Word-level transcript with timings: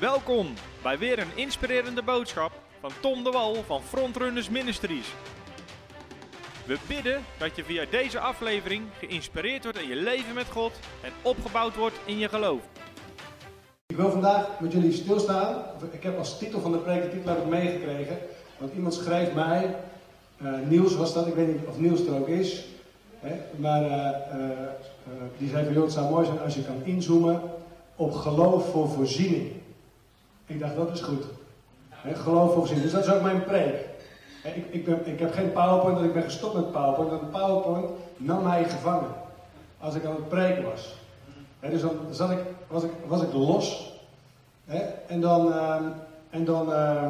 Welkom 0.00 0.46
bij 0.82 0.98
weer 0.98 1.18
een 1.18 1.36
inspirerende 1.36 2.02
boodschap 2.02 2.52
van 2.80 2.90
Tom 3.00 3.24
de 3.24 3.30
Wal 3.30 3.54
van 3.54 3.82
Frontrunners 3.82 4.48
Ministries. 4.48 5.14
We 6.66 6.78
bidden 6.88 7.22
dat 7.38 7.56
je 7.56 7.64
via 7.64 7.84
deze 7.90 8.20
aflevering 8.20 8.82
geïnspireerd 8.98 9.62
wordt 9.62 9.80
in 9.80 9.88
je 9.88 9.96
leven 9.96 10.34
met 10.34 10.46
God 10.50 10.72
en 11.02 11.12
opgebouwd 11.22 11.76
wordt 11.76 11.94
in 12.04 12.18
je 12.18 12.28
geloof. 12.28 12.60
Ik 13.86 13.96
wil 13.96 14.10
vandaag 14.10 14.60
met 14.60 14.72
jullie 14.72 14.92
stilstaan. 14.92 15.62
Ik 15.90 16.02
heb 16.02 16.18
als 16.18 16.38
titel 16.38 16.60
van 16.60 16.72
de 16.72 16.78
preek, 16.78 17.02
de 17.02 17.10
titel 17.10 17.34
heb 17.34 17.46
meegekregen. 17.46 18.18
Want 18.58 18.72
iemand 18.74 18.94
schreef 18.94 19.34
mij, 19.34 19.76
uh, 20.42 20.52
Niels 20.68 20.96
was 20.96 21.14
dat, 21.14 21.26
ik 21.26 21.34
weet 21.34 21.48
niet 21.48 21.66
of 21.66 21.78
Niels 21.78 22.06
er 22.06 22.14
ook 22.14 22.28
is. 22.28 22.64
Hè, 23.18 23.36
maar 23.56 23.82
uh, 23.82 23.88
uh, 23.88 24.50
die 25.38 25.48
zei 25.48 25.64
van, 25.64 25.74
joh, 25.74 25.82
het 25.82 25.92
zou 25.92 26.10
mooi 26.10 26.26
zijn 26.26 26.40
als 26.40 26.54
je 26.54 26.64
kan 26.64 26.84
inzoomen 26.84 27.40
op 27.96 28.12
geloof 28.12 28.70
voor 28.70 28.88
voorziening. 28.88 29.64
Ik 30.46 30.60
dacht, 30.60 30.76
dat 30.76 30.90
is 30.92 31.00
goed. 31.00 31.24
Hè, 31.88 32.14
geloof 32.14 32.54
voorziening. 32.54 32.84
Dus 32.84 32.94
dat 32.94 33.06
is 33.06 33.12
ook 33.12 33.22
mijn 33.22 33.44
preek. 33.44 33.74
Ik, 34.54 34.66
ik, 34.70 35.06
ik 35.06 35.18
heb 35.18 35.32
geen 35.32 35.52
PowerPoint, 35.52 35.94
want 35.94 36.06
ik 36.06 36.12
ben 36.12 36.22
gestopt 36.22 36.54
met 36.54 36.72
PowerPoint. 36.72 37.10
Want 37.10 37.30
PowerPoint 37.30 37.90
nam 38.16 38.42
mij 38.42 38.64
gevangen. 38.64 39.10
Als 39.78 39.94
ik 39.94 40.04
aan 40.04 40.14
het 40.14 40.28
preken 40.28 40.64
was. 40.64 40.94
Dus 41.60 41.80
dan 41.80 41.90
zat 42.10 42.30
ik, 42.30 42.38
was, 42.66 42.82
ik, 42.82 42.90
was 43.06 43.22
ik 43.22 43.32
los. 43.32 43.92
En 45.06 45.20
dan, 45.20 45.48
uh, 45.48 45.76
en 46.30 46.44
dan, 46.44 46.68
uh, 46.68 47.02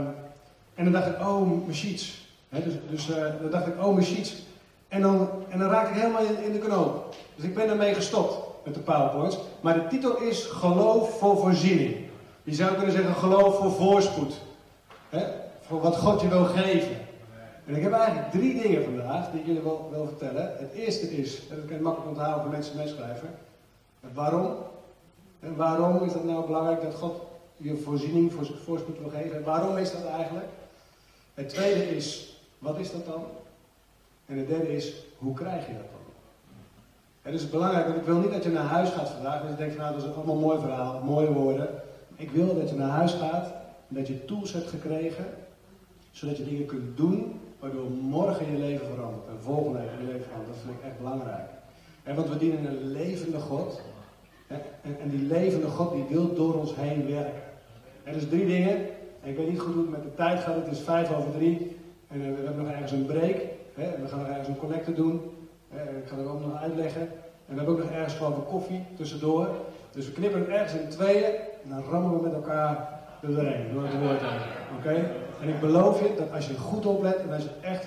en 0.75 0.85
dan 0.85 0.93
dacht 0.93 1.07
ik, 1.07 1.21
oh, 1.21 1.51
mijn 1.51 1.75
sheets. 1.75 2.29
Dus 2.49 2.75
dus 2.91 3.09
uh, 3.09 3.17
dan 3.17 3.51
dacht 3.51 3.67
ik, 3.67 3.85
oh, 3.85 3.95
mijn 3.95 4.07
sheets. 4.07 4.43
En 4.89 5.01
dan, 5.01 5.29
en 5.49 5.59
dan 5.59 5.71
raak 5.71 5.89
ik 5.89 5.95
helemaal 5.95 6.23
in, 6.23 6.43
in 6.43 6.53
de 6.53 6.59
knoop. 6.59 7.15
Dus 7.35 7.45
ik 7.45 7.55
ben 7.55 7.69
ermee 7.69 7.95
gestopt 7.95 8.37
met 8.65 8.75
de 8.75 8.81
PowerPoints. 8.81 9.39
Maar 9.61 9.75
de 9.75 9.87
titel 9.87 10.17
is 10.17 10.45
Geloof 10.45 11.19
voor 11.19 11.37
voorziening. 11.37 12.06
Je 12.47 12.55
zou 12.55 12.75
kunnen 12.75 12.93
zeggen 12.93 13.15
geloof 13.15 13.57
voor 13.57 13.73
voorspoed. 13.73 14.35
Hè? 15.09 15.27
Voor 15.61 15.81
wat 15.81 15.97
God 15.97 16.21
je 16.21 16.29
wil 16.29 16.45
geven. 16.45 16.97
En 17.67 17.75
ik 17.75 17.83
heb 17.83 17.93
eigenlijk 17.93 18.31
drie 18.31 18.63
dingen 18.63 18.85
vandaag 18.85 19.31
die 19.31 19.41
ik 19.41 19.47
jullie 19.47 19.63
wil, 19.63 19.89
wil 19.93 20.07
vertellen. 20.07 20.55
Het 20.59 20.73
eerste 20.73 21.17
is, 21.17 21.49
en 21.51 21.57
dat 21.57 21.65
kan 21.65 21.77
je 21.77 21.83
makkelijk 21.83 22.11
onthouden 22.11 22.43
voor 22.43 22.51
mensen 22.51 22.77
meeschrijven. 22.77 23.29
Waarom? 24.15 24.57
En 25.41 25.57
waarom 25.57 26.05
is 26.05 26.13
dat 26.13 26.25
nou 26.25 26.47
belangrijk 26.47 26.83
dat 26.83 26.95
God 26.95 27.21
je 27.57 27.77
voorziening 27.77 28.33
voor 28.33 28.47
voorspoed 28.65 28.99
wil 28.99 29.11
geven? 29.11 29.37
En 29.37 29.45
waarom 29.45 29.77
is 29.77 29.93
dat 29.93 30.05
eigenlijk? 30.05 30.49
Het 31.35 31.49
tweede 31.49 31.97
is, 31.97 32.39
wat 32.59 32.79
is 32.79 32.93
dat 32.93 33.07
dan? 33.07 33.25
En 34.27 34.39
het 34.39 34.49
derde 34.49 34.77
is, 34.77 34.95
hoe 35.19 35.35
krijg 35.35 35.67
je 35.67 35.73
dat 35.73 35.83
dan? 35.83 36.01
Het 37.23 37.35
is 37.35 37.51
belangrijk, 37.51 37.87
want 37.87 37.99
ik 37.99 38.07
wil 38.07 38.19
niet 38.19 38.33
dat 38.33 38.45
je 38.45 38.51
naar 38.51 38.65
huis 38.65 38.91
gaat 38.91 39.09
vandaag 39.09 39.43
en 39.43 39.49
je 39.49 39.57
denkt, 39.57 39.77
nou 39.77 39.95
dat 39.95 40.03
is 40.05 40.15
allemaal 40.15 40.35
mooi 40.35 40.59
verhaal, 40.61 41.01
mooie 41.05 41.33
woorden. 41.33 41.69
Ik 42.17 42.31
wil 42.31 42.55
dat 42.55 42.71
je 42.71 42.77
naar 42.77 42.89
huis 42.89 43.13
gaat 43.13 43.53
en 43.89 43.95
dat 43.95 44.07
je 44.07 44.25
tools 44.25 44.53
hebt 44.53 44.69
gekregen, 44.69 45.25
zodat 46.11 46.37
je 46.37 46.45
dingen 46.45 46.67
kunt 46.67 46.97
doen 46.97 47.41
waardoor 47.61 47.91
morgen 47.91 48.51
je 48.51 48.59
leven 48.59 48.87
verandert 48.87 49.27
en 49.29 49.41
volgende 49.41 49.79
week 49.79 49.89
je 50.01 50.07
leven 50.07 50.23
verandert. 50.23 50.53
Dat 50.53 50.63
vind 50.65 50.79
ik 50.79 50.85
echt 50.85 50.99
belangrijk. 50.99 51.49
En 52.03 52.15
want 52.15 52.29
we 52.29 52.37
dienen 52.37 52.67
een 52.67 52.87
levende 52.87 53.39
God. 53.39 53.81
En, 54.47 54.61
en 55.01 55.09
die 55.09 55.23
levende 55.23 55.67
God 55.67 55.93
die 55.93 56.05
wil 56.09 56.35
door 56.35 56.55
ons 56.55 56.75
heen 56.77 57.07
werken. 57.07 57.43
Er 58.03 58.13
dus 58.13 58.29
drie 58.29 58.47
dingen. 58.47 58.77
En 59.23 59.31
ik 59.31 59.37
weet 59.37 59.49
niet 59.49 59.61
goed 59.61 59.75
hoe 59.75 59.83
het 59.83 59.91
met 59.91 60.03
de 60.03 60.15
tijd 60.15 60.41
gaat. 60.41 60.55
Het 60.55 60.71
is 60.71 60.81
vijf 60.81 61.17
over 61.17 61.31
drie. 61.31 61.77
En 62.09 62.19
we 62.19 62.25
hebben 62.25 62.65
nog 62.65 62.73
ergens 62.73 62.93
een 62.93 63.07
break. 63.07 63.37
Hè, 63.75 64.01
we 64.03 64.09
gaan 64.09 64.19
nog 64.19 64.29
ergens 64.29 64.49
een 64.49 64.59
connecte 64.59 64.95
doen. 64.95 65.21
Ik 65.71 66.09
ga 66.09 66.17
er 66.17 66.29
ook 66.29 66.41
nog 66.41 66.55
uitleggen. 66.55 67.01
En 67.01 67.55
we 67.55 67.55
hebben 67.55 67.75
ook 67.75 67.81
nog 67.81 67.91
ergens 67.91 68.15
gewoon 68.15 68.33
een 68.33 68.47
koffie 68.47 68.85
tussendoor. 68.97 69.49
Dus 69.93 70.07
we 70.07 70.13
knippen 70.13 70.41
het 70.41 70.49
ergens 70.49 70.81
in 70.81 70.89
tweeën. 70.89 71.35
En 71.69 71.73
dan 71.75 71.83
rammen 71.91 72.17
we 72.17 72.23
met 72.23 72.33
elkaar 72.33 72.89
doorheen. 73.21 73.73
Door 73.73 73.83
het 73.83 73.99
woord 73.99 74.21
heen. 74.21 74.41
Oké? 74.79 75.11
En 75.41 75.49
ik 75.49 75.61
beloof 75.61 76.03
je 76.03 76.15
dat 76.19 76.33
als 76.33 76.47
je 76.47 76.59
goed 76.59 76.87
oplet. 76.87 77.17
En 77.17 77.33
als 77.33 77.43
je 77.43 77.51
echt 77.61 77.87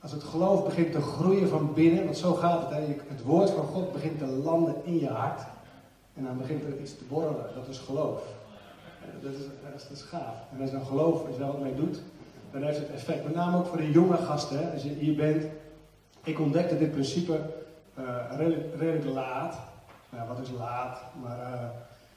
als 0.00 0.12
het 0.12 0.22
geloof 0.22 0.64
begint 0.64 0.92
te 0.92 1.00
groeien 1.00 1.48
van 1.48 1.74
binnen, 1.74 2.04
want 2.04 2.16
zo 2.16 2.34
gaat 2.34 2.60
het, 2.60 2.70
hè? 2.70 2.96
het 3.08 3.22
woord 3.22 3.50
van 3.50 3.64
God 3.64 3.92
begint 3.92 4.18
te 4.18 4.26
landen 4.26 4.74
in 4.84 4.98
je 4.98 5.08
hart. 5.08 5.40
En 6.14 6.24
dan 6.24 6.38
begint 6.38 6.62
er 6.64 6.80
iets 6.80 6.96
te 6.96 7.04
borrelen, 7.04 7.46
dat 7.54 7.68
is 7.68 7.78
geloof. 7.78 8.22
Dat 9.22 9.32
is, 9.90 10.02
gaaf. 10.02 10.34
En 10.52 10.60
als 10.60 10.70
je 10.70 10.76
dan 10.76 10.86
geloof, 10.86 11.26
als 11.26 11.34
je 11.34 11.40
daar 11.40 11.52
wat 11.52 11.60
mee 11.60 11.74
doet, 11.74 12.02
dan 12.50 12.62
heeft 12.62 12.78
het 12.78 12.90
effect. 12.90 13.24
Met 13.24 13.34
name 13.34 13.56
ook 13.56 13.66
voor 13.66 13.76
de 13.76 13.90
jonge 13.90 14.16
gasten, 14.16 14.58
hè? 14.58 14.72
als 14.72 14.82
je 14.82 14.88
hier 14.88 15.16
bent. 15.16 15.44
Ik 16.24 16.40
ontdekte 16.40 16.78
dit 16.78 16.90
principe 16.90 17.40
uh, 17.98 18.04
redelijk, 18.78 19.04
laat. 19.04 19.58
Nou, 20.10 20.28
wat 20.28 20.38
is 20.38 20.50
laat? 20.50 21.00
Maar 21.22 21.38
uh, 21.38 21.64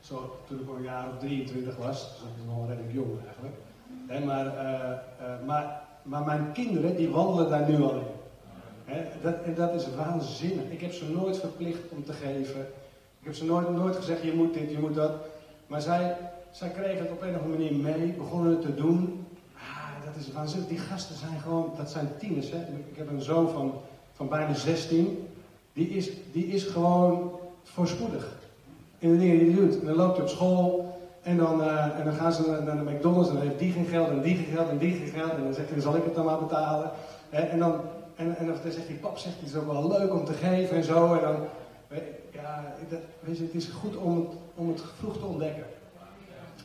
zo, 0.03 0.39
toen 0.47 0.59
ik 0.59 0.69
al 0.69 0.75
een 0.75 0.83
jaar 0.83 1.07
of 1.09 1.19
23 1.19 1.77
was, 1.77 2.09
dus 2.09 2.29
is 2.37 2.53
nog 2.53 2.67
redelijk 2.67 2.93
jong 2.93 3.11
eigenlijk. 3.25 3.55
Maar, 4.25 4.45
uh, 4.45 5.45
maar 5.45 5.83
maar 6.03 6.23
mijn 6.23 6.51
kinderen, 6.51 6.95
die 6.95 7.09
wandelen 7.09 7.49
daar 7.49 7.69
nu 7.69 7.81
al 7.83 7.95
in. 7.95 8.11
Dat, 9.21 9.35
en 9.43 9.55
dat 9.55 9.73
is 9.73 9.95
waanzinnig. 9.95 10.69
Ik 10.69 10.81
heb 10.81 10.93
ze 10.93 11.09
nooit 11.09 11.37
verplicht 11.37 11.81
om 11.89 12.03
te 12.03 12.13
geven. 12.13 12.59
Ik 13.19 13.25
heb 13.25 13.33
ze 13.33 13.45
nooit, 13.45 13.69
nooit 13.69 13.95
gezegd, 13.95 14.23
je 14.23 14.33
moet 14.33 14.53
dit, 14.53 14.71
je 14.71 14.79
moet 14.79 14.95
dat. 14.95 15.11
Maar 15.67 15.81
zij, 15.81 16.17
zij 16.51 16.69
kregen 16.69 16.97
het 16.97 17.11
op 17.11 17.21
een 17.21 17.35
of 17.35 17.41
andere 17.41 17.57
manier 17.57 17.73
mee, 17.73 18.13
begonnen 18.13 18.51
het 18.51 18.61
te 18.61 18.75
doen. 18.75 19.25
Ah, 19.55 20.05
dat 20.05 20.15
is 20.15 20.31
waanzinnig. 20.31 20.69
Die 20.69 20.77
gasten 20.77 21.15
zijn 21.15 21.39
gewoon, 21.39 21.73
dat 21.77 21.89
zijn 21.89 22.09
tieners. 22.19 22.47
Ik 22.89 22.97
heb 22.97 23.09
een 23.09 23.21
zoon 23.21 23.49
van, 23.49 23.73
van 24.13 24.29
bijna 24.29 24.53
16. 24.53 25.27
Die 25.73 25.87
is, 25.87 26.09
die 26.31 26.45
is 26.45 26.63
gewoon 26.63 27.39
voorspoedig. 27.63 28.35
In 29.03 29.11
de 29.11 29.17
dingen 29.17 29.39
die 29.39 29.53
hij 29.53 29.61
doet. 29.61 29.79
En 29.79 29.85
dan 29.85 29.95
loopt 29.95 30.17
hij 30.17 30.25
op 30.25 30.31
school. 30.31 30.97
En 31.21 31.37
dan, 31.37 31.61
uh, 31.61 31.99
en 31.99 32.05
dan 32.05 32.13
gaan 32.13 32.33
ze 32.33 32.61
naar 32.65 32.77
de 32.77 32.91
McDonald's 32.91 33.29
en 33.29 33.35
dan 33.35 33.43
heeft 33.43 33.59
die 33.59 33.71
geen 33.71 33.85
geld 33.85 34.09
en 34.09 34.21
die 34.21 34.35
geen 34.35 34.55
geld 34.55 34.69
en 34.69 34.77
die 34.77 34.93
geen 34.93 35.07
geld. 35.07 35.31
En 35.31 35.43
dan 35.43 35.53
zegt 35.53 35.69
hij, 35.69 35.81
zal 35.81 35.95
ik 35.95 36.03
het 36.03 36.15
dan 36.15 36.25
maar 36.25 36.39
betalen. 36.39 36.91
En 37.29 37.59
dan, 37.59 37.81
en, 38.15 38.37
en 38.37 38.45
dan 38.45 38.55
zegt 38.63 38.87
hij, 38.87 38.95
pap 38.95 39.17
zegt, 39.17 39.35
het 39.39 39.49
is 39.49 39.55
ook 39.55 39.71
wel 39.71 39.87
leuk 39.87 40.13
om 40.13 40.25
te 40.25 40.33
geven 40.33 40.77
en 40.77 40.83
zo. 40.83 41.13
En 41.13 41.21
dan, 41.21 41.35
ja, 42.31 42.75
dat, 42.89 42.99
weet 43.19 43.37
je, 43.37 43.43
het 43.43 43.53
is 43.53 43.65
goed 43.67 43.97
om 43.97 44.15
het, 44.15 44.27
om 44.55 44.67
het 44.67 44.81
vroeg 44.97 45.17
te 45.17 45.25
ontdekken. 45.25 45.65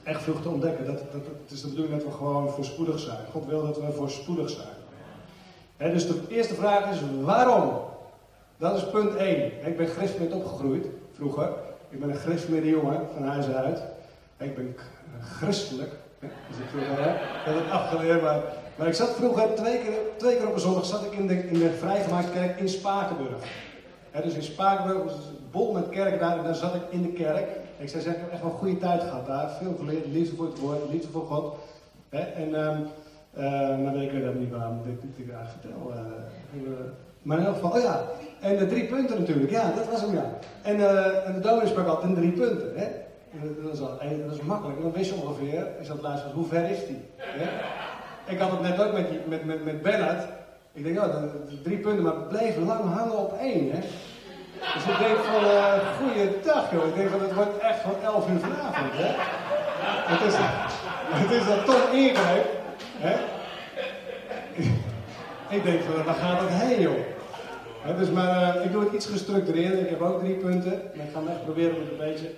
Echt 0.02 0.22
vroeg 0.22 0.42
te 0.42 0.48
ontdekken. 0.48 0.86
Dat, 0.86 0.98
dat, 0.98 1.22
het 1.42 1.50
is 1.52 1.60
de 1.60 1.68
bedoeling 1.68 1.96
dat 1.96 2.04
we 2.04 2.16
gewoon 2.16 2.48
voorspoedig 2.48 2.98
zijn. 2.98 3.18
God 3.32 3.46
wil 3.46 3.62
dat 3.62 3.80
we 3.80 3.92
voorspoedig 3.92 4.50
zijn. 4.50 5.92
Dus 5.92 6.06
de 6.06 6.20
eerste 6.28 6.54
vraag 6.54 6.90
is, 6.90 6.98
waarom? 7.22 7.70
Dat 8.56 8.76
is 8.76 8.90
punt 8.90 9.14
1. 9.14 9.66
Ik 9.66 9.76
ben 9.76 9.86
christelijk 9.86 10.34
opgegroeid, 10.34 10.86
vroeger. 11.12 11.48
Ik 11.88 12.00
ben 12.00 12.10
een 12.10 12.16
christelijke 12.16 12.68
jongen 12.68 13.00
van 13.14 13.22
huis 13.22 13.48
uit. 13.48 13.82
Ik 14.38 14.54
ben 14.54 14.76
christelijk. 15.36 15.92
Dus 16.20 16.58
ik 16.58 16.68
vroeger, 16.68 17.04
hè, 17.04 17.10
ik 17.14 17.44
had 17.44 17.54
het 17.54 17.70
afgeleerd, 17.70 18.22
maar, 18.22 18.42
maar 18.76 18.86
ik 18.86 18.94
zat 18.94 19.14
vroeger 19.14 19.54
twee 19.54 19.78
keer, 19.78 19.98
twee 20.16 20.36
keer 20.36 20.46
op 20.46 20.54
een 20.54 20.60
zondag 20.60 20.84
zat 20.84 21.04
ik 21.04 21.12
in 21.12 21.26
de, 21.26 21.48
in 21.48 21.58
de 21.58 21.70
vrijgemaakte 21.70 22.32
kerk 22.32 22.60
in 22.60 22.68
Spakenburg. 22.68 23.44
Dus 24.22 24.34
in 24.34 24.42
Spakenburg 24.42 25.04
was 25.04 25.12
het 25.12 25.50
bol 25.50 25.72
met 25.72 25.88
kerk 25.88 26.20
daar 26.20 26.38
en 26.38 26.44
daar 26.44 26.54
zat 26.54 26.74
ik 26.74 26.82
in 26.90 27.02
de 27.02 27.12
kerk. 27.12 27.48
En 27.78 27.84
ik 27.84 27.88
zei, 27.88 28.04
ik 28.04 28.16
heb 28.16 28.32
echt 28.32 28.42
wel 28.42 28.50
een 28.50 28.56
goede 28.56 28.78
tijd 28.78 29.02
gehad 29.02 29.26
daar. 29.26 29.50
Veel 29.50 29.74
geleerd, 29.78 30.06
liefde 30.06 30.36
voor 30.36 30.46
het 30.46 30.58
woord, 30.58 30.90
liefde 30.90 31.08
voor 31.08 31.26
God. 31.26 31.54
He, 32.08 32.18
en 32.18 32.54
um, 32.54 32.86
uh, 33.38 33.84
maar 33.84 33.96
ik 33.96 34.10
weet 34.10 34.24
dat 34.24 34.34
niet 34.34 34.50
waarom 34.50 34.78
ik 34.86 35.00
dit 35.16 35.30
eigenlijk 35.34 35.60
vertel. 35.60 35.92
Uh, 35.92 36.70
maar 37.22 37.38
in 37.38 37.44
elk 37.44 37.54
geval, 37.54 37.70
oh 37.70 37.80
ja, 37.80 38.04
en 38.40 38.56
de 38.56 38.66
drie 38.66 38.84
punten 38.84 39.18
natuurlijk, 39.18 39.50
ja, 39.50 39.72
dat 39.76 39.88
was 39.90 40.00
hem 40.00 40.14
ja. 40.14 40.38
En, 40.62 40.76
uh, 40.76 41.26
en 41.26 41.32
de 41.32 41.40
dominee 41.40 41.68
sprak 41.68 41.86
altijd 41.86 42.14
drie 42.14 42.32
punten. 42.32 42.72
Hè? 42.76 42.86
Dat 43.62 43.74
is, 43.74 43.80
al, 43.80 43.98
dat 44.26 44.34
is 44.34 44.40
makkelijk. 44.40 44.82
Dan 44.82 44.92
wist 44.92 45.10
je 45.10 45.16
ongeveer, 45.16 45.66
is 45.80 45.86
dat 45.86 46.02
luisteren, 46.02 46.34
hoe 46.34 46.46
ver 46.46 46.70
is 46.70 46.86
die? 46.86 47.04
Ja? 47.16 47.48
Ik 48.32 48.38
had 48.38 48.50
het 48.50 48.60
net 48.60 48.82
ook 48.82 48.92
met, 48.92 49.28
met, 49.28 49.44
met, 49.44 49.64
met 49.64 49.82
Bernard. 49.82 50.24
Ik 50.72 50.84
denk, 50.84 50.98
oh, 50.98 51.14
drie 51.62 51.78
punten, 51.78 52.02
maar 52.02 52.14
het 52.14 52.28
bleef 52.28 52.56
lang 52.56 52.94
hangen 52.94 53.18
op 53.18 53.38
één. 53.40 53.70
Hè? 53.70 53.80
Dus 54.74 54.82
ik 54.82 54.98
denk 54.98 55.18
van, 55.18 55.44
uh, 55.44 55.72
goeie 55.98 56.30
dag 56.44 56.72
joh. 56.72 56.86
Ik 56.86 56.94
denk 56.94 57.10
van, 57.10 57.20
het 57.20 57.34
wordt 57.34 57.58
echt 57.58 57.80
van 57.80 57.94
11 58.04 58.28
uur 58.30 58.38
vanavond. 58.38 58.92
Hè? 58.92 59.14
Het 60.12 60.32
is, 60.32 60.34
het 61.22 61.30
is 61.30 61.46
dat 61.46 61.64
toch 61.64 61.92
ingreep. 61.92 62.46
Hè? 62.98 63.16
ik 65.56 65.64
denk 65.64 65.80
van, 65.82 66.04
waar 66.04 66.14
gaat 66.14 66.40
het 66.40 66.50
heen 66.50 66.80
joh? 66.80 67.17
Dus 67.98 68.10
maar, 68.10 68.56
uh, 68.56 68.64
ik 68.64 68.72
doe 68.72 68.84
het 68.84 68.92
iets 68.92 69.06
gestructureerder. 69.06 69.78
Ik 69.78 69.88
heb 69.88 70.00
ook 70.00 70.20
drie 70.20 70.34
punten. 70.34 70.72
Ik 70.72 71.00
ga 71.12 71.18
hem 71.18 71.28
echt 71.28 71.44
proberen 71.44 71.74
om 71.74 71.80
het 71.80 71.90
een 71.90 71.96
beetje 71.96 72.28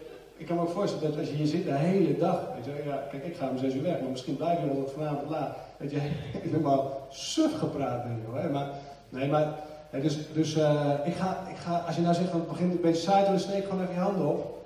ik 0.41 0.47
kan 0.47 0.57
me 0.57 0.63
ook 0.63 0.71
voorstellen 0.71 1.11
dat 1.11 1.19
als 1.19 1.29
je 1.29 1.35
hier 1.35 1.47
zit 1.47 1.65
de 1.65 1.73
hele 1.73 2.19
dag, 2.19 2.41
ja, 2.85 3.07
kijk, 3.11 3.25
ik 3.25 3.37
ga 3.37 3.49
om 3.49 3.59
zes 3.59 3.75
uur 3.75 3.83
weg, 3.83 4.01
maar 4.01 4.11
misschien 4.11 4.37
blijf 4.37 4.59
je 4.61 4.67
nog 4.67 4.93
vanavond 4.93 5.31
laat. 5.31 5.57
Dat 5.79 5.91
je 5.91 5.99
helemaal 6.49 7.07
suf 7.11 7.59
gepraat 7.59 8.03
bent. 8.03 8.43
Hè? 8.43 8.49
Maar, 8.49 8.69
nee, 9.09 9.29
maar, 9.29 9.55
dus, 9.91 10.19
dus 10.33 10.57
uh, 10.57 10.91
ik, 11.05 11.15
ga, 11.15 11.39
ik 11.51 11.57
ga, 11.57 11.83
als 11.87 11.97
je 11.97 12.03
nou 12.03 12.15
zegt 12.15 12.31
van 12.31 12.41
het 12.41 12.49
begint 12.49 12.73
een 12.73 12.81
beetje 12.81 13.03
saai, 13.03 13.25
dan 13.25 13.39
steek 13.39 13.65
gewoon 13.65 13.83
even 13.83 13.95
je 13.95 14.01
handen 14.01 14.27
op. 14.27 14.65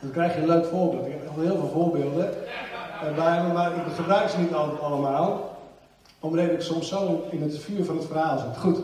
Dan 0.00 0.10
krijg 0.10 0.34
je 0.34 0.40
een 0.40 0.46
leuk 0.46 0.64
voorbeeld. 0.64 1.06
Ik 1.06 1.12
heb 1.12 1.24
nog 1.24 1.44
heel 1.44 1.56
veel 1.56 1.70
voorbeelden 1.72 2.30
uh, 3.04 3.14
bij 3.14 3.42
me, 3.42 3.52
maar 3.52 3.76
ik 3.76 3.92
gebruik 3.94 4.28
ze 4.28 4.38
niet 4.38 4.54
altijd 4.54 4.80
allemaal. 4.80 5.56
Omdat 6.20 6.44
ik 6.44 6.60
soms 6.60 6.88
zo 6.88 7.24
in 7.30 7.42
het 7.42 7.58
vuur 7.58 7.84
van 7.84 7.96
het 7.96 8.06
verhaal 8.06 8.38
zit. 8.38 8.56
Goed, 8.56 8.78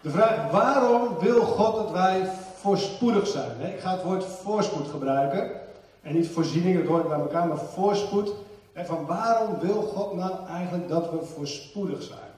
de 0.00 0.10
vraag, 0.10 0.50
waarom 0.50 1.18
wil 1.18 1.40
God 1.40 1.74
dat 1.74 1.90
wij 1.90 2.30
voorspoedig 2.54 3.26
zijn. 3.26 3.72
Ik 3.72 3.80
ga 3.80 3.90
het 3.90 4.02
woord 4.02 4.24
voorspoed 4.24 4.88
gebruiken. 4.88 5.50
En 6.02 6.14
niet 6.14 6.28
voorziening, 6.28 6.78
dat 6.78 6.86
hoort 6.86 7.08
bij 7.08 7.18
elkaar, 7.18 7.46
maar 7.46 7.58
voorspoed. 7.58 8.34
van 8.74 9.06
waarom 9.06 9.58
wil 9.58 9.82
God 9.82 10.14
nou 10.14 10.46
eigenlijk 10.48 10.88
dat 10.88 11.10
we 11.10 11.18
voorspoedig 11.22 12.02
zijn? 12.02 12.28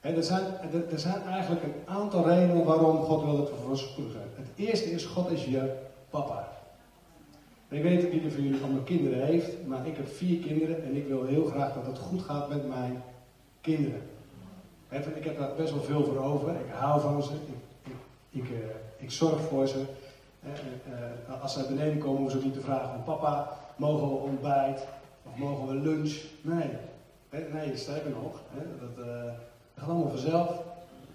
er, 0.00 0.22
zijn, 0.22 0.42
er, 0.90 0.98
zijn 0.98 1.22
eigenlijk 1.22 1.62
een 1.62 1.74
aantal 1.84 2.28
redenen 2.28 2.64
waarom 2.64 3.02
God 3.02 3.24
wil 3.24 3.36
dat 3.36 3.50
we 3.50 3.56
voorspoedig 3.66 4.12
zijn. 4.12 4.28
Het 4.34 4.68
eerste 4.68 4.90
is, 4.90 5.04
God 5.04 5.30
is 5.30 5.44
je 5.44 5.72
papa. 6.10 6.48
ik 7.68 7.82
weet 7.82 8.02
niet 8.02 8.22
wie 8.22 8.32
van 8.32 8.42
jullie 8.42 8.62
allemaal 8.62 8.82
kinderen 8.82 9.26
heeft, 9.26 9.66
maar 9.66 9.86
ik 9.86 9.96
heb 9.96 10.08
vier 10.08 10.38
kinderen 10.38 10.84
en 10.84 10.96
ik 10.96 11.06
wil 11.08 11.24
heel 11.24 11.44
graag 11.44 11.74
dat 11.74 11.86
het 11.86 11.98
goed 11.98 12.22
gaat 12.22 12.48
met 12.48 12.68
mijn 12.68 13.02
kinderen. 13.60 14.02
Ik 14.90 15.24
heb 15.24 15.38
daar 15.38 15.54
best 15.56 15.72
wel 15.72 15.82
veel 15.82 16.04
voor 16.04 16.24
over. 16.24 16.50
Ik 16.50 16.72
hou 16.72 17.00
van 17.00 17.22
ze. 17.22 17.32
Ik, 17.32 17.92
ik, 18.30 18.42
ik, 18.42 18.50
eh, 18.50 18.58
ik 18.96 19.10
zorg 19.10 19.40
voor 19.40 19.68
ze. 19.68 19.84
Uh, 20.44 21.42
als 21.42 21.52
ze 21.52 21.58
naar 21.58 21.68
beneden 21.68 21.98
komen, 21.98 22.20
hoeven 22.20 22.40
ze 22.40 22.46
niet 22.46 22.54
te 22.54 22.60
vragen 22.60 22.88
van 22.88 23.02
papa, 23.02 23.56
mogen 23.76 24.08
we 24.08 24.14
ontbijt? 24.14 24.86
Of 25.22 25.36
mogen 25.36 25.66
we 25.66 25.74
lunch? 25.74 26.16
Nee. 26.42 26.70
Nee, 27.52 27.76
sterker 27.76 28.10
nog. 28.10 28.40
Dat, 28.80 29.06
uh, 29.06 29.14
dat 29.24 29.34
gaat 29.76 29.88
allemaal 29.88 30.08
vanzelf. 30.08 30.50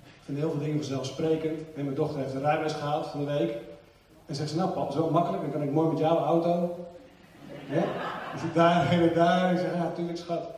Ik 0.03 0.21
vind 0.21 0.37
heel 0.37 0.49
veel 0.49 0.59
dingen 0.59 0.75
vanzelfsprekend. 0.75 1.59
En 1.75 1.83
mijn 1.83 1.95
dochter 1.95 2.19
heeft 2.19 2.33
een 2.33 2.41
rijbewijs 2.41 2.73
gehaald 2.73 3.07
van 3.07 3.25
de 3.25 3.37
week. 3.37 3.57
En 4.25 4.35
zegt 4.35 4.49
ze, 4.49 4.55
nou 4.55 4.71
pap, 4.71 4.91
zo 4.91 5.09
makkelijk, 5.09 5.41
dan 5.41 5.51
kan 5.51 5.61
ik 5.61 5.71
mooi 5.71 5.89
met 5.89 5.99
jouw 5.99 6.17
auto. 6.17 6.85
Hè? 7.49 7.83
Dus 8.33 8.43
ik 8.43 8.53
daar 8.53 8.91
en 8.91 9.13
daar. 9.13 9.51
Ik 9.51 9.57
zeg, 9.57 9.73
ja, 9.73 9.83
natuurlijk 9.83 10.17
schat. 10.17 10.49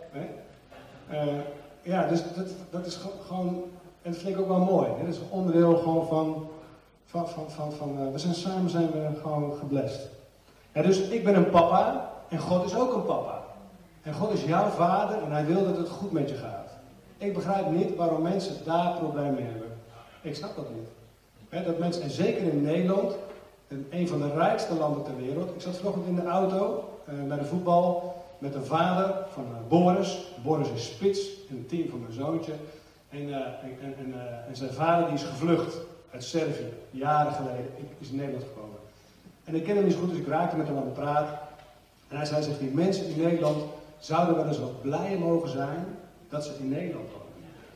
Ja, 1.87 2.07
dus 2.07 2.21
dat, 2.35 2.47
dat 2.69 2.85
is 2.85 2.99
gewoon, 3.27 3.63
en 4.01 4.11
dat 4.11 4.21
vind 4.21 4.35
ik 4.35 4.41
ook 4.41 4.47
wel 4.47 4.59
mooi. 4.59 4.89
Hè? 4.97 5.05
Dat 5.05 5.13
is 5.13 5.21
onderdeel 5.29 5.77
gewoon 5.77 6.07
van, 6.07 6.47
van, 7.05 7.27
van, 7.49 7.71
van, 7.71 8.01
uh, 8.01 8.11
we 8.11 8.17
zijn 8.17 8.33
samen 8.33 8.69
zijn 8.69 8.91
we 8.91 9.09
gewoon 9.21 9.55
geblest. 9.55 10.09
Ja, 10.73 10.81
dus 10.81 10.99
ik 10.99 11.23
ben 11.23 11.35
een 11.35 11.49
papa 11.49 12.11
en 12.29 12.39
God 12.39 12.65
is 12.65 12.75
ook 12.75 12.93
een 12.93 13.05
papa. 13.05 13.43
En 14.01 14.13
God 14.13 14.33
is 14.33 14.43
jouw 14.43 14.69
vader 14.69 15.23
en 15.23 15.31
hij 15.31 15.45
wil 15.45 15.63
dat 15.63 15.77
het 15.77 15.89
goed 15.89 16.11
met 16.11 16.29
je 16.29 16.35
gaat. 16.35 16.69
Ik 17.17 17.33
begrijp 17.33 17.69
niet 17.69 17.95
waarom 17.95 18.21
mensen 18.21 18.55
daar 18.65 18.97
problemen 18.97 19.33
mee 19.33 19.43
hebben. 19.43 19.67
Ik 20.21 20.35
snap 20.35 20.55
dat 20.55 20.65
niet. 20.69 21.65
dat 21.65 21.79
mensen, 21.79 22.03
en 22.03 22.09
zeker 22.09 22.41
in 22.41 22.61
Nederland, 22.61 23.15
een 23.89 24.07
van 24.07 24.19
de 24.19 24.33
rijkste 24.33 24.75
landen 24.75 25.03
ter 25.03 25.17
wereld. 25.17 25.49
Ik 25.55 25.61
zat 25.61 25.75
vanochtend 25.77 26.07
in 26.07 26.15
de 26.15 26.25
auto 26.25 26.89
uh, 27.09 27.27
bij 27.27 27.37
de 27.37 27.45
voetbal 27.45 28.16
met 28.37 28.55
een 28.55 28.65
vader 28.65 29.15
van 29.29 29.43
uh, 29.43 29.57
Boris. 29.67 30.25
Boris 30.43 30.69
is 30.69 30.85
spits 30.85 31.29
in 31.49 31.55
het 31.55 31.69
team 31.69 31.89
van 31.89 31.99
mijn 31.99 32.13
zoontje. 32.13 32.51
En, 33.09 33.27
uh, 33.27 33.35
en, 33.35 33.95
en, 33.97 34.13
en, 34.47 34.55
zijn 34.55 34.73
vader 34.73 35.05
die 35.05 35.15
is 35.15 35.23
gevlucht 35.23 35.77
uit 36.11 36.23
Servië, 36.23 36.73
jaren 36.91 37.33
geleden, 37.33 37.65
is 37.99 38.09
in 38.09 38.15
Nederland 38.15 38.43
gekomen. 38.43 38.77
En 39.43 39.55
ik 39.55 39.63
ken 39.63 39.75
hem 39.75 39.83
niet 39.83 39.93
zo 39.93 39.99
goed, 39.99 40.09
dus 40.09 40.19
ik 40.19 40.27
raakte 40.27 40.55
met 40.55 40.67
hem 40.67 40.77
aan 40.77 40.83
de 40.83 40.89
praat. 40.89 41.29
En 42.07 42.17
hij 42.17 42.25
zei, 42.25 42.43
zegt, 42.43 42.59
die 42.59 42.73
mensen 42.73 43.07
in 43.07 43.21
Nederland 43.21 43.63
zouden 43.99 44.35
wel 44.35 44.47
eens 44.47 44.59
wat 44.59 44.81
blij 44.81 45.17
mogen 45.17 45.49
zijn 45.49 45.85
dat 46.29 46.45
ze 46.45 46.51
in 46.59 46.69
Nederland 46.69 47.07
komen. 47.07 47.27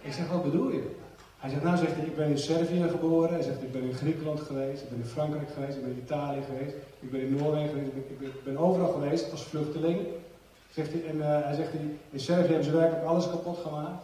Ik 0.02 0.14
zeg, 0.14 0.30
wat 0.30 0.44
bedoel 0.44 0.72
je? 0.72 0.96
Hij 1.38 1.50
zegt, 1.50 1.64
nou 1.64 1.78
zegt 1.78 1.96
hij, 1.96 2.06
ik 2.06 2.16
ben 2.16 2.30
in 2.30 2.38
Servië 2.38 2.88
geboren. 2.90 3.34
Hij 3.34 3.42
zegt, 3.42 3.62
ik 3.62 3.72
ben 3.72 3.82
in 3.82 3.94
Griekenland 3.94 4.40
geweest, 4.40 4.82
ik 4.82 4.90
ben 4.90 5.00
in 5.00 5.06
Frankrijk 5.06 5.50
geweest, 5.54 5.78
ik 5.78 5.84
ben 5.84 5.92
in 5.92 6.02
Italië 6.04 6.42
geweest, 6.42 6.76
ik 7.00 7.12
ben 7.12 7.22
in 7.22 7.36
Noorwegen 7.36 7.70
geweest, 7.70 7.96
ik 8.20 8.44
ben 8.44 8.58
overal 8.58 8.92
geweest 8.92 9.32
als 9.32 9.44
vluchteling. 9.44 10.00
Zegt 10.76 10.92
hij, 10.92 11.06
en 11.10 11.18
uh, 11.18 11.26
hij 11.26 11.56
zegt, 11.56 11.74
in 12.10 12.20
Servië 12.20 12.48
hebben 12.48 12.64
ze 12.64 12.72
werkelijk 12.72 13.06
alles 13.06 13.30
kapot 13.30 13.58
gemaakt. 13.58 14.04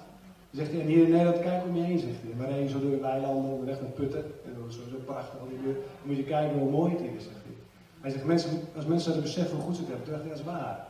Zegt 0.52 0.72
hij, 0.72 0.82
en 0.82 0.88
hier 0.88 1.04
in 1.04 1.12
Nederland, 1.12 1.40
kijk 1.40 1.64
om 1.64 1.76
je 1.76 1.84
heen, 1.84 2.00
zegt 2.00 2.22
hij. 2.22 2.34
Maar 2.38 2.60
je 2.60 2.70
zo 2.70 2.80
door 2.80 2.92
de 2.92 3.00
weilanden, 3.00 3.52
onderweg 3.52 3.82
naar 3.82 3.90
Putten. 3.90 4.24
En 4.46 4.72
zo, 4.72 4.80
zo 4.92 4.98
prachtig, 5.06 5.40
al 5.40 5.48
die 5.48 5.74
Dan 5.74 5.84
moet 6.04 6.18
je 6.18 6.24
kijken 6.24 6.60
hoe 6.60 6.70
mooi 6.70 6.92
het 6.92 7.02
is, 7.02 7.24
zegt 7.24 7.44
hij. 7.44 7.56
Hij 8.02 8.12
zegt, 8.12 8.26
mensen, 8.26 8.50
als 8.76 8.86
mensen 8.86 9.12
zouden 9.12 9.24
beseffen 9.24 9.56
hoe 9.56 9.66
goed 9.66 9.76
ze 9.76 9.82
het 9.82 9.90
hebben, 9.90 10.12
dan 10.12 10.28
dat 10.28 10.38
is 10.38 10.44
waar. 10.44 10.88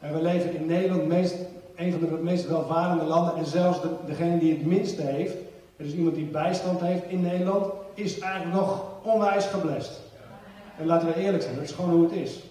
En 0.00 0.14
we 0.14 0.22
leven 0.22 0.54
in 0.54 0.66
Nederland, 0.66 1.06
meest, 1.06 1.36
een 1.76 1.90
van 1.90 2.00
de 2.00 2.06
meest 2.06 2.48
welvarende 2.48 3.04
landen. 3.04 3.36
En 3.36 3.46
zelfs 3.46 3.82
de, 3.82 3.88
degene 4.06 4.38
die 4.38 4.52
het 4.52 4.66
minste 4.66 5.02
heeft, 5.02 5.36
dus 5.76 5.92
iemand 5.92 6.14
die 6.14 6.24
bijstand 6.24 6.80
heeft 6.80 7.04
in 7.08 7.20
Nederland, 7.20 7.72
is 7.94 8.18
eigenlijk 8.18 8.54
nog 8.54 8.84
onwijs 9.02 9.46
geblest. 9.46 10.00
En 10.78 10.86
laten 10.86 11.08
we 11.08 11.20
eerlijk 11.20 11.42
zijn, 11.42 11.54
dat 11.54 11.64
is 11.64 11.72
gewoon 11.72 11.90
hoe 11.90 12.02
het 12.02 12.12
is. 12.12 12.42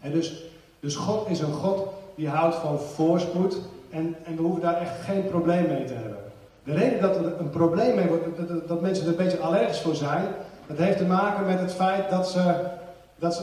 En 0.00 0.12
dus, 0.12 0.44
dus 0.80 0.96
God 0.96 1.28
is 1.28 1.40
een 1.40 1.52
God 1.52 1.88
die 2.14 2.28
houdt 2.28 2.54
van 2.54 2.78
voorspoed. 2.78 3.58
En, 3.90 4.16
en 4.24 4.36
we 4.36 4.42
hoeven 4.42 4.62
daar 4.62 4.80
echt 4.80 5.00
geen 5.04 5.28
probleem 5.28 5.66
mee 5.66 5.84
te 5.84 5.92
hebben. 5.92 6.18
De 6.64 6.74
reden 6.74 7.00
dat 7.00 7.16
er 7.16 7.40
een 7.40 7.50
probleem 7.50 7.94
mee 7.94 8.06
wordt, 8.06 8.24
dat, 8.68 8.80
mensen 8.80 9.04
er 9.04 9.10
een 9.10 9.16
beetje 9.16 9.38
allergisch 9.38 9.80
voor 9.80 9.94
zijn, 9.94 10.24
dat 10.66 10.76
heeft 10.76 10.98
te 10.98 11.04
maken 11.04 11.46
met 11.46 11.60
het 11.60 11.72
feit 11.72 12.10
dat 12.10 12.28
ze, 12.28 12.54
dat 13.18 13.34
ze, 13.34 13.42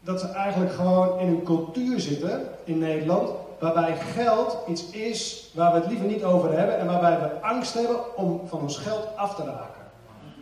dat 0.00 0.20
ze 0.20 0.26
eigenlijk 0.26 0.72
gewoon 0.72 1.18
in 1.18 1.28
een 1.28 1.42
cultuur 1.42 2.00
zitten 2.00 2.42
in 2.64 2.78
Nederland, 2.78 3.30
waarbij 3.58 3.96
geld 3.96 4.56
iets 4.68 4.90
is 4.90 5.50
waar 5.54 5.72
we 5.72 5.78
het 5.78 5.88
liever 5.88 6.06
niet 6.06 6.24
over 6.24 6.58
hebben 6.58 6.78
en 6.78 6.86
waarbij 6.86 7.18
we 7.18 7.40
angst 7.40 7.74
hebben 7.74 8.16
om 8.16 8.40
van 8.46 8.60
ons 8.60 8.76
geld 8.76 9.08
af 9.16 9.34
te 9.34 9.44
raken. 9.44 9.80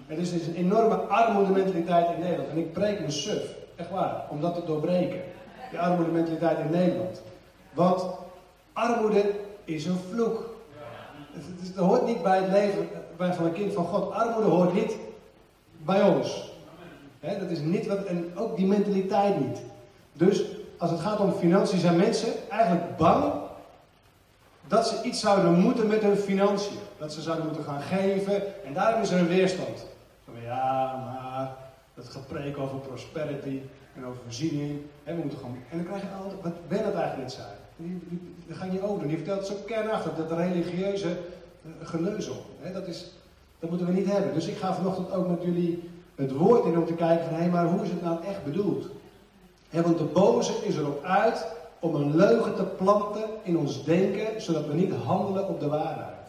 Het 0.06 0.18
is 0.18 0.32
dus 0.32 0.46
een 0.46 0.54
enorme 0.54 0.94
armoedementaliteit 0.94 2.06
in 2.14 2.20
Nederland. 2.20 2.48
En 2.48 2.58
ik 2.58 2.72
preek 2.72 3.00
me 3.00 3.10
suf, 3.10 3.54
echt 3.76 3.90
waar, 3.90 4.24
om 4.30 4.40
dat 4.40 4.54
te 4.54 4.64
doorbreken. 4.66 5.20
Die 5.70 5.78
armoedementaliteit 5.78 6.58
in 6.58 6.70
Nederland. 6.70 7.22
Want 7.72 8.04
Armoede 8.72 9.34
is 9.64 9.86
een 9.86 9.98
vloek. 10.12 10.54
Het, 11.32 11.76
hoort 11.76 12.06
niet 12.06 12.22
bij 12.22 12.38
het 12.38 12.50
leven 12.50 12.88
van 13.18 13.46
een 13.46 13.52
kind 13.52 13.72
van 13.72 13.84
God. 13.84 14.12
Armoede 14.12 14.48
hoort 14.48 14.74
niet 14.74 14.96
bij 15.84 16.02
ons. 16.02 16.52
dat 17.20 17.50
is 17.50 17.60
niet 17.60 17.86
wat, 17.86 18.04
en 18.04 18.32
ook 18.36 18.56
die 18.56 18.66
mentaliteit 18.66 19.40
niet. 19.40 19.58
Dus 20.12 20.44
als 20.78 20.90
het 20.90 21.00
gaat 21.00 21.20
om 21.20 21.32
financiën, 21.32 21.78
zijn 21.78 21.96
mensen 21.96 22.32
eigenlijk 22.50 22.96
bang 22.96 23.32
dat 24.66 24.88
ze 24.88 25.02
iets 25.02 25.20
zouden 25.20 25.58
moeten 25.58 25.86
met 25.86 26.02
hun 26.02 26.16
financiën. 26.16 26.78
Dat 26.98 27.12
ze 27.12 27.22
zouden 27.22 27.46
moeten 27.46 27.64
gaan 27.64 27.82
geven. 27.82 28.64
En 28.64 28.72
daarom 28.72 29.02
is 29.02 29.10
er 29.10 29.18
een 29.18 29.28
weerstand. 29.28 29.86
ja, 30.42 30.96
maar 30.96 31.56
dat 31.94 32.08
gepreek 32.08 32.58
over 32.58 32.78
prosperity 32.78 33.60
en 33.98 34.06
over 34.06 34.22
voorziening. 34.22 34.80
En, 35.04 35.14
we 35.14 35.20
moeten 35.20 35.38
gewoon, 35.38 35.56
en 35.70 35.76
dan 35.76 35.86
krijg 35.86 36.02
je 36.02 36.08
altijd, 36.22 36.42
wat 36.42 36.84
dat 36.84 36.94
eigenlijk 36.94 37.16
niet 37.16 37.32
zijn? 37.32 37.56
Die, 37.76 38.56
gaan 38.56 38.72
je 38.72 38.82
ook 38.82 38.98
doen. 38.98 39.08
Die 39.08 39.16
vertelt 39.16 39.46
zo 39.46 39.54
kernachtig 39.66 40.16
dat 40.16 40.38
religieuze 40.38 41.08
uh, 41.08 41.88
geneuzel. 41.88 42.44
Dat, 42.72 42.86
is, 42.86 43.12
dat 43.58 43.70
moeten 43.70 43.86
we 43.86 43.92
niet 43.92 44.10
hebben. 44.12 44.34
Dus 44.34 44.46
ik 44.46 44.56
ga 44.56 44.74
vanochtend 44.74 45.12
ook 45.12 45.28
met 45.28 45.42
jullie 45.42 45.90
het 46.14 46.32
woord 46.32 46.64
in 46.64 46.78
om 46.78 46.86
te 46.86 46.94
kijken 46.94 47.24
van 47.24 47.34
hé, 47.34 47.48
maar 47.48 47.66
hoe 47.66 47.82
is 47.82 47.88
het 47.88 48.02
nou 48.02 48.24
echt 48.24 48.44
bedoeld? 48.44 48.86
want 49.70 49.98
de 49.98 50.04
boze 50.04 50.52
is 50.62 50.76
erop 50.76 51.04
uit 51.04 51.46
om 51.78 51.94
een 51.94 52.16
leugen 52.16 52.54
te 52.54 52.62
planten 52.62 53.24
in 53.42 53.58
ons 53.58 53.84
denken, 53.84 54.42
zodat 54.42 54.66
we 54.66 54.74
niet 54.74 54.94
handelen 54.94 55.48
op 55.48 55.60
de 55.60 55.68
waarheid. 55.68 56.26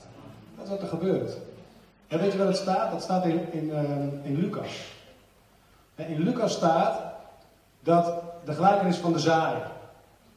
Dat 0.55 0.63
is 0.63 0.69
wat 0.69 0.81
er 0.81 0.87
gebeurt. 0.87 1.37
En 2.07 2.19
weet 2.19 2.31
je 2.31 2.37
wat 2.37 2.47
het 2.47 2.57
staat? 2.57 2.91
Dat 2.91 3.01
staat 3.01 3.25
in, 3.25 3.51
in, 3.51 3.65
uh, 3.67 3.81
in 4.23 4.39
Lucas. 4.39 4.93
In 5.95 6.19
Lucas 6.19 6.53
staat 6.53 7.08
dat 7.89 8.13
de 8.45 8.53
gelijkenis 8.53 8.97
van 8.97 9.13
de 9.13 9.19
zaaier. 9.19 9.71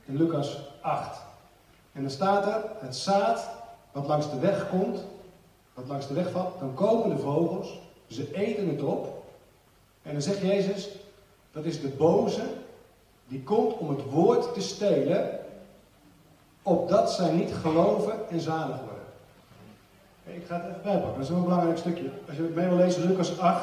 In 0.04 0.16
Lucas 0.16 0.58
8. 0.80 1.18
En 1.92 2.00
dan 2.00 2.10
staat 2.10 2.46
er, 2.46 2.62
het 2.80 2.96
zaad 2.96 3.48
wat 3.92 4.06
langs 4.06 4.30
de 4.30 4.38
weg 4.38 4.68
komt, 4.68 5.04
wat 5.74 5.86
langs 5.86 6.06
de 6.08 6.14
weg 6.14 6.30
valt, 6.30 6.58
dan 6.58 6.74
komen 6.74 7.16
de 7.16 7.22
vogels, 7.22 7.80
ze 8.06 8.34
eten 8.34 8.68
het 8.68 8.82
op. 8.82 9.24
En 10.02 10.12
dan 10.12 10.22
zegt 10.22 10.40
Jezus, 10.40 10.88
dat 11.52 11.64
is 11.64 11.80
de 11.80 11.88
boze, 11.88 12.42
die 13.28 13.42
komt 13.42 13.76
om 13.76 13.88
het 13.88 14.10
woord 14.10 14.54
te 14.54 14.60
stelen, 14.60 15.38
opdat 16.62 17.12
zij 17.12 17.30
niet 17.30 17.54
geloven 17.54 18.28
en 18.30 18.40
zalig 18.40 18.76
worden. 18.76 19.04
Ik 20.24 20.46
ga 20.46 20.54
het 20.54 20.64
even 20.64 20.82
bijpakken, 20.82 21.14
dat 21.14 21.22
is 21.22 21.28
een 21.28 21.42
belangrijk 21.42 21.78
stukje. 21.78 22.10
Als 22.28 22.36
je 22.36 22.42
het 22.42 22.54
mee 22.54 22.68
wil 22.68 22.76
lezen, 22.76 23.06
Lucas 23.06 23.38
8. 23.38 23.62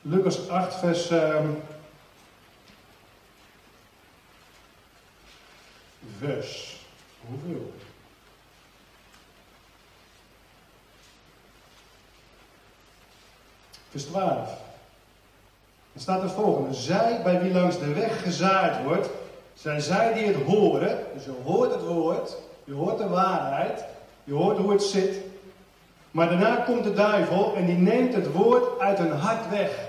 Lucas 0.00 0.48
8, 0.48 0.74
vers... 0.74 1.10
Um, 1.10 1.62
vers 6.22 6.80
hoeveel? 7.28 7.72
Vers 13.90 14.04
12. 14.04 14.48
Er 15.92 16.00
staat 16.00 16.22
het 16.22 16.32
volgende. 16.32 16.74
Zij 16.74 17.20
bij 17.22 17.40
wie 17.40 17.52
langs 17.52 17.78
de 17.78 17.92
weg 17.92 18.22
gezaaid 18.22 18.84
wordt, 18.84 19.08
zijn 19.54 19.80
zij 19.80 20.12
die 20.14 20.26
het 20.26 20.42
horen. 20.42 20.98
Dus 21.14 21.24
je 21.24 21.34
hoort 21.44 21.72
het 21.72 21.82
woord, 21.82 22.36
je 22.64 22.74
hoort 22.74 22.98
de 22.98 23.08
waarheid, 23.08 23.84
je 24.24 24.34
hoort 24.34 24.58
hoe 24.58 24.72
het 24.72 24.82
zit. 24.82 25.16
Maar 26.10 26.28
daarna 26.28 26.56
komt 26.56 26.84
de 26.84 26.92
duivel 26.92 27.54
en 27.54 27.66
die 27.66 27.76
neemt 27.76 28.14
het 28.14 28.32
woord 28.32 28.80
uit 28.80 28.98
hun 28.98 29.12
hart 29.12 29.48
weg. 29.48 29.88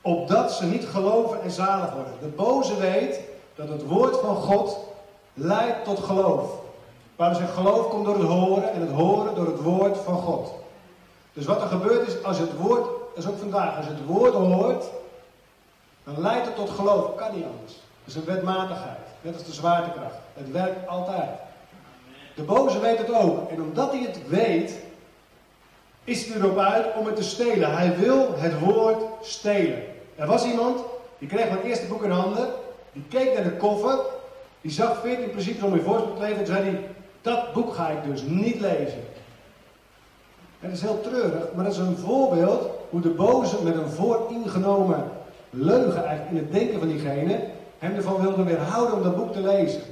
Opdat 0.00 0.52
ze 0.52 0.66
niet 0.66 0.84
geloven 0.84 1.42
en 1.42 1.50
zalig 1.50 1.92
worden. 1.92 2.14
De 2.20 2.26
boze 2.26 2.76
weet 2.76 3.20
dat 3.66 3.78
het 3.78 3.86
woord 3.86 4.16
van 4.16 4.36
God 4.36 4.78
leidt 5.34 5.84
tot 5.84 5.98
geloof. 5.98 6.50
Paulus 7.16 7.38
zegt, 7.38 7.52
geloof 7.52 7.88
komt 7.88 8.04
door 8.04 8.18
het 8.18 8.28
horen 8.28 8.72
en 8.72 8.80
het 8.80 8.90
horen 8.90 9.34
door 9.34 9.46
het 9.46 9.60
woord 9.60 9.96
van 9.96 10.16
God. 10.16 10.54
Dus 11.32 11.44
wat 11.44 11.60
er 11.60 11.68
gebeurt 11.68 12.08
is, 12.08 12.24
als 12.24 12.38
het 12.38 12.56
woord, 12.56 12.84
dat 12.84 13.24
is 13.24 13.26
ook 13.26 13.38
vandaag, 13.38 13.76
als 13.76 13.86
het 13.86 14.04
woord 14.06 14.34
hoort, 14.34 14.84
dan 16.04 16.20
leidt 16.20 16.46
het 16.46 16.56
tot 16.56 16.70
geloof. 16.70 17.14
Kan 17.14 17.34
niet 17.34 17.44
anders. 17.44 17.72
Dat 18.04 18.06
is 18.06 18.14
een 18.14 18.24
wetmatigheid, 18.24 18.98
net 19.20 19.34
als 19.34 19.44
de 19.44 19.52
zwaartekracht. 19.52 20.16
Het 20.34 20.50
werkt 20.50 20.88
altijd. 20.88 21.30
De 22.34 22.42
boze 22.42 22.80
weet 22.80 22.98
het 22.98 23.12
ook. 23.12 23.50
En 23.50 23.62
omdat 23.62 23.90
hij 23.90 24.00
het 24.00 24.28
weet, 24.28 24.78
is 26.04 26.26
hij 26.26 26.36
erop 26.36 26.58
uit 26.58 26.86
om 26.96 27.06
het 27.06 27.16
te 27.16 27.22
stelen. 27.22 27.76
Hij 27.76 27.96
wil 27.96 28.34
het 28.36 28.58
woord 28.58 29.02
stelen. 29.22 29.82
Er 30.16 30.26
was 30.26 30.44
iemand, 30.44 30.80
die 31.18 31.28
kreeg 31.28 31.48
mijn 31.48 31.62
eerste 31.62 31.86
boek 31.86 32.02
in 32.02 32.10
handen. 32.10 32.48
Die 32.92 33.04
keek 33.08 33.34
naar 33.34 33.44
de 33.44 33.56
koffer. 33.56 33.98
Die 34.60 34.70
zag 34.70 35.00
14 35.00 35.30
principes 35.30 35.62
om 35.62 35.74
je 35.74 35.80
voorstel 35.80 36.14
te 36.14 36.20
leven. 36.20 36.38
En 36.38 36.46
zei 36.46 36.62
hij, 36.62 36.88
dat 37.22 37.52
boek 37.52 37.74
ga 37.74 37.88
ik 37.88 38.04
dus 38.04 38.22
niet 38.22 38.60
lezen. 38.60 39.02
En 40.60 40.68
dat 40.68 40.72
is 40.72 40.82
heel 40.82 41.00
treurig, 41.00 41.52
maar 41.54 41.64
dat 41.64 41.72
is 41.72 41.78
een 41.78 41.96
voorbeeld 41.96 42.70
hoe 42.90 43.00
de 43.00 43.08
boze 43.08 43.62
met 43.62 43.76
een 43.76 43.88
vooringenomen 43.88 45.10
leugen 45.50 46.04
eigenlijk 46.04 46.30
in 46.30 46.36
het 46.36 46.52
denken 46.52 46.78
van 46.78 46.88
diegene 46.88 47.40
hem 47.78 47.94
ervan 47.94 48.20
wilde 48.20 48.42
weerhouden 48.42 48.94
om 48.94 49.02
dat 49.02 49.16
boek 49.16 49.32
te 49.32 49.40
lezen. 49.40 49.82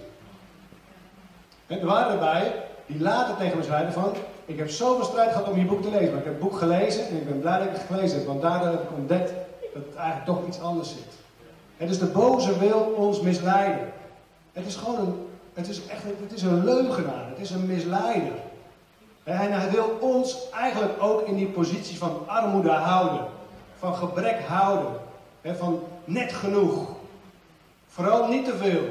En 1.67 1.81
er 1.81 1.87
waren 1.87 2.13
erbij 2.13 2.53
die 2.87 3.01
later 3.01 3.37
tegen 3.37 3.57
me 3.57 3.63
zeiden 3.63 3.93
van, 3.93 4.13
ik 4.45 4.59
heb 4.59 4.69
zoveel 4.69 5.05
strijd 5.05 5.31
gehad 5.31 5.49
om 5.49 5.59
je 5.59 5.65
boek 5.65 5.83
te 5.83 5.91
lezen, 5.91 6.09
maar 6.11 6.19
ik 6.19 6.25
heb 6.25 6.33
het 6.33 6.43
boek 6.43 6.59
gelezen 6.59 7.07
en 7.07 7.17
ik 7.17 7.29
ben 7.29 7.41
blij 7.41 7.59
dat 7.59 7.67
ik 7.67 7.73
het 7.73 7.87
gelezen 7.87 8.19
heb, 8.19 8.27
want 8.27 8.43
daardoor 8.43 8.69
heb 8.69 8.83
ik 8.83 8.97
ontdekt 8.97 9.33
dat 9.75 9.83
het 9.87 9.95
eigenlijk 9.95 10.27
toch 10.27 10.47
iets 10.47 10.61
anders 10.61 10.89
zit. 10.89 11.20
En 11.81 11.87
dus 11.87 11.99
de 11.99 12.07
boze 12.07 12.59
wil 12.59 12.95
ons 12.97 13.21
misleiden. 13.21 13.93
Het 14.53 14.67
is 14.67 14.77
gewoon 14.77 14.99
een, 14.99 15.29
het 15.55 15.69
is 15.69 15.87
echt, 15.87 16.03
het 16.05 16.33
is 16.33 16.43
een 16.43 16.65
leugenaar, 16.65 17.29
het 17.29 17.39
is 17.39 17.51
een 17.51 17.67
misleider. 17.67 18.33
En 19.23 19.53
hij 19.53 19.71
wil 19.71 19.99
ons 20.01 20.51
eigenlijk 20.51 21.03
ook 21.03 21.27
in 21.27 21.35
die 21.35 21.47
positie 21.47 21.99
van 21.99 22.23
armoede 22.27 22.71
houden, 22.71 23.27
van 23.79 23.95
gebrek 23.95 24.41
houden, 24.41 24.93
van 25.45 25.83
net 26.05 26.33
genoeg. 26.33 26.89
Vooral 27.89 28.29
niet 28.29 28.45
te 28.45 28.57
veel. 28.57 28.83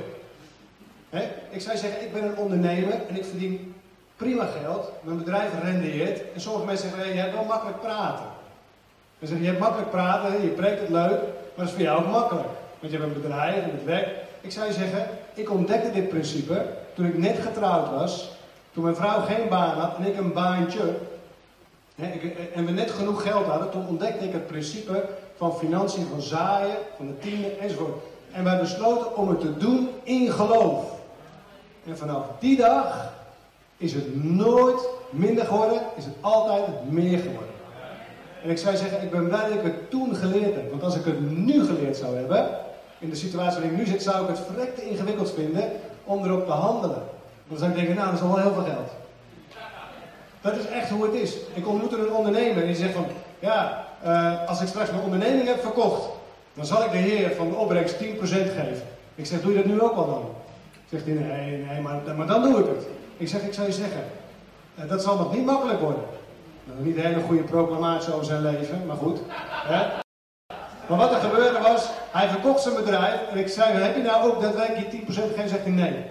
Ik 1.50 1.62
zou 1.62 1.78
zeggen, 1.78 2.02
ik 2.02 2.14
ben 2.14 2.24
een 2.24 2.38
ondernemer 2.38 3.08
en 3.08 3.16
ik 3.16 3.26
verdien 3.26 3.76
prima 4.16 4.46
geld, 4.46 4.92
mijn 5.02 5.18
bedrijf 5.18 5.52
rendeert. 5.64 6.34
En 6.34 6.42
sommige 6.42 6.66
mensen 6.66 6.90
zeggen, 6.90 7.14
je 7.14 7.20
hebt 7.20 7.34
wel 7.34 7.46
makkelijk 7.46 7.82
praten. 7.82 8.26
Dan 9.20 9.28
zeggen, 9.28 9.42
je 9.42 9.48
hebt 9.48 9.60
makkelijk 9.60 9.90
praten, 9.90 10.42
je 10.42 10.48
preekt 10.48 10.80
het 10.80 10.90
leuk, 10.90 11.20
maar 11.20 11.56
dat 11.56 11.68
is 11.68 11.72
voor 11.72 11.82
jou 11.82 12.04
ook 12.04 12.12
makkelijk. 12.12 12.48
Want 12.80 12.92
je 12.92 13.00
hebt 13.00 13.16
een 13.16 13.22
bedrijf 13.22 13.64
en 13.64 13.72
het 13.72 13.84
werk. 13.86 14.08
Ik 14.42 14.52
zou 14.52 14.68
je 14.68 14.74
zeggen, 14.74 15.08
ik 15.34 15.52
ontdekte 15.52 15.92
dit 15.92 16.10
principe 16.10 16.66
toen 16.94 17.06
ik 17.06 17.18
net 17.18 17.40
getrouwd 17.40 17.90
was. 17.90 18.32
Toen 18.74 18.84
mijn 18.84 18.96
vrouw 18.96 19.22
geen 19.22 19.50
baan 19.50 19.80
had 19.80 19.98
en 19.98 20.06
ik 20.06 20.18
een 20.18 20.34
baantje. 20.34 20.96
en 22.54 22.66
we 22.66 22.72
net 22.72 22.92
genoeg 22.92 23.22
geld 23.22 23.46
hadden, 23.46 23.70
toen 23.70 23.88
ontdekte 23.88 24.26
ik 24.26 24.34
het 24.34 24.48
principe 24.48 25.06
van 25.38 25.58
financiën, 25.58 26.06
van 26.06 26.22
zaaien, 26.22 26.76
van 26.98 27.08
de 27.08 27.18
tiende 27.20 27.48
enzovoort. 27.48 28.04
En 28.32 28.44
wij 28.44 28.60
besloten 28.60 29.18
om 29.18 29.30
het 29.30 29.40
te 29.40 29.58
doen 29.58 29.90
in 30.04 30.32
geloof. 30.32 30.98
En 31.86 31.98
vanaf 31.98 32.26
die 32.40 32.58
dag 32.58 33.14
is 33.78 33.94
het 33.94 34.24
nooit 34.24 34.88
minder 35.10 35.46
geworden, 35.46 35.82
is 35.98 36.06
het 36.06 36.14
altijd 36.22 36.66
meer 36.90 37.18
geworden. 37.18 37.50
En 38.44 38.50
ik 38.50 38.58
zou 38.58 38.76
zeggen, 38.76 39.02
ik 39.02 39.12
ben 39.12 39.28
blij 39.28 39.48
dat 39.48 39.58
ik 39.58 39.64
het 39.64 39.90
toen 39.90 40.16
geleerd 40.16 40.56
heb. 40.56 40.70
Want 40.70 40.84
als 40.84 40.96
ik 40.96 41.06
het 41.06 41.38
nu 41.38 41.66
geleerd 41.66 41.98
zou 41.98 42.16
hebben, 42.16 42.50
in 43.00 43.10
de 43.10 43.16
situatie 43.16 43.60
waarin 43.60 43.72
ik 43.72 43.86
nu 43.86 43.92
zit, 43.92 44.04
zou 44.04 44.22
ik 44.24 44.28
het 44.28 44.46
verrekte 44.48 44.90
ingewikkeld 44.90 45.32
vinden 45.32 45.72
om 46.04 46.26
erop 46.26 46.46
te 46.46 46.52
handelen. 46.52 47.04
Dan 47.48 47.58
zou 47.58 47.70
ik 47.70 47.76
denken, 47.76 47.96
nou, 47.96 48.08
dat 48.08 48.16
is 48.16 48.22
al 48.22 48.36
wel 48.36 48.44
heel 48.44 48.54
veel 48.54 48.74
geld. 48.74 48.90
Dat 50.42 50.56
is 50.56 50.68
echt 50.68 50.90
hoe 50.90 51.04
het 51.04 51.14
is. 51.14 51.36
Ik 51.54 51.68
ontmoette 51.68 51.98
een 51.98 52.12
ondernemer 52.12 52.66
die 52.66 52.76
zegt 52.76 52.94
van, 52.94 53.06
ja, 53.40 53.86
uh, 54.06 54.48
als 54.48 54.62
ik 54.62 54.68
straks 54.68 54.92
mijn 54.92 55.04
onderneming 55.04 55.48
heb 55.48 55.62
verkocht, 55.62 56.10
dan 56.54 56.66
zal 56.66 56.84
ik 56.84 56.92
de 56.92 56.98
heer 56.98 57.36
van 57.36 57.50
de 57.50 57.56
opbrengst 57.56 57.96
10% 57.96 57.98
geven. 58.20 58.82
Ik 59.16 59.26
zeg, 59.26 59.42
doe 59.42 59.52
je 59.52 59.58
dat 59.58 59.66
nu 59.66 59.82
ook 59.82 59.96
al 59.96 60.06
dan? 60.06 60.26
Zegt 60.90 61.06
hij, 61.06 61.14
nee, 61.14 61.66
nee, 61.66 61.82
maar, 61.82 62.16
maar 62.18 62.28
dan 62.28 62.42
doe 62.42 62.60
ik 62.60 62.66
het. 62.66 62.86
Ik 63.18 63.28
zeg, 63.28 63.42
ik 63.42 63.54
zou 63.54 63.68
je 63.68 63.74
zeggen, 63.74 64.04
uh, 64.80 64.90
dat 64.90 65.04
zal 65.04 65.18
nog 65.18 65.34
niet 65.34 65.46
makkelijk 65.46 65.80
worden. 65.80 66.04
Niet 66.78 66.98
een 66.98 67.06
hele 67.06 67.22
goede 67.22 67.44
proclamatie 67.44 68.14
over 68.14 68.26
zijn 68.26 68.42
leven, 68.42 68.86
maar 68.86 68.96
goed. 68.96 69.20
Hè? 69.68 70.00
Maar 70.90 70.98
wat 70.98 71.14
er 71.14 71.20
gebeurde 71.20 71.60
was, 71.60 71.90
hij 72.12 72.30
verkocht 72.30 72.62
zijn 72.62 72.76
bedrijf 72.76 73.20
en 73.32 73.38
ik 73.38 73.48
zei, 73.48 73.74
heb 73.74 73.96
je 73.96 74.02
nou 74.02 74.32
ook 74.32 74.42
daadwerkelijk 74.42 74.92
die 74.92 75.02
10% 75.02 75.04
gegeven? 75.06 75.50
Zegt 75.50 75.64
hij, 75.64 75.72
nee. 75.72 76.06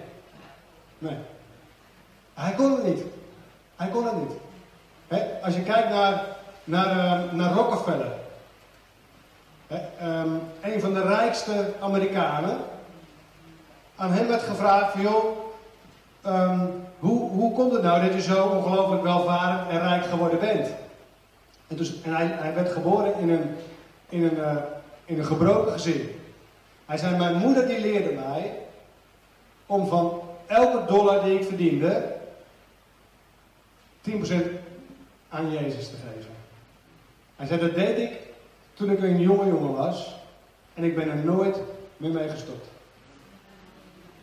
Nee. 0.97 1.17
Hij 2.33 2.53
kon 2.53 2.71
het 2.71 2.83
niet. 2.83 3.03
Hij 3.75 3.87
kon 3.87 4.05
het 4.05 4.15
niet. 4.15 4.31
als 5.43 5.55
je 5.55 5.63
kijkt 5.63 5.89
naar, 5.89 6.23
naar, 6.63 6.95
uh, 6.95 7.31
naar 7.31 7.53
Rockefeller. 7.53 8.11
um, 10.03 10.41
een 10.61 10.81
van 10.81 10.93
de 10.93 11.01
rijkste 11.01 11.73
Amerikanen. 11.79 12.57
Aan 13.95 14.13
hem 14.13 14.27
werd 14.27 14.43
gevraagd 14.43 14.91
van 14.91 15.01
joh, 15.01 15.25
um, 16.25 16.83
hoe, 16.99 17.29
hoe 17.29 17.53
komt 17.53 17.73
het 17.73 17.83
nou 17.83 18.01
dat 18.01 18.13
je 18.13 18.21
zo 18.21 18.45
ongelooflijk 18.45 19.03
welvarend 19.03 19.69
en 19.69 19.79
rijk 19.79 20.05
geworden 20.05 20.39
bent? 20.39 20.67
En, 21.67 21.75
dus, 21.75 22.01
en 22.01 22.15
hij, 22.15 22.25
hij 22.25 22.53
werd 22.53 22.71
geboren 22.71 23.13
in 23.19 23.29
een, 23.29 23.55
in, 24.09 24.23
een, 24.23 24.37
uh, 24.37 24.55
in 25.05 25.19
een 25.19 25.25
gebroken 25.25 25.71
gezin. 25.71 26.21
Hij 26.85 26.97
zei, 26.97 27.17
mijn 27.17 27.37
moeder 27.37 27.67
die 27.67 27.79
leerde 27.79 28.13
mij 28.13 28.57
om 29.65 29.87
van 29.87 30.21
elke 30.45 30.85
dollar 30.93 31.23
die 31.23 31.39
ik 31.39 31.45
verdiende, 31.45 32.15
10% 34.09 34.13
aan 35.29 35.51
Jezus 35.51 35.89
te 35.89 35.95
geven. 35.95 36.31
Hij 37.35 37.47
zei, 37.47 37.59
dat 37.59 37.75
deed 37.75 37.97
ik 37.97 38.19
toen 38.73 38.91
ik 38.91 39.01
een 39.01 39.19
jonge 39.19 39.47
jongen 39.47 39.75
was. 39.75 40.17
En 40.73 40.83
ik 40.83 40.95
ben 40.95 41.09
er 41.09 41.17
nooit 41.17 41.59
meer 41.97 42.11
mee 42.11 42.29
gestopt. 42.29 42.67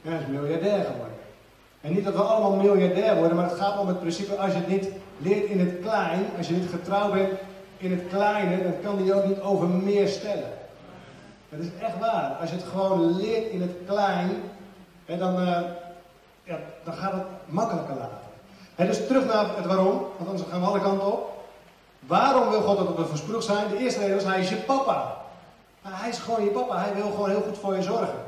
Hij 0.03 0.19
is 0.19 0.27
miljardair 0.27 0.85
geworden. 0.85 1.17
En 1.81 1.93
niet 1.93 2.05
dat 2.05 2.15
we 2.15 2.23
allemaal 2.23 2.57
miljardair 2.57 3.17
worden, 3.17 3.37
maar 3.37 3.49
het 3.49 3.59
gaat 3.59 3.79
om 3.79 3.89
het 3.89 4.01
principe, 4.01 4.37
als 4.37 4.53
je 4.53 4.59
het 4.59 4.69
niet 4.69 4.89
leert 5.19 5.45
in 5.45 5.61
het 5.61 5.81
klein, 5.81 6.27
als 6.37 6.49
je 6.49 6.55
niet 6.55 6.71
getrouw 6.71 7.13
bent 7.13 7.31
in 7.77 7.91
het 7.91 8.03
kleine, 8.09 8.63
dan 8.63 8.81
kan 8.83 8.97
die 9.03 9.15
ook 9.15 9.25
niet 9.25 9.41
over 9.41 9.69
meer 9.69 10.09
stellen. 10.09 10.51
Dat 11.49 11.61
is 11.61 11.69
echt 11.81 11.99
waar. 11.99 12.37
Als 12.41 12.51
je 12.51 12.57
het 12.57 12.65
gewoon 12.65 13.17
leert 13.17 13.51
in 13.51 13.61
het 13.61 13.77
klein, 13.87 14.31
dan, 15.07 15.41
uh, 15.41 15.61
ja, 16.43 16.59
dan 16.85 16.95
gaat 16.95 17.13
het 17.13 17.23
makkelijker 17.47 17.95
laten. 17.95 18.19
En 18.75 18.87
dus 18.87 19.07
terug 19.07 19.27
naar 19.27 19.57
het 19.57 19.67
waarom, 19.67 20.07
want 20.17 20.31
anders 20.31 20.49
gaan 20.51 20.61
we 20.61 20.67
alle 20.67 20.81
kanten 20.81 21.13
op. 21.13 21.45
Waarom 21.99 22.51
wil 22.51 22.63
God 22.63 22.77
dat 22.77 22.97
we 22.97 23.07
versproegd 23.07 23.45
zijn? 23.45 23.69
De 23.69 23.79
eerste 23.79 24.01
reden 24.01 24.17
is, 24.17 24.25
hij 24.25 24.41
is 24.41 24.49
je 24.49 24.57
papa. 24.57 25.17
Hij 25.83 26.09
is 26.09 26.19
gewoon 26.19 26.45
je 26.45 26.51
papa, 26.51 26.79
hij 26.79 26.95
wil 26.95 27.11
gewoon 27.11 27.31
heel 27.31 27.43
goed 27.43 27.59
voor 27.59 27.77
je 27.77 27.83
zorgen. 27.83 28.25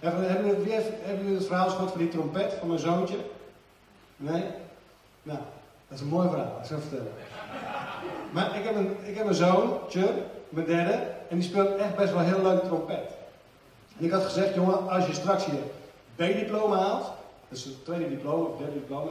Hebben, 0.00 0.46
jullie, 0.46 0.72
hebben 1.02 1.34
het 1.34 1.46
verhaal 1.46 1.70
gehoord 1.70 1.90
van 1.90 2.00
die 2.00 2.08
trompet 2.08 2.54
van 2.58 2.68
mijn 2.68 2.80
zoontje? 2.80 3.16
Nee? 4.16 4.44
Nou, 5.22 5.38
dat 5.88 5.98
is 5.98 6.00
een 6.00 6.06
mooi 6.06 6.28
verhaal, 6.28 6.58
ik 6.60 6.66
zal 6.66 6.78
vertellen. 6.78 7.12
Maar 8.30 8.56
ik 8.56 8.64
heb, 8.64 8.76
een, 8.76 8.96
ik 9.02 9.16
heb 9.16 9.26
een 9.26 9.34
zoontje, 9.34 10.12
mijn 10.48 10.66
derde, 10.66 10.92
en 11.28 11.38
die 11.38 11.42
speelt 11.42 11.76
echt 11.76 11.96
best 11.96 12.12
wel 12.12 12.22
heel 12.22 12.42
leuk 12.42 12.62
trompet. 12.62 13.10
En 13.98 14.04
ik 14.04 14.10
had 14.10 14.24
gezegd, 14.24 14.54
jongen, 14.54 14.88
als 14.88 15.06
je 15.06 15.12
straks 15.12 15.44
je 15.44 15.62
B-diploma 16.14 16.76
haalt, 16.76 17.12
is 17.48 17.64
het 17.64 17.84
tweede 17.84 18.08
diploma, 18.08 18.44
of 18.44 18.58
derde 18.58 18.72
diploma, 18.72 19.10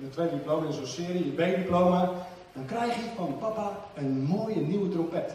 de 0.00 0.08
tweede 0.10 0.34
diploma 0.34 0.66
in 0.66 0.72
zo'n 0.72 0.86
serie, 0.86 1.24
je 1.24 1.32
B-diploma, 1.42 2.10
dan 2.52 2.64
krijg 2.64 2.94
je 2.94 3.02
van 3.16 3.38
papa 3.38 3.70
een 3.94 4.22
mooie 4.22 4.60
nieuwe 4.60 4.88
trompet. 4.88 5.32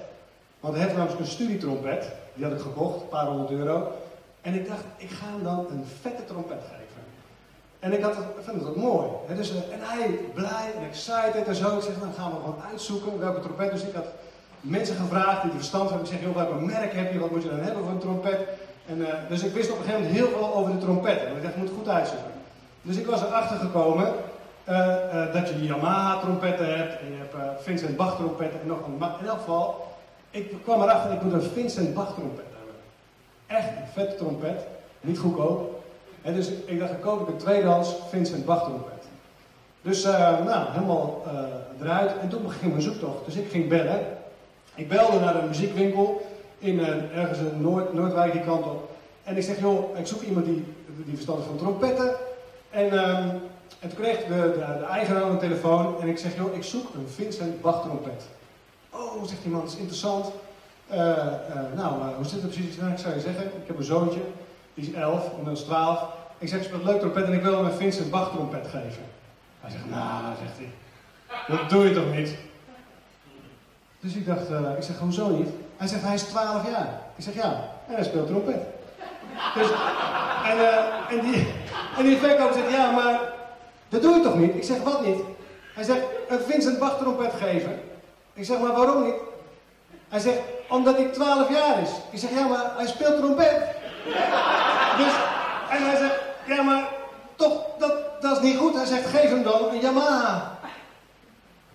Want 0.60 0.74
hij 0.74 0.84
heeft 0.84 0.96
namelijk 0.96 1.20
een 1.20 1.28
studietrompet, 1.28 2.12
die 2.34 2.44
had 2.44 2.54
ik 2.54 2.60
gekocht, 2.60 3.02
een 3.02 3.08
paar 3.08 3.26
honderd 3.26 3.52
euro. 3.52 3.92
En 4.42 4.54
ik 4.54 4.68
dacht, 4.68 4.84
ik 4.98 5.10
ga 5.10 5.26
hem 5.26 5.44
dan 5.44 5.68
een 5.70 5.86
vette 6.02 6.26
trompet 6.26 6.62
geven. 6.70 6.79
En 7.80 7.94
ik, 7.94 8.02
had 8.02 8.16
het, 8.16 8.26
ik 8.26 8.44
vind 8.44 8.60
het 8.60 8.68
ook 8.68 8.76
mooi. 8.76 9.08
dus, 9.36 9.52
eh, 9.52 9.58
en 9.58 9.80
hij 9.82 10.20
blij 10.34 10.72
en 10.76 10.88
excited 10.90 11.48
en 11.48 11.56
zo. 11.56 11.78
Ik 11.78 11.84
zeg, 11.84 12.00
dan 12.00 12.14
gaan 12.18 12.32
we 12.32 12.36
gewoon 12.36 12.62
uitzoeken 12.72 13.20
welke 13.20 13.40
trompet. 13.40 13.72
Dus 13.72 13.84
ik 13.84 13.94
had 13.94 14.06
mensen 14.62 14.96
gevraagd 14.96 15.42
die 15.42 15.52
er 15.52 15.58
verstand 15.58 15.90
hebben. 15.90 16.08
Ik 16.08 16.14
zeg, 16.14 16.22
joh, 16.22 16.62
merk 16.62 16.94
heb 16.94 17.14
je? 17.14 17.20
Wat 17.20 17.32
moet 17.32 17.44
je 17.44 17.50
dan 17.50 17.60
hebben 17.60 17.84
voor 17.84 17.92
een 17.92 18.00
trompet? 18.00 18.40
En, 18.88 18.98
uh, 18.98 19.08
dus 19.28 19.44
ik 19.44 19.54
wist 19.54 19.72
op 19.72 19.78
een 19.78 19.84
gegeven 19.84 20.02
moment 20.02 20.20
heel 20.20 20.38
veel 20.38 20.56
over 20.56 20.72
de 20.72 20.78
trompet. 20.78 21.24
En 21.24 21.36
ik 21.36 21.42
dacht, 21.42 21.56
ik 21.56 21.62
moet 21.62 21.72
goed 21.78 21.88
uitzoeken. 21.88 22.32
Dus 22.82 22.98
ik 22.98 23.06
was 23.06 23.22
erachter 23.22 23.58
gekomen 23.58 24.14
uh, 24.70 25.34
dat 25.34 25.50
je 25.50 25.66
Yamaha 25.66 26.20
trompetten 26.20 26.78
hebt. 26.78 27.00
En 27.00 27.12
je 27.12 27.18
hebt 27.18 27.64
Vincent 27.64 27.96
Bach 27.96 28.16
trompetten 28.16 28.62
en 28.62 28.68
nog 28.68 28.86
een. 28.86 28.98
Maar 28.98 29.16
in 29.20 29.28
elk 29.28 29.38
geval, 29.38 29.88
ik 30.32 30.54
kwam 30.64 30.82
erachter, 30.82 31.12
ik 31.12 31.22
moet 31.22 31.34
een 31.34 31.52
Vincent 31.54 31.94
Bach 31.94 32.14
trompet 32.14 32.46
hebben. 32.58 32.76
Echt 33.48 33.68
een 33.68 33.92
vette 33.94 34.16
trompet. 34.16 34.66
Niet 35.02 35.20
goedkoop. 35.20 35.79
Dus 36.24 36.50
ik 36.66 36.80
dacht, 36.80 36.92
ik 36.92 37.02
koop 37.02 37.22
ik 37.22 37.28
een 37.28 37.38
tweedehands 37.38 37.96
Vincent 38.10 38.46
trompet. 38.46 39.04
Dus 39.82 40.04
nou, 40.04 40.72
helemaal 40.72 41.24
eruit. 41.82 42.12
En 42.22 42.30
toen 42.30 42.44
begon 42.44 42.70
mijn 42.70 42.82
zoektocht. 42.82 43.26
Dus 43.26 43.36
ik 43.36 43.50
ging 43.50 43.70
bellen. 43.70 44.00
Ik 44.76 44.90
belde 44.90 45.20
naar 45.20 45.36
een 45.36 45.48
muziekwinkel 45.48 46.22
in 46.60 46.80
ergens 47.16 47.40
in 47.40 47.62
Noord, 47.62 47.94
Noordwijk 47.94 48.32
die 48.32 48.42
kant 48.42 48.66
op. 48.66 48.90
En 49.24 49.38
ik 49.38 49.44
zeg, 49.44 49.60
joh, 49.60 49.98
ik 49.98 50.08
zoek 50.08 50.22
iemand 50.22 50.46
die, 50.46 50.64
die 51.06 51.14
verstand 51.14 51.44
van 51.44 51.58
trompetten. 51.58 52.16
En, 52.70 52.86
um, 52.86 53.42
en 53.80 53.90
toen 53.90 54.00
kreeg 54.00 54.18
de, 54.18 54.28
de, 54.28 54.78
de 54.80 54.86
eigenaar 54.86 55.24
een 55.24 55.40
telefoon 55.40 56.02
en 56.02 56.08
ik 56.08 56.18
zeg, 56.18 56.36
joh, 56.36 56.56
ik 56.56 56.64
zoek 56.64 56.94
een 56.94 57.08
Vincent 57.08 57.62
Bach 57.62 57.82
trompet. 57.82 58.24
Oh, 58.90 59.24
zegt 59.24 59.42
die 59.42 59.52
man, 59.52 59.62
dat 59.62 59.72
is 59.72 59.78
interessant. 59.78 60.32
Nou, 61.76 61.94
hoe 62.16 62.26
zit 62.26 62.42
het 62.42 62.52
precies? 62.52 62.78
Nou, 62.78 62.92
ik 62.92 62.98
zou 62.98 63.14
je 63.14 63.20
zeggen, 63.20 63.46
ik 63.46 63.68
heb 63.68 63.78
een 63.78 63.84
zoontje. 63.84 64.20
Die 64.80 64.90
is 64.90 64.96
11, 64.96 65.30
inmiddels 65.30 65.62
12. 65.62 66.04
Ik 66.38 66.48
zeg, 66.48 66.64
speelt 66.64 66.84
leuk 66.84 67.00
trompet 67.00 67.26
en 67.26 67.34
ik 67.34 67.42
wil 67.42 67.56
hem 67.56 67.66
een 67.66 67.78
Vincent 67.78 68.10
Bach 68.10 68.30
trompet 68.30 68.66
geven. 68.66 69.04
Hij 69.60 69.72
zegt, 69.72 69.90
nou, 69.90 70.36
zegt 70.40 70.58
hij, 70.58 70.72
dat 71.58 71.70
doe 71.70 71.84
je 71.84 71.94
toch 71.94 72.14
niet? 72.16 72.36
Dus 74.00 74.16
ik 74.16 74.26
dacht, 74.26 74.50
uh, 74.50 74.60
ik 74.78 74.84
zeg, 74.84 74.98
hoezo 74.98 75.30
niet? 75.30 75.50
Hij 75.78 75.88
zegt, 75.88 76.04
hij 76.04 76.14
is 76.14 76.24
12 76.24 76.70
jaar. 76.70 77.02
Ik 77.16 77.24
zeg, 77.24 77.34
ja, 77.34 77.52
en 77.88 77.94
hij 77.94 78.04
speelt 78.04 78.28
trompet. 78.28 78.62
Dus, 79.56 79.70
en, 80.46 80.58
en, 81.10 81.22
die, 81.22 81.48
en 81.98 82.04
die 82.04 82.18
verkoper 82.18 82.54
zegt, 82.54 82.72
ja, 82.72 82.92
maar 82.92 83.20
dat 83.90 84.02
doe 84.02 84.16
je 84.16 84.22
toch 84.22 84.36
niet? 84.36 84.56
Ik 84.56 84.64
zeg, 84.64 84.84
wat 84.84 85.06
niet? 85.06 85.20
Hij 85.74 85.84
zegt, 85.84 86.02
een 86.30 86.40
Vincent 86.40 86.80
Bach 86.80 86.98
trompet 86.98 87.34
geven. 87.34 87.80
Ik 88.34 88.46
zeg, 88.46 88.60
maar 88.60 88.74
waarom 88.74 89.04
niet? 89.04 89.16
Hij 90.10 90.20
zegt, 90.20 90.40
omdat 90.70 90.96
hij 90.98 91.06
12 91.06 91.50
jaar 91.50 91.82
is. 91.82 91.90
Ik 92.10 92.20
zeg, 92.20 92.30
ja, 92.30 92.48
maar 92.48 92.74
hij 92.76 92.88
speelt 92.88 93.18
trompet. 93.18 93.78
Dus, 94.98 95.14
en 95.70 95.84
hij 95.86 95.98
zegt, 95.98 96.20
ja, 96.46 96.62
maar 96.62 96.88
toch, 97.36 97.62
dat, 97.78 97.94
dat 98.22 98.38
is 98.38 98.44
niet 98.44 98.58
goed. 98.58 98.76
Hij 98.76 98.86
zegt, 98.86 99.06
geef 99.06 99.30
hem 99.30 99.44
dan 99.44 99.70
een 99.70 99.80
Yamaha. 99.80 100.58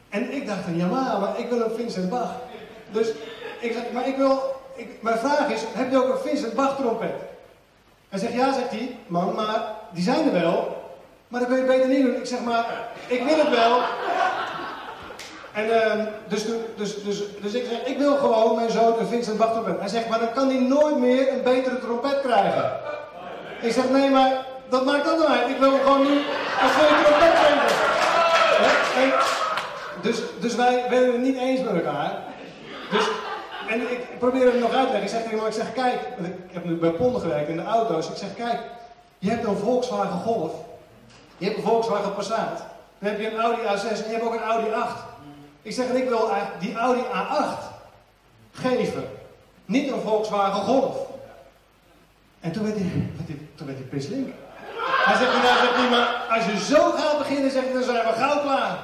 En 0.08 0.32
ik 0.32 0.46
dacht, 0.46 0.66
een 0.66 0.76
Yamaha, 0.76 1.18
maar 1.18 1.38
ik 1.38 1.48
wil 1.48 1.60
een 1.60 1.76
Vincent 1.76 2.10
Bach. 2.10 2.30
Dus 2.90 3.08
ik 3.60 3.72
zeg, 3.72 3.82
maar 3.92 4.06
ik 4.06 4.16
wil, 4.16 4.60
ik, 4.74 5.02
mijn 5.02 5.18
vraag 5.18 5.48
is, 5.48 5.60
heb 5.72 5.90
je 5.90 6.04
ook 6.04 6.14
een 6.14 6.30
Vincent 6.30 6.54
Bach 6.54 6.76
trompet? 6.76 7.14
Hij 8.08 8.18
zegt, 8.18 8.32
ja, 8.32 8.52
zegt 8.52 8.70
hij, 8.70 8.96
man, 9.06 9.34
maar 9.34 9.74
die 9.90 10.02
zijn 10.02 10.26
er 10.26 10.32
wel. 10.32 10.82
Maar 11.28 11.40
dat 11.40 11.48
wil 11.48 11.58
je 11.58 11.64
beter 11.64 11.88
niet 11.88 12.02
doen. 12.02 12.16
Ik 12.16 12.26
zeg, 12.26 12.40
maar, 12.40 12.66
ik 13.06 13.22
wil 13.24 13.38
het 13.38 13.50
wel. 13.50 13.80
En 15.54 15.66
uh, 15.66 16.04
dus, 16.28 16.44
dus, 16.76 17.02
dus, 17.02 17.22
dus 17.40 17.52
ik 17.52 17.64
zeg, 17.70 17.84
ik 17.84 17.98
wil 17.98 18.16
gewoon 18.16 18.54
mijn 18.54 18.70
zoon 18.70 18.98
een 18.98 19.06
Vincent 19.06 19.38
Bach 19.38 19.50
trompet. 19.50 19.80
Hij 19.80 19.88
zegt, 19.88 20.08
maar 20.08 20.18
dan 20.18 20.32
kan 20.32 20.48
hij 20.48 20.60
nooit 20.60 20.98
meer 20.98 21.32
een 21.32 21.42
betere 21.42 21.78
trompet 21.78 22.20
krijgen. 22.20 22.72
Ik 23.60 23.72
zeg, 23.72 23.90
nee, 23.90 24.10
maar 24.10 24.46
dat 24.68 24.84
maakt 24.84 25.10
ook 25.10 25.24
uit. 25.24 25.48
Ik 25.48 25.58
wil 25.58 25.70
hem 25.70 25.80
gewoon 25.80 26.02
nu 26.02 26.12
een 26.12 26.70
goede 26.76 27.02
trompet 27.04 27.34
geven. 27.42 27.76
En, 29.02 29.12
dus, 30.02 30.22
dus 30.40 30.54
wij 30.54 30.84
werden 30.90 31.12
het 31.12 31.22
niet 31.22 31.38
eens 31.38 31.60
met 31.60 31.74
elkaar. 31.74 32.12
Dus, 32.90 33.08
en 33.68 33.80
ik 33.80 34.18
probeer 34.18 34.46
hem 34.46 34.58
nog 34.58 34.74
uit 34.74 34.86
te 34.86 34.92
leggen. 34.92 35.02
Ik 35.02 35.08
zeg 35.08 35.22
tegen 35.22 35.38
hem, 35.38 35.46
ik 35.46 35.52
zeg, 35.52 35.72
kijk, 35.72 36.00
ik 36.48 36.52
heb 36.52 36.64
nu 36.64 36.74
bij 36.74 36.90
Ponden 36.90 37.20
gewerkt 37.20 37.48
in 37.48 37.56
de 37.56 37.64
auto's. 37.64 38.08
Ik 38.08 38.16
zeg, 38.16 38.34
kijk, 38.34 38.60
je 39.18 39.30
hebt 39.30 39.44
een 39.44 39.56
Volkswagen 39.56 40.20
Golf. 40.20 40.52
Je 41.38 41.44
hebt 41.44 41.56
een 41.56 41.64
Volkswagen 41.64 42.14
Passat. 42.14 42.64
Dan 42.98 43.10
heb 43.10 43.20
je 43.20 43.30
een 43.30 43.40
Audi 43.40 43.60
A6 43.60 43.88
en 43.88 44.10
je 44.10 44.12
hebt 44.12 44.24
ook 44.24 44.34
een 44.34 44.42
Audi 44.42 44.70
8. 44.70 44.94
Ik 45.64 45.72
zeg, 45.72 45.88
ik 45.88 46.08
wil 46.08 46.30
die 46.60 46.76
Audi 46.76 47.00
A8 47.00 47.58
geven. 48.52 49.08
Niet 49.64 49.92
een 49.92 50.00
Volkswagen 50.00 50.62
Golf. 50.62 50.96
En 52.40 52.52
toen 52.52 52.64
werd 52.64 52.76
hij, 52.76 53.38
toen 53.54 53.66
werd 53.66 53.78
hij 53.78 53.86
pislink. 53.86 54.28
Hij 55.04 55.16
zegt, 55.16 55.32
nou, 55.32 55.90
maar 55.90 56.26
als 56.30 56.44
je 56.44 56.74
zo 56.74 56.90
gaat 56.90 57.18
beginnen, 57.18 57.50
zegt 57.50 57.64
hij, 57.64 57.74
dan 57.74 57.82
zijn 57.82 58.06
we 58.06 58.12
gauw 58.12 58.40
klaar. 58.40 58.78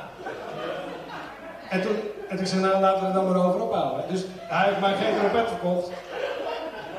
En 1.70 1.82
toen, 1.82 1.96
en 2.28 2.37
toen 2.37 2.46
zei 2.46 2.60
nou 2.60 2.80
laten 2.80 3.00
we 3.00 3.06
er 3.06 3.12
dan 3.12 3.30
maar 3.30 3.46
over 3.46 3.60
ophouden. 3.60 4.08
Dus 4.08 4.25
hij 4.38 4.68
heeft 4.68 4.80
mij 4.80 4.94
geen 4.94 5.18
trompet 5.18 5.49
verkocht. 5.49 5.90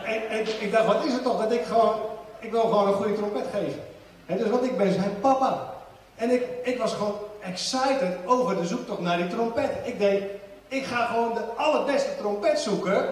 En, 0.05 0.29
en, 0.29 0.61
ik 0.61 0.71
dacht, 0.71 0.85
wat 0.85 1.05
is 1.05 1.13
het 1.13 1.23
toch 1.23 1.41
dat 1.41 1.51
ik 1.51 1.63
gewoon, 1.63 1.95
ik 2.39 2.51
wil 2.51 2.61
gewoon 2.61 2.87
een 2.87 2.93
goede 2.93 3.13
trompet 3.13 3.45
geven. 3.53 3.83
En 4.25 4.37
dus 4.37 4.49
wat 4.49 4.63
ik 4.63 4.77
ben, 4.77 4.93
zei 4.93 5.09
papa. 5.21 5.73
En 6.15 6.31
ik, 6.31 6.43
ik 6.63 6.77
was 6.77 6.93
gewoon 6.93 7.15
excited 7.43 8.17
over 8.25 8.55
de 8.55 8.65
zoektocht 8.65 8.99
naar 8.99 9.17
die 9.17 9.27
trompet. 9.27 9.69
Ik 9.83 9.99
denk, 9.99 10.23
ik 10.67 10.83
ga 10.83 11.05
gewoon 11.05 11.33
de 11.33 11.43
allerbeste 11.55 12.09
trompet 12.17 12.59
zoeken. 12.59 13.09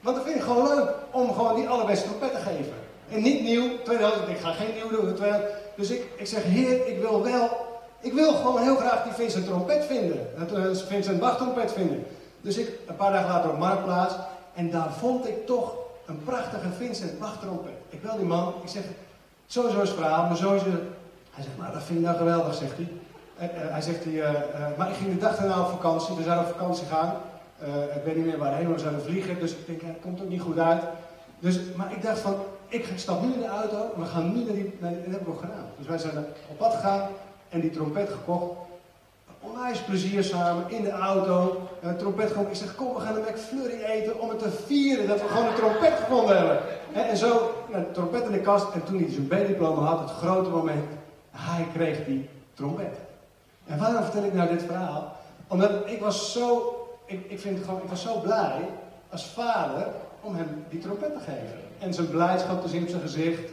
Want 0.00 0.16
dat 0.16 0.24
vind 0.24 0.36
ik 0.36 0.42
gewoon 0.42 0.74
leuk 0.74 0.88
om 1.10 1.32
gewoon 1.32 1.54
die 1.54 1.68
allerbeste 1.68 2.08
trompet 2.08 2.32
te 2.32 2.40
geven. 2.40 2.74
En 3.10 3.22
niet 3.22 3.42
nieuw, 3.42 3.68
tweedehands, 3.84 4.28
ik 4.28 4.38
ga 4.38 4.52
geen 4.52 4.74
nieuw 4.74 5.00
doen. 5.00 5.16
Dus 5.76 5.90
ik, 5.90 6.02
ik 6.16 6.26
zeg, 6.26 6.42
heer, 6.42 6.86
ik 6.86 7.00
wil 7.00 7.22
wel, 7.22 7.48
ik 8.00 8.12
wil 8.12 8.32
gewoon 8.34 8.62
heel 8.62 8.76
graag 8.76 9.02
die 9.02 9.12
Vincent 9.12 9.46
trompet 9.46 9.84
vinden. 9.84 10.28
Dat 10.38 10.58
uh, 10.58 10.64
Vincent 10.86 11.20
Bach 11.20 11.36
trompet 11.36 11.72
vinden. 11.72 12.06
Dus 12.40 12.58
ik, 12.58 12.78
een 12.86 12.96
paar 12.96 13.12
dagen 13.12 13.28
later 13.28 13.50
op 13.50 13.58
Marktplaats. 13.58 14.14
En 14.54 14.70
daar 14.70 14.92
vond 14.92 15.28
ik 15.28 15.46
toch 15.46 15.74
een 16.06 16.22
prachtige 16.24 16.68
Vincent 16.78 17.18
Bach 17.18 17.38
trompet. 17.40 17.72
Ik 17.88 18.02
wil 18.02 18.16
die 18.16 18.26
man, 18.26 18.54
ik 18.62 18.68
zeg, 18.68 18.82
sowieso 19.46 19.80
is 19.80 19.88
het 19.88 19.98
verhaal, 19.98 20.26
maar 20.26 20.36
sowieso... 20.36 20.66
Hij 21.30 21.44
zegt, 21.44 21.58
nou 21.58 21.72
dat 21.72 21.82
vind 21.82 21.98
ik 21.98 22.04
nou 22.04 22.16
geweldig, 22.16 22.54
zegt 22.54 22.76
hij. 22.76 22.88
Uh, 23.42 23.48
hij 23.72 23.80
zegt, 23.80 24.04
hij, 24.04 24.12
uh, 24.12 24.30
maar 24.76 24.88
ik 24.88 24.94
ging 24.94 25.12
de 25.12 25.18
dag 25.18 25.36
daarna 25.36 25.60
op 25.60 25.68
vakantie, 25.68 26.14
we 26.14 26.22
zouden 26.22 26.46
op 26.46 26.58
vakantie 26.58 26.86
gaan. 26.86 27.14
ik 27.96 28.02
weet 28.04 28.16
niet 28.16 28.26
meer 28.26 28.38
waarheen, 28.38 28.72
we 28.72 28.78
zouden 28.78 29.02
vliegen, 29.02 29.38
dus 29.40 29.52
ik 29.52 29.80
denk, 29.80 30.00
komt 30.02 30.20
ook 30.20 30.28
niet 30.28 30.40
goed 30.40 30.58
uit. 30.58 30.82
Dus, 31.38 31.58
maar 31.76 31.92
ik 31.92 32.02
dacht 32.02 32.18
van, 32.18 32.34
ik 32.68 32.86
stap 32.96 33.22
nu 33.22 33.32
in 33.32 33.40
de 33.40 33.46
auto 33.46 33.92
en 33.94 34.00
we 34.00 34.06
gaan 34.06 34.32
nu 34.32 34.44
naar 34.44 34.54
die, 34.54 34.74
naar 34.78 34.90
dat 34.90 35.00
hebben 35.02 35.24
we 35.24 35.30
ook 35.30 35.40
gedaan. 35.40 35.66
Dus 35.78 35.86
wij 35.86 35.98
zijn 35.98 36.24
op 36.48 36.58
pad 36.58 36.74
gegaan 36.74 37.08
en 37.48 37.60
die 37.60 37.70
trompet 37.70 38.08
gekocht. 38.10 38.54
Onwijs 39.40 39.80
plezier 39.80 40.24
samen 40.24 40.64
in 40.70 40.82
de 40.82 40.90
auto. 40.90 41.68
Een 41.80 41.96
trompet 41.96 42.30
gewoon. 42.30 42.48
Ik 42.48 42.54
zeg, 42.54 42.74
kom 42.74 42.94
we 42.94 43.00
gaan 43.00 43.16
een 43.16 43.22
McFlurry 43.22 43.82
eten 43.82 44.20
om 44.20 44.28
het 44.28 44.38
te 44.38 44.50
vieren 44.50 45.08
dat 45.08 45.20
we 45.20 45.28
gewoon 45.28 45.46
een 45.46 45.54
trompet 45.54 45.92
gevonden 45.92 46.36
hebben. 46.36 46.58
En, 46.92 47.16
zo, 47.16 47.50
nou, 47.70 47.84
de 47.84 47.90
trompet 47.90 48.24
in 48.24 48.32
de 48.32 48.40
kast. 48.40 48.74
En 48.74 48.84
toen 48.84 48.98
hij 48.98 49.10
zijn 49.10 49.26
B-diploma 49.26 49.82
had, 49.82 50.00
het 50.00 50.10
grote 50.10 50.50
moment, 50.50 50.84
hij 51.30 51.66
kreeg 51.72 52.04
die 52.04 52.28
trompet. 52.54 52.96
En 53.66 53.78
waarom 53.78 54.02
vertel 54.02 54.24
ik 54.24 54.32
nou 54.32 54.48
dit 54.48 54.62
verhaal? 54.62 55.16
Omdat 55.48 55.70
ik 55.84 56.00
was 56.00 56.32
zo, 56.32 56.76
ik, 57.04 57.30
ik, 57.30 57.40
vind 57.40 57.64
gewoon, 57.64 57.82
ik 57.82 57.88
was 57.88 58.02
zo 58.02 58.20
blij 58.20 58.68
als 59.10 59.26
vader 59.26 59.86
om 60.20 60.34
hem 60.34 60.64
die 60.68 60.78
trompet 60.78 61.12
te 61.12 61.18
geven. 61.18 61.60
En 61.78 61.94
zijn 61.94 62.10
blijdschap 62.10 62.62
te 62.62 62.68
zien 62.68 62.82
op 62.82 62.88
zijn 62.88 63.00
gezicht. 63.00 63.50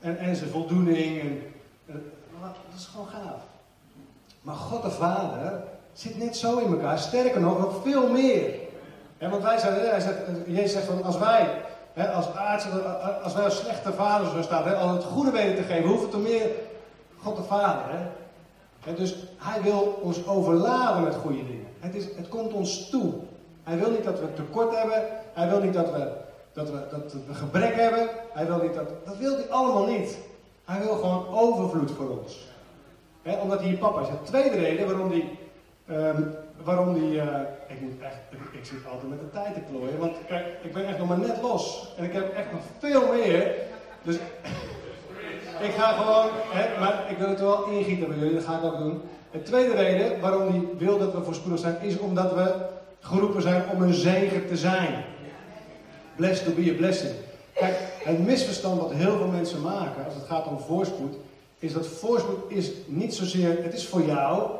En, 0.00 0.18
en 0.18 0.36
zijn 0.36 0.50
voldoening. 0.50 1.20
En, 1.20 1.42
dat 2.40 2.78
is 2.78 2.86
gewoon 2.86 3.06
gaaf. 3.06 3.40
Maar 4.42 4.54
God 4.54 4.82
de 4.82 4.90
Vader 4.90 5.62
zit 5.92 6.18
net 6.18 6.36
zo 6.36 6.58
in 6.58 6.72
elkaar. 6.72 6.98
Sterker 6.98 7.40
nog, 7.40 7.58
nog 7.58 7.82
veel 7.82 8.08
meer. 8.08 8.54
want 9.18 9.42
wij 9.42 9.58
zijn, 9.58 9.74
hij 9.74 10.00
zegt, 10.00 10.18
Jezus 10.46 10.72
zegt 10.72 10.86
van 10.86 11.02
als 11.02 11.18
wij, 11.18 11.62
als 12.14 12.34
aardse, 12.34 12.68
als 13.22 13.34
wij 13.34 13.44
als 13.44 13.58
slechte 13.58 13.92
vaders 13.92 14.22
zouden 14.22 14.44
staan, 14.44 14.76
al 14.76 14.94
het 14.94 15.04
goede 15.04 15.30
weten 15.30 15.56
te 15.56 15.62
geven, 15.62 15.88
hoeveel 15.88 16.08
te 16.08 16.18
meer 16.18 16.50
God 17.18 17.36
de 17.36 17.42
Vader. 17.42 18.08
Dus 18.96 19.16
hij 19.36 19.62
wil 19.62 19.98
ons 20.02 20.26
overladen 20.26 21.02
met 21.02 21.14
goede 21.14 21.46
dingen. 21.46 21.66
Het, 21.78 21.94
is, 21.94 22.04
het 22.16 22.28
komt 22.28 22.52
ons 22.52 22.90
toe. 22.90 23.12
Hij 23.62 23.78
wil 23.78 23.90
niet 23.90 24.04
dat 24.04 24.20
we 24.20 24.32
tekort 24.32 24.76
hebben. 24.76 25.02
Hij 25.32 25.48
wil 25.48 25.60
niet 25.60 25.74
dat 25.74 25.90
we, 25.90 26.12
dat 26.52 26.70
we, 26.70 26.78
dat 26.90 27.12
we 27.26 27.34
gebrek 27.34 27.74
hebben. 27.74 28.08
Hij 28.32 28.46
wil 28.46 28.62
niet 28.62 28.74
dat, 28.74 28.88
dat 29.04 29.16
wil 29.16 29.36
hij 29.36 29.48
allemaal 29.50 29.86
niet. 29.86 30.18
Hij 30.64 30.80
wil 30.80 30.96
gewoon 30.96 31.28
overvloed 31.28 31.90
voor 31.90 32.18
ons. 32.18 32.48
omdat 33.42 33.60
hij 33.60 33.68
je 33.68 33.76
papa 33.76 34.00
is. 34.00 34.08
De 34.08 34.22
tweede 34.22 34.56
reden 34.56 34.86
waarom 34.86 35.10
hij, 35.10 35.38
um, 35.96 36.34
waarom 36.64 36.94
die, 36.94 37.12
uh, 37.12 37.40
ik, 37.68 37.80
moet 37.80 38.00
echt, 38.00 38.16
ik, 38.52 38.64
zit 38.64 38.86
altijd 38.92 39.08
met 39.10 39.20
de 39.20 39.30
tijd 39.30 39.54
te 39.54 39.60
klooien, 39.70 39.98
want 39.98 40.16
kijk, 40.26 40.46
ik 40.62 40.72
ben 40.72 40.86
echt 40.86 40.98
nog 40.98 41.08
maar 41.08 41.18
net 41.18 41.42
los. 41.42 41.94
En 41.96 42.04
ik 42.04 42.12
heb 42.12 42.34
echt 42.34 42.52
nog 42.52 42.60
veel 42.78 43.12
meer. 43.12 43.54
Dus 44.02 44.18
ik 45.62 45.72
ga 45.72 45.92
gewoon, 45.92 46.28
hè, 46.50 46.80
maar 46.80 47.04
ik 47.10 47.18
wil 47.18 47.28
het 47.28 47.40
wel 47.40 47.64
ingieten 47.64 48.08
bij 48.08 48.18
jullie, 48.18 48.34
dat 48.34 48.44
ga 48.44 48.56
ik 48.56 48.64
ook 48.64 48.78
doen. 48.78 49.00
De 49.30 49.42
tweede 49.42 49.74
reden 49.74 50.20
waarom 50.20 50.48
hij 50.48 50.62
wil 50.78 50.98
dat 50.98 51.12
we 51.12 51.22
voorspoedig 51.22 51.60
zijn, 51.60 51.76
is 51.80 51.98
omdat 51.98 52.34
we 52.34 52.54
geroepen 53.00 53.42
zijn 53.42 53.62
om 53.74 53.82
een 53.82 53.94
zegen 53.94 54.46
te 54.46 54.56
zijn. 54.56 55.04
Blessed 56.16 56.46
to 56.46 56.62
be 56.62 56.70
a 56.70 56.74
blessing. 56.74 57.12
Kijk, 57.54 57.76
het 58.04 58.26
misverstand 58.26 58.80
wat 58.80 58.92
heel 58.92 59.16
veel 59.16 59.26
mensen 59.26 59.60
maken 59.60 60.04
als 60.04 60.14
het 60.14 60.24
gaat 60.26 60.46
om 60.46 60.58
voorspoed, 60.58 61.14
is 61.58 61.72
dat 61.72 61.86
voorspoed 61.86 62.50
is 62.50 62.70
niet 62.86 63.14
zozeer, 63.14 63.62
het 63.62 63.74
is 63.74 63.86
voor 63.86 64.02
jou, 64.02 64.50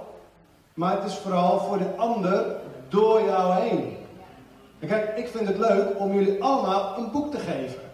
maar 0.74 0.96
het 0.96 1.10
is 1.10 1.16
vooral 1.16 1.60
voor 1.60 1.78
de 1.78 1.96
ander 1.96 2.56
door 2.88 3.22
jou 3.22 3.60
heen. 3.60 3.96
En 4.78 4.88
kijk, 4.88 5.16
ik 5.16 5.28
vind 5.28 5.48
het 5.48 5.58
leuk 5.58 5.98
om 5.98 6.14
jullie 6.14 6.42
allemaal 6.42 6.98
een 6.98 7.10
boek 7.10 7.30
te 7.30 7.38
geven. 7.38 7.89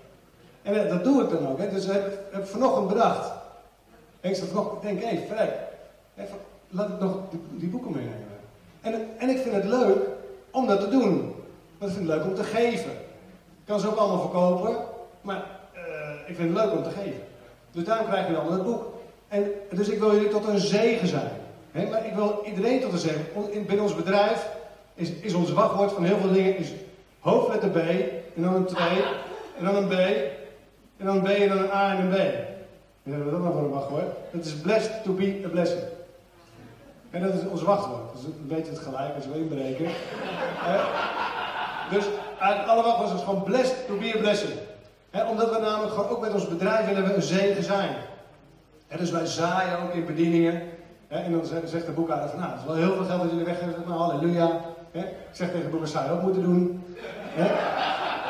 En 0.66 0.88
dat 0.88 1.04
doe 1.04 1.22
ik 1.22 1.30
dan 1.30 1.48
ook. 1.48 1.58
Hè. 1.58 1.70
Dus 1.70 1.84
ik 1.84 1.92
heb, 1.92 2.18
heb 2.32 2.46
vanochtend 2.46 2.88
bedacht. 2.88 3.32
Ik 4.20 4.34
zat 4.34 4.48
vanochtend, 4.48 4.82
denk, 4.82 5.00
hé, 5.00 5.06
hey, 5.06 5.26
Fred, 5.28 5.50
laat 6.68 6.88
ik 6.88 7.00
nog 7.00 7.18
die, 7.50 7.68
boeken 7.68 7.90
meenemen. 7.90 8.26
En, 8.80 9.08
en 9.18 9.28
ik 9.28 9.38
vind 9.38 9.54
het 9.54 9.64
leuk 9.64 9.98
om 10.50 10.66
dat 10.66 10.80
te 10.80 10.88
doen. 10.88 11.34
Want 11.78 11.90
ik 11.90 11.96
vind 11.96 12.08
het 12.08 12.16
leuk 12.16 12.24
om 12.24 12.34
te 12.34 12.44
geven. 12.44 12.90
Ik 12.90 13.66
kan 13.66 13.80
ze 13.80 13.88
ook 13.88 13.96
allemaal 13.96 14.20
verkopen, 14.20 14.76
maar 15.20 15.44
uh, 15.74 15.80
ik 16.26 16.36
vind 16.36 16.54
het 16.54 16.64
leuk 16.64 16.72
om 16.72 16.82
te 16.82 16.90
geven. 16.90 17.22
Dus 17.70 17.84
daarom 17.84 18.06
krijg 18.06 18.26
je 18.26 18.32
dan 18.32 18.52
het 18.52 18.64
boek. 18.64 18.94
En, 19.28 19.50
dus 19.70 19.88
ik 19.88 19.98
wil 19.98 20.14
jullie 20.14 20.28
tot 20.28 20.46
een 20.46 20.58
zegen 20.58 21.08
zijn. 21.08 21.30
Maar 21.90 22.06
ik 22.06 22.14
wil 22.14 22.42
iedereen 22.44 22.80
tot 22.80 22.92
een 22.92 22.98
zegen. 22.98 23.26
Binnen 23.52 23.80
ons 23.80 23.94
bedrijf 23.94 24.48
is, 24.94 25.10
is 25.10 25.34
ons 25.34 25.52
wachtwoord 25.52 25.92
van 25.92 26.04
heel 26.04 26.18
veel 26.18 26.32
dingen 26.32 26.56
is 26.56 26.72
hoofdletter 27.20 27.70
B, 27.70 27.76
en 28.36 28.42
dan 28.42 28.54
een 28.54 28.64
2, 28.64 28.88
en 29.58 29.64
dan 29.64 29.76
een 29.76 29.88
B, 29.88 29.94
en 30.96 31.06
dan 31.06 31.22
B, 31.22 31.26
en 31.26 31.48
dan 31.48 31.58
een 31.58 31.70
A 31.70 31.94
en 31.94 32.00
een 32.00 32.10
B. 32.10 32.14
En 33.06 33.12
hebben 33.12 33.24
we 33.24 33.30
dat 33.30 33.40
nou 33.40 33.52
voor 33.52 33.64
een 33.64 33.70
wachtwoord? 33.70 34.06
Dat 34.32 34.44
is 34.44 34.54
blessed 34.54 35.02
to 35.04 35.12
be 35.12 35.42
a 35.44 35.48
blessing. 35.48 35.82
En 37.10 37.22
dat 37.22 37.34
is 37.34 37.48
ons 37.50 37.62
wachtwoord. 37.62 38.12
Dus 38.12 38.24
een 38.24 38.46
beetje 38.46 38.70
het 38.70 38.80
gelijk 38.80 39.14
als 39.14 39.26
we 39.26 39.38
inbreken. 39.38 39.86
dus 41.90 42.04
uit 42.38 42.66
alle 42.66 42.82
wachtwoorden 42.82 43.16
is 43.16 43.22
gewoon 43.22 43.42
blessed 43.42 43.86
to 43.86 43.98
be 43.98 44.12
a 44.16 44.18
blessing. 44.18 44.52
omdat 45.30 45.50
we 45.54 45.60
namelijk 45.60 45.92
gewoon 45.92 46.08
ook 46.08 46.20
met 46.20 46.34
ons 46.34 46.48
bedrijf 46.48 46.86
willen 46.86 47.04
we 47.04 47.14
een 47.14 47.22
zegen 47.22 47.62
zijn. 47.62 47.90
dus 48.98 49.10
wij 49.10 49.26
zaaien 49.26 49.78
ook 49.78 49.94
in 49.94 50.06
bedieningen. 50.06 50.62
en 51.08 51.32
dan 51.32 51.46
zegt 51.64 51.86
de 51.86 51.92
boekhouder 51.92 52.28
van, 52.28 52.38
nou, 52.38 52.50
het 52.50 52.60
is 52.60 52.66
wel 52.66 52.76
heel 52.76 52.94
veel 52.94 53.04
geld 53.04 53.20
dat 53.20 53.30
jullie 53.30 53.44
weggeven. 53.44 53.84
Nou, 53.86 54.00
halleluja. 54.00 54.60
ik 54.92 55.06
zeg 55.32 55.50
tegen 55.50 55.70
de 55.70 55.76
boekhouder, 55.76 55.88
zou 55.88 56.04
je 56.04 56.10
ook 56.10 56.22
moeten 56.22 56.42
doen. 56.42 56.84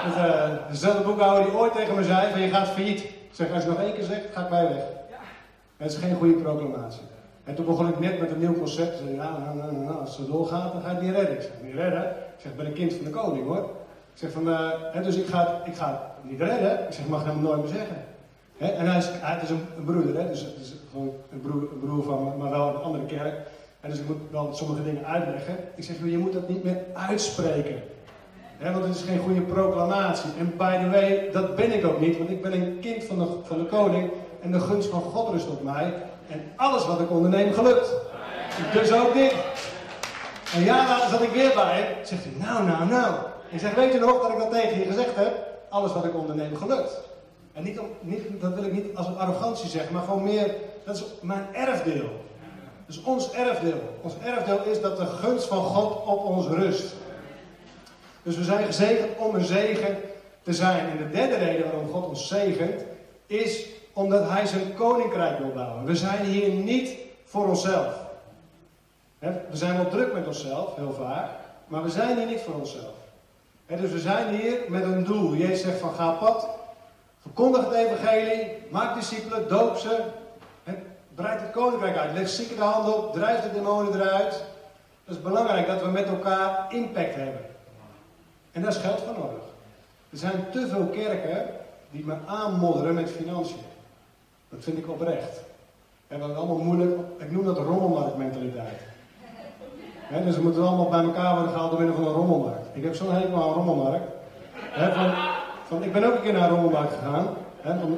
Dus, 0.05 0.17
uh, 0.17 0.49
dezelfde 0.71 1.03
boekhouder 1.03 1.45
die 1.45 1.59
ooit 1.59 1.73
tegen 1.73 1.95
me 1.95 2.05
zei 2.05 2.31
van, 2.31 2.41
je 2.41 2.49
gaat 2.49 2.69
failliet. 2.69 3.05
Zeg, 3.31 3.53
als 3.53 3.63
je 3.63 3.69
nog 3.69 3.81
één 3.81 3.95
keer 3.95 4.05
zegt, 4.05 4.25
ga 4.33 4.43
ik 4.43 4.49
bij 4.49 4.69
weg. 4.69 4.85
Het 5.77 5.93
is 5.93 5.99
geen 5.99 6.17
goede 6.17 6.35
proclamatie. 6.35 7.03
En 7.45 7.55
toen 7.55 7.65
begon 7.65 7.89
ik 7.89 7.99
net 7.99 8.21
met 8.21 8.31
een 8.31 8.39
nieuw 8.39 8.55
concept. 8.55 8.99
Ja, 8.99 9.39
nou, 9.39 9.57
nou, 9.57 9.73
nou, 9.73 10.01
als 10.01 10.17
het 10.17 10.27
doorgaat, 10.27 10.73
dan 10.73 10.83
ga 10.83 10.91
je 10.91 11.01
niet 11.01 11.15
redden. 11.15 11.35
Ik 11.35 11.43
zeg, 11.43 11.51
niet 11.63 11.75
redden? 11.75 12.03
Ik 12.03 12.41
zeg, 12.43 12.51
ik 12.51 12.57
ben 12.57 12.67
een 12.67 12.73
kind 12.73 12.95
van 12.95 13.05
de 13.05 13.11
koning 13.11 13.47
hoor. 13.47 13.71
Ik 14.13 14.23
zeg 14.23 14.31
van, 14.31 14.49
uh, 14.49 15.03
dus 15.03 15.17
ik 15.17 15.27
ga, 15.27 15.61
ik 15.65 15.77
ga 15.77 15.89
het 15.91 16.31
niet 16.31 16.41
redden. 16.41 16.87
Ik 16.87 16.93
zeg, 16.93 17.07
mag 17.07 17.25
het 17.25 17.33
hem 17.33 17.43
nooit 17.43 17.59
meer 17.59 17.73
zeggen. 17.75 17.97
en 18.59 18.87
hij 18.87 18.99
is, 18.99 19.09
hij 19.11 19.39
is 19.43 19.51
een, 19.51 19.67
broeder, 19.85 20.21
hè? 20.21 20.29
dus 20.29 20.47
gewoon 20.91 21.13
een 21.33 21.41
broer, 21.41 21.63
broer 21.81 22.03
van 22.03 22.39
maar 22.39 22.51
wel 22.51 22.69
een 22.69 22.83
andere 22.83 23.07
kerk. 23.07 23.35
En 23.81 23.91
dus 23.91 23.99
ik 23.99 24.07
moet 24.07 24.21
wel 24.31 24.55
sommige 24.55 24.83
dingen 24.83 25.07
uitleggen. 25.07 25.57
Ik 25.75 25.85
zeg, 25.85 25.97
je 26.05 26.19
moet 26.19 26.33
dat 26.33 26.49
niet 26.49 26.65
meer 26.65 26.79
uitspreken. 26.93 27.83
Want 28.61 28.85
het 28.85 28.97
is 28.97 29.03
geen 29.03 29.19
goede 29.19 29.40
proclamatie. 29.40 30.31
En 30.38 30.57
by 30.57 30.79
the 30.83 30.90
way, 30.90 31.31
dat 31.33 31.57
ben 31.57 31.73
ik 31.73 31.87
ook 31.87 32.01
niet, 32.01 32.19
want 32.19 32.31
ik 32.31 32.42
ben 32.42 32.53
een 32.53 32.79
kind 32.81 33.05
van 33.05 33.19
de, 33.19 33.27
van 33.42 33.59
de 33.59 33.64
koning. 33.64 34.11
En 34.40 34.53
de 34.53 34.61
gunst 34.61 34.88
van 34.88 35.03
God 35.03 35.33
rust 35.33 35.49
op 35.49 35.62
mij. 35.62 35.95
En 36.29 36.53
alles 36.57 36.87
wat 36.87 37.01
ik 37.01 37.11
onderneem 37.11 37.53
gelukt. 37.53 37.92
Dus 38.73 38.92
ook 38.92 39.12
dit. 39.12 39.35
En 40.55 40.64
ja, 40.64 40.88
later 40.88 41.09
zat 41.09 41.23
ik 41.23 41.31
weer 41.31 41.53
bij 41.55 41.81
hem. 41.81 42.05
Zegt 42.05 42.23
hij, 42.25 42.33
nou, 42.47 42.66
nou, 42.66 42.88
nou. 42.88 43.14
Ik 43.49 43.61
zeg, 43.61 43.75
weet 43.75 43.92
je 43.92 43.99
nog 43.99 44.23
dat 44.23 44.31
ik 44.31 44.38
dat 44.38 44.51
tegen 44.51 44.79
je 44.79 44.85
gezegd 44.85 45.16
heb? 45.16 45.47
Alles 45.69 45.92
wat 45.92 46.05
ik 46.05 46.14
onderneem 46.14 46.57
gelukt. 46.57 47.01
En 47.53 47.62
niet, 47.62 47.79
om, 47.79 47.87
niet, 48.01 48.40
dat 48.40 48.55
wil 48.55 48.64
ik 48.64 48.73
niet 48.73 48.97
als 48.97 49.07
een 49.07 49.19
arrogantie 49.19 49.69
zeggen, 49.69 49.92
maar 49.92 50.03
gewoon 50.03 50.23
meer, 50.23 50.55
dat 50.85 50.97
is 50.97 51.05
mijn 51.23 51.47
erfdeel. 51.53 52.25
Dus 52.87 53.03
ons 53.03 53.33
erfdeel. 53.33 53.81
Ons 54.03 54.14
erfdeel 54.25 54.59
is 54.64 54.81
dat 54.81 54.97
de 54.97 55.07
gunst 55.07 55.47
van 55.47 55.62
God 55.62 56.07
op 56.07 56.25
ons 56.25 56.47
rust. 56.47 56.95
Dus 58.27 58.37
we 58.37 58.45
zijn 58.45 58.65
gezegend 58.65 59.11
om 59.17 59.35
een 59.35 59.45
zegen 59.45 59.97
te 60.43 60.53
zijn. 60.53 60.91
En 60.91 60.97
de 60.97 61.11
derde 61.11 61.35
reden 61.35 61.65
waarom 61.65 61.89
God 61.89 62.09
ons 62.09 62.29
zegent, 62.29 62.83
is 63.27 63.67
omdat 63.93 64.29
hij 64.31 64.47
zijn 64.47 64.75
koninkrijk 64.75 65.39
wil 65.39 65.53
bouwen. 65.53 65.85
We 65.85 65.97
zijn 65.97 66.25
hier 66.25 66.51
niet 66.51 66.95
voor 67.25 67.49
onszelf. 67.49 67.95
We 69.19 69.57
zijn 69.57 69.77
wel 69.77 69.89
druk 69.89 70.12
met 70.12 70.27
onszelf, 70.27 70.77
heel 70.77 70.93
vaak, 70.93 71.31
maar 71.67 71.83
we 71.83 71.91
zijn 71.91 72.17
hier 72.17 72.27
niet 72.27 72.41
voor 72.41 72.55
onszelf. 72.55 72.95
Dus 73.67 73.91
we 73.91 73.99
zijn 73.99 74.35
hier 74.35 74.59
met 74.69 74.83
een 74.83 75.05
doel. 75.05 75.35
Jezus 75.35 75.61
zegt 75.61 75.79
van 75.79 75.95
ga 75.95 76.11
pad, 76.11 76.49
verkondig 77.23 77.65
het 77.65 77.75
evangelie, 77.75 78.53
maak 78.71 78.95
discipelen, 78.95 79.49
doop 79.49 79.77
ze, 79.77 80.01
breid 81.15 81.41
het 81.41 81.51
koninkrijk 81.51 81.97
uit, 81.97 82.12
leg 82.12 82.29
zieken 82.29 82.57
de 82.57 82.62
hand 82.62 82.95
op, 82.95 83.12
drijf 83.12 83.43
de 83.43 83.53
demonen 83.53 84.01
eruit. 84.01 84.45
Het 85.05 85.17
is 85.17 85.23
belangrijk 85.23 85.67
dat 85.67 85.83
we 85.83 85.89
met 85.89 86.07
elkaar 86.07 86.67
impact 86.69 87.15
hebben. 87.15 87.55
En 88.57 88.62
daar 88.62 88.71
is 88.71 88.77
geld 88.77 89.01
voor 89.01 89.14
nodig. 89.14 89.45
Er 90.11 90.19
zijn 90.19 90.45
te 90.53 90.66
veel 90.69 90.87
kerken 90.87 91.47
die 91.90 92.05
me 92.05 92.14
aanmodderen 92.27 92.95
met 92.95 93.11
financiën. 93.11 93.66
Dat 94.49 94.64
vind 94.64 94.79
ik 94.79 94.88
oprecht. 94.88 95.40
En 96.09 96.21
dat 96.21 96.31
is 96.31 96.37
allemaal 96.37 96.57
moeilijk. 96.57 96.99
Ik 97.16 97.31
noem 97.31 97.45
dat 97.45 97.59
rommelmarktmentaliteit. 97.59 98.81
He, 99.99 100.25
dus 100.25 100.37
we 100.37 100.42
moeten 100.42 100.62
allemaal 100.62 100.88
bij 100.88 101.03
elkaar 101.03 101.35
worden 101.35 101.53
gehaald 101.53 101.71
door 101.71 101.81
middel 101.81 101.97
van 101.97 102.07
een 102.07 102.12
rommelmarkt. 102.12 102.66
Ik 102.73 102.85
heb 102.85 102.95
zo'n 102.95 103.12
hekel 103.12 103.42
aan 103.42 103.53
rommelmarkt. 103.53 104.07
van, 104.75 105.14
van, 105.66 105.83
ik 105.83 105.92
ben 105.92 106.05
ook 106.05 106.14
een 106.14 106.23
keer 106.23 106.33
naar 106.33 106.42
een 106.42 106.55
rommelmarkt 106.55 106.95
gegaan. 106.95 107.27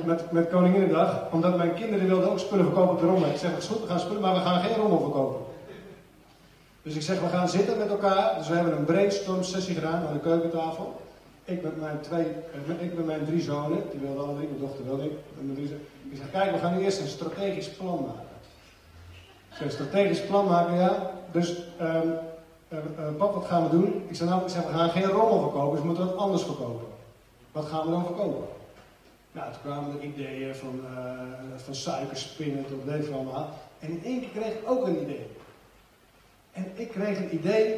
met, 0.05 0.33
met 0.33 0.49
Koninginnedag. 0.49 1.23
Omdat 1.33 1.57
mijn 1.57 1.75
kinderen 1.75 2.07
wilden 2.07 2.31
ook 2.31 2.39
spullen 2.39 2.65
verkopen 2.65 2.91
op 2.91 3.01
de 3.01 3.05
rommelmarkt. 3.05 3.35
Ik 3.35 3.41
zeg, 3.41 3.51
het 3.51 3.63
is 3.63 3.69
goed, 3.69 3.81
we 3.81 3.87
gaan 3.87 4.01
spullen, 4.01 4.23
maar 4.23 4.35
we 4.35 4.41
gaan 4.41 4.61
geen 4.61 4.77
rommel 4.77 5.01
verkopen. 5.01 5.48
Dus 6.89 6.97
ik 6.97 7.03
zeg, 7.03 7.21
we 7.21 7.29
gaan 7.29 7.49
zitten 7.49 7.79
met 7.79 7.89
elkaar. 7.89 8.35
Dus 8.39 8.49
we 8.49 8.55
hebben 8.55 8.77
een 8.77 8.85
brainstorm 8.85 9.43
sessie 9.43 9.75
gedaan 9.75 10.07
aan 10.07 10.13
de 10.13 10.21
keukentafel. 10.21 11.01
Ik 11.45 11.63
met 11.63 11.81
mijn, 11.81 12.01
twee, 12.01 12.25
eh, 12.25 12.83
ik 12.83 12.95
met 12.95 13.07
mijn 13.07 13.25
drie 13.25 13.41
zonen, 13.41 13.83
die 13.91 14.01
wilden 14.01 14.25
alle 14.25 14.35
drie, 14.35 14.49
mijn 14.49 14.61
dochter 14.61 14.85
wilde 14.85 15.05
ik. 15.05 15.13
Ik 16.11 16.17
zeg, 16.17 16.31
kijk, 16.31 16.53
we 16.53 16.59
gaan 16.59 16.79
eerst 16.79 17.01
een 17.01 17.09
strategisch 17.09 17.69
plan 17.71 18.01
maken. 18.07 18.29
Ik 19.51 19.57
zeg, 19.57 19.71
strategisch 19.71 20.27
plan 20.27 20.47
maken, 20.47 20.75
ja. 20.75 21.11
Dus, 21.33 21.57
um, 21.81 22.15
uh, 22.69 22.79
pap, 23.17 23.35
wat 23.35 23.45
gaan 23.45 23.63
we 23.63 23.71
doen? 23.71 24.05
Ik 24.09 24.17
zeg, 24.17 24.29
nou, 24.29 24.49
zeg, 24.49 24.63
we 24.67 24.73
gaan 24.73 24.91
geen 24.91 25.05
rommel 25.05 25.41
verkopen, 25.41 25.71
dus 25.71 25.81
we 25.81 25.87
moeten 25.87 26.07
wat 26.07 26.17
anders 26.17 26.43
verkopen. 26.43 26.87
Wat 27.53 27.65
gaan 27.65 27.85
we 27.85 27.91
dan 27.91 28.05
verkopen? 28.05 28.45
Nou, 29.33 29.53
toen 29.53 29.63
kwamen 29.63 29.95
er 29.99 30.05
ideeën 30.05 30.55
van, 30.55 30.81
van 31.57 31.75
suikerspinnen 31.75 32.65
tot 32.67 32.85
deze 32.85 33.13
allemaal. 33.13 33.49
En 33.79 33.89
in 33.91 34.05
één 34.05 34.21
keer 34.21 34.29
kreeg 34.29 34.53
ik 34.53 34.71
ook 34.71 34.87
een 34.87 35.03
idee. 35.03 35.27
En 36.59 36.73
ik 36.75 36.89
kreeg 36.89 37.19
een 37.19 37.35
idee 37.35 37.77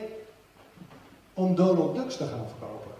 om 1.34 1.54
Donald 1.54 1.94
Ducks 1.94 2.16
te 2.16 2.24
gaan 2.24 2.46
verkopen. 2.48 2.90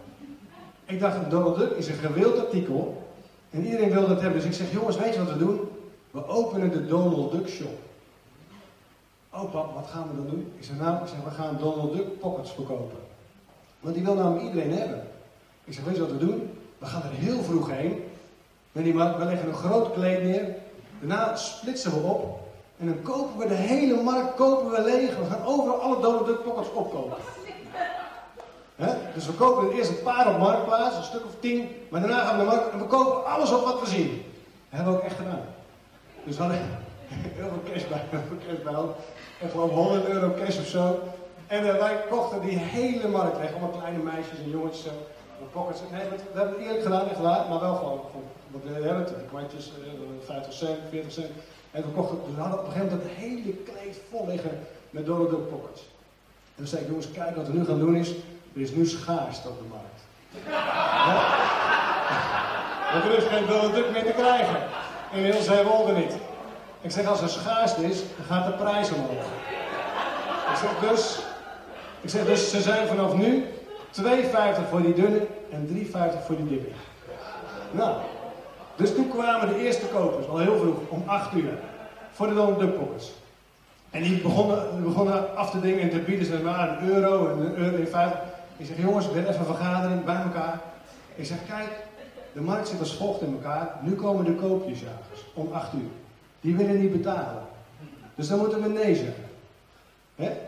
Ik 0.85 1.01
dacht, 1.01 1.31
Donald 1.31 1.57
Duck 1.57 1.71
is 1.71 1.89
een 1.89 1.95
gewild 1.95 2.39
artikel. 2.39 3.03
En 3.51 3.65
iedereen 3.65 3.91
wil 3.91 4.07
dat 4.07 4.21
hebben. 4.21 4.41
Dus 4.41 4.49
ik 4.49 4.55
zeg, 4.55 4.73
jongens, 4.73 4.97
weet 4.97 5.15
je 5.15 5.25
wat 5.25 5.33
we 5.33 5.39
doen? 5.39 5.61
We 6.11 6.27
openen 6.27 6.71
de 6.71 6.87
Donald 6.87 7.33
Duck 7.33 7.49
Shop. 7.49 7.79
Oh 9.31 9.51
pap, 9.53 9.75
wat 9.75 9.87
gaan 9.87 10.09
we 10.09 10.17
dan 10.17 10.27
doen? 10.27 10.53
Ik 10.59 10.65
zeg, 10.65 10.77
nou, 10.77 11.03
ik 11.03 11.09
zeg, 11.09 11.25
we 11.25 11.31
gaan 11.31 11.57
Donald 11.59 11.93
Duck 11.93 12.19
Pockets 12.19 12.53
verkopen. 12.53 12.99
Want 13.81 13.95
die 13.95 14.05
wil 14.05 14.15
namelijk 14.15 14.45
iedereen 14.45 14.73
hebben. 14.73 15.07
Ik 15.65 15.73
zeg, 15.73 15.85
weet 15.85 15.95
je 15.95 16.01
wat 16.01 16.11
we 16.11 16.19
doen? 16.19 16.51
We 16.79 16.87
gaan 16.87 17.03
er 17.03 17.11
heel 17.11 17.43
vroeg 17.43 17.71
heen. 17.71 18.05
we 18.73 18.83
leggen 19.19 19.49
een 19.49 19.55
groot 19.55 19.93
kleed 19.93 20.23
neer. 20.23 20.57
Daarna 21.01 21.37
splitsen 21.37 21.93
we 21.93 21.99
op. 21.99 22.40
En 22.81 22.87
dan 22.87 23.03
kopen 23.03 23.39
we 23.39 23.49
de 23.49 23.55
hele 23.55 24.03
markt 24.03 24.35
kopen 24.35 24.71
we 24.71 24.83
leeg. 24.83 25.17
We 25.17 25.25
gaan 25.25 25.45
overal 25.45 25.81
alle 25.81 26.01
Donald 26.01 26.27
Duck 26.27 26.43
Pockets 26.43 26.73
opkopen. 26.73 27.17
Dus 29.15 29.27
we 29.27 29.33
kopen 29.33 29.71
eerst 29.71 29.91
een 29.91 30.03
paar 30.03 30.35
op 30.35 30.39
marktplaats, 30.39 30.97
een 30.97 31.03
stuk 31.03 31.25
of 31.25 31.33
tien, 31.41 31.69
maar 31.89 32.01
daarna 32.01 32.25
gaan 32.25 32.39
we 32.39 32.45
naar 32.45 32.51
de 32.51 32.57
markt 32.57 32.73
en 32.73 32.79
we 32.79 32.85
kopen 32.85 33.25
alles 33.25 33.53
op 33.53 33.65
wat 33.65 33.81
we 33.81 33.87
zien. 33.87 34.09
Dat 34.09 34.79
hebben 34.79 34.93
we 34.93 34.99
ook 34.99 35.05
echt 35.05 35.17
gedaan. 35.17 35.45
Dus 36.25 36.37
we 36.37 36.43
hadden 36.43 36.61
heel 37.39 37.49
veel 37.49 37.73
cash 37.73 37.87
bij, 37.89 38.03
heel 38.11 38.21
veel 38.29 38.39
cash 38.47 38.63
bij 38.63 38.95
En 39.41 39.51
gewoon 39.51 39.69
100 39.69 40.09
euro 40.09 40.35
cash 40.45 40.59
of 40.59 40.67
zo. 40.67 40.99
En 41.47 41.67
uh, 41.67 41.79
wij 41.79 42.05
kochten 42.11 42.41
die 42.41 42.59
hele 42.59 43.09
markt 43.09 43.39
weg, 43.39 43.51
allemaal 43.51 43.71
kleine 43.71 44.03
meisjes 44.03 44.39
en 44.45 44.51
jongetjes 44.51 44.83
zo. 44.83 44.91
Pockets. 45.53 45.81
Nee, 45.93 46.01
we, 46.01 46.39
hebben 46.39 46.55
het 46.55 46.67
eerlijk 46.67 46.83
gedaan, 46.83 47.09
echt 47.09 47.21
waar, 47.21 47.49
maar 47.49 47.61
wel 47.61 47.75
gewoon, 47.75 48.01
wat 48.51 48.63
we 48.63 48.87
hebben 48.87 49.05
het, 49.05 49.15
kwartjes, 49.29 49.73
50 50.25 50.53
cent, 50.53 50.79
40 50.91 51.13
cent. 51.13 51.31
En 51.71 51.83
we 51.83 51.89
kochten, 51.89 52.19
we 52.35 52.41
hadden 52.41 52.59
op 52.59 52.67
een 52.67 52.73
gegeven 52.73 52.97
moment 52.97 53.11
het 53.11 53.19
hele 53.19 53.53
kleed 53.53 54.01
vol 54.11 54.27
liggen 54.27 54.59
met 54.91 55.07
Donald 55.07 55.31
Duck 55.31 55.49
pockets. 55.49 55.81
En 55.81 56.57
toen 56.57 56.67
zei 56.67 56.83
ik, 56.83 56.89
jongens, 56.89 57.11
kijk 57.11 57.37
wat 57.37 57.47
we 57.47 57.53
nu 57.53 57.65
gaan 57.65 57.79
doen 57.79 57.97
is, 57.97 58.09
er 58.55 58.61
is 58.61 58.71
nu 58.71 58.87
schaarste 58.87 59.49
op 59.49 59.59
de 59.59 59.65
markt. 59.69 60.01
Ja? 60.47 61.39
Want 62.93 63.05
er 63.05 63.17
is 63.17 63.25
geen 63.25 63.47
Donald 63.47 63.93
meer 63.93 64.05
te 64.05 64.13
krijgen. 64.13 64.57
Inmiddels 65.13 65.45
zijn 65.45 65.65
we 65.65 65.85
er 65.87 65.99
niet. 65.99 66.17
Ik 66.81 66.91
zeg, 66.91 67.07
als 67.07 67.21
er 67.21 67.29
schaarste 67.29 67.85
is, 67.85 67.99
dan 68.17 68.27
gaat 68.27 68.47
de 68.47 68.53
prijs 68.53 68.91
omhoog. 68.91 69.27
Ik 70.51 70.57
zeg 70.57 70.91
dus, 70.91 71.19
ik 72.01 72.11
zeg 72.11 72.25
dus 72.25 72.51
ze 72.51 72.61
zijn 72.61 72.87
vanaf 72.87 73.15
nu 73.15 73.45
2,50 74.03 74.69
voor 74.71 74.83
die 74.83 74.95
dunne 74.95 75.27
en 75.51 75.89
3,50 75.93 76.27
voor 76.27 76.37
die 76.37 76.49
dikke. 76.49 76.71
Nou, 77.71 77.97
dus 78.81 78.95
toen 78.95 79.09
kwamen 79.09 79.49
de 79.49 79.65
eerste 79.65 79.87
kopers, 79.87 80.29
al 80.29 80.39
heel 80.39 80.59
vroeg, 80.59 80.77
om 80.89 81.03
8 81.07 81.35
uur, 81.35 81.59
voor 82.13 82.27
de 82.27 82.35
Donald 82.35 82.59
Duck 82.59 82.79
Pockets. 82.79 83.13
En 83.91 84.03
die 84.03 84.21
begonnen, 84.21 84.83
begonnen 84.83 85.37
af 85.37 85.51
te 85.51 85.61
dingen 85.61 85.81
en 85.81 85.91
te 85.91 85.99
bieden, 85.99 86.27
ze 86.27 86.43
maar 86.43 86.69
een 86.69 86.89
euro 86.89 87.29
en 87.29 87.39
een 87.39 87.57
euro 87.57 87.77
en 87.77 87.89
vijf. 87.89 88.13
Ik 88.57 88.67
zeg, 88.67 88.77
jongens, 88.77 89.05
hebben 89.05 89.27
even 89.27 89.39
een 89.39 89.47
vergadering 89.47 90.05
bij 90.05 90.23
elkaar. 90.23 90.61
Ik 91.15 91.27
zeg, 91.27 91.39
kijk, 91.49 91.69
de 92.33 92.41
markt 92.41 92.69
zit 92.69 92.79
als 92.79 92.97
volgt 92.97 93.21
in 93.21 93.33
elkaar. 93.33 93.69
Nu 93.83 93.95
komen 93.95 94.25
de 94.25 94.35
koopjesjagers 94.35 95.21
om 95.35 95.53
8 95.53 95.73
uur. 95.73 95.91
Die 96.41 96.57
willen 96.57 96.81
niet 96.81 96.93
betalen. 96.93 97.43
Dus 98.15 98.29
dan 98.29 98.39
moeten 98.39 98.63
we 98.63 98.69
nee 98.69 98.95
zeggen. 98.95 99.25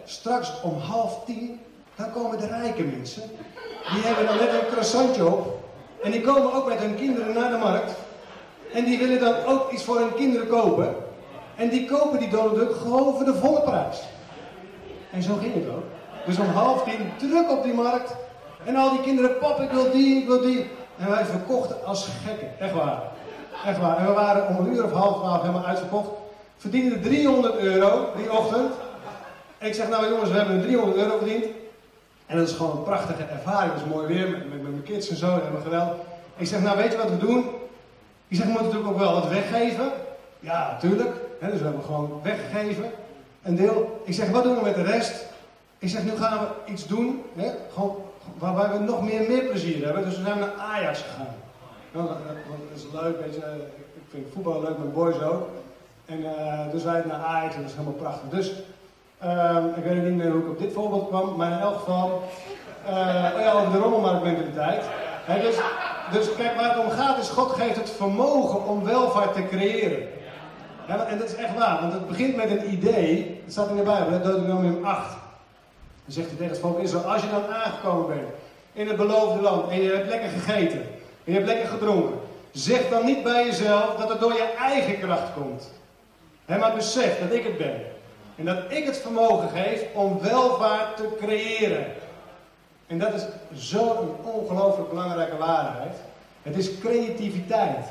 Straks 0.04 0.60
om 0.62 0.78
half 0.78 1.24
tien, 1.24 1.60
dan 1.94 2.12
komen 2.12 2.38
de 2.38 2.46
rijke 2.46 2.82
mensen. 2.82 3.22
Die 3.92 4.02
hebben 4.02 4.26
dan 4.26 4.36
net 4.36 4.52
een 4.52 4.68
croissantje 4.70 5.26
op. 5.26 5.60
En 6.02 6.10
die 6.10 6.20
komen 6.20 6.54
ook 6.54 6.68
met 6.68 6.78
hun 6.78 6.94
kinderen 6.94 7.34
naar 7.34 7.50
de 7.50 7.56
markt. 7.56 7.92
En 8.72 8.84
die 8.84 8.98
willen 8.98 9.20
dan 9.20 9.34
ook 9.46 9.70
iets 9.70 9.84
voor 9.84 9.98
hun 9.98 10.14
kinderen 10.14 10.48
kopen. 10.48 10.94
En 11.56 11.68
die 11.68 11.84
kopen 11.84 12.18
die 12.18 12.28
Donald 12.28 12.54
Duck 12.54 12.76
gewoon 12.76 13.14
voor 13.16 13.24
de 13.24 13.34
volle 13.34 13.60
prijs. 13.60 14.02
En 15.10 15.22
zo 15.22 15.34
ging 15.34 15.54
het 15.54 15.68
ook. 15.68 15.84
Dus 16.26 16.38
om 16.38 16.46
half 16.46 16.84
tien 16.84 17.28
druk 17.28 17.50
op 17.50 17.62
die 17.62 17.74
markt. 17.74 18.14
En 18.64 18.76
al 18.76 18.90
die 18.90 19.00
kinderen, 19.00 19.38
pap, 19.38 19.60
ik 19.60 19.70
wil 19.70 19.90
die, 19.90 20.16
ik 20.16 20.26
wil 20.26 20.40
die. 20.40 20.70
En 20.98 21.10
wij 21.10 21.24
verkochten 21.24 21.84
als 21.84 22.08
gekken. 22.26 22.48
Echt 22.58 22.72
waar. 22.72 23.02
Echt 23.66 23.78
waar. 23.78 23.98
En 23.98 24.06
we 24.06 24.12
waren 24.12 24.48
om 24.48 24.56
een 24.56 24.72
uur 24.72 24.84
of 24.84 24.92
half 24.92 25.16
twaalf 25.18 25.40
helemaal 25.40 25.64
uitverkocht. 25.64 26.08
Verdienden 26.56 27.02
300 27.02 27.56
euro 27.56 28.08
die 28.16 28.32
ochtend. 28.32 28.72
En 29.58 29.66
ik 29.68 29.74
zeg, 29.74 29.88
nou 29.88 30.08
jongens, 30.08 30.30
we 30.30 30.36
hebben 30.36 30.62
300 30.62 30.96
euro 30.96 31.16
verdiend. 31.16 31.44
En 32.26 32.36
dat 32.36 32.48
is 32.48 32.54
gewoon 32.54 32.76
een 32.76 32.82
prachtige 32.82 33.22
ervaring. 33.22 33.72
Het 33.72 33.82
is 33.82 33.88
mooi 33.88 34.06
weer 34.06 34.30
met, 34.30 34.52
met, 34.52 34.62
mijn 34.62 34.82
kids 34.82 35.08
en 35.08 35.16
zo. 35.16 35.26
En 35.26 35.54
we 35.54 35.60
geweld. 35.62 35.92
Ik 36.36 36.46
zeg, 36.46 36.60
nou 36.60 36.76
weet 36.76 36.92
je 36.92 36.98
wat 36.98 37.10
we 37.10 37.18
doen? 37.18 37.44
Ik 38.32 38.38
zeg, 38.38 38.46
we 38.46 38.52
moeten 38.52 38.70
natuurlijk 38.72 38.92
ook 38.92 39.04
wel 39.04 39.20
wat 39.20 39.28
weggeven. 39.28 39.92
Ja, 40.40 40.70
natuurlijk. 40.70 41.14
dus 41.40 41.58
we 41.58 41.64
hebben 41.64 41.84
gewoon 41.84 42.20
weggegeven. 42.22 42.90
Een 43.42 43.56
deel. 43.56 44.02
Ik 44.04 44.14
zeg, 44.14 44.30
wat 44.30 44.42
doen 44.42 44.54
we 44.54 44.62
met 44.62 44.74
de 44.74 44.82
rest? 44.82 45.26
Ik 45.78 45.88
zeg, 45.88 46.04
nu 46.04 46.10
gaan 46.10 46.38
we 46.38 46.72
iets 46.72 46.86
doen 46.86 47.22
waarbij 48.38 48.70
we 48.70 48.78
nog 48.78 49.02
meer, 49.02 49.28
meer 49.28 49.42
plezier 49.42 49.84
hebben. 49.84 50.04
Dus 50.04 50.16
we 50.16 50.22
zijn 50.22 50.38
naar 50.38 50.52
Ajax 50.58 51.00
gegaan. 51.00 51.34
Nou, 51.92 52.08
dat, 52.08 52.16
is 52.74 52.84
leuk. 52.92 53.16
Ik 53.94 54.02
vind 54.08 54.26
voetbal 54.32 54.60
leuk, 54.60 54.78
mijn 54.78 54.92
boys 54.92 55.20
ook. 55.20 55.48
En 56.06 56.20
uh, 56.20 56.70
dus 56.70 56.84
wij 56.84 57.02
naar 57.06 57.20
Ajax 57.20 57.54
en 57.54 57.60
dat 57.60 57.70
is 57.70 57.76
helemaal 57.76 57.98
prachtig. 57.98 58.28
Dus 58.28 58.52
uh, 59.24 59.56
ik 59.76 59.84
weet 59.84 60.02
niet 60.02 60.16
meer 60.16 60.30
hoe 60.30 60.42
ik 60.42 60.48
op 60.48 60.58
dit 60.58 60.72
voorbeeld 60.72 61.08
kwam, 61.08 61.36
maar 61.36 61.52
in 61.52 61.58
elk 61.58 61.78
geval 61.78 62.22
uh, 62.86 62.90
ja, 63.38 63.52
over 63.52 63.72
de 63.72 63.78
rommelmarktmentaliteit. 63.78 64.84
He, 65.24 65.40
dus, 65.40 65.56
dus 66.12 66.34
kijk, 66.34 66.56
waar 66.56 66.74
het 66.74 66.84
om 66.84 66.90
gaat 66.90 67.18
is, 67.18 67.28
God 67.28 67.50
geeft 67.50 67.76
het 67.76 67.90
vermogen 67.90 68.66
om 68.66 68.84
welvaart 68.84 69.34
te 69.34 69.46
creëren. 69.46 70.08
Ja, 70.88 71.04
en 71.06 71.18
dat 71.18 71.28
is 71.28 71.34
echt 71.34 71.54
waar, 71.54 71.80
want 71.80 71.92
het 71.92 72.08
begint 72.08 72.36
met 72.36 72.50
een 72.50 72.72
idee. 72.72 73.40
Dat 73.44 73.52
staat 73.52 73.68
in 73.68 73.76
de 73.76 73.82
Bijbel, 73.82 74.22
Deuteronomium 74.22 74.84
8. 74.84 75.10
Dan 76.04 76.14
zegt 76.14 76.26
hij 76.26 76.36
tegen 76.36 76.52
het 76.52 76.60
volk 76.60 76.78
als 77.04 77.22
je 77.22 77.30
dan 77.30 77.54
aangekomen 77.54 78.06
bent 78.06 78.28
in 78.72 78.88
het 78.88 78.96
beloofde 78.96 79.40
land 79.40 79.70
en 79.70 79.82
je 79.82 79.90
hebt 79.90 80.08
lekker 80.08 80.28
gegeten 80.28 80.80
en 81.24 81.32
je 81.32 81.32
hebt 81.32 81.46
lekker 81.46 81.68
gedronken, 81.68 82.20
zeg 82.52 82.88
dan 82.88 83.04
niet 83.04 83.22
bij 83.22 83.44
jezelf 83.44 83.94
dat 83.96 84.08
het 84.08 84.20
door 84.20 84.32
je 84.32 84.54
eigen 84.58 84.98
kracht 84.98 85.32
komt. 85.34 85.70
He, 86.44 86.58
maar 86.58 86.74
besef 86.74 87.20
dat 87.20 87.38
ik 87.38 87.44
het 87.44 87.58
ben. 87.58 87.80
En 88.36 88.44
dat 88.44 88.58
ik 88.68 88.84
het 88.84 88.98
vermogen 88.98 89.48
geef 89.48 89.82
om 89.94 90.20
welvaart 90.20 90.96
te 90.96 91.08
creëren. 91.20 91.86
En 92.92 92.98
dat 92.98 93.12
is 93.14 93.22
zo'n 93.54 94.08
ongelooflijk 94.22 94.88
belangrijke 94.88 95.36
waarheid. 95.36 95.94
Het 96.42 96.56
is 96.56 96.78
creativiteit 96.78 97.86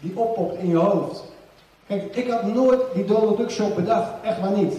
die 0.00 0.12
oppopt 0.18 0.58
in 0.58 0.68
je 0.68 0.76
hoofd. 0.76 1.24
Kijk, 1.86 2.16
ik 2.16 2.30
had 2.30 2.42
nooit 2.42 2.80
die 2.94 3.04
Donald 3.04 3.36
Duck 3.36 3.50
Shop 3.50 3.74
bedacht, 3.74 4.10
echt 4.22 4.40
maar 4.40 4.50
niet. 4.50 4.74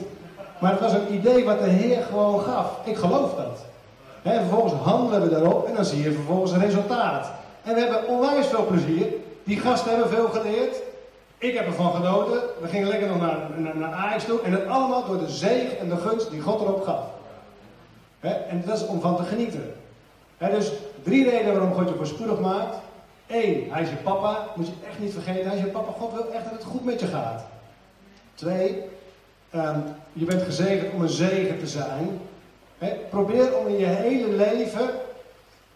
Maar 0.60 0.72
het 0.72 0.80
was 0.80 0.94
een 0.94 1.14
idee 1.14 1.46
wat 1.46 1.60
de 1.60 1.70
Heer 1.70 2.02
gewoon 2.04 2.42
gaf. 2.42 2.72
Ik 2.84 2.96
geloof 2.96 3.36
dat. 3.36 3.66
En 4.22 4.40
vervolgens 4.40 4.74
handelen 4.74 5.22
we 5.22 5.30
daarop 5.30 5.68
en 5.68 5.76
dan 5.76 5.86
zie 5.86 6.04
je 6.04 6.12
vervolgens 6.12 6.52
een 6.52 6.66
resultaat. 6.66 7.32
En 7.64 7.74
we 7.74 7.80
hebben 7.80 8.08
onwijs 8.08 8.48
veel 8.48 8.66
plezier. 8.66 9.08
Die 9.44 9.60
gasten 9.60 9.92
hebben 9.92 10.10
veel 10.10 10.28
geleerd. 10.28 10.76
Ik 11.38 11.54
heb 11.54 11.66
ervan 11.66 11.94
genoten. 11.94 12.40
We 12.62 12.68
gingen 12.68 12.88
lekker 12.88 13.08
nog 13.08 13.20
naar, 13.20 13.38
naar, 13.56 13.76
naar 13.76 14.26
toe. 14.26 14.42
En 14.42 14.52
dat 14.52 14.68
allemaal 14.68 15.06
door 15.06 15.20
de 15.20 15.30
zegen 15.30 15.80
en 15.80 15.90
de 15.90 15.98
gunst 15.98 16.32
die 16.32 16.42
God 16.42 16.62
erop 16.62 16.84
gaf. 16.84 17.15
En 18.32 18.64
dat 18.66 18.78
is 18.78 18.88
om 18.88 19.02
van 19.02 19.16
te 19.16 19.24
genieten. 19.24 19.74
dus 20.38 20.72
drie 21.04 21.30
redenen 21.30 21.54
waarom 21.54 21.74
God 21.74 21.90
je 21.90 21.96
voorspoedig 21.96 22.40
maakt. 22.40 22.76
Eén, 23.28 23.72
hij 23.72 23.82
is 23.82 23.90
je 23.90 23.96
papa. 23.96 24.48
Moet 24.56 24.68
je 24.68 24.74
echt 24.88 25.00
niet 25.00 25.14
vergeten. 25.14 25.48
Hij 25.48 25.58
is 25.58 25.64
je 25.64 25.70
papa. 25.70 25.92
God 25.92 26.14
wil 26.14 26.32
echt 26.32 26.44
dat 26.44 26.54
het 26.54 26.64
goed 26.64 26.86
met 26.86 27.00
je 27.00 27.08
gaat. 27.08 27.46
Twee, 28.34 28.84
um, 29.56 29.84
je 30.14 30.26
bent 30.26 30.42
gezegend 30.42 30.94
om 30.94 31.02
een 31.02 31.10
zegen 31.10 31.60
te 31.60 31.68
zijn. 31.68 32.20
probeer 33.10 33.58
om 33.58 33.68
in 33.68 33.78
je 33.78 33.86
hele 33.86 34.32
leven 34.32 34.90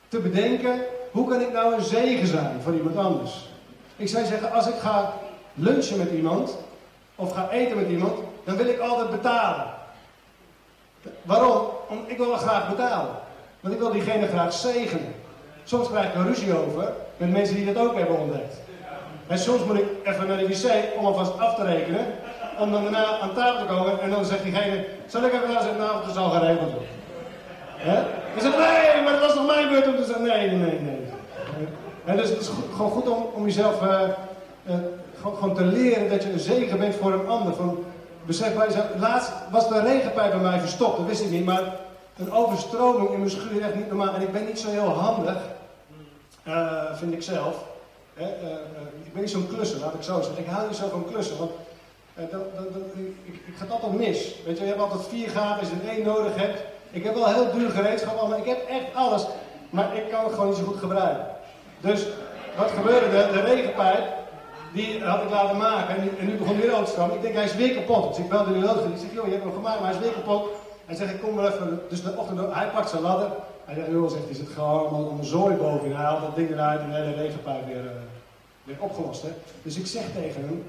te 0.07 0.19
bedenken. 0.19 0.79
Hoe 1.12 1.27
kan 1.27 1.41
ik 1.41 1.51
nou 1.51 1.73
een 1.73 1.83
zegen 1.83 2.27
zijn 2.27 2.62
voor 2.62 2.73
iemand 2.73 2.97
anders? 2.97 3.49
Ik 3.95 4.07
zou 4.07 4.25
zeggen, 4.25 4.51
als 4.51 4.67
ik 4.67 4.75
ga 4.75 5.13
lunchen 5.53 5.97
met 5.97 6.12
iemand 6.12 6.57
of 7.15 7.31
ga 7.31 7.49
eten 7.49 7.77
met 7.77 7.89
iemand, 7.89 8.19
dan 8.43 8.55
wil 8.55 8.67
ik 8.67 8.79
altijd 8.79 9.09
betalen. 9.09 9.65
Waarom? 11.21 11.67
Om, 11.89 12.04
ik 12.06 12.17
wil 12.17 12.38
graag 12.38 12.69
betalen. 12.69 13.15
Want 13.60 13.73
ik 13.73 13.80
wil 13.80 13.91
diegene 13.91 14.28
graag 14.28 14.54
zegenen. 14.54 15.13
Soms 15.63 15.88
krijg 15.89 16.08
ik 16.08 16.15
er 16.15 16.25
ruzie 16.25 16.58
over 16.58 16.93
met 17.17 17.32
mensen 17.32 17.56
die 17.56 17.73
dat 17.73 17.84
ook 17.84 17.97
hebben 17.97 18.19
ontdekt. 18.19 18.56
En 19.28 19.39
soms 19.39 19.63
moet 19.63 19.78
ik 19.78 19.86
even 20.04 20.28
naar 20.28 20.38
de 20.38 20.47
wc 20.47 20.97
om 20.97 21.06
alvast 21.06 21.39
af 21.39 21.56
te 21.56 21.63
rekenen. 21.63 22.06
Om 22.60 22.71
dan 22.71 22.84
daarna 22.84 23.19
aan 23.19 23.34
tafel 23.34 23.60
te 23.60 23.73
komen 23.73 24.02
en 24.02 24.10
dan 24.10 24.25
zegt 24.25 24.43
diegene: 24.43 24.86
Zal 25.08 25.23
ik 25.23 25.34
even 25.34 25.54
naar 25.54 25.75
nou, 25.78 25.99
het 25.99 26.12
is 26.12 26.17
al 26.17 26.30
geregeld. 26.30 26.71
Hè? 27.75 27.95
Dan 28.34 28.41
zegt 28.41 28.58
nee, 28.58 29.04
maar 29.04 29.12
dat 29.12 29.21
was 29.21 29.36
nog 29.36 29.45
mijn 29.45 29.69
beurt 29.69 29.88
om 29.88 29.95
te 29.95 30.04
zeggen: 30.04 30.23
nee, 30.23 30.52
nee, 30.52 30.80
nee. 30.80 31.08
En 32.06 32.17
dus 32.17 32.30
het 32.30 32.39
is 32.39 32.49
gewoon 32.75 32.91
goed 32.91 33.10
om, 33.10 33.25
om 33.34 33.45
jezelf 33.45 33.82
uh, 33.82 34.02
uh, 34.67 34.75
gewoon, 35.21 35.56
te 35.56 35.65
leren 35.65 36.10
dat 36.10 36.23
je 36.23 36.32
een 36.32 36.39
zegen 36.39 36.80
bent 36.80 36.95
voor 36.95 37.13
een 37.13 37.28
ander. 37.28 37.54
Besef 38.29 38.55
bij 38.55 38.67
jezelf, 38.67 38.85
laatst 38.99 39.31
was 39.51 39.69
de 39.69 39.81
regenpijp 39.81 40.31
bij 40.31 40.41
mij 40.41 40.59
verstopt, 40.59 40.97
dat 40.97 41.05
wist 41.05 41.21
ik 41.21 41.29
niet, 41.29 41.45
maar 41.45 41.61
een 42.17 42.31
overstroming 42.31 43.09
in 43.09 43.19
mijn 43.19 43.31
schuur 43.31 43.61
echt 43.61 43.75
niet 43.75 43.87
normaal. 43.87 44.13
En 44.13 44.21
ik 44.21 44.31
ben 44.31 44.45
niet 44.45 44.59
zo 44.59 44.69
heel 44.69 44.89
handig, 44.89 45.37
uh, 46.47 46.95
vind 46.95 47.13
ik 47.13 47.23
zelf. 47.23 47.55
Uh, 48.17 48.23
uh, 48.23 48.29
ik 49.03 49.13
ben 49.13 49.21
niet 49.21 49.31
zo'n 49.31 49.47
klusser, 49.47 49.79
laat 49.79 49.93
ik 49.93 50.03
zo 50.03 50.21
zeggen. 50.21 50.43
Ik 50.43 50.49
hou 50.49 50.67
niet 50.67 50.77
zo 50.77 50.89
van 50.89 51.05
klussen, 51.11 51.37
want 51.37 51.51
dat, 52.13 52.31
dat, 52.31 52.73
dat, 52.73 52.83
ik, 52.95 53.15
ik 53.35 53.91
mis. 53.91 54.35
Weet 54.45 54.57
je, 54.57 54.63
je 54.63 54.69
hebt 54.69 54.81
altijd 54.81 55.07
vier 55.07 55.29
gaten 55.29 55.59
als 55.59 55.69
je 55.69 55.89
één 55.89 56.05
nodig 56.05 56.35
hebt. 56.35 56.61
Ik 56.91 57.03
heb 57.03 57.13
wel 57.13 57.33
heel 57.33 57.51
duur 57.51 57.69
gereedschap, 57.69 58.29
maar 58.29 58.39
ik 58.39 58.45
heb 58.45 58.67
echt 58.67 58.95
alles. 58.95 59.25
Maar 59.69 59.95
ik 59.95 60.09
kan 60.09 60.23
het 60.23 60.33
gewoon 60.33 60.47
niet 60.47 60.57
zo 60.57 60.63
goed 60.63 60.79
gebruiken. 60.79 61.25
Dus 61.79 62.05
wat 62.57 62.71
gebeurde 62.71 63.17
er? 63.17 63.31
De 63.31 63.41
regenpijp, 63.41 64.03
die 64.73 65.03
had 65.03 65.23
ik 65.23 65.29
laten 65.29 65.58
maken. 65.58 65.95
En, 65.95 66.17
en 66.19 66.25
nu 66.25 66.36
begon 66.36 66.55
hij 66.55 66.63
weer 66.63 66.73
over 66.73 66.86
te 66.86 66.91
stromen. 66.91 67.15
Ik 67.15 67.21
denk, 67.21 67.34
hij 67.34 67.43
is 67.43 67.55
weer 67.55 67.73
kapot. 67.73 68.08
Dus 68.08 68.23
ik 68.23 68.29
belde 68.29 68.53
de 68.53 68.60
nodig. 68.60 68.84
Ik 68.84 68.97
zeg, 68.97 69.13
joh, 69.13 69.25
je 69.25 69.32
hebt 69.32 69.43
hem 69.43 69.53
gemaakt, 69.53 69.79
maar 69.79 69.89
hij 69.89 69.99
is 69.99 70.05
weer 70.05 70.13
kapot. 70.13 70.49
Hij 70.86 70.95
zegt, 70.95 71.13
ik 71.13 71.21
kom 71.21 71.36
wel 71.36 71.47
even. 71.47 71.82
Dus 71.89 72.03
de 72.03 72.13
ochtend, 72.17 72.53
hij 72.53 72.67
pakt 72.67 72.89
zijn 72.89 73.01
ladder. 73.01 73.32
Hij 73.65 73.75
zegt, 73.75 73.88
joh, 73.91 74.10
zegt, 74.10 74.29
is 74.29 74.38
het 74.38 74.47
gewoon 74.47 74.79
allemaal 74.79 75.12
een 75.12 75.23
zooi 75.25 75.55
bovenin. 75.55 75.95
Hij 75.95 76.05
haalt 76.05 76.21
dat 76.21 76.36
ding 76.36 76.49
eruit 76.49 76.82
en 76.82 76.89
de 76.89 76.95
hele 76.95 77.15
regenpijp 77.15 77.65
weer, 77.65 77.84
uh, 77.84 77.91
weer 78.63 78.75
opgelost. 78.79 79.21
Hè. 79.21 79.29
Dus 79.62 79.77
ik 79.77 79.88
zeg 79.88 80.03
tegen 80.13 80.41
hem, 80.41 80.63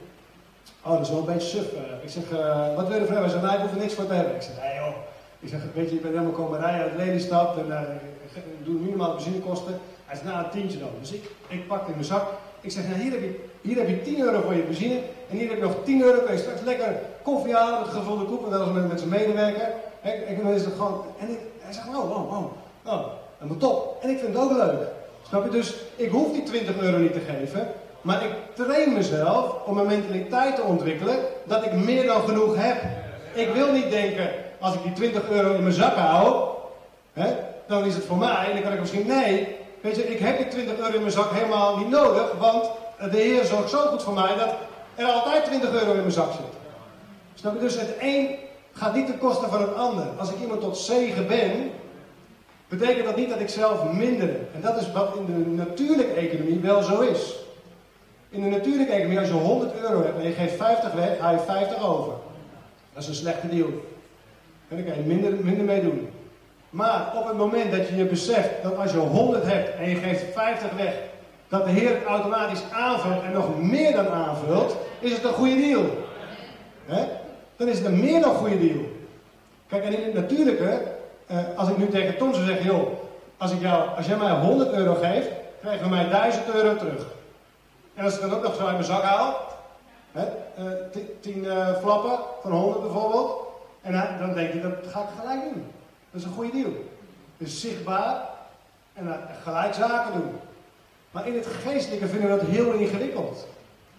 oh, 0.82 0.92
dat 0.92 1.00
is 1.00 1.10
wel 1.10 1.18
een 1.18 1.24
beetje 1.24 1.48
suf. 1.48 1.72
Uh. 1.72 1.80
Ik 2.02 2.10
zeg, 2.10 2.30
uh, 2.30 2.74
wat 2.76 2.86
wil 2.86 2.94
je 2.94 3.00
ervoor 3.00 3.16
hebben? 3.16 3.30
Hij 3.30 3.40
zegt, 3.40 3.42
nee, 3.42 3.54
ik 3.54 3.60
hoef 3.60 3.72
er 3.72 3.78
niks 3.78 3.94
voor 3.94 4.06
te 4.06 4.12
hebben. 4.14 4.34
Ik 4.34 4.42
zeg, 4.42 4.60
nee 4.62 4.74
joh. 4.74 4.94
Ik 5.40 5.48
zeg, 5.48 5.60
weet 5.74 5.88
je, 5.88 5.94
je 5.94 6.00
bent 6.00 6.14
helemaal 6.14 6.34
komen 6.34 6.60
rijden 6.60 6.82
uit 6.82 6.96
Lelystad 6.96 7.56
en 7.56 8.00
doe 8.64 8.74
minimaal 8.74 9.14
benzinekosten. 9.14 9.80
Hij 10.06 10.16
zegt, 10.16 10.28
nou, 10.28 10.44
een 10.44 10.50
tientje 10.50 10.78
dan. 10.78 10.88
Dus 11.00 11.12
ik, 11.12 11.30
ik 11.48 11.66
pak 11.66 11.86
in 11.86 11.92
mijn 11.92 12.04
zak. 12.04 12.26
Ik 12.60 12.70
zeg, 12.70 12.88
nou, 12.88 13.00
hier 13.00 13.10
heb, 13.10 13.20
je, 13.20 13.48
hier 13.60 13.76
heb 13.76 13.88
je 13.88 14.02
10 14.02 14.20
euro 14.20 14.40
voor 14.40 14.54
je 14.54 14.62
benzine. 14.62 15.00
En 15.30 15.36
hier 15.36 15.48
heb 15.48 15.56
je 15.56 15.62
nog 15.62 15.74
10 15.84 16.02
euro. 16.02 16.20
Kun 16.20 16.32
je 16.32 16.40
straks 16.40 16.60
lekker 16.60 17.00
koffie 17.22 17.54
halen 17.54 17.80
met 17.80 17.88
gevulde 17.88 18.24
koek. 18.24 18.44
En 18.44 18.50
dan 18.50 18.72
met, 18.72 18.88
met 18.88 18.98
zijn 18.98 19.10
medewerker. 19.10 19.68
En, 20.00 20.26
en 20.26 20.42
dan 20.42 20.52
is 20.52 20.64
het 20.64 20.74
gewoon... 20.74 21.04
En 21.18 21.30
ik, 21.30 21.38
hij 21.58 21.72
zegt, 21.72 21.88
oh, 21.88 22.10
oh, 22.10 22.32
oh. 22.32 22.44
Oh, 22.86 23.06
helemaal 23.38 23.58
top. 23.58 23.98
En 24.02 24.10
ik 24.10 24.18
vind 24.18 24.34
het 24.34 24.42
ook 24.42 24.52
leuk. 24.52 24.88
Snap 25.28 25.44
je? 25.44 25.50
Dus 25.50 25.74
ik 25.96 26.10
hoef 26.10 26.32
die 26.32 26.42
20 26.42 26.78
euro 26.78 26.98
niet 26.98 27.12
te 27.12 27.20
geven. 27.20 27.68
Maar 28.00 28.24
ik 28.24 28.30
train 28.54 28.92
mezelf 28.92 29.54
om 29.66 29.78
een 29.78 29.86
mentaliteit 29.86 30.56
te 30.56 30.62
ontwikkelen 30.62 31.16
dat 31.44 31.64
ik 31.64 31.72
meer 31.72 32.06
dan 32.06 32.22
genoeg 32.22 32.56
heb. 32.56 32.76
Ik 33.34 33.52
wil 33.52 33.72
niet 33.72 33.90
denken, 33.90 34.30
als 34.60 34.74
ik 34.74 34.82
die 34.82 34.92
20 34.92 35.30
euro 35.30 35.54
in 35.54 35.62
mijn 35.62 35.74
zak 35.74 35.94
hou, 35.94 36.48
hè, 37.12 37.34
dan 37.66 37.84
is 37.84 37.94
het 37.94 38.04
voor 38.04 38.16
mij. 38.16 38.46
En 38.46 38.52
dan 38.52 38.62
kan 38.62 38.72
ik 38.72 38.80
misschien, 38.80 39.06
nee, 39.06 39.56
weet 39.80 39.96
je, 39.96 40.12
ik 40.12 40.18
heb 40.18 40.36
die 40.36 40.48
20 40.48 40.78
euro 40.78 40.94
in 40.94 41.00
mijn 41.00 41.12
zak 41.12 41.30
helemaal 41.30 41.76
niet 41.76 41.88
nodig, 41.88 42.32
want 42.38 42.70
de 43.08 43.16
Heer 43.16 43.44
zorgt 43.44 43.70
zo 43.70 43.78
goed 43.78 44.02
voor 44.02 44.14
mij 44.14 44.36
dat 44.36 44.54
er 44.94 45.06
altijd 45.06 45.44
20 45.44 45.72
euro 45.72 45.90
in 45.90 45.96
mijn 45.96 46.12
zak 46.12 46.32
zit. 46.32 47.60
Dus 47.60 47.80
het 47.80 47.94
een 48.00 48.28
gaat 48.72 48.94
niet 48.94 49.06
ten 49.06 49.18
koste 49.18 49.48
van 49.48 49.60
het 49.60 49.74
ander. 49.74 50.06
Als 50.18 50.30
ik 50.30 50.40
iemand 50.40 50.60
tot 50.60 50.76
zegen 50.76 51.26
ben, 51.26 51.70
betekent 52.68 53.04
dat 53.04 53.16
niet 53.16 53.28
dat 53.28 53.40
ik 53.40 53.48
zelf 53.48 53.92
minder. 53.92 54.28
En 54.28 54.60
dat 54.60 54.80
is 54.80 54.92
wat 54.92 55.16
in 55.16 55.26
de 55.26 55.50
natuurlijke 55.50 56.12
economie 56.12 56.60
wel 56.60 56.82
zo 56.82 57.00
is. 57.00 57.34
In 58.28 58.42
de 58.42 58.48
natuurlijke 58.48 58.92
economie, 58.92 59.18
als 59.18 59.28
je 59.28 59.34
100 59.34 59.80
euro 59.80 60.02
hebt 60.02 60.18
en 60.18 60.26
je 60.26 60.32
geeft 60.32 60.56
50 60.56 60.92
weg, 60.92 61.18
haal 61.18 61.32
je 61.32 61.38
50 61.38 61.84
over. 61.84 62.12
Dat 62.92 63.02
is 63.02 63.08
een 63.08 63.14
slechte 63.14 63.48
deal. 63.48 63.68
En 64.68 64.76
dan 64.76 64.84
kan 64.84 64.94
je 64.94 65.02
minder, 65.02 65.32
minder 65.44 65.64
mee 65.64 65.82
doen. 65.82 66.08
Maar 66.70 67.12
op 67.16 67.26
het 67.26 67.36
moment 67.36 67.70
dat 67.70 67.88
je 67.88 67.96
je 67.96 68.04
beseft 68.04 68.50
dat 68.62 68.76
als 68.76 68.92
je 68.92 68.98
100 68.98 69.44
hebt 69.44 69.76
en 69.76 69.88
je 69.88 69.96
geeft 69.96 70.24
50 70.32 70.70
weg, 70.76 70.94
dat 71.50 71.64
de 71.64 71.70
Heer 71.70 72.04
automatisch 72.06 72.62
aanvult 72.72 73.22
en 73.22 73.32
nog 73.32 73.58
meer 73.58 73.92
dan 73.92 74.08
aanvult, 74.08 74.76
is 74.98 75.12
het 75.12 75.24
een 75.24 75.32
goede 75.32 75.56
deal. 75.56 75.82
Dan 77.56 77.68
is 77.68 77.78
het 77.78 77.86
een 77.86 78.00
meer 78.00 78.20
dan 78.20 78.34
goede 78.34 78.58
deal. 78.58 78.80
Kijk, 79.66 79.84
en 79.84 79.98
in 79.98 80.04
het 80.04 80.14
natuurlijke, 80.14 80.82
eh, 81.26 81.38
als 81.56 81.68
ik 81.68 81.76
nu 81.76 81.88
tegen 81.88 82.16
Tom 82.16 82.34
zou 82.34 82.46
zeggen, 82.46 82.66
joh, 82.66 82.88
als, 83.36 83.52
ik 83.52 83.60
jou, 83.60 83.96
als 83.96 84.06
jij 84.06 84.16
mij 84.16 84.30
100 84.30 84.72
euro 84.72 84.94
geeft, 84.94 85.28
krijg 85.60 85.80
van 85.80 85.90
mij 85.90 86.08
1000 86.08 86.54
euro 86.54 86.76
terug. 86.76 87.06
En 87.94 88.04
als 88.04 88.14
ik 88.14 88.20
dan 88.20 88.34
ook 88.34 88.42
nog 88.42 88.54
zo 88.54 88.62
uit 88.64 88.72
mijn 88.72 88.84
zak 88.84 89.02
haal, 89.02 89.36
hè, 90.12 90.24
10 91.20 91.36
uh, 91.36 91.44
uh, 91.44 91.76
flappen 91.76 92.18
van 92.42 92.52
100 92.52 92.80
bijvoorbeeld, 92.80 93.32
en 93.82 94.16
dan 94.18 94.34
denk 94.34 94.52
je, 94.52 94.60
dat 94.60 94.72
ga 94.92 95.00
ik 95.00 95.20
gelijk 95.20 95.42
doen. 95.42 95.64
Dat 96.10 96.20
is 96.20 96.26
een 96.26 96.32
goede 96.32 96.52
deal. 96.52 96.72
Dus 97.36 97.60
zichtbaar 97.60 98.28
en 98.92 99.16
gelijk 99.42 99.74
zaken 99.74 100.12
doen. 100.12 100.38
Maar 101.10 101.26
in 101.26 101.34
het 101.34 101.46
geestelijke 101.46 102.08
vinden 102.08 102.30
we 102.30 102.36
dat 102.36 102.46
heel 102.46 102.72
ingewikkeld. 102.72 103.46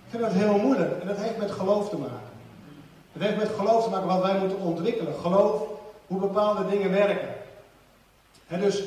Ik 0.06 0.10
vind 0.10 0.24
dat 0.24 0.32
heel 0.32 0.58
moeilijk. 0.58 1.02
En 1.02 1.08
dat 1.08 1.18
heeft 1.18 1.38
met 1.38 1.52
geloof 1.52 1.90
te 1.90 1.98
maken. 1.98 2.20
Het 3.12 3.24
heeft 3.24 3.38
met 3.38 3.52
geloof 3.58 3.84
te 3.84 3.90
maken 3.90 4.08
wat 4.08 4.22
wij 4.22 4.40
moeten 4.40 4.58
ontwikkelen. 4.58 5.14
Geloof 5.22 5.62
hoe 6.08 6.20
bepaalde 6.20 6.70
dingen 6.70 6.92
werken. 6.92 7.30
dus 8.48 8.84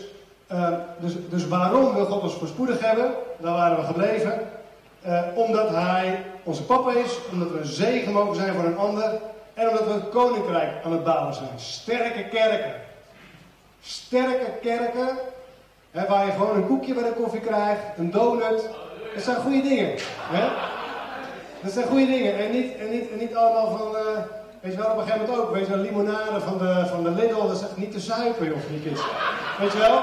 Uh, 0.52 0.68
dus, 0.98 1.12
dus 1.30 1.48
waarom 1.48 1.94
wil 1.94 2.04
God 2.04 2.22
ons 2.22 2.34
voorspoedig 2.34 2.80
hebben? 2.80 3.14
Daar 3.38 3.52
waren 3.54 3.76
we 3.76 3.82
gebleven. 3.82 4.48
Uh, 5.06 5.22
omdat 5.34 5.68
Hij 5.68 6.24
onze 6.42 6.64
papa 6.64 6.92
is, 6.92 7.18
omdat 7.32 7.50
we 7.50 7.58
een 7.58 7.64
zegen 7.64 8.12
mogen 8.12 8.36
zijn 8.36 8.54
voor 8.54 8.64
een 8.64 8.76
ander 8.76 9.20
en 9.54 9.68
omdat 9.68 9.86
we 9.86 9.92
het 9.92 10.08
koninkrijk 10.08 10.84
aan 10.84 10.92
het 10.92 11.04
bouwen 11.04 11.34
zijn. 11.34 11.48
Sterke 11.56 12.28
kerken. 12.28 12.74
Sterke 13.82 14.52
kerken, 14.62 15.18
waar 16.02 16.26
je 16.26 16.32
gewoon 16.32 16.56
een 16.56 16.66
koekje 16.66 16.94
bij 16.94 17.02
de 17.02 17.12
koffie 17.22 17.40
krijgt, 17.40 17.82
een 17.96 18.10
donut. 18.10 18.68
Dat 19.14 19.22
zijn 19.22 19.36
goede 19.36 19.62
dingen. 19.62 19.90
Dat 21.60 21.72
zijn 21.72 21.86
goede 21.86 22.06
dingen. 22.06 22.38
En 22.38 22.50
niet, 22.50 22.76
en 22.76 22.90
niet, 22.90 23.10
en 23.10 23.18
niet 23.18 23.34
allemaal 23.34 23.76
van, 23.76 23.86
uh, 23.92 24.18
weet 24.60 24.72
je 24.72 24.78
wel, 24.78 24.90
op 24.90 24.98
een 24.98 25.02
gegeven 25.02 25.26
moment 25.26 25.40
ook, 25.40 25.54
weet 25.54 25.66
je 25.66 25.72
wel, 25.72 25.82
limonade 25.82 26.40
van 26.40 26.58
de, 26.58 26.86
van 26.86 27.02
de 27.02 27.10
Lidl, 27.10 27.46
dat 27.46 27.56
is 27.56 27.62
echt 27.62 27.76
niet 27.76 27.92
te 27.92 28.00
zuipen, 28.00 28.52
die 28.70 28.80
kids. 28.80 29.02
Weet 29.58 29.72
je 29.72 29.78
wel? 29.78 30.00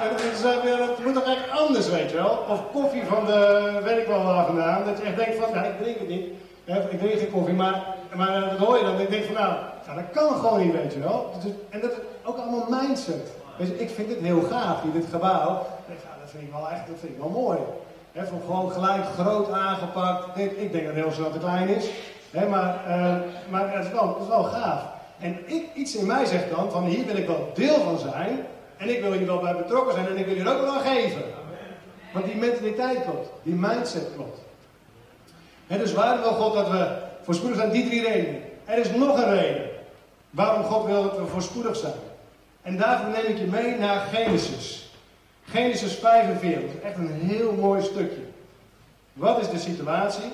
En 0.00 0.08
het 0.88 1.04
moet 1.04 1.14
toch 1.14 1.26
echt 1.26 1.50
anders, 1.50 1.88
weet 1.88 2.10
je 2.10 2.16
wel? 2.16 2.44
Of 2.48 2.60
koffie 2.72 3.04
van 3.04 3.24
de, 3.26 3.70
weet 3.84 3.98
ik 3.98 4.06
wel 4.06 4.24
waar 4.24 4.46
vandaan, 4.46 4.84
dat 4.84 4.98
je 4.98 5.04
echt 5.04 5.16
denkt 5.16 5.36
van, 5.36 5.50
ja, 5.52 5.64
ik 5.64 5.78
drink 5.80 5.98
het 5.98 6.08
niet. 6.08 6.26
Ik 6.90 6.98
drink 6.98 7.18
geen 7.18 7.30
koffie, 7.30 7.54
maar, 7.54 7.84
maar 8.14 8.40
dat 8.40 8.58
hoor 8.58 8.78
je 8.78 8.84
dan. 8.84 9.00
Ik 9.00 9.10
denk 9.10 9.24
van, 9.24 9.34
nou, 9.34 9.54
nou 9.86 9.98
dat 9.98 10.22
kan 10.22 10.38
gewoon 10.38 10.60
niet, 10.60 10.72
weet 10.72 10.92
je 10.92 11.00
wel. 11.00 11.32
En 11.70 11.80
dat 11.80 11.90
is 11.90 11.96
ook 12.22 12.36
allemaal 12.36 12.66
mindset. 12.70 13.42
Je, 13.58 13.78
ik 13.78 13.90
vind 13.90 14.08
het 14.08 14.18
heel 14.18 14.42
gaaf, 14.42 14.80
dit 14.92 15.04
gebouw. 15.10 15.66
dat 16.20 16.30
vind 16.30 16.42
ik 16.42 16.52
wel 16.52 16.70
echt, 16.70 16.86
dat 16.86 16.96
vind 17.00 17.12
ik 17.12 17.18
wel 17.18 17.28
mooi. 17.28 17.58
He, 18.12 18.26
van 18.26 18.40
gewoon 18.46 18.70
gelijk 18.70 19.04
groot 19.18 19.50
aangepakt. 19.50 20.38
Ik 20.38 20.72
denk 20.72 20.94
dat 20.94 21.14
snel 21.14 21.30
te 21.30 21.38
klein 21.38 21.68
is. 21.68 21.88
He, 22.30 22.48
maar, 22.48 22.84
uh, 22.88 23.14
maar 23.50 23.76
het, 23.76 23.84
is 23.84 23.92
wel, 23.92 24.08
het 24.08 24.22
is 24.22 24.28
wel 24.28 24.42
gaaf. 24.42 24.82
En 25.18 25.38
ik, 25.46 25.64
iets 25.74 25.96
in 25.96 26.06
mij 26.06 26.24
zegt 26.24 26.50
dan, 26.50 26.70
van 26.70 26.84
hier 26.84 27.06
wil 27.06 27.16
ik 27.16 27.26
wel 27.26 27.50
deel 27.54 27.80
van 27.80 27.98
zijn. 27.98 28.46
En 28.76 28.88
ik 28.88 29.00
wil 29.00 29.12
hier 29.12 29.26
wel 29.26 29.40
bij 29.40 29.56
betrokken 29.56 29.94
zijn 29.94 30.06
en 30.06 30.16
ik 30.16 30.26
wil 30.26 30.34
hier 30.34 30.52
ook 30.52 30.60
wel 30.60 30.74
aan 30.74 30.80
geven. 30.80 31.22
Want 32.12 32.26
die 32.26 32.36
mentaliteit 32.36 33.02
klopt. 33.02 33.28
Die 33.42 33.54
mindset 33.54 34.08
klopt. 34.14 34.38
En 35.66 35.78
dus 35.78 35.92
waarom 35.92 36.20
wil 36.20 36.32
God 36.32 36.54
dat 36.54 36.70
we 36.70 36.96
voorspoedig 37.22 37.58
zijn? 37.58 37.70
Die 37.70 37.86
drie 37.86 38.02
redenen. 38.02 38.40
Er 38.64 38.78
is 38.78 38.90
nog 38.90 39.16
een 39.16 39.34
reden 39.34 39.70
waarom 40.30 40.64
God 40.64 40.86
wil 40.86 41.02
dat 41.02 41.18
we 41.18 41.26
voorspoedig 41.26 41.76
zijn. 41.76 41.92
En 42.64 42.76
daarvoor 42.76 43.08
neem 43.08 43.24
ik 43.24 43.38
je 43.38 43.46
mee 43.46 43.78
naar 43.78 44.00
Genesis. 44.00 44.88
Genesis 45.44 45.92
45. 45.94 46.80
Echt 46.80 46.96
een 46.96 47.12
heel 47.12 47.52
mooi 47.52 47.82
stukje. 47.82 48.22
Wat 49.12 49.40
is 49.40 49.48
de 49.48 49.58
situatie? 49.58 50.32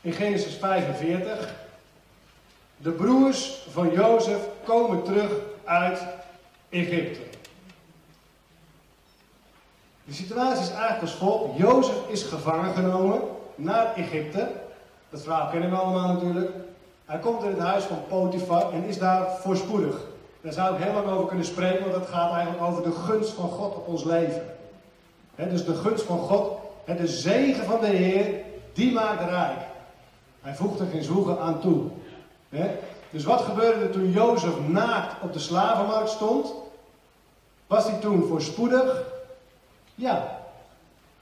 In 0.00 0.12
Genesis 0.12 0.54
45. 0.54 1.54
De 2.76 2.90
broers 2.90 3.58
van 3.70 3.90
Jozef 3.92 4.40
komen 4.64 5.02
terug 5.02 5.30
uit 5.64 6.02
Egypte. 6.68 7.20
De 10.04 10.12
situatie 10.14 10.62
is 10.62 10.70
eigenlijk 10.70 11.00
als 11.00 11.14
volgt. 11.14 11.58
Jozef 11.58 12.08
is 12.08 12.22
gevangen 12.22 12.74
genomen 12.74 13.20
naar 13.54 13.94
Egypte. 13.94 14.50
Dat 15.10 15.22
verhaal 15.22 15.50
kennen 15.50 15.70
we 15.70 15.76
allemaal 15.76 16.12
natuurlijk. 16.12 16.50
Hij 17.04 17.18
komt 17.18 17.42
in 17.42 17.48
het 17.48 17.58
huis 17.58 17.84
van 17.84 18.06
Potifar 18.08 18.72
en 18.72 18.84
is 18.84 18.98
daar 18.98 19.36
voorspoedig. 19.36 20.07
Daar 20.40 20.52
zou 20.52 20.74
ik 20.74 20.82
heel 20.82 20.92
lang 20.92 21.06
over 21.06 21.26
kunnen 21.26 21.44
spreken, 21.44 21.80
want 21.80 21.92
dat 21.92 22.08
gaat 22.08 22.32
eigenlijk 22.32 22.62
over 22.62 22.82
de 22.82 22.92
gunst 22.92 23.30
van 23.30 23.48
God 23.48 23.74
op 23.74 23.88
ons 23.88 24.04
leven. 24.04 24.42
dus 25.34 25.64
de 25.64 25.74
gunst 25.74 26.04
van 26.04 26.18
God, 26.18 26.58
de 26.84 27.06
zegen 27.06 27.64
van 27.64 27.80
de 27.80 27.86
Heer, 27.86 28.34
die 28.72 28.92
maakt 28.92 29.30
rijk. 29.30 29.58
Hij 30.40 30.54
voegt 30.54 30.80
er 30.80 30.86
geen 30.86 31.02
zwoegen 31.02 31.40
aan 31.40 31.60
toe. 31.60 31.82
dus 33.10 33.24
wat 33.24 33.40
gebeurde 33.40 33.84
er 33.84 33.90
toen 33.90 34.10
Jozef 34.10 34.68
naakt 34.68 35.22
op 35.22 35.32
de 35.32 35.38
slavenmarkt 35.38 36.10
stond? 36.10 36.52
Was 37.66 37.84
hij 37.84 37.98
toen 37.98 38.26
voorspoedig? 38.28 39.02
Ja. 39.94 40.38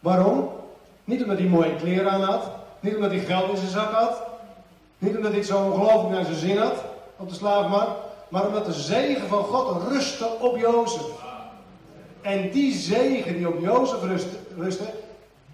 Waarom? 0.01 0.51
Niet 1.05 1.23
omdat 1.23 1.39
hij 1.39 1.47
mooie 1.47 1.77
kleren 1.77 2.11
aan 2.11 2.23
had. 2.23 2.51
Niet 2.81 2.95
omdat 2.95 3.11
hij 3.11 3.21
geld 3.21 3.51
in 3.51 3.57
zijn 3.57 3.71
zak 3.71 3.93
had. 3.93 4.23
Niet 4.99 5.17
omdat 5.17 5.33
hij 5.33 5.43
zo 5.43 5.63
ongelooflijk 5.63 6.15
naar 6.15 6.25
zijn 6.25 6.37
zin 6.37 6.59
had 6.59 6.85
op 7.17 7.29
de 7.29 7.35
slavenmarkt. 7.35 7.91
Maar 8.29 8.47
omdat 8.47 8.67
de 8.67 8.73
zegen 8.73 9.29
van 9.29 9.45
God 9.45 9.89
rustte 9.89 10.29
op 10.41 10.57
Jozef. 10.57 11.07
En 12.21 12.51
die 12.51 12.75
zegen 12.75 13.37
die 13.37 13.49
op 13.49 13.61
Jozef 13.61 13.99
rustte, 14.57 14.85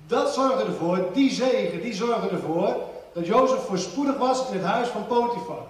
dat 0.07 0.35
zorgde 0.35 0.65
ervoor, 0.65 1.07
die 1.13 1.31
zegen, 1.31 1.81
die 1.81 1.95
zorgde 1.95 2.29
ervoor 2.29 2.77
dat 3.13 3.27
Jozef 3.27 3.61
voorspoedig 3.61 4.17
was 4.17 4.49
in 4.49 4.57
het 4.59 4.67
huis 4.67 4.89
van 4.89 5.07
Potifar. 5.07 5.67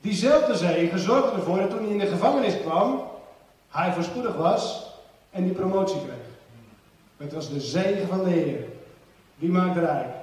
Diezelfde 0.00 0.56
zegen 0.56 0.98
zorgde 0.98 1.36
ervoor 1.36 1.58
dat 1.58 1.70
toen 1.70 1.82
hij 1.82 1.88
in 1.88 1.98
de 1.98 2.06
gevangenis 2.06 2.60
kwam, 2.60 3.02
hij 3.68 3.92
voorspoedig 3.92 4.36
was 4.36 4.90
en 5.30 5.44
die 5.44 5.52
promotie 5.52 6.00
kreeg. 6.00 6.30
Het 7.16 7.32
was 7.32 7.48
de 7.48 7.60
zegen 7.60 8.08
van 8.08 8.24
de 8.24 8.30
Heer. 8.30 8.64
Die 9.38 9.50
maakt 9.50 9.78
rijk. 9.78 10.14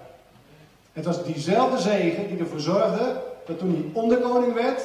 Het 0.94 1.06
was 1.06 1.24
diezelfde 1.24 1.78
zegen 1.78 2.28
die 2.28 2.38
ervoor 2.38 2.60
zorgde 2.60 3.22
dat 3.46 3.60
toen 3.60 3.70
hij 3.74 4.02
onderkoning 4.04 4.54
werd, 4.54 4.82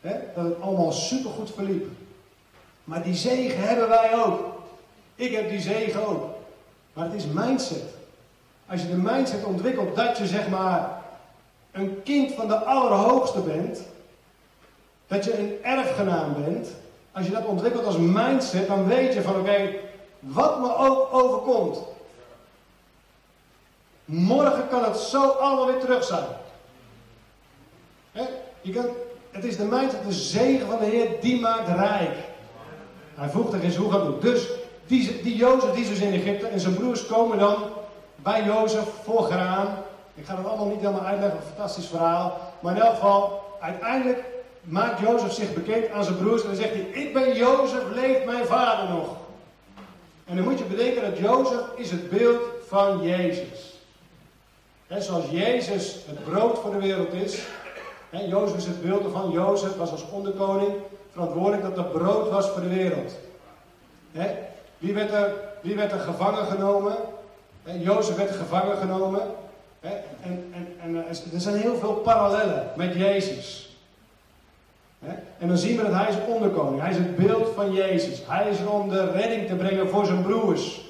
hè, 0.00 0.14
dat 0.34 0.44
het 0.44 0.60
allemaal 0.60 0.92
supergoed 0.92 1.50
verliep. 1.50 1.86
Maar 2.84 3.02
die 3.02 3.14
zegen 3.14 3.68
hebben 3.68 3.88
wij 3.88 4.24
ook. 4.24 4.40
Ik 5.14 5.32
heb 5.32 5.48
die 5.48 5.60
zegen 5.60 6.06
ook. 6.06 6.34
Maar 6.92 7.04
het 7.04 7.14
is 7.14 7.26
mindset. 7.26 7.84
Als 8.66 8.82
je 8.82 8.88
de 8.88 8.96
mindset 8.96 9.44
ontwikkelt 9.44 9.96
dat 9.96 10.18
je 10.18 10.26
zeg 10.26 10.48
maar 10.48 11.02
een 11.72 12.02
kind 12.02 12.32
van 12.32 12.48
de 12.48 12.56
Allerhoogste 12.56 13.40
bent, 13.40 13.80
dat 15.06 15.24
je 15.24 15.38
een 15.38 15.62
erfgenaam 15.62 16.34
bent, 16.44 16.68
als 17.12 17.26
je 17.26 17.32
dat 17.32 17.44
ontwikkelt 17.44 17.84
als 17.84 17.96
mindset, 17.96 18.66
dan 18.66 18.86
weet 18.86 19.14
je 19.14 19.22
van 19.22 19.40
oké, 19.40 19.70
wat 20.18 20.60
me 20.60 20.76
ook 20.76 21.14
overkomt. 21.14 21.78
Morgen 24.04 24.68
kan 24.68 24.84
het 24.84 24.96
zo 24.96 25.28
allemaal 25.28 25.66
weer 25.66 25.80
terug 25.80 26.04
zijn. 26.04 26.26
Je 28.60 28.72
kan, 28.72 28.86
het 29.30 29.44
is 29.44 29.56
de 29.56 29.64
mindset, 29.64 30.04
de 30.06 30.12
zegen 30.12 30.66
van 30.66 30.78
de 30.78 30.84
Heer, 30.84 31.08
die 31.20 31.40
maakt 31.40 31.68
rijk. 31.68 32.14
Hij 33.14 33.28
voegt 33.28 33.52
er 33.52 33.60
geen 33.60 33.70
zoek 33.70 33.94
aan 33.94 34.04
toe. 34.04 34.18
Dus 34.18 34.48
die, 34.86 35.22
die 35.22 35.36
Jozef, 35.36 35.70
die 35.70 35.82
is 35.82 35.88
dus 35.88 36.00
in 36.00 36.12
Egypte 36.12 36.46
en 36.46 36.60
zijn 36.60 36.74
broers 36.74 37.06
komen 37.06 37.38
dan 37.38 37.56
bij 38.16 38.44
Jozef 38.44 38.88
voor 39.04 39.22
graan. 39.22 39.66
Ik 40.14 40.24
ga 40.26 40.36
het 40.36 40.46
allemaal 40.46 40.66
niet 40.66 40.80
helemaal 40.80 41.04
uitleggen, 41.04 41.38
een 41.38 41.46
fantastisch 41.46 41.86
verhaal. 41.86 42.40
Maar 42.60 42.76
in 42.76 42.82
elk 42.82 42.94
geval, 42.94 43.42
uiteindelijk 43.60 44.24
maakt 44.60 45.00
Jozef 45.00 45.32
zich 45.32 45.54
bekend 45.54 45.90
aan 45.90 46.04
zijn 46.04 46.16
broers 46.16 46.42
en 46.42 46.46
dan 46.46 46.56
zegt 46.56 46.72
hij, 46.72 46.80
ik 46.80 47.12
ben 47.12 47.36
Jozef, 47.36 47.82
leeft 47.94 48.24
mijn 48.24 48.44
vader 48.44 48.94
nog? 48.94 49.16
En 50.26 50.36
dan 50.36 50.44
moet 50.44 50.58
je 50.58 50.64
bedenken 50.64 51.02
dat 51.02 51.18
Jozef 51.18 51.60
is 51.76 51.90
het 51.90 52.10
beeld 52.10 52.40
van 52.68 53.02
Jezus. 53.02 53.78
He, 54.86 55.00
zoals 55.00 55.24
Jezus 55.30 55.96
het 56.06 56.24
brood 56.24 56.58
voor 56.58 56.70
de 56.70 56.78
wereld 56.78 57.12
is. 57.12 57.38
Jozef 58.10 58.56
is 58.56 58.66
het 58.66 58.82
beeld 58.82 59.12
van 59.12 59.30
Jozef, 59.30 59.76
was 59.76 59.90
als 59.90 60.10
onderkoning 60.10 60.72
verantwoordelijk 61.12 61.62
dat 61.62 61.76
er 61.76 61.90
brood 61.90 62.30
was 62.30 62.48
voor 62.48 62.60
de 62.60 62.68
wereld. 62.68 63.12
Wie, 64.78 64.94
werd 64.94 65.10
er, 65.10 65.34
wie 65.60 65.76
werd 65.76 65.92
er 65.92 65.98
gevangen 65.98 66.46
genomen? 66.46 66.96
Jozef 67.78 68.16
werd 68.16 68.30
gevangen 68.30 68.76
genomen. 68.76 69.20
En, 69.80 69.92
en, 70.22 70.76
en 70.82 70.96
er 71.32 71.40
zijn 71.40 71.56
heel 71.56 71.76
veel 71.76 71.94
parallellen 71.94 72.70
met 72.76 72.94
Jezus. 72.94 73.76
En 75.38 75.48
dan 75.48 75.58
zien 75.58 75.76
we 75.76 75.82
dat 75.82 75.92
hij 75.92 76.08
is 76.08 76.34
onderkoning. 76.34 76.80
Hij 76.80 76.90
is 76.90 76.96
het 76.96 77.16
beeld 77.16 77.48
van 77.54 77.72
Jezus. 77.72 78.22
Hij 78.26 78.50
is 78.50 78.60
er 78.60 78.70
om 78.70 78.88
de 78.88 79.10
redding 79.10 79.46
te 79.46 79.54
brengen 79.54 79.88
voor 79.88 80.06
zijn 80.06 80.22
broers. 80.22 80.80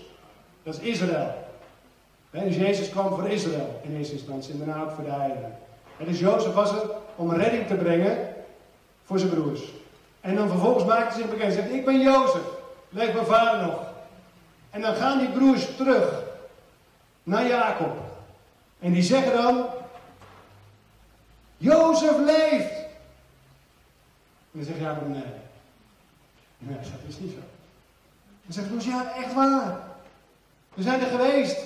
Dat 0.62 0.74
is 0.74 0.80
Israël. 0.80 1.34
Dus 2.30 2.56
Jezus 2.56 2.90
kwam 2.90 3.08
voor 3.08 3.28
Israël 3.28 3.80
in 3.82 3.96
eerste 3.96 4.14
instantie 4.14 4.52
en 4.52 4.58
daarna 4.58 4.82
ook 4.82 4.90
voor 4.90 5.04
de 5.04 5.10
heidenen. 5.10 5.58
En 5.98 6.04
dus 6.04 6.18
Jozef 6.18 6.52
was 6.52 6.70
er 6.70 6.90
om 7.20 7.32
redding 7.32 7.66
te 7.66 7.74
brengen 7.74 8.34
voor 9.04 9.18
zijn 9.18 9.30
broers. 9.30 9.60
En 10.20 10.34
dan 10.34 10.48
vervolgens 10.48 10.84
maakt 10.84 11.12
hij 11.12 11.22
zich 11.22 11.30
bekend 11.30 11.48
en 11.48 11.52
zegt, 11.52 11.70
ik 11.70 11.84
ben 11.84 12.00
Jozef, 12.00 12.42
leeft 12.88 13.14
mijn 13.14 13.26
vader 13.26 13.66
nog. 13.66 13.80
En 14.70 14.80
dan 14.80 14.94
gaan 14.94 15.18
die 15.18 15.28
broers 15.28 15.76
terug 15.76 16.22
naar 17.22 17.46
Jacob. 17.46 17.96
En 18.78 18.92
die 18.92 19.02
zeggen 19.02 19.32
dan, 19.32 19.66
Jozef 21.56 22.18
leeft. 22.18 22.72
En 24.52 24.58
dan 24.58 24.64
zegt 24.64 24.78
Jacob, 24.78 25.08
nee. 25.08 25.22
Nee, 26.58 26.76
dat 26.76 27.08
is 27.08 27.18
niet 27.18 27.32
zo. 27.32 27.40
Dan 28.44 28.52
zegt 28.52 28.68
Broers, 28.68 28.84
ja, 28.84 29.14
echt 29.16 29.34
waar. 29.34 29.80
We 30.74 30.82
zijn 30.82 31.00
er 31.00 31.06
geweest. 31.06 31.58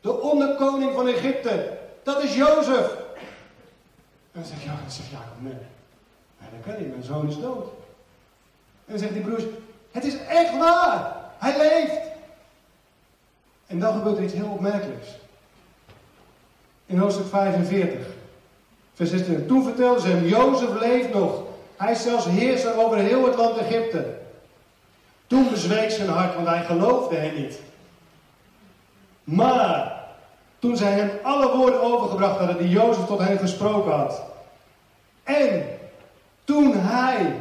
De 0.00 0.20
onderkoning 0.20 0.94
van 0.94 1.08
Egypte. 1.08 1.78
Dat 2.02 2.22
is 2.22 2.34
Jozef. 2.34 3.02
En 4.34 4.40
dan 4.40 4.44
zegt 4.44 4.62
Jacob, 4.62 4.88
zegt 4.88 5.10
Jacob 5.10 5.40
nee. 5.40 5.52
Dat 6.38 6.74
kan 6.74 6.82
niet, 6.82 6.90
mijn 6.90 7.02
zoon 7.02 7.28
is 7.28 7.38
dood. 7.38 7.64
En 8.84 8.92
dan 8.92 8.98
zegt 8.98 9.12
die 9.12 9.22
broers, 9.22 9.42
het 9.90 10.04
is 10.04 10.16
echt 10.28 10.58
waar. 10.58 11.16
Hij 11.38 11.58
leeft. 11.58 12.00
En 13.66 13.78
dan 13.78 13.92
gebeurt 13.94 14.16
er 14.16 14.24
iets 14.24 14.32
heel 14.32 14.50
opmerkelijks. 14.50 15.08
In 16.86 16.98
hoofdstuk 16.98 17.26
45, 17.26 18.06
vers 18.94 19.10
16. 19.10 19.46
Toen 19.46 19.62
vertelde 19.62 20.00
ze 20.00 20.08
hem, 20.08 20.24
Jozef 20.24 20.80
leeft 20.80 21.12
nog. 21.12 21.42
Hij 21.76 21.92
is 21.92 22.02
zelfs 22.02 22.26
heerser 22.26 22.84
over 22.84 22.98
heel 22.98 23.26
het 23.26 23.36
land 23.36 23.56
Egypte. 23.58 24.18
Toen 25.26 25.50
bezweek 25.50 25.90
zijn 25.90 26.08
hart, 26.08 26.34
want 26.34 26.46
hij 26.46 26.64
geloofde 26.64 27.16
hen 27.16 27.34
niet. 27.34 27.60
Maar 29.24 29.93
toen 30.64 30.76
zij 30.76 30.92
hem 30.92 31.10
alle 31.22 31.56
woorden 31.56 31.82
overgebracht 31.82 32.38
hadden 32.38 32.58
die 32.58 32.68
Jozef 32.68 33.06
tot 33.06 33.18
hen 33.18 33.38
gesproken 33.38 33.92
had. 33.92 34.22
En 35.22 35.78
toen 36.44 36.72
hij 36.76 37.36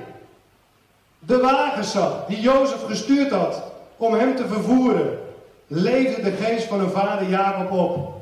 de 1.19 1.39
wagen 1.39 1.84
zag 1.84 2.26
die 2.26 2.41
Jozef 2.41 2.86
gestuurd 2.86 3.32
had 3.32 3.63
om 3.97 4.13
hem 4.13 4.36
te 4.36 4.47
vervoeren, 4.47 5.19
leefde 5.67 6.21
de 6.21 6.32
geest 6.32 6.67
van 6.67 6.80
hun 6.80 6.89
vader 6.89 7.30
Jacob 7.30 7.71
op. 7.71 8.13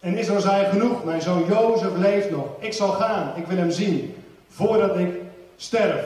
En 0.00 0.18
Israël 0.18 0.40
zei 0.40 0.66
genoeg, 0.66 1.04
mijn 1.04 1.22
zoon 1.22 1.44
Jozef 1.44 1.96
leeft 1.96 2.30
nog. 2.30 2.46
Ik 2.58 2.72
zal 2.72 2.90
gaan, 2.90 3.32
ik 3.36 3.46
wil 3.46 3.56
hem 3.56 3.70
zien, 3.70 4.24
voordat 4.48 4.96
ik 4.96 5.20
sterf. 5.56 6.04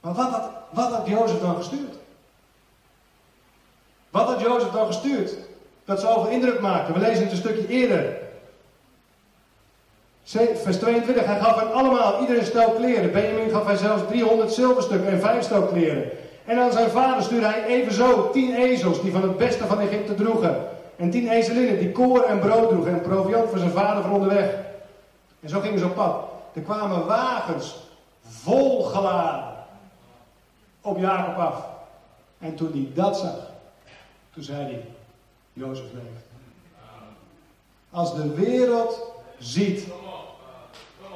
Maar 0.00 0.14
wat 0.14 0.30
had, 0.30 0.50
wat 0.70 0.92
had 0.92 1.06
Jozef 1.06 1.40
dan 1.40 1.56
gestuurd? 1.56 1.94
Wat 4.10 4.26
had 4.26 4.40
Jozef 4.40 4.70
dan 4.70 4.86
gestuurd? 4.86 5.34
Dat 5.84 6.00
zoveel 6.00 6.28
indruk 6.28 6.60
maakte. 6.60 6.92
We 6.92 6.98
lezen 6.98 7.22
het 7.22 7.32
een 7.32 7.38
stukje 7.38 7.68
eerder. 7.68 8.16
Vers 10.62 10.78
22, 10.78 11.24
hij 11.24 11.38
gaf 11.38 11.60
hen 11.60 11.72
allemaal, 11.72 12.20
iedereen 12.20 12.44
stel 12.44 12.70
kleren. 12.70 13.12
Benjamin 13.12 13.50
gaf 13.50 13.66
hij 13.66 13.76
zelfs 13.76 14.02
300 14.08 14.52
zilverstukken 14.52 15.10
en 15.10 15.20
vijf 15.20 15.44
stel 15.44 15.62
kleren. 15.62 16.10
En 16.44 16.58
aan 16.58 16.72
zijn 16.72 16.90
vader 16.90 17.22
stuurde 17.22 17.46
hij 17.46 17.64
evenzo 17.64 18.30
tien 18.30 18.54
ezels 18.54 19.02
die 19.02 19.12
van 19.12 19.22
het 19.22 19.36
beste 19.36 19.64
van 19.66 19.80
Egypte 19.80 20.14
droegen. 20.14 20.68
En 20.96 21.10
tien 21.10 21.28
ezelinnen 21.28 21.78
die 21.78 21.92
koren 21.92 22.28
en 22.28 22.38
brood 22.38 22.68
droegen 22.68 22.92
en 22.92 23.00
proviant 23.00 23.48
voor 23.48 23.58
zijn 23.58 23.70
vader 23.70 24.02
voor 24.02 24.12
onderweg. 24.12 24.54
En 25.40 25.48
zo 25.48 25.60
gingen 25.60 25.78
ze 25.78 25.84
op 25.84 25.94
pad. 25.94 26.24
Er 26.52 26.60
kwamen 26.60 27.06
wagens 27.06 27.76
vol 28.22 28.82
geladen 28.82 29.54
op 30.80 30.98
Jacob 30.98 31.36
af. 31.36 31.66
En 32.38 32.54
toen 32.54 32.70
hij 32.72 32.88
dat 32.94 33.18
zag, 33.18 33.36
toen 34.34 34.42
zei 34.42 34.62
hij, 34.62 34.84
Jozef 35.54 35.92
leeft. 35.92 36.24
Als 37.90 38.14
de 38.14 38.34
wereld 38.34 39.02
ziet 39.38 39.86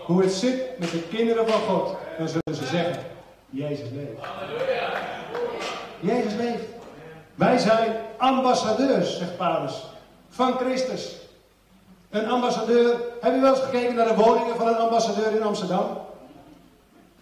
hoe 0.04 0.22
het 0.22 0.32
zit 0.32 0.78
met 0.78 0.90
de 0.90 1.02
kinderen 1.02 1.48
van 1.48 1.60
God, 1.60 1.96
dan 2.18 2.28
zullen 2.28 2.62
ze 2.62 2.66
zeggen, 2.66 3.02
Jezus 3.50 3.88
leeft. 3.90 4.20
Jezus 6.00 6.34
leeft. 6.34 6.64
Wij 7.34 7.58
zijn 7.58 7.96
ambassadeurs, 8.16 9.18
zegt 9.18 9.36
Paulus, 9.36 9.84
van 10.28 10.52
Christus. 10.52 11.16
Een 12.10 12.28
ambassadeur, 12.28 12.96
heb 13.20 13.34
je 13.34 13.40
wel 13.40 13.54
eens 13.54 13.64
gekeken 13.64 13.94
naar 13.94 14.08
de 14.08 14.14
woningen 14.14 14.56
van 14.56 14.66
een 14.66 14.76
ambassadeur 14.76 15.32
in 15.32 15.42
Amsterdam? 15.42 15.98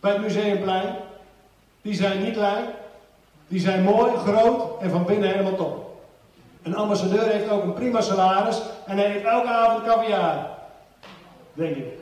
Bij 0.01 0.13
het 0.13 0.21
Museumplein. 0.21 0.97
Die 1.83 1.95
zijn 1.95 2.23
niet 2.23 2.35
klein, 2.35 2.65
die 3.49 3.61
zijn 3.61 3.83
mooi, 3.83 4.17
groot 4.17 4.83
en 4.83 4.91
van 4.91 5.05
binnen 5.05 5.31
helemaal 5.31 5.57
top. 5.57 5.86
Een 6.67 6.77
ambassadeur 6.77 7.27
heeft 7.27 7.51
ook 7.51 7.63
een 7.63 7.73
prima 7.73 8.01
salaris 8.01 8.61
en 8.87 8.97
hij 8.97 9.07
heeft 9.07 9.25
elke 9.25 9.49
avond 9.49 9.85
caviar. 9.85 10.51
Denk 11.53 11.77
ik. 11.77 11.99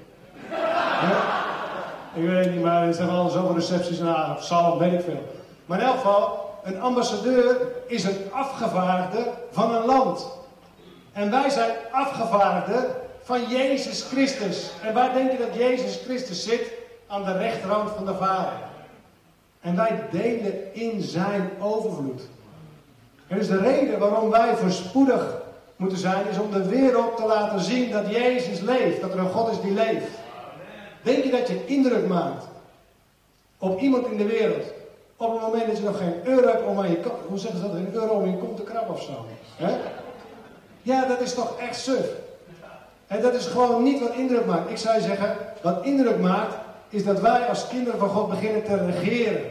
Ik 2.14 2.28
weet 2.28 2.50
niet, 2.50 2.62
maar 2.62 2.86
er 2.86 2.94
zijn 2.94 3.08
wel 3.08 3.28
zoveel 3.28 3.54
recepties 3.54 3.98
en 3.98 4.14
of 4.36 4.44
zal, 4.44 4.78
weet 4.78 4.92
ik 4.92 5.00
veel. 5.00 5.22
Maar 5.66 5.80
in 5.80 5.84
elk 5.84 5.94
geval, 5.94 6.50
een 6.62 6.80
ambassadeur 6.80 7.56
is 7.86 8.04
een 8.04 8.18
afgevaardigde 8.32 9.30
van 9.50 9.74
een 9.74 9.84
land. 9.84 10.28
En 11.12 11.30
wij 11.30 11.50
zijn 11.50 11.70
afgevaardigden 11.90 12.86
van 13.22 13.48
Jezus 13.48 14.02
Christus. 14.02 14.70
En 14.82 14.94
waar 14.94 15.12
denk 15.12 15.30
je 15.30 15.38
dat 15.38 15.54
Jezus 15.54 16.00
Christus 16.04 16.44
zit? 16.44 16.72
Aan 17.06 17.24
de 17.24 17.36
rechterhand 17.36 17.90
van 17.96 18.06
de 18.06 18.14
Vader. 18.14 18.52
En 19.60 19.76
wij 19.76 20.06
delen 20.10 20.74
in 20.74 21.02
zijn 21.02 21.50
overvloed. 21.60 22.22
Dus 23.26 23.48
de 23.48 23.58
reden 23.58 23.98
waarom 23.98 24.30
wij 24.30 24.56
voorspoedig 24.56 25.42
moeten 25.76 25.98
zijn, 25.98 26.28
is 26.30 26.38
om 26.38 26.50
de 26.50 26.68
wereld 26.68 27.16
te 27.16 27.26
laten 27.26 27.60
zien 27.60 27.90
dat 27.90 28.10
Jezus 28.10 28.60
leeft. 28.60 29.00
Dat 29.00 29.12
er 29.12 29.18
een 29.18 29.30
God 29.30 29.50
is 29.50 29.60
die 29.60 29.72
leeft. 29.72 30.10
Denk 31.02 31.24
je 31.24 31.30
dat 31.30 31.48
je 31.48 31.66
indruk 31.66 32.08
maakt 32.08 32.44
op 33.58 33.80
iemand 33.80 34.06
in 34.06 34.16
de 34.16 34.26
wereld 34.26 34.64
op 35.16 35.32
het 35.32 35.40
moment 35.40 35.66
dat 35.66 35.76
je 35.76 35.82
nog 35.82 35.98
geen 35.98 36.14
euro 36.24 36.48
hebt 36.48 36.66
om 36.66 36.78
aan 36.78 36.90
je 36.90 36.96
kant, 36.96 37.14
hoe 37.26 37.38
zeggen 37.38 37.60
ze 37.60 37.66
dat, 37.66 37.76
een 37.76 37.92
euro 37.92 38.14
om 38.14 38.26
je 38.26 38.36
kont 38.36 38.56
te 38.56 38.62
krabben 38.62 38.94
of 38.94 39.02
zo. 39.02 39.26
Ja, 40.82 41.04
dat 41.04 41.20
is 41.20 41.34
toch 41.34 41.58
echt 41.58 41.80
suf. 41.80 42.06
En 43.06 43.22
dat 43.22 43.34
is 43.34 43.46
gewoon 43.46 43.82
niet 43.82 44.00
wat 44.00 44.14
indruk 44.14 44.46
maakt. 44.46 44.70
Ik 44.70 44.76
zou 44.76 45.00
zeggen, 45.00 45.36
wat 45.62 45.84
indruk 45.84 46.18
maakt, 46.18 46.54
is 46.88 47.04
dat 47.04 47.20
wij 47.20 47.46
als 47.46 47.68
kinderen 47.68 47.98
van 47.98 48.08
God 48.08 48.28
beginnen 48.28 48.64
te 48.64 48.86
regeren. 48.86 49.42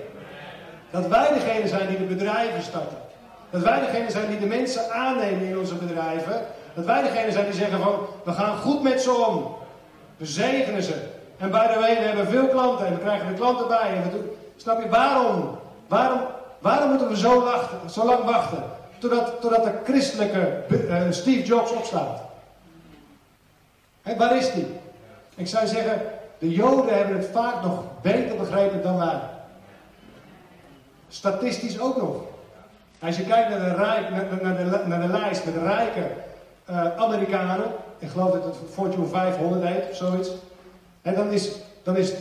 Dat 0.92 1.08
wij 1.08 1.34
degene 1.34 1.68
zijn 1.68 1.88
die 1.88 1.98
de 1.98 2.04
bedrijven 2.04 2.62
starten. 2.62 2.98
Dat 3.54 3.62
wij 3.62 3.80
degene 3.80 4.12
zijn 4.12 4.30
die 4.30 4.40
de 4.40 4.46
mensen 4.46 4.92
aannemen 4.92 5.48
in 5.48 5.58
onze 5.58 5.76
bedrijven. 5.76 6.42
Dat 6.74 6.86
wij 6.86 7.02
degene 7.02 7.32
zijn 7.32 7.46
die 7.46 7.54
zeggen 7.54 7.80
van, 7.80 8.00
we 8.24 8.32
gaan 8.32 8.58
goed 8.58 8.84
met 8.84 9.02
ze 9.02 9.12
om. 9.12 9.56
We 10.18 10.26
zegenen 10.26 10.84
ze. 10.84 11.08
En 11.38 11.52
bij 11.52 11.68
de 11.68 11.80
way, 11.80 11.96
we 11.96 12.02
hebben 12.02 12.28
veel 12.28 12.48
klanten 12.48 12.86
en 12.86 12.94
we 12.94 13.00
krijgen 13.00 13.28
de 13.28 13.34
klanten 13.34 13.68
bij. 13.68 13.96
En 13.96 14.04
we 14.04 14.10
doen, 14.10 14.30
Snap 14.56 14.82
je 14.82 14.90
waarom? 14.90 15.58
Waarom, 15.88 16.22
waarom 16.60 16.90
moeten 16.90 17.08
we 17.08 17.18
zo, 17.18 17.44
wachten, 17.44 17.90
zo 17.90 18.06
lang 18.06 18.24
wachten? 18.24 18.64
Totdat, 18.98 19.42
totdat 19.42 19.64
de 19.64 19.80
christelijke 19.84 20.64
uh, 20.70 21.02
Steve 21.10 21.44
Jobs 21.44 21.72
opstaat. 21.72 22.22
Waar 24.18 24.38
is 24.38 24.52
die? 24.52 24.68
Ik 25.36 25.48
zou 25.48 25.68
zeggen, 25.68 26.02
de 26.38 26.52
Joden 26.52 26.98
hebben 26.98 27.18
het 27.18 27.30
vaak 27.32 27.62
nog 27.64 27.84
beter 28.02 28.38
begrepen 28.38 28.84
dan 28.84 28.98
wij. 28.98 29.20
Statistisch 31.08 31.80
ook 31.80 31.98
nog. 31.98 32.32
Als 33.04 33.18
je 33.18 33.26
kijkt 33.26 33.50
naar 33.50 33.60
de, 33.60 33.76
rijk, 33.76 34.10
naar, 34.42 34.58
de, 34.58 34.88
naar 34.88 35.02
de 35.02 35.08
lijst 35.08 35.46
met 35.46 35.54
de 35.54 35.60
rijke 35.60 36.12
uh, 36.70 36.96
Amerikanen, 36.96 37.66
ik 38.00 38.10
geloof 38.10 38.32
dat 38.32 38.46
het 38.46 38.56
Fortune 38.72 39.06
500 39.06 39.64
heet 39.64 39.90
of 39.90 39.96
zoiets, 39.96 40.30
en 41.02 41.16
dan 41.16 41.32
is, 41.32 41.52
dan 41.84 41.98
is 41.98 42.14
2% 42.14 42.16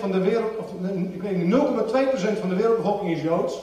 van 0.00 0.10
de 0.10 0.20
wereld, 0.20 0.56
of 0.56 0.70
ik 1.12 1.22
weet 1.22 1.36
niet, 1.36 1.54
0,2% 1.54 2.40
van 2.40 2.48
de 2.48 2.54
wereldbevolking 2.54 3.16
is 3.16 3.22
Joods. 3.22 3.58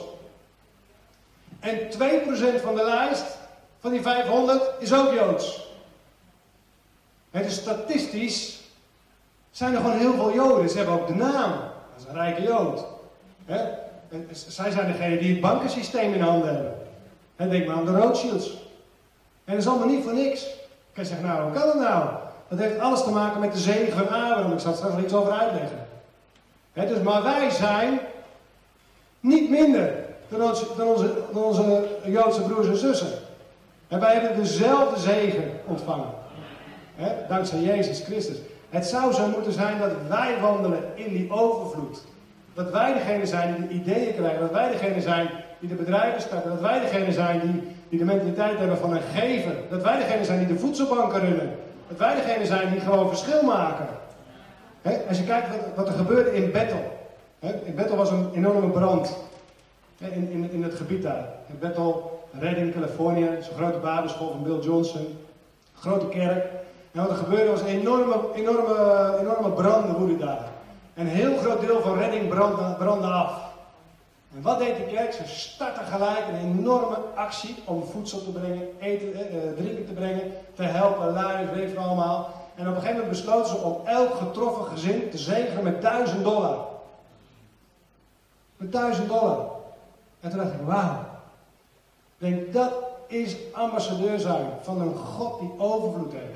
En 1.60 1.78
2% 1.78 2.62
van 2.62 2.74
de 2.74 2.84
lijst 2.84 3.38
van 3.80 3.90
die 3.90 4.02
500 4.02 4.62
is 4.78 4.94
ook 4.94 5.12
Joods. 5.12 5.70
Het 7.30 7.46
is 7.46 7.54
statistisch 7.54 8.60
zijn 9.50 9.74
er 9.74 9.80
gewoon 9.80 9.98
heel 9.98 10.14
veel 10.14 10.34
Joden. 10.34 10.70
Ze 10.70 10.76
hebben 10.76 10.94
ook 10.94 11.06
de 11.06 11.14
naam. 11.14 11.50
Dat 11.50 11.98
is 11.98 12.04
een 12.08 12.14
rijke 12.14 12.42
Jood. 12.42 12.84
En 14.08 14.28
zij 14.32 14.70
zijn 14.70 14.92
degene 14.92 15.18
die 15.18 15.32
het 15.32 15.40
bankensysteem 15.40 16.14
in 16.14 16.20
handen 16.20 16.54
hebben. 16.54 16.74
En 17.36 17.50
denk 17.50 17.66
maar 17.66 17.76
aan 17.76 17.84
de 17.84 17.96
Rothschilds. 17.96 18.48
En 19.44 19.52
dat 19.52 19.62
is 19.62 19.68
allemaal 19.68 19.88
niet 19.88 20.04
voor 20.04 20.14
niks. 20.14 20.46
Ik 20.92 21.04
zeggen, 21.06 21.26
nou, 21.26 21.42
hoe 21.42 21.52
kan 21.52 21.66
dat 21.66 21.78
nou? 21.78 22.08
Dat 22.48 22.58
heeft 22.58 22.78
alles 22.78 23.02
te 23.02 23.10
maken 23.10 23.40
met 23.40 23.52
de 23.52 23.58
zegen 23.58 23.92
van 23.92 24.08
Abraham. 24.08 24.52
Ik 24.52 24.58
zal 24.58 24.70
er 24.70 24.76
straks 24.76 25.02
iets 25.02 25.14
over 25.14 25.32
uitleggen. 25.32 25.86
dus, 26.72 27.02
maar 27.02 27.22
wij 27.22 27.50
zijn 27.50 27.98
niet 29.20 29.50
minder 29.50 30.04
dan 30.28 30.54
dan 30.76 30.86
onze, 30.86 31.14
dan 31.32 31.42
onze 31.42 31.88
Joodse 32.04 32.42
broers 32.42 32.66
en 32.66 32.76
zussen. 32.76 33.08
En 33.88 34.00
wij 34.00 34.12
hebben 34.12 34.36
dezelfde 34.36 35.00
zegen 35.00 35.60
ontvangen. 35.66 36.10
dankzij 37.28 37.60
Jezus 37.60 38.00
Christus. 38.00 38.36
Het 38.70 38.86
zou 38.86 39.12
zo 39.12 39.26
moeten 39.26 39.52
zijn 39.52 39.78
dat 39.78 39.90
wij 40.08 40.40
wandelen 40.40 40.84
in 40.94 41.12
die 41.12 41.30
overvloed. 41.30 42.02
Dat 42.56 42.70
wij 42.70 42.92
degene 42.92 43.26
zijn 43.26 43.54
die 43.54 43.68
de 43.68 43.74
ideeën 43.74 44.14
krijgen. 44.14 44.40
Dat 44.40 44.50
wij 44.50 44.70
degene 44.70 45.00
zijn 45.00 45.28
die 45.58 45.68
de 45.68 45.74
bedrijven 45.74 46.20
starten. 46.20 46.50
Dat 46.50 46.60
wij 46.60 46.80
degene 46.80 47.12
zijn 47.12 47.40
die, 47.40 47.62
die 47.88 47.98
de 47.98 48.04
mentaliteit 48.04 48.58
hebben 48.58 48.78
van 48.78 48.92
een 48.92 49.02
gever. 49.14 49.54
Dat 49.70 49.82
wij 49.82 49.98
degene 49.98 50.24
zijn 50.24 50.38
die 50.38 50.46
de 50.46 50.58
voedselbanken 50.58 51.20
runnen. 51.20 51.54
Dat 51.88 51.98
wij 51.98 52.14
degene 52.14 52.46
zijn 52.46 52.70
die 52.70 52.80
gewoon 52.80 53.08
verschil 53.08 53.42
maken. 53.42 53.86
als 55.08 55.18
je 55.18 55.24
kijkt 55.24 55.48
wat, 55.74 55.88
er 55.88 55.94
gebeurde 55.94 56.34
in 56.34 56.52
Bethel. 56.52 57.08
in 57.40 57.74
Bethel 57.74 57.96
was 57.96 58.10
een 58.10 58.30
enorme 58.34 58.68
brand. 58.70 59.16
in, 59.98 60.30
in, 60.30 60.50
in 60.52 60.62
het 60.62 60.74
gebied 60.74 61.02
daar. 61.02 61.28
In 61.46 61.58
Bethel, 61.58 62.20
Redding, 62.38 62.72
Californië. 62.74 63.28
Zo'n 63.40 63.56
grote 63.56 63.78
babelschool 63.78 64.30
van 64.30 64.42
Bill 64.42 64.58
Johnson. 64.58 65.18
Grote 65.78 66.08
kerk. 66.08 66.44
En 66.92 67.00
wat 67.02 67.10
er 67.10 67.16
gebeurde 67.16 67.50
was 67.50 67.60
een 67.60 67.66
enorme, 67.66 68.14
enorme, 68.34 69.16
enorme 69.20 69.50
branden 69.50 70.18
daar. 70.18 70.54
Een 70.96 71.06
heel 71.06 71.36
groot 71.36 71.60
deel 71.60 71.80
van 71.80 71.98
Redding 71.98 72.28
brandde, 72.28 73.06
af. 73.06 73.32
En 74.34 74.42
wat 74.42 74.58
deed 74.58 74.76
de 74.76 74.86
kerk? 74.86 75.12
Ze 75.12 75.22
startten 75.26 75.84
gelijk 75.84 76.24
een 76.28 76.40
enorme 76.40 76.96
actie 77.14 77.56
om 77.64 77.84
voedsel 77.84 78.22
te 78.22 78.30
brengen, 78.30 78.68
eten, 78.80 79.14
eh, 79.14 79.48
eh 79.48 79.56
drinken 79.56 79.86
te 79.86 79.92
brengen, 79.92 80.32
te 80.54 80.62
helpen, 80.62 81.12
luien, 81.12 81.54
weet 81.54 81.70
je 81.70 81.78
allemaal. 81.78 82.34
En 82.54 82.68
op 82.68 82.74
een 82.74 82.80
gegeven 82.80 83.00
moment 83.00 83.08
besloten 83.08 83.50
ze 83.50 83.56
om 83.56 83.86
elk 83.86 84.14
getroffen 84.14 84.64
gezin 84.64 85.10
te 85.10 85.18
zegenen 85.18 85.64
met 85.64 85.82
duizend 85.82 86.24
dollar. 86.24 86.66
Met 88.56 88.72
duizend 88.72 89.08
dollar. 89.08 89.50
En 90.20 90.30
toen 90.30 90.38
dacht 90.38 90.52
ik, 90.52 90.60
wauw. 90.64 90.98
Ik 92.18 92.28
denk, 92.28 92.52
dat 92.52 92.72
is 93.06 93.36
ambassadeur 93.52 94.18
zijn 94.18 94.46
van 94.62 94.80
een 94.80 94.96
God 94.96 95.40
die 95.40 95.52
overvloed 95.58 96.12
heeft. 96.12 96.35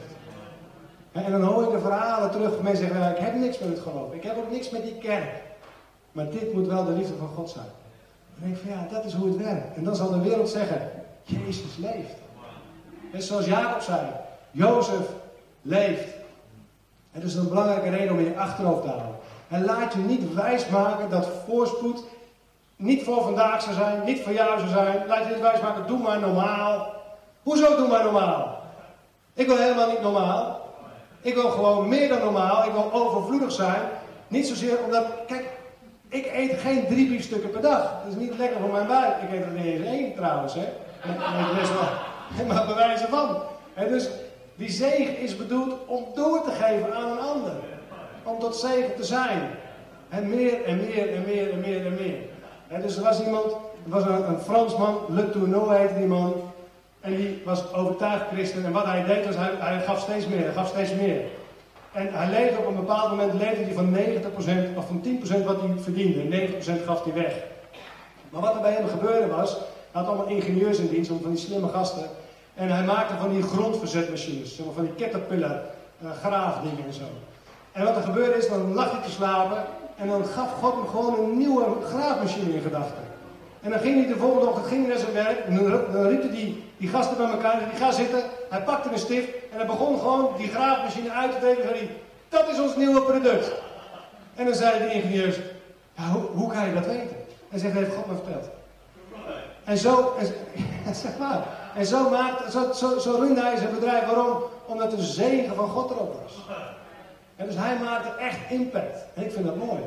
En 1.12 1.30
dan 1.30 1.42
hoor 1.42 1.62
je 1.62 1.70
de 1.70 1.80
verhalen 1.80 2.30
terug. 2.30 2.60
Mensen 2.60 2.86
zeggen, 2.86 3.10
ik 3.10 3.18
heb 3.18 3.34
niks 3.34 3.58
met 3.58 3.68
het 3.68 3.78
geloof. 3.78 4.12
Ik 4.12 4.22
heb 4.22 4.36
ook 4.36 4.50
niks 4.50 4.70
met 4.70 4.82
die 4.82 4.98
kerk. 4.98 5.42
Maar 6.12 6.30
dit 6.30 6.52
moet 6.52 6.66
wel 6.66 6.84
de 6.84 6.92
liefde 6.92 7.16
van 7.18 7.28
God 7.28 7.50
zijn. 7.50 7.66
Dan 8.34 8.48
denk 8.48 8.56
ik 8.56 8.62
van 8.62 8.78
ja, 8.78 8.86
dat 8.90 9.04
is 9.04 9.12
hoe 9.12 9.28
het 9.28 9.36
werkt. 9.36 9.76
En 9.76 9.84
dan 9.84 9.96
zal 9.96 10.10
de 10.10 10.20
wereld 10.20 10.48
zeggen, 10.48 10.90
Jezus 11.22 11.76
leeft. 11.76 12.14
En 13.12 13.22
zoals 13.22 13.46
Jacob 13.46 13.80
zei, 13.80 14.06
Jozef 14.50 15.08
leeft. 15.62 16.08
Dat 17.12 17.22
is 17.22 17.34
een 17.34 17.48
belangrijke 17.48 17.88
reden 17.88 18.12
om 18.12 18.20
je 18.20 18.36
achterhoofd 18.36 18.82
te 18.82 18.88
houden. 18.88 19.14
En 19.48 19.64
laat 19.64 19.92
je 19.92 19.98
niet 19.98 20.34
wijsmaken 20.34 21.10
dat 21.10 21.28
voorspoed 21.46 22.04
niet 22.76 23.02
voor 23.02 23.22
vandaag 23.22 23.62
zou 23.62 23.74
zijn, 23.74 24.04
niet 24.04 24.20
voor 24.22 24.32
jou 24.32 24.58
zou 24.58 24.70
zijn. 24.70 25.06
Laat 25.06 25.24
je 25.24 25.30
niet 25.30 25.40
wijsmaken, 25.42 25.86
doe 25.86 25.98
maar 25.98 26.20
normaal. 26.20 26.92
Hoezo 27.42 27.76
doe 27.76 27.88
maar 27.88 28.04
normaal? 28.04 28.62
Ik 29.34 29.46
wil 29.46 29.56
helemaal 29.56 29.90
niet 29.90 30.02
normaal. 30.02 30.60
Ik 31.22 31.34
wil 31.34 31.50
gewoon 31.50 31.88
meer 31.88 32.08
dan 32.08 32.18
normaal. 32.18 32.64
Ik 32.64 32.72
wil 32.72 32.92
overvloedig 32.92 33.52
zijn. 33.52 33.82
Niet 34.28 34.46
zozeer 34.46 34.78
omdat, 34.84 35.06
kijk, 35.26 35.44
ik 36.08 36.26
eet 36.34 36.60
geen 36.60 36.86
drie 36.86 37.08
biefstukken 37.08 37.50
per 37.50 37.60
dag. 37.60 37.82
Dat 38.04 38.12
is 38.12 38.20
niet 38.20 38.38
lekker 38.38 38.60
voor 38.60 38.70
mijn 38.70 38.86
buik. 38.86 39.22
Ik 39.22 39.32
eet 39.32 39.44
er 39.44 39.50
niet 39.50 39.64
eens 39.64 39.86
één 39.86 40.14
trouwens, 40.14 40.54
hè. 40.54 40.68
Dat 41.02 41.62
is 41.62 41.68
wel, 41.68 42.46
maar 42.54 42.66
bewijzen 42.66 43.08
van. 43.08 43.36
En 43.74 43.88
dus 43.88 44.08
die 44.54 44.70
zegen 44.70 45.18
is 45.18 45.36
bedoeld 45.36 45.74
om 45.86 46.04
door 46.14 46.42
te 46.44 46.50
geven 46.50 46.94
aan 46.94 47.10
een 47.10 47.20
ander. 47.20 47.52
Om 48.22 48.38
tot 48.38 48.56
zegen 48.56 48.94
te 48.96 49.04
zijn. 49.04 49.50
En 50.08 50.28
meer 50.28 50.64
en 50.64 50.76
meer 50.76 51.14
en 51.14 51.24
meer 51.24 51.52
en 51.52 51.60
meer 51.60 51.86
en 51.86 51.94
meer. 51.94 52.18
En 52.68 52.80
dus 52.80 52.96
er 52.96 53.02
was 53.02 53.24
iemand, 53.24 53.44
er 53.52 53.90
was 53.90 54.02
een, 54.04 54.28
een 54.28 54.40
Fransman, 54.40 54.98
Le 55.08 55.30
Tourneau 55.30 55.74
heette 55.74 55.94
die 55.94 56.06
man. 56.06 56.49
En 57.00 57.16
die 57.16 57.42
was 57.44 57.72
overtuigd 57.72 58.24
christen. 58.32 58.64
En 58.64 58.72
wat 58.72 58.84
hij 58.84 59.04
deed 59.04 59.26
was, 59.26 59.36
hij, 59.36 59.50
hij 59.58 59.80
gaf 59.80 60.00
steeds 60.00 60.26
meer, 60.26 60.44
hij 60.44 60.52
gaf 60.52 60.68
steeds 60.68 60.94
meer. 60.94 61.20
En 61.92 62.08
hij 62.12 62.30
leefde 62.30 62.58
op 62.58 62.66
een 62.66 62.76
bepaald 62.76 63.10
moment 63.10 63.32
leefde 63.32 63.64
hij 63.64 63.72
van 63.72 63.96
90% 64.74 64.76
of 64.76 64.86
van 64.86 65.02
10% 65.40 65.44
wat 65.44 65.60
hij 65.60 65.70
verdiende. 65.78 66.48
90% 66.80 66.84
gaf 66.84 67.04
hij 67.04 67.12
weg. 67.12 67.34
Maar 68.30 68.40
wat 68.40 68.54
er 68.54 68.60
bij 68.60 68.72
hem 68.72 68.88
gebeurde 68.88 69.26
was, 69.26 69.52
hij 69.52 70.02
had 70.02 70.06
allemaal 70.06 70.26
ingenieurs 70.26 70.78
in 70.78 70.88
dienst, 70.88 71.10
van 71.22 71.30
die 71.30 71.38
slimme 71.38 71.68
gasten. 71.68 72.08
En 72.54 72.68
hij 72.68 72.84
maakte 72.84 73.14
van 73.20 73.30
die 73.30 73.42
grondverzetmachines, 73.42 74.60
van 74.74 74.84
die 74.84 75.06
caterpillar 75.06 75.60
uh, 76.02 76.10
graafdingen 76.10 76.84
en 76.86 76.92
zo. 76.92 77.04
En 77.72 77.84
wat 77.84 77.96
er 77.96 78.02
gebeurde 78.02 78.36
is, 78.38 78.48
dan 78.48 78.74
lag 78.74 78.90
hij 78.90 79.02
te 79.02 79.10
slapen 79.10 79.64
en 79.96 80.08
dan 80.08 80.24
gaf 80.24 80.52
God 80.52 80.74
hem 80.74 80.86
gewoon 80.86 81.18
een 81.18 81.36
nieuwe 81.36 81.64
graafmachine 81.84 82.54
in 82.54 82.62
gedachten. 82.62 83.09
En 83.60 83.70
dan 83.70 83.78
ging 83.78 83.94
hij 83.94 84.12
de 84.12 84.18
volgende 84.18 84.46
ochtend 84.46 84.66
ging 84.66 84.80
hij 84.80 84.88
naar 84.88 84.98
zijn 84.98 85.12
werk. 85.12 85.38
En 85.46 85.56
dan, 85.92 86.06
riepen 86.06 86.30
die, 86.30 86.64
die 86.76 86.88
gasten 86.88 87.16
bij 87.16 87.26
elkaar. 87.26 87.62
En 87.62 87.68
die 87.68 87.78
ga 87.78 87.92
zitten. 87.92 88.22
Hij 88.50 88.62
pakte 88.62 88.92
een 88.92 88.98
stift. 88.98 89.28
En 89.50 89.56
hij 89.56 89.66
begon 89.66 89.98
gewoon 89.98 90.34
die 90.36 90.48
graafmachine 90.48 91.10
uit 91.10 91.32
te 91.32 91.38
tekenen. 91.38 91.68
Hij, 91.68 91.90
dat 92.28 92.48
is 92.48 92.60
ons 92.60 92.76
nieuwe 92.76 93.02
product. 93.02 93.52
En 94.34 94.44
dan 94.44 94.54
zeiden 94.54 94.88
de 94.88 94.94
ingenieurs. 94.94 95.36
Ja, 95.96 96.02
hoe, 96.02 96.22
hoe 96.22 96.52
kan 96.52 96.66
je 96.66 96.74
dat 96.74 96.86
weten? 96.86 97.16
En 97.50 97.58
zegt, 97.58 97.74
heeft 97.74 97.94
God 97.94 98.06
me 98.06 98.14
verteld. 98.14 98.48
En 99.64 99.78
zo, 99.78 100.14
en, 100.84 100.94
zeg 101.04 101.18
maar. 101.18 101.46
En 101.74 101.86
zo, 101.86 102.10
maakt, 102.10 102.52
zo, 102.52 102.72
zo, 102.72 102.98
zo 102.98 103.10
runde 103.10 103.40
hij 103.40 103.56
zijn 103.56 103.74
bedrijf. 103.74 104.06
Waarom? 104.06 104.42
Omdat 104.66 104.90
de 104.90 105.02
zegen 105.02 105.54
van 105.54 105.68
God 105.68 105.90
erop 105.90 106.20
was. 106.22 106.34
En 107.36 107.46
dus 107.46 107.56
hij 107.56 107.78
maakte 107.78 108.22
echt 108.24 108.38
impact. 108.48 108.98
En 109.14 109.24
ik 109.24 109.32
vind 109.32 109.46
dat 109.46 109.56
mooi. 109.56 109.80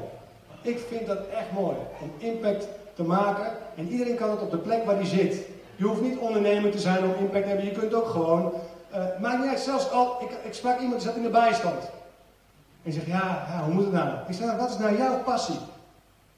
Ik 0.61 0.80
vind 0.89 1.07
dat 1.07 1.17
echt 1.17 1.51
mooi. 1.51 1.76
Om 2.01 2.11
impact 2.17 2.67
te 2.93 3.03
maken. 3.03 3.51
En 3.75 3.89
iedereen 3.89 4.15
kan 4.15 4.29
het 4.29 4.41
op 4.41 4.51
de 4.51 4.57
plek 4.57 4.85
waar 4.85 4.95
hij 4.95 5.05
zit. 5.05 5.47
Je 5.75 5.85
hoeft 5.85 6.01
niet 6.01 6.17
ondernemer 6.17 6.71
te 6.71 6.79
zijn 6.79 7.03
om 7.03 7.13
impact 7.13 7.43
te 7.43 7.49
hebben. 7.49 7.65
Je 7.65 7.71
kunt 7.71 7.93
ook 7.93 8.07
gewoon. 8.07 8.53
Uh, 8.93 9.19
maakt. 9.21 9.59
Zelfs 9.59 9.91
al. 9.91 10.21
Ik, 10.21 10.29
ik 10.43 10.53
sprak 10.53 10.79
iemand 10.79 11.01
die 11.01 11.07
zat 11.09 11.17
in 11.17 11.23
de 11.23 11.29
bijstand. 11.29 11.89
En 12.83 12.93
zegt: 12.93 13.05
ja, 13.05 13.47
ja, 13.49 13.63
hoe 13.63 13.73
moet 13.73 13.83
het 13.83 13.93
nou? 13.93 14.17
Ik 14.27 14.35
zeg: 14.35 14.45
nou, 14.45 14.57
wat 14.57 14.69
is 14.69 14.77
nou 14.77 14.97
jouw 14.97 15.23
passie? 15.23 15.59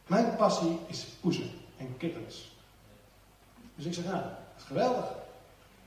Mijn 0.08 0.36
passie 0.36 0.80
is 0.88 1.06
poezen 1.22 1.50
en 1.78 1.98
kittens. 1.98 2.58
Dus 3.76 3.86
ik 3.86 3.94
zeg: 3.94 4.06
nou, 4.06 4.18
dat 4.18 4.58
is 4.58 4.64
geweldig. 4.64 5.06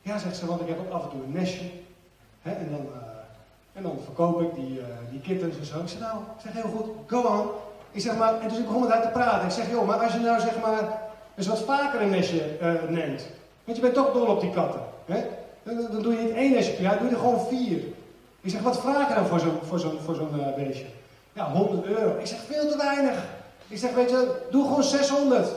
Ja, 0.02 0.18
zegt 0.18 0.36
ze, 0.36 0.46
want 0.46 0.60
ik 0.60 0.68
heb 0.68 0.78
ook 0.78 0.92
af 0.92 1.02
en 1.02 1.10
toe 1.10 1.22
een 1.22 1.32
nestje. 1.32 1.70
Hè, 2.42 2.52
en, 2.52 2.70
dan, 2.70 2.80
uh, 2.80 3.02
en 3.72 3.82
dan 3.82 3.98
verkoop 4.04 4.40
ik 4.40 4.54
die, 4.54 4.78
uh, 4.78 4.84
die 5.10 5.20
kittens 5.20 5.56
en 5.58 5.64
zo. 5.64 5.80
Ik 5.80 5.88
zeg: 5.88 6.00
nou, 6.00 6.18
ik 6.18 6.40
zeg 6.42 6.52
heel 6.52 6.70
goed, 6.76 6.86
go 7.06 7.20
on. 7.20 7.48
Ik 7.91 8.01
zeg 8.01 8.16
maar, 8.16 8.41
en 8.41 8.49
dus 8.49 8.59
ik 8.59 8.66
begon 8.66 8.80
met 8.80 8.91
haar 8.91 9.03
te 9.03 9.09
praten. 9.09 9.47
Ik 9.47 9.53
zeg, 9.53 9.70
joh, 9.70 9.86
maar 9.86 9.99
als 9.99 10.12
je 10.12 10.18
nou 10.18 10.41
zeg 10.41 10.61
maar 10.61 11.01
eens 11.36 11.47
wat 11.47 11.61
vaker 11.61 12.01
een 12.01 12.11
nestje 12.11 12.43
uh, 12.62 12.72
neemt. 12.89 13.26
Want 13.64 13.76
je 13.76 13.82
bent 13.82 13.95
toch 13.95 14.12
dol 14.12 14.26
op 14.26 14.41
die 14.41 14.51
katten. 14.51 14.80
Hè? 15.07 15.24
Dan, 15.62 16.03
doe 16.03 16.12
je 16.12 16.22
niet 16.22 16.34
één 16.34 16.53
nestje 16.53 16.72
per 16.72 16.82
jaar, 16.82 16.99
doe 16.99 17.09
je 17.09 17.14
er 17.14 17.20
gewoon 17.20 17.47
vier. 17.47 17.80
Ik 18.41 18.51
zeg, 18.51 18.61
wat 18.61 18.80
vraag 18.80 19.09
je 19.09 19.14
dan 19.14 19.26
voor 19.26 19.41
zo'n 19.41 19.59
voor 19.68 19.78
zo'n 19.78 19.99
voor 20.05 20.14
zo'n 20.14 20.30
uh, 20.36 20.64
beestje? 20.64 20.86
Ja, 21.32 21.51
100 21.51 21.86
euro. 21.86 22.18
Ik 22.18 22.26
zeg, 22.26 22.39
veel 22.47 22.68
te 22.68 22.76
weinig. 22.76 23.24
Ik 23.68 23.78
zeg, 23.78 23.95
weet 23.95 24.11
je, 24.11 24.34
doe 24.51 24.66
gewoon 24.66 24.82
600. 24.82 25.49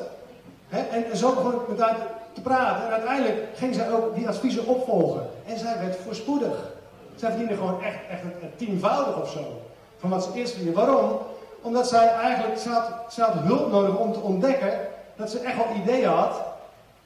Hè? 0.70 0.80
En, 0.80 1.18
zo 1.18 1.34
begon 1.34 1.54
ik 1.54 1.68
met 1.68 1.80
haar 1.80 1.98
te 2.34 2.42
praten. 2.42 2.86
En 2.86 2.92
uiteindelijk 2.92 3.48
ging 3.56 3.76
zij 3.76 3.92
ook 3.92 4.16
die 4.16 4.28
adviezen 4.28 4.66
opvolgen. 4.66 5.30
En 5.46 5.60
zij 5.60 5.80
werd 5.80 5.96
voorspoedig. 5.96 6.70
Zij 7.16 7.30
verdiende 7.30 7.56
gewoon 7.56 7.84
echt, 7.84 7.98
echt 8.10 8.22
tienvoudig 8.56 9.22
of 9.22 9.30
zo. 9.30 9.62
Van 9.98 10.10
wat 10.10 10.24
ze 10.24 10.30
eerst 10.40 10.54
verdiende. 10.54 10.80
Waarom? 10.80 11.20
Omdat 11.62 11.88
zij 11.88 12.08
eigenlijk, 12.08 12.60
ze 13.10 13.22
had, 13.22 13.34
hulp 13.34 13.72
nodig 13.72 13.98
om 13.98 14.14
te 14.14 14.20
ontdekken 14.20 14.80
dat 15.16 15.30
ze 15.30 15.40
echt 15.40 15.56
wel 15.56 15.76
ideeën 15.76 16.10
had. 16.10 16.42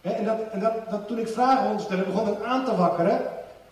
en 0.01 0.25
dat, 0.25 0.37
en 0.51 0.59
dat, 0.59 0.73
dat 0.89 1.07
toen 1.07 1.19
ik 1.19 1.27
vragen 1.27 1.79
stelde, 1.79 2.03
begon 2.03 2.27
het 2.27 2.43
aan 2.43 2.65
te 2.65 2.75
wakkeren. 2.75 3.21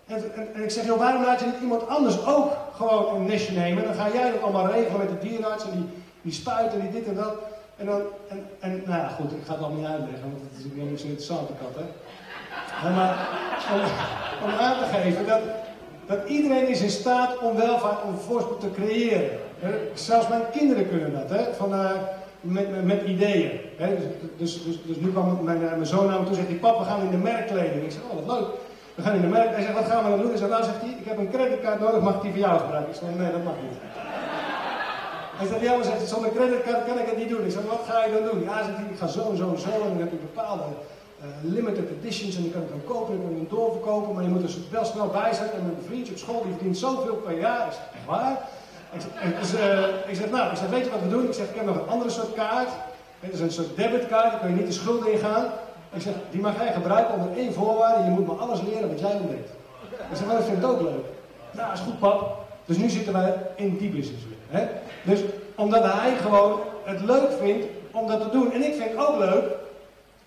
En, 0.08 0.16
en, 0.36 0.48
en, 0.54 0.64
ik 0.64 0.72
zeg, 0.72 0.86
joh, 0.86 0.98
waarom 0.98 1.24
laat 1.24 1.40
je 1.40 1.46
niet 1.46 1.62
iemand 1.62 1.88
anders 1.88 2.26
ook 2.26 2.52
gewoon 2.76 3.16
een 3.16 3.26
nestje 3.26 3.54
nemen? 3.54 3.84
Dan 3.84 3.94
ga 3.94 4.08
jij 4.14 4.32
dat 4.32 4.42
allemaal 4.42 4.68
regelen 4.68 4.98
met 4.98 5.10
de 5.10 5.28
dierenarts 5.28 5.64
en 5.64 5.72
die, 5.72 5.90
die 6.22 6.34
spuiten, 6.34 6.82
die 6.82 6.92
dit 6.92 7.08
en 7.08 7.16
dat. 7.16 7.34
En 7.78 7.86
dan, 7.86 8.02
en, 8.30 8.46
en 8.60 8.84
nou 8.86 9.02
ja, 9.02 9.08
goed, 9.08 9.32
ik 9.32 9.46
ga 9.46 9.54
het 9.54 9.62
allemaal 9.62 9.80
niet 9.80 9.90
uitleggen, 9.90 10.22
want 10.22 10.42
het 10.52 10.60
is 10.60 10.72
niet 10.74 11.00
zo 11.00 11.06
interessant, 11.06 11.48
de 11.48 11.54
kat, 11.54 11.84
hè. 11.84 11.86
Maar 12.82 13.28
om, 13.74 13.82
om 14.50 14.60
aan 14.60 14.78
te 14.78 14.98
geven 14.98 15.28
dat, 15.28 15.40
dat 16.06 16.28
iedereen 16.28 16.68
is 16.68 16.82
in 16.82 16.90
staat 16.90 17.40
om 17.40 17.56
welvaart, 17.56 18.04
om 18.04 18.18
voorspoed 18.18 18.60
te 18.60 18.72
creëren. 18.72 19.40
Zelfs 19.94 20.28
mijn 20.28 20.42
kinderen 20.52 20.90
kunnen 20.90 21.14
dat, 21.14 21.30
hè? 21.30 21.54
Van, 21.54 21.74
uh, 21.74 21.92
met, 22.42 22.86
met, 22.86 23.02
ideeën. 23.06 23.52
Hè? 23.78 23.96
Dus, 23.96 24.06
dus, 24.38 24.64
dus, 24.64 24.78
dus, 24.86 24.98
nu 24.98 25.12
kwam 25.12 25.44
mijn, 25.44 25.62
uh, 25.62 25.70
mijn 25.70 25.86
zoon 25.86 26.08
naar 26.08 26.20
me 26.20 26.26
toe 26.26 26.30
en 26.30 26.36
zegt 26.36 26.48
hij, 26.48 26.58
pap, 26.58 26.78
we 26.80 26.86
gaan 26.86 27.02
in 27.02 27.12
de 27.12 27.18
merkkleding. 27.18 27.84
Ik 27.84 27.92
zeg, 27.92 28.02
oh 28.10 28.26
wat 28.26 28.38
leuk. 28.38 28.48
We 28.96 29.02
gaan 29.02 29.16
in 29.16 29.22
de 29.22 29.28
merk. 29.28 29.50
Hij 29.56 29.62
zegt, 29.62 29.74
wat 29.74 29.86
gaan 29.86 30.04
we 30.04 30.10
dan 30.10 30.22
doen? 30.22 30.32
Ik 30.32 30.38
zeg, 30.38 30.50
nou 30.50 30.64
zegt 30.64 30.82
hij, 30.82 30.96
ik 31.02 31.06
heb 31.06 31.18
een 31.18 31.30
creditcard 31.30 31.80
nodig, 31.80 32.02
mag 32.02 32.16
ik 32.16 32.22
die 32.22 32.32
voor 32.32 32.40
jou 32.40 32.60
gebruiken? 32.60 32.94
Ik 32.94 33.00
zeg, 33.00 33.10
nee, 33.18 33.32
dat 33.32 33.44
mag 33.44 33.58
niet. 33.62 33.80
Hij 35.40 35.48
zegt, 35.48 35.62
ja, 35.62 35.76
maar 35.76 35.86
zegt, 35.86 36.10
zonder 36.10 36.32
creditcard 36.32 36.86
kan 36.86 37.00
ik 37.00 37.08
het 37.12 37.18
niet 37.18 37.30
doen. 37.30 37.46
Ik 37.46 37.52
zeg, 37.52 37.66
wat 37.76 37.84
ga 37.90 38.06
je 38.06 38.12
dan 38.16 38.24
doen? 38.30 38.44
Ja, 38.44 38.64
zegt 38.64 38.78
hij, 38.78 38.88
ik 38.94 38.98
ga 38.98 39.08
zo 39.08 39.24
en 39.32 39.38
zo 39.38 39.46
en 39.54 39.60
zo 39.60 39.72
en 39.84 39.90
dan 39.94 40.04
heb 40.06 40.12
ik 40.18 40.22
bepaalde 40.22 40.64
uh, 41.24 41.54
limited 41.56 41.88
editions 41.98 42.36
en 42.36 42.42
die 42.42 42.52
kan 42.52 42.62
ik 42.62 42.70
dan 42.70 42.84
kopen 42.94 43.14
en 43.14 43.22
dan 43.22 43.34
hem 43.36 43.48
doorverkopen, 43.50 44.14
maar 44.14 44.24
je 44.24 44.30
moet 44.30 44.44
er 44.44 44.56
wel 44.72 44.86
snel 44.86 45.08
bij 45.08 45.34
zijn. 45.34 45.52
En 45.52 45.62
mijn 45.62 45.88
vriendje 45.88 46.14
op 46.14 46.20
school 46.20 46.42
die 46.44 46.52
verdient 46.52 46.78
zoveel 46.78 47.16
per 47.16 47.40
jaar. 47.40 47.68
Is 47.68 47.80
echt 47.98 48.06
waar? 48.06 48.38
Ik 48.94 49.40
dus, 49.40 49.54
uh, 49.54 49.86
ik 50.08 50.16
zeg, 50.16 50.30
nou, 50.30 50.52
ik 50.52 50.58
zeg, 50.58 50.70
weet 50.70 50.86
je 50.86 50.92
wat 50.92 51.02
we 51.02 51.10
doen? 51.10 51.26
Ik 51.26 51.34
zeg, 51.34 51.50
ik 51.50 51.56
heb 51.56 51.66
nog 51.66 51.76
een 51.76 51.88
andere 51.88 52.10
soort 52.10 52.34
kaart. 52.34 52.70
Het 53.20 53.34
is 53.34 53.40
een 53.40 53.52
soort 53.52 53.76
debitkaart, 53.76 54.32
daar 54.32 54.40
kun 54.40 54.50
je 54.50 54.56
niet 54.56 54.66
de 54.66 54.72
schulden 54.72 55.12
ingaan. 55.12 55.46
Ik 55.94 56.02
zeg, 56.02 56.14
die 56.32 56.42
mag 56.42 56.58
jij 56.58 56.74
gebruiken 56.74 57.14
onder 57.14 57.38
één 57.38 57.54
voorwaarde. 57.54 58.04
Je 58.04 58.10
moet 58.10 58.28
me 58.28 58.34
alles 58.34 58.62
leren 58.62 58.90
wat 58.90 59.00
jij 59.00 59.14
ontdekt. 59.14 59.50
Ik 60.10 60.18
zeg, 60.18 60.26
maar 60.26 60.36
dat 60.36 60.46
vind 60.46 60.58
ik 60.58 60.70
ook 60.70 60.82
leuk. 60.82 61.06
Nou, 61.52 61.74
is 61.74 61.80
goed 61.80 62.00
pap. 62.00 62.46
Dus 62.66 62.78
nu 62.78 62.90
zitten 62.90 63.14
wij 63.14 63.36
in 63.56 63.78
die 63.78 63.90
business 63.90 64.24
weer. 64.24 64.60
Hè? 64.60 64.68
Dus 65.04 65.20
omdat 65.56 65.84
hij 65.84 66.16
gewoon 66.16 66.60
het 66.84 67.02
leuk 67.02 67.32
vindt 67.42 67.66
om 67.92 68.08
dat 68.08 68.22
te 68.22 68.30
doen. 68.30 68.52
En 68.52 68.64
ik 68.64 68.76
vind 68.76 68.90
het 68.90 69.08
ook 69.08 69.18
leuk. 69.18 69.44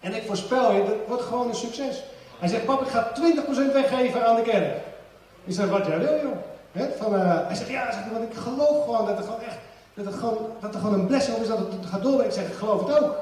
En 0.00 0.14
ik 0.14 0.22
voorspel 0.26 0.72
je, 0.72 0.84
dat 0.84 0.94
wordt 1.06 1.22
gewoon 1.22 1.48
een 1.48 1.54
succes. 1.54 2.02
Hij 2.38 2.48
zegt, 2.48 2.64
pap, 2.64 2.80
ik 2.80 2.88
ga 2.88 3.12
20% 3.68 3.72
weggeven 3.72 4.26
aan 4.26 4.36
de 4.36 4.42
kerk. 4.42 4.76
Ik 5.44 5.54
zeg, 5.54 5.68
wat 5.68 5.86
jij 5.86 5.98
wil, 5.98 6.18
joh. 6.22 6.36
Uh, 6.76 7.46
hij 7.46 7.54
zegt, 7.54 7.70
ja, 7.70 7.88
want 8.12 8.24
ik 8.24 8.38
geloof 8.38 8.84
gewoon 8.84 9.06
dat 9.06 9.18
er 9.18 9.24
gewoon 9.24 9.40
echt, 9.40 9.56
dat 9.94 10.06
er 10.06 10.12
gewoon, 10.12 10.38
dat 10.60 10.74
er 10.74 10.80
gewoon 10.80 11.00
een 11.00 11.06
blessing 11.06 11.36
is 11.36 11.48
dat 11.48 11.58
het 11.58 11.86
gaat 11.90 12.02
door. 12.02 12.24
Ik 12.24 12.32
zeg, 12.32 12.46
ik 12.46 12.54
geloof 12.54 12.86
het 12.86 13.02
ook. 13.02 13.16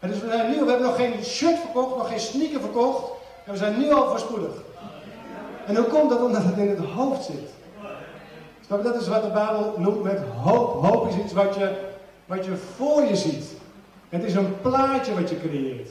En 0.00 0.08
dus 0.08 0.20
we 0.20 0.26
zijn 0.26 0.50
we 0.50 0.56
hebben 0.56 0.82
nog 0.82 0.96
geen 0.96 1.24
shirt 1.24 1.58
verkocht, 1.58 1.96
nog 1.96 2.08
geen 2.08 2.20
sneaker 2.20 2.60
verkocht. 2.60 3.04
En 3.44 3.52
we 3.52 3.58
zijn 3.58 3.78
nu 3.78 3.92
al 3.92 4.08
voorspoedig. 4.08 4.52
En 5.66 5.76
hoe 5.76 5.84
komt 5.84 6.10
dat? 6.10 6.22
Omdat 6.22 6.42
het 6.44 6.56
in 6.56 6.68
het 6.68 6.78
hoofd 6.78 7.24
zit. 7.24 7.50
Dat 8.68 9.00
is 9.00 9.08
wat 9.08 9.22
de 9.22 9.30
Bijbel 9.30 9.74
noemt 9.76 10.02
met 10.02 10.18
hoop. 10.42 10.84
Hoop 10.84 11.08
is 11.08 11.16
iets 11.16 11.32
wat 11.32 11.54
je, 11.54 11.70
wat 12.26 12.44
je 12.44 12.56
voor 12.76 13.02
je 13.02 13.16
ziet. 13.16 13.44
Het 14.08 14.24
is 14.24 14.34
een 14.34 14.60
plaatje 14.60 15.14
wat 15.14 15.30
je 15.30 15.40
creëert. 15.40 15.88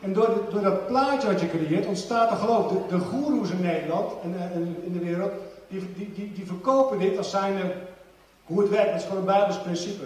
En 0.00 0.12
door, 0.12 0.28
door 0.50 0.62
dat 0.62 0.86
plaatje 0.86 1.28
wat 1.28 1.40
je 1.40 1.48
creëert 1.48 1.86
ontstaat 1.86 2.30
er 2.30 2.36
geloof. 2.36 2.68
De, 2.68 2.78
de 2.88 2.98
goeroes 2.98 3.50
in 3.50 3.60
Nederland 3.60 4.12
en, 4.22 4.34
en 4.52 4.76
in 4.84 4.92
de 4.92 4.98
wereld, 4.98 5.32
die, 5.68 5.92
die, 5.96 6.12
die, 6.12 6.32
die 6.32 6.46
verkopen 6.46 6.98
dit 6.98 7.18
als 7.18 7.30
zijnde 7.30 7.72
hoe 8.44 8.60
het 8.60 8.70
werkt. 8.70 8.90
Dat 8.90 9.00
is 9.00 9.02
gewoon 9.02 9.18
een 9.18 9.24
Bijbels 9.24 9.58
principe. 9.58 10.04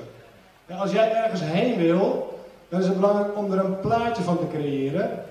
En 0.67 0.79
als 0.79 0.93
jij 0.93 1.13
ergens 1.13 1.41
heen 1.45 1.77
wil, 1.77 2.39
dan 2.69 2.81
is 2.81 2.87
het 2.87 3.01
belangrijk 3.01 3.37
om 3.37 3.53
er 3.53 3.65
een 3.65 3.81
plaatje 3.81 4.23
van 4.23 4.39
te 4.39 4.49
creëren. 4.49 5.25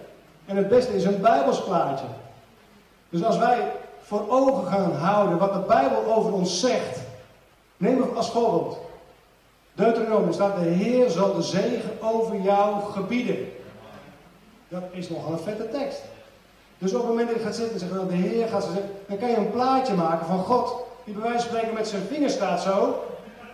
En 0.45 0.55
het 0.55 0.69
beste 0.69 0.95
is 0.95 1.03
een 1.03 1.21
Bijbels 1.21 1.63
plaatje. 1.63 2.05
Dus 3.09 3.23
als 3.23 3.37
wij 3.37 3.71
voor 4.01 4.29
ogen 4.29 4.67
gaan 4.67 4.91
houden 4.91 5.37
wat 5.37 5.53
de 5.53 5.59
Bijbel 5.59 6.13
over 6.13 6.33
ons 6.33 6.59
zegt. 6.59 6.99
Neem 7.77 8.01
het 8.01 8.15
als 8.15 8.29
voorbeeld. 8.29 8.79
Deuteronomium 9.73 10.33
staat, 10.33 10.55
de 10.55 10.69
Heer 10.69 11.09
zal 11.09 11.35
de 11.35 11.41
zegen 11.41 12.01
over 12.01 12.41
jou 12.41 12.81
gebieden. 12.81 13.51
Dat 14.67 14.83
is 14.91 15.09
nogal 15.09 15.31
een 15.31 15.39
vette 15.39 15.69
tekst. 15.69 16.01
Dus 16.81 16.93
op 16.93 16.99
het 16.99 17.07
moment 17.07 17.27
dat 17.27 17.37
je 17.37 17.43
gaat 17.43 17.55
zitten 17.55 17.73
en 17.73 17.79
zeggen, 17.79 17.97
nou, 17.97 18.09
de 18.09 18.15
Heer 18.15 18.47
gaat 18.47 18.63
zeggen, 18.63 18.83
dan 19.07 19.17
kan 19.17 19.29
je 19.29 19.35
een 19.35 19.51
plaatje 19.51 19.93
maken 19.93 20.25
van 20.25 20.39
God, 20.39 20.75
die 21.03 21.13
bij 21.13 21.23
wijze 21.23 21.47
van 21.47 21.47
spreken 21.47 21.73
met 21.73 21.87
zijn 21.87 22.01
vinger 22.01 22.29
staat 22.29 22.61
zo, 22.61 23.03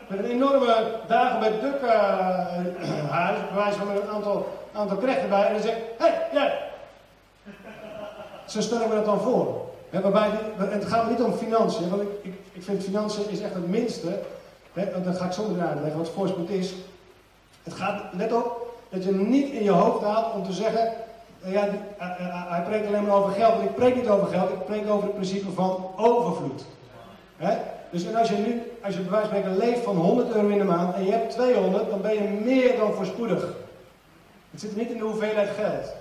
met 0.08 0.20
een 0.20 0.26
enorme 0.26 1.00
dagen 1.08 1.40
bij 1.40 1.60
Duk 1.60 1.82
uh, 1.82 1.90
huis, 3.20 3.38
bij 3.54 3.56
wijze 3.56 3.78
van 3.78 3.90
een 3.90 4.10
aantal, 4.14 4.48
aantal 4.74 4.98
krechten 4.98 5.30
bij, 5.30 5.46
en 5.46 5.54
dan 5.54 5.62
zegt, 5.62 5.78
hé, 5.98 6.06
hey, 6.06 6.28
jij! 6.32 6.60
Zo 8.46 8.62
stel 8.62 8.82
ik 8.82 8.88
me 8.88 8.96
dat 8.96 9.06
dan 9.06 9.22
voor. 9.22 9.66
He, 9.90 10.02
waarbij 10.02 10.30
het 10.58 10.86
gaat 10.86 11.10
niet 11.10 11.22
om 11.22 11.34
financiën, 11.34 11.90
want 11.90 12.02
ik, 12.02 12.10
ik, 12.22 12.34
ik 12.52 12.64
vind 12.64 12.84
financiën 12.84 13.30
is 13.30 13.42
echt 13.42 13.54
het 13.54 13.68
minste. 13.68 14.20
He, 14.74 15.02
dat 15.04 15.18
ga 15.18 15.26
ik 15.26 15.32
zo 15.32 15.56
uitleggen 15.60 15.98
wat 15.98 16.10
voorspoed 16.10 16.50
is. 16.50 16.74
Het 17.64 17.74
gaat, 17.74 18.02
let 18.14 18.34
op, 18.34 18.76
dat 18.90 19.04
je 19.04 19.12
niet 19.12 19.52
in 19.52 19.64
je 19.64 19.72
hoofd 19.72 20.04
haalt 20.04 20.34
om 20.34 20.44
te 20.44 20.54
zeggen, 20.54 20.94
ja, 21.46 21.68
hij 22.48 22.64
preekt 22.64 22.88
alleen 22.88 23.04
maar 23.04 23.16
over 23.16 23.32
geld. 23.32 23.64
Ik 23.64 23.76
preek 23.76 23.96
niet 23.96 24.08
over 24.08 24.28
geld, 24.28 24.50
ik 24.50 24.66
preek 24.66 24.90
over 24.90 25.04
het 25.04 25.16
principe 25.16 25.52
van 25.52 25.92
overvloed. 25.96 26.66
He? 27.38 27.58
Dus 27.92 28.16
als 28.16 28.30
je 28.30 28.38
nu, 28.38 28.62
als 28.84 28.96
je 28.96 29.02
bij 29.02 29.12
wijze 29.12 29.28
van 29.30 29.38
spreken 29.38 29.58
leeft 29.58 29.84
van 29.84 29.96
100 29.96 30.36
euro 30.36 30.48
in 30.48 30.58
de 30.58 30.64
maand 30.64 30.96
en 30.96 31.06
je 31.06 31.12
hebt 31.12 31.32
200, 31.32 31.90
dan 31.90 32.02
ben 32.02 32.14
je 32.14 32.42
meer 32.44 32.78
dan 32.78 32.94
voorspoedig. 32.94 33.54
Het 34.52 34.60
zit 34.60 34.76
niet 34.76 34.90
in 34.90 34.98
de 34.98 35.04
hoeveelheid 35.04 35.50
geld. 35.50 35.94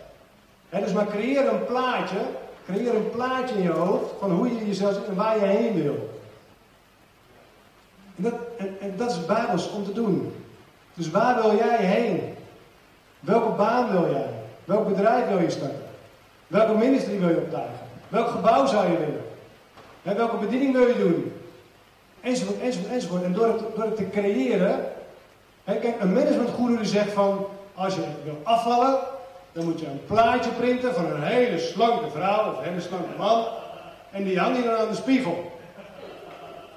Dus 0.84 0.93
maar 0.93 1.07
creëer 1.07 1.49
een 1.49 1.64
plaatje 1.64 2.18
Creëer 2.66 2.95
een 2.95 3.11
plaatje 3.11 3.55
in 3.55 3.62
je 3.62 3.70
hoofd 3.70 4.12
van 4.18 4.30
hoe 4.30 4.49
je 4.49 4.66
jezelf 4.66 5.07
en 5.09 5.14
waar 5.14 5.39
je 5.39 5.45
heen 5.45 5.82
wil. 5.82 6.11
En 8.16 8.22
dat, 8.22 8.34
en 8.80 8.97
dat 8.97 9.11
is 9.11 9.26
bijbels 9.26 9.70
om 9.70 9.84
te 9.84 9.93
doen. 9.93 10.34
Dus 10.95 11.11
waar 11.11 11.43
wil 11.43 11.57
jij 11.57 11.76
heen? 11.76 12.34
Welke 13.20 13.49
baan 13.49 13.91
wil 13.91 14.11
jij? 14.11 14.30
Welk 14.66 14.88
bedrijf 14.88 15.28
wil 15.28 15.38
je 15.38 15.50
starten? 15.50 15.82
Welke 16.46 16.74
ministerie 16.74 17.18
wil 17.18 17.28
je 17.28 17.36
optuigen? 17.36 17.78
Welk 18.08 18.28
gebouw 18.28 18.66
zou 18.66 18.90
je 18.90 18.98
willen? 18.98 20.16
welke 20.16 20.36
bediening 20.36 20.72
wil 20.72 20.86
je 20.86 20.96
doen? 20.98 21.32
Enzovoort, 22.20 22.60
enzovoort, 22.60 22.92
enzovoort. 22.92 23.22
En 23.22 23.32
door 23.32 23.46
het, 23.46 23.60
door 23.74 23.84
het 23.84 23.96
te 23.96 24.08
creëren. 24.10 24.84
kijk, 25.64 25.94
een 26.00 26.12
managementgoeroe 26.12 26.84
zegt 26.84 27.12
van. 27.12 27.46
Als 27.74 27.94
je 27.94 28.00
wil 28.24 28.40
afvallen, 28.42 28.98
dan 29.52 29.64
moet 29.64 29.80
je 29.80 29.86
een 29.86 30.04
plaatje 30.06 30.50
printen 30.50 30.94
van 30.94 31.04
een 31.04 31.22
hele 31.22 31.58
slanke 31.58 32.10
vrouw 32.10 32.50
of 32.50 32.58
een 32.58 32.64
hele 32.64 32.80
slanke 32.80 33.16
man. 33.18 33.44
En 34.10 34.24
die 34.24 34.38
hang 34.38 34.56
je 34.56 34.62
dan 34.62 34.76
aan 34.76 34.88
de 34.88 34.94
spiegel. 34.94 35.52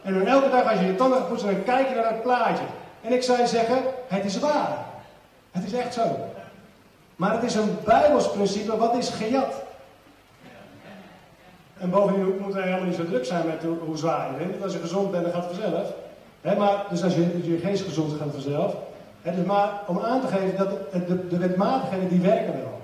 En 0.01 0.13
dan 0.13 0.27
elke 0.27 0.49
dag 0.49 0.71
als 0.71 0.79
je 0.79 0.85
je 0.85 0.95
tanden 0.95 1.27
poetsen, 1.27 1.51
dan 1.51 1.63
kijk 1.63 1.89
je 1.89 1.95
naar 1.95 2.13
dat 2.13 2.21
plaatje. 2.21 2.63
En 3.01 3.13
ik 3.13 3.23
zou 3.23 3.39
je 3.39 3.47
zeggen, 3.47 3.77
het 4.07 4.25
is 4.25 4.39
waar. 4.39 4.85
Het 5.51 5.65
is 5.65 5.73
echt 5.73 5.93
zo. 5.93 6.29
Maar 7.19 7.33
het 7.33 7.43
is 7.43 7.55
een 7.55 7.77
Bijbels 7.85 8.31
principe, 8.31 8.77
wat 8.77 8.95
is 8.95 9.09
gejat? 9.09 9.53
En 11.77 11.89
bovendien 11.89 12.37
moet 12.39 12.55
er 12.55 12.63
helemaal 12.63 12.85
niet 12.85 12.95
zo 12.95 13.05
druk 13.05 13.25
zijn 13.25 13.45
met 13.45 13.63
hoe, 13.85 13.97
zwaar 13.97 14.31
je 14.31 14.45
bent. 14.45 14.63
Als 14.63 14.73
je 14.73 14.79
gezond 14.79 15.11
bent, 15.11 15.23
dan 15.23 15.33
gaat 15.33 15.49
het 15.49 15.59
vanzelf. 15.59 15.93
maar, 16.57 16.85
dus 16.89 17.03
als 17.03 17.15
je, 17.15 17.51
je 17.51 17.57
geest 17.57 17.83
gezond 17.83 18.19
gaat 18.19 18.31
vanzelf. 18.31 18.75
Het 19.21 19.37
is 19.37 19.45
maar 19.45 19.81
om 19.87 19.99
aan 19.99 20.21
te 20.21 20.27
geven 20.27 20.57
dat 20.57 20.69
de, 21.07 21.27
de 21.27 21.37
wetmatigheden 21.37 22.09
die 22.09 22.19
werken 22.19 22.53
wel. 22.53 22.81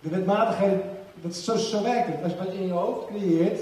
De 0.00 0.08
wetmatigheden, 0.08 0.82
dat, 1.14 1.34
zo, 1.34 1.56
zo 1.56 1.82
werkt 1.82 2.06
het. 2.06 2.22
Als 2.22 2.32
je 2.32 2.38
wat 2.38 2.54
in 2.54 2.66
je 2.66 2.72
hoofd 2.72 3.06
creëert, 3.06 3.60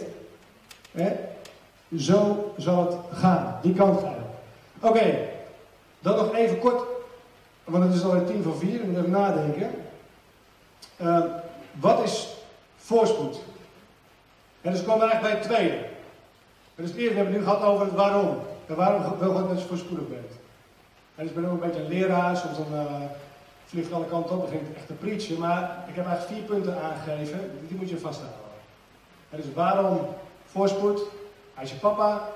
zo 1.97 2.53
zal 2.57 2.87
het 2.87 2.95
gaan. 3.13 3.59
Die 3.63 3.75
kant 3.75 4.01
gaan. 4.01 4.15
Oké, 4.81 5.19
dan 6.01 6.17
nog 6.17 6.35
even 6.35 6.59
kort, 6.59 6.83
want 7.65 7.85
het 7.85 7.95
is 7.95 8.05
alweer 8.05 8.25
tien 8.25 8.43
voor 8.43 8.57
vier, 8.57 8.75
ik 8.75 8.87
moet 8.87 8.97
even 8.99 9.11
nadenken. 9.11 9.71
Uh, 11.01 11.25
wat 11.81 12.05
is 12.05 12.29
voorspoed? 12.77 13.39
En 14.61 14.73
dus 14.73 14.85
komen 14.85 15.07
we 15.07 15.13
eigenlijk 15.13 15.23
bij 15.23 15.43
het 15.43 15.43
tweede. 15.43 15.87
Dus 16.75 16.91
het 16.91 16.99
eerste 16.99 17.15
hebben 17.17 17.33
we 17.33 17.39
nu 17.39 17.45
gehad 17.45 17.63
over 17.63 17.87
het 17.87 17.95
waarom. 17.95 18.39
En 18.67 18.75
waarom 18.75 19.19
wil 19.19 19.33
God 19.35 19.49
dat 19.49 19.61
je 19.61 19.67
voorspoedig 19.67 20.09
bent. 20.09 20.31
En 21.15 21.23
dus 21.23 21.29
ik 21.29 21.35
ben 21.35 21.45
ook 21.45 21.53
een 21.53 21.69
beetje 21.69 21.83
een 21.83 21.89
leraar, 21.89 22.37
soms 22.37 22.57
dan 22.57 22.67
uh, 22.73 22.87
vliegt 23.67 23.93
alle 23.93 24.07
kanten 24.07 24.37
op, 24.37 24.43
begint 24.43 24.77
echt 24.77 24.87
te 24.87 24.93
preachen. 24.93 25.39
Maar 25.39 25.85
ik 25.89 25.95
heb 25.95 26.07
eigenlijk 26.07 26.39
vier 26.39 26.55
punten 26.55 26.83
aangegeven, 26.83 27.51
die 27.69 27.77
moet 27.79 27.89
je 27.89 27.99
vasthouden. 27.99 28.41
En 29.31 29.37
dus 29.37 29.53
waarom 29.55 30.07
voorspoed? 30.47 31.03
Als 31.55 31.71
je 31.71 31.77
papa, 31.77 32.29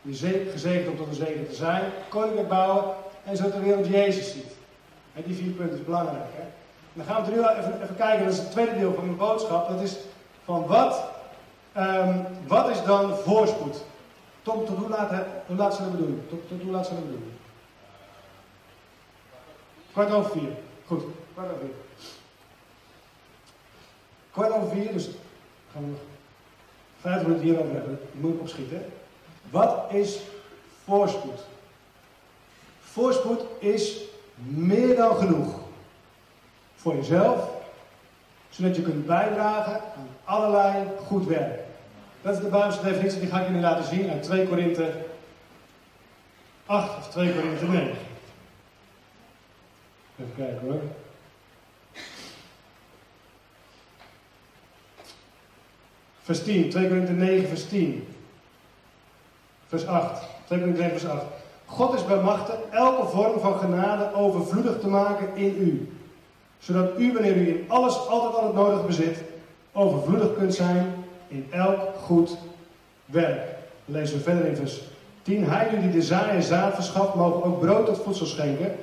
je 0.00 0.48
gezegend 0.50 0.88
om 0.88 0.96
tot 0.96 1.06
een 1.06 1.14
zegen 1.14 1.48
te 1.48 1.54
zijn, 1.54 1.82
koninkrijk 2.08 2.48
bouwen 2.48 2.84
en 3.24 3.36
zodat 3.36 3.52
de 3.52 3.60
wereld 3.60 3.86
Jezus 3.86 4.32
ziet. 4.32 4.52
Die 5.14 5.34
vier 5.34 5.50
punten 5.50 5.78
is 5.78 5.84
belangrijk. 5.84 6.30
Hè? 6.32 6.44
dan 6.92 7.06
gaan 7.06 7.24
we 7.24 7.30
nu 7.30 7.38
even, 7.38 7.82
even, 7.82 7.96
kijken, 7.96 8.24
dat 8.24 8.34
is 8.34 8.38
het 8.38 8.50
tweede 8.50 8.78
deel 8.78 8.94
van 8.94 9.04
mijn 9.04 9.16
boodschap. 9.16 9.68
Dat 9.68 9.80
is 9.80 9.96
van 10.44 10.66
wat, 10.66 11.04
um, 11.76 12.26
wat 12.46 12.68
is 12.68 12.82
dan 12.84 13.16
voorspoed? 13.16 13.84
Tot, 14.42 14.66
tot 14.66 14.76
hoe, 14.78 14.88
laat, 14.88 15.10
hoe 15.46 15.56
laat 15.56 15.74
zullen 15.74 15.90
we 15.90 15.96
doen? 15.96 16.22
Tot, 16.28 16.48
tot 16.48 16.62
hoe 16.62 16.70
laat 16.72 16.86
zullen 16.86 17.02
we 17.02 17.10
doen? 17.10 17.32
Kwart 19.92 20.10
over 20.12 20.30
vier. 20.30 20.50
Goed, 20.86 21.02
kwart 21.34 21.50
over 21.50 21.60
vier. 21.60 21.74
Kwart 24.30 24.52
over 24.52 24.68
vier, 24.68 24.92
dus 24.92 25.08
gaan 25.72 25.82
we 25.82 25.88
nog 25.88 25.98
vijf 27.00 27.22
minuten 27.22 27.44
hierover 27.44 27.72
hebben. 27.72 28.00
moet 28.12 28.34
ik 28.34 28.40
opschieten. 28.40 28.92
Wat 29.50 29.92
is 29.92 30.20
voorspoed? 30.84 31.40
Voorspoed 32.80 33.40
is 33.58 34.00
meer 34.46 34.96
dan 34.96 35.16
genoeg. 35.16 35.60
Voor 36.74 36.94
jezelf, 36.94 37.48
zodat 38.48 38.76
je 38.76 38.82
kunt 38.82 39.06
bijdragen 39.06 39.72
aan 39.72 40.08
allerlei 40.24 40.86
goed 41.06 41.26
werk. 41.26 41.60
Dat 42.22 42.34
is 42.34 42.40
de 42.40 42.48
Bijbelse 42.48 42.82
definitie, 42.82 43.20
die 43.20 43.28
ga 43.28 43.40
ik 43.40 43.46
jullie 43.46 43.62
laten 43.62 43.84
zien 43.84 44.10
uit 44.10 44.22
2 44.22 44.48
Korinthe 44.48 44.92
8 46.66 46.96
of 46.98 47.08
2 47.08 47.34
Korinthe 47.34 47.64
9. 47.64 47.96
Even 50.18 50.34
kijken 50.36 50.60
hoor. 50.60 50.80
Vers 56.22 56.44
10, 56.44 56.70
2 56.70 56.88
Korinther 56.88 57.14
9, 57.14 57.48
vers 57.48 57.68
10. 57.68 58.08
Vers 59.68 59.86
8. 59.86 60.22
2 60.46 60.58
Korinther 60.58 60.84
9, 60.84 61.00
vers 61.00 61.12
8. 61.12 61.41
God 61.76 61.94
is 61.94 62.04
bij 62.04 62.20
elke 62.70 63.06
vorm 63.06 63.40
van 63.40 63.58
genade 63.58 64.14
overvloedig 64.14 64.78
te 64.80 64.88
maken 64.88 65.28
in 65.34 65.56
u. 65.58 65.88
Zodat 66.58 66.90
u, 66.98 67.12
wanneer 67.12 67.36
u 67.36 67.48
in 67.48 67.64
alles 67.68 68.08
altijd 68.08 68.34
al 68.34 68.46
het 68.46 68.54
nodige 68.54 68.86
bezit, 68.86 69.22
overvloedig 69.72 70.34
kunt 70.34 70.54
zijn 70.54 70.94
in 71.28 71.46
elk 71.50 71.80
goed 72.02 72.36
werk. 73.06 73.40
Dan 73.84 73.96
lezen 73.96 74.16
we 74.16 74.22
verder 74.22 74.46
in 74.46 74.56
vers 74.56 74.80
10. 75.22 75.44
Hij 75.44 75.68
die 75.80 75.90
de 75.90 76.02
zaai 76.02 76.30
en 76.30 76.42
zaad 76.42 76.74
verschaft, 76.74 77.14
mogen 77.14 77.44
ook 77.44 77.60
brood 77.60 77.86
tot 77.86 78.02
voedsel 78.02 78.26
schenken 78.26 78.74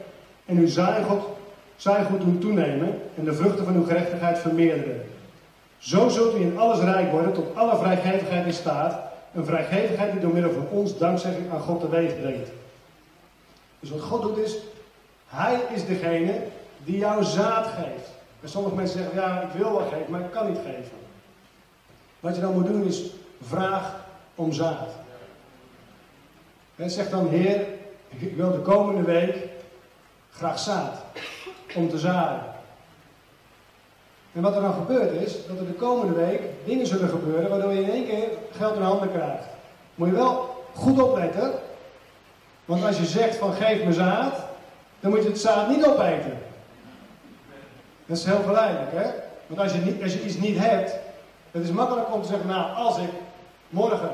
en 0.46 0.58
uw 0.58 0.68
zaaigoed, 0.68 1.24
zaaigoed 1.76 2.22
doen 2.22 2.40
toenemen 2.40 3.02
en 3.16 3.24
de 3.24 3.34
vruchten 3.34 3.66
van 3.66 3.76
uw 3.76 3.86
gerechtigheid 3.86 4.40
vermeerderen. 4.40 5.02
Zo 5.78 6.10
zult 6.10 6.36
u 6.36 6.42
in 6.42 6.58
alles 6.58 6.80
rijk 6.80 7.12
worden, 7.12 7.34
tot 7.34 7.56
alle 7.56 7.78
vrijgevigheid 7.78 8.46
in 8.46 8.54
staat. 8.54 9.00
Een 9.34 9.46
vrijgevigheid 9.46 10.12
die 10.12 10.22
door 10.22 10.34
middel 10.34 10.52
van 10.52 10.68
ons 10.70 10.98
dankzegging 10.98 11.52
aan 11.52 11.60
God 11.60 11.80
teweeg 11.80 12.20
brengt. 12.20 12.50
Dus 13.80 13.90
wat 13.90 14.02
God 14.02 14.22
doet 14.22 14.38
is, 14.38 14.58
Hij 15.28 15.62
is 15.74 15.86
degene 15.86 16.44
die 16.84 16.98
jou 16.98 17.24
zaad 17.24 17.66
geeft. 17.66 18.10
En 18.42 18.50
sommige 18.50 18.76
mensen 18.76 19.00
zeggen, 19.00 19.22
ja, 19.22 19.42
ik 19.42 19.52
wil 19.52 19.72
wel 19.72 19.88
geven, 19.88 20.12
maar 20.12 20.22
ik 20.22 20.32
kan 20.32 20.48
niet 20.48 20.60
geven. 20.66 20.98
Wat 22.20 22.36
je 22.36 22.42
dan 22.42 22.54
moet 22.54 22.66
doen 22.66 22.86
is, 22.86 23.04
vraag 23.42 23.96
om 24.36 24.54
zaad. 24.54 24.90
En 26.76 26.90
zeg 26.90 27.10
dan, 27.10 27.28
Heer, 27.28 27.66
ik 28.10 28.36
wil 28.36 28.52
de 28.52 28.60
komende 28.60 29.02
week 29.02 29.48
graag 30.32 30.60
zaad. 30.60 31.02
Om 31.76 31.90
te 31.90 31.98
zaaien. 31.98 32.44
En 34.32 34.42
wat 34.42 34.56
er 34.56 34.62
dan 34.62 34.74
gebeurt 34.74 35.12
is, 35.12 35.46
dat 35.48 35.60
er 35.60 35.66
de 35.66 35.74
komende 35.74 36.14
week 36.14 36.42
dingen 36.66 36.88
zullen 36.88 37.10
gebeuren 37.10 37.50
waardoor 37.50 37.74
je 37.74 37.82
in 37.82 37.92
één 37.92 38.06
keer 38.08 38.28
geld 38.52 38.76
in 38.76 38.82
handen 38.82 39.12
krijgt. 39.12 39.44
Moet 39.96 40.08
je 40.08 40.14
wel 40.14 40.64
goed 40.74 41.02
opletten. 41.02 41.52
Want 42.70 42.84
als 42.84 42.98
je 42.98 43.06
zegt 43.06 43.36
van 43.36 43.54
geef 43.54 43.84
me 43.84 43.94
zaad, 43.94 44.36
dan 45.00 45.12
moet 45.12 45.24
je 45.24 45.30
het 45.30 45.40
zaad 45.40 45.70
niet 45.70 45.86
opeten. 45.86 46.38
Dat 48.06 48.18
is 48.18 48.26
heel 48.26 48.44
geleidelijk, 48.46 48.92
hè? 48.92 49.10
Want 49.48 49.60
als 49.60 49.74
je, 49.74 49.80
niet, 49.80 50.04
als 50.04 50.14
je 50.14 50.24
iets 50.24 50.38
niet 50.38 50.58
hebt, 50.58 50.96
het 51.52 51.64
is 51.64 51.72
makkelijk 51.72 52.14
om 52.14 52.22
te 52.22 52.28
zeggen, 52.28 52.48
nou, 52.48 52.76
als 52.76 52.98
ik 52.98 53.10
morgen 53.70 54.10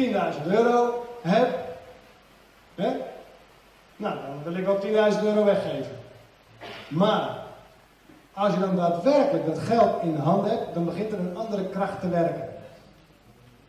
10.000 0.00 0.02
euro 0.46 1.06
heb, 1.22 1.58
hè, 2.74 2.90
nou, 3.96 4.16
dan 4.16 4.52
wil 4.52 4.56
ik 4.56 4.64
wel 4.64 5.10
10.000 5.12 5.22
euro 5.22 5.44
weggeven. 5.44 5.96
Maar 6.88 7.36
als 8.32 8.54
je 8.54 8.60
dan 8.60 8.76
daadwerkelijk 8.76 9.46
dat 9.46 9.58
geld 9.58 10.02
in 10.02 10.14
de 10.14 10.22
hand 10.22 10.48
hebt, 10.48 10.74
dan 10.74 10.84
begint 10.84 11.12
er 11.12 11.18
een 11.18 11.36
andere 11.36 11.68
kracht 11.68 12.00
te 12.00 12.08
werken. 12.08 12.48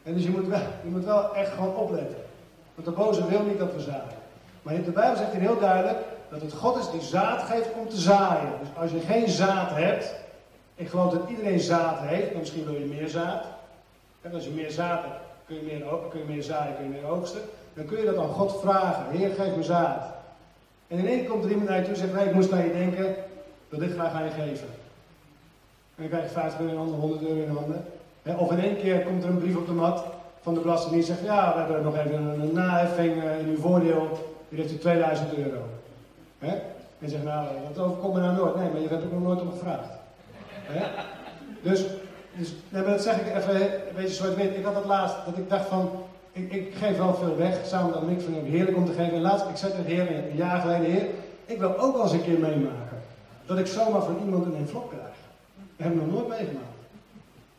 En 0.03 0.13
dus 0.13 0.23
je 0.23 0.29
moet, 0.29 0.47
wel, 0.47 0.61
je 0.83 0.89
moet 0.89 1.05
wel 1.05 1.35
echt 1.35 1.51
gewoon 1.51 1.75
opletten. 1.75 2.24
Want 2.75 2.87
de 2.87 3.03
boze 3.03 3.27
wil 3.27 3.41
niet 3.43 3.59
dat 3.59 3.73
we 3.73 3.81
zaaien. 3.81 4.23
Maar 4.61 4.83
de 4.83 4.91
Bijbel 4.91 5.15
zegt 5.15 5.31
hier 5.31 5.41
heel 5.41 5.59
duidelijk 5.59 5.97
dat 6.29 6.41
het 6.41 6.53
God 6.53 6.77
is 6.77 6.91
die 6.91 7.01
zaad 7.01 7.41
geeft 7.41 7.73
om 7.79 7.89
te 7.89 7.97
zaaien. 7.97 8.51
Dus 8.59 8.81
als 8.81 8.91
je 8.91 8.99
geen 8.99 9.29
zaad 9.29 9.69
hebt, 9.69 10.15
ik 10.75 10.89
geloof 10.89 11.11
dat 11.11 11.29
iedereen 11.29 11.59
zaad 11.59 11.99
heeft, 11.99 12.31
maar 12.31 12.39
misschien 12.39 12.65
wil 12.65 12.73
je 12.73 12.85
meer 12.85 13.09
zaad. 13.09 13.43
En 14.21 14.33
als 14.33 14.43
je 14.43 14.49
meer 14.49 14.71
zaad 14.71 15.01
hebt, 15.01 15.15
kun 15.45 15.55
je 15.55 15.61
meer, 15.61 15.83
kun 16.09 16.19
je 16.19 16.25
meer 16.25 16.43
zaaien, 16.43 16.75
kun 16.75 16.83
je 16.83 16.89
meer 16.89 17.09
oogsten. 17.09 17.41
Dan 17.73 17.85
kun 17.85 17.97
je 17.97 18.05
dat 18.05 18.17
aan 18.17 18.27
God 18.27 18.59
vragen. 18.61 19.09
Heer, 19.09 19.29
geef 19.29 19.55
me 19.55 19.63
zaad. 19.63 20.03
En 20.87 20.97
in 20.97 21.07
één 21.07 21.25
komt 21.25 21.43
er 21.43 21.49
iemand 21.49 21.69
naar 21.69 21.77
je 21.77 21.83
toe 21.83 21.93
en 21.93 21.99
zegt, 21.99 22.13
nee, 22.13 22.25
ik 22.25 22.33
moest 22.33 22.51
aan 22.51 22.63
je 22.63 22.73
denken, 22.73 23.09
ik 23.09 23.17
wil 23.69 23.79
dit 23.79 23.91
graag 23.91 24.13
aan 24.13 24.23
je 24.23 24.29
geven. 24.29 24.67
En 25.95 26.01
dan 26.01 26.07
krijg 26.07 26.23
je 26.23 26.29
50 26.29 26.59
euro 26.59 26.71
in 26.71 26.77
handen, 26.77 26.99
100 26.99 27.21
euro 27.21 27.41
in 27.41 27.55
handen. 27.55 27.85
Of 28.37 28.51
in 28.51 28.59
één 28.59 28.77
keer 28.77 29.01
komt 29.01 29.23
er 29.23 29.29
een 29.29 29.37
brief 29.37 29.55
op 29.55 29.65
de 29.65 29.73
mat 29.73 30.05
van 30.45 30.53
de 30.53 30.59
Belastingdienst 30.59 31.09
en 31.09 31.15
zegt, 31.15 31.27
ja, 31.27 31.53
we 31.53 31.59
hebben 31.59 31.83
nog 31.83 31.97
even 31.97 32.41
een 32.41 32.53
naheffing 32.53 33.23
eh, 33.23 33.39
in 33.39 33.47
uw 33.47 33.57
voordeel. 33.57 34.09
Hier 34.49 34.59
heeft 34.59 34.73
u 34.73 34.77
2000 34.77 35.37
euro. 35.37 35.59
He? 36.39 36.55
En 36.99 37.09
zegt, 37.09 37.23
nou, 37.23 37.47
dat 37.73 37.85
overkomt 37.85 38.13
me 38.13 38.19
nou 38.19 38.35
nooit. 38.35 38.55
Nee, 38.55 38.69
maar 38.71 38.81
je 38.81 38.87
hebt 38.87 39.03
er 39.03 39.09
nog 39.13 39.21
nooit 39.21 39.41
om 39.41 39.51
gevraagd. 39.51 39.89
Dus, 41.61 41.85
dus 42.37 42.53
nee, 42.69 42.81
maar 42.81 42.91
dat 42.91 43.01
zeg 43.01 43.19
ik 43.19 43.35
even 43.35 43.61
een 43.61 43.95
beetje 43.95 44.15
zwart-wit. 44.15 44.55
Ik 44.55 44.63
had 44.63 44.75
het 44.75 44.85
laatst, 44.85 45.15
dat 45.25 45.37
ik 45.37 45.49
dacht 45.49 45.65
van, 45.67 45.89
ik, 46.31 46.53
ik, 46.53 46.75
geef 46.75 46.97
wel 46.97 47.13
veel 47.13 47.37
weg, 47.37 47.65
samen 47.65 48.05
met 48.05 48.17
ik 48.17 48.23
vind 48.23 48.35
het 48.35 48.45
heerlijk 48.45 48.77
om 48.77 48.85
te 48.85 48.93
geven. 48.93 49.13
En 49.13 49.21
laatst, 49.21 49.49
ik 49.49 49.57
zei 49.57 49.71
tegen 49.71 49.85
heer, 49.85 50.17
een 50.17 50.35
jaar 50.35 50.61
geleden, 50.61 50.91
heer, 50.91 51.07
ik 51.45 51.59
wil 51.59 51.77
ook 51.79 51.93
wel 51.93 52.03
eens 52.03 52.11
een 52.11 52.23
keer 52.23 52.39
meemaken. 52.39 52.97
Dat 53.45 53.57
ik 53.57 53.67
zomaar 53.67 54.03
van 54.03 54.17
iemand 54.25 54.45
een 54.45 54.55
envelop 54.55 54.89
krijg. 54.89 55.15
Dat 55.75 55.87
heb 55.87 55.93
ik 55.93 56.01
nog 56.01 56.11
nooit 56.11 56.27
meegemaakt. 56.27 56.74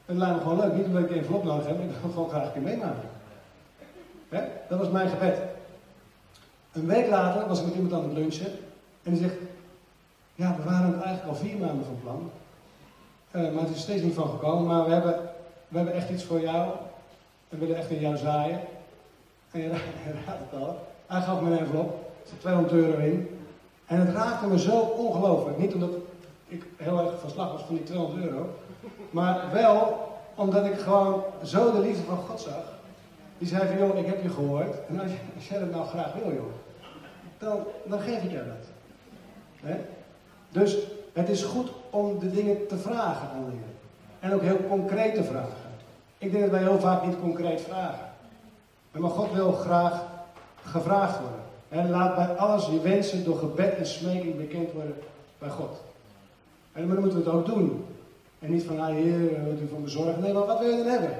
Het 0.07 0.17
lijkt 0.17 0.35
me 0.35 0.41
gewoon 0.41 0.59
leuk, 0.59 0.73
niet 0.73 0.87
omdat 0.87 1.03
ik 1.03 1.11
een 1.11 1.17
envelop 1.17 1.45
nodig 1.45 1.67
heb, 1.67 1.81
ik 1.81 1.91
wil 2.03 2.11
gewoon 2.11 2.29
graag 2.29 2.47
een 2.47 2.53
keer 2.53 2.63
meemaken. 2.63 3.09
Dat 4.69 4.79
was 4.79 4.91
mijn 4.91 5.09
gebed. 5.09 5.39
Een 6.73 6.87
week 6.87 7.09
later 7.09 7.49
was 7.49 7.59
ik 7.61 7.67
met 7.67 7.75
iemand 7.75 7.93
aan 7.93 8.03
het 8.03 8.13
lunchen 8.13 8.53
en 9.03 9.13
die 9.13 9.23
zegt, 9.23 9.35
ja, 10.35 10.57
we 10.57 10.63
waren 10.63 11.03
eigenlijk 11.03 11.29
al 11.29 11.35
vier 11.35 11.57
maanden 11.57 11.85
van 11.85 11.99
plan. 12.03 12.31
Uh, 13.33 13.53
maar 13.53 13.63
het 13.63 13.75
is 13.75 13.81
steeds 13.81 14.03
niet 14.03 14.15
van 14.15 14.29
gekomen, 14.29 14.67
maar 14.67 14.85
we 14.85 14.93
hebben, 14.93 15.15
we 15.69 15.77
hebben 15.77 15.95
echt 15.95 16.11
iets 16.11 16.25
voor 16.25 16.41
jou. 16.41 16.71
We 17.49 17.57
willen 17.57 17.77
echt 17.77 17.91
in 17.91 18.01
jou 18.01 18.17
zaaien. 18.17 18.61
En 19.51 19.61
je, 19.61 19.69
raadt 20.27 20.51
het 20.51 20.61
al. 20.61 20.87
Hij 21.07 21.21
gaf 21.21 21.41
me 21.41 21.51
een 21.51 21.59
envelop. 21.59 22.13
Er 22.23 22.29
zit 22.29 22.41
200 22.41 22.75
euro 22.75 22.99
in. 22.99 23.29
En 23.87 24.01
het 24.01 24.15
raakte 24.15 24.47
me 24.47 24.59
zo 24.59 24.79
ongelooflijk. 24.79 25.59
Niet 25.59 25.75
omdat 25.75 25.91
ik 26.49 26.65
heel 26.77 26.99
erg 26.99 27.21
van 27.21 27.31
slag 27.31 27.53
was 27.53 27.63
van 27.63 27.75
die 27.75 27.85
200 27.85 28.25
euro. 28.25 28.55
Maar 29.17 29.53
wel 29.53 30.09
omdat 30.35 30.65
ik 30.65 30.79
gewoon 30.79 31.23
zo 31.45 31.73
de 31.73 31.81
liefde 31.81 32.03
van 32.03 32.17
God 32.17 32.41
zag. 32.41 32.65
Die 33.39 33.49
zei 33.49 33.67
van, 33.67 33.79
joh, 33.79 33.99
ik 33.99 34.07
heb 34.07 34.23
je 34.23 34.29
gehoord. 34.29 34.77
En 34.89 35.01
als, 35.01 35.11
je, 35.11 35.49
jij 35.49 35.59
dat 35.59 35.71
nou 35.71 35.87
graag 35.87 36.13
wil, 36.13 36.33
joh. 36.33 36.53
Dan, 37.39 37.59
dan 37.85 38.01
geef 38.01 38.23
ik 38.23 38.31
jou 38.31 38.45
dat. 38.47 39.77
Dus 40.49 40.77
het 41.13 41.29
is 41.29 41.43
goed 41.43 41.71
om 41.91 42.19
de 42.19 42.31
dingen 42.31 42.67
te 42.67 42.79
vragen 42.79 43.29
aan 43.29 43.51
je. 43.51 43.75
En 44.21 44.35
ook 44.35 44.43
heel 44.43 44.61
concreet 44.69 45.15
te 45.15 45.25
vragen. 45.25 45.71
Ik 46.19 46.31
denk 46.31 46.43
dat 46.43 46.53
wij 46.53 46.63
heel 46.63 46.81
vaak 46.81 47.07
niet 47.07 47.21
concreet 47.21 47.61
vragen. 47.61 48.13
Maar 48.91 49.11
God 49.11 49.33
wil 49.33 49.53
graag 49.53 50.05
gevraagd 50.63 51.19
worden. 51.19 51.45
En 51.69 51.91
laat 51.91 52.15
bij 52.15 52.27
alles 52.27 52.67
je 52.67 52.81
wensen 52.81 53.25
door 53.25 53.39
gebed 53.39 53.75
en 53.77 53.87
smeking 53.87 54.37
bekend 54.37 54.73
worden 54.73 54.97
bij 55.39 55.51
God. 55.51 55.83
En 56.73 56.89
dan 56.89 57.01
moeten 57.01 57.19
we 57.19 57.25
het 57.25 57.35
ook 57.35 57.47
doen. 57.47 57.96
En 58.39 58.53
niet 58.53 58.65
van, 58.65 58.81
ah 58.81 58.89
heer, 58.89 59.47
wat 59.47 59.61
u 59.61 59.69
van 59.71 59.83
bezorgen. 59.83 60.23
Nee, 60.23 60.33
maar 60.33 60.47
wat 60.47 60.59
wil 60.59 60.71
je 60.71 60.77
dan 60.77 60.87
hebben? 60.87 61.11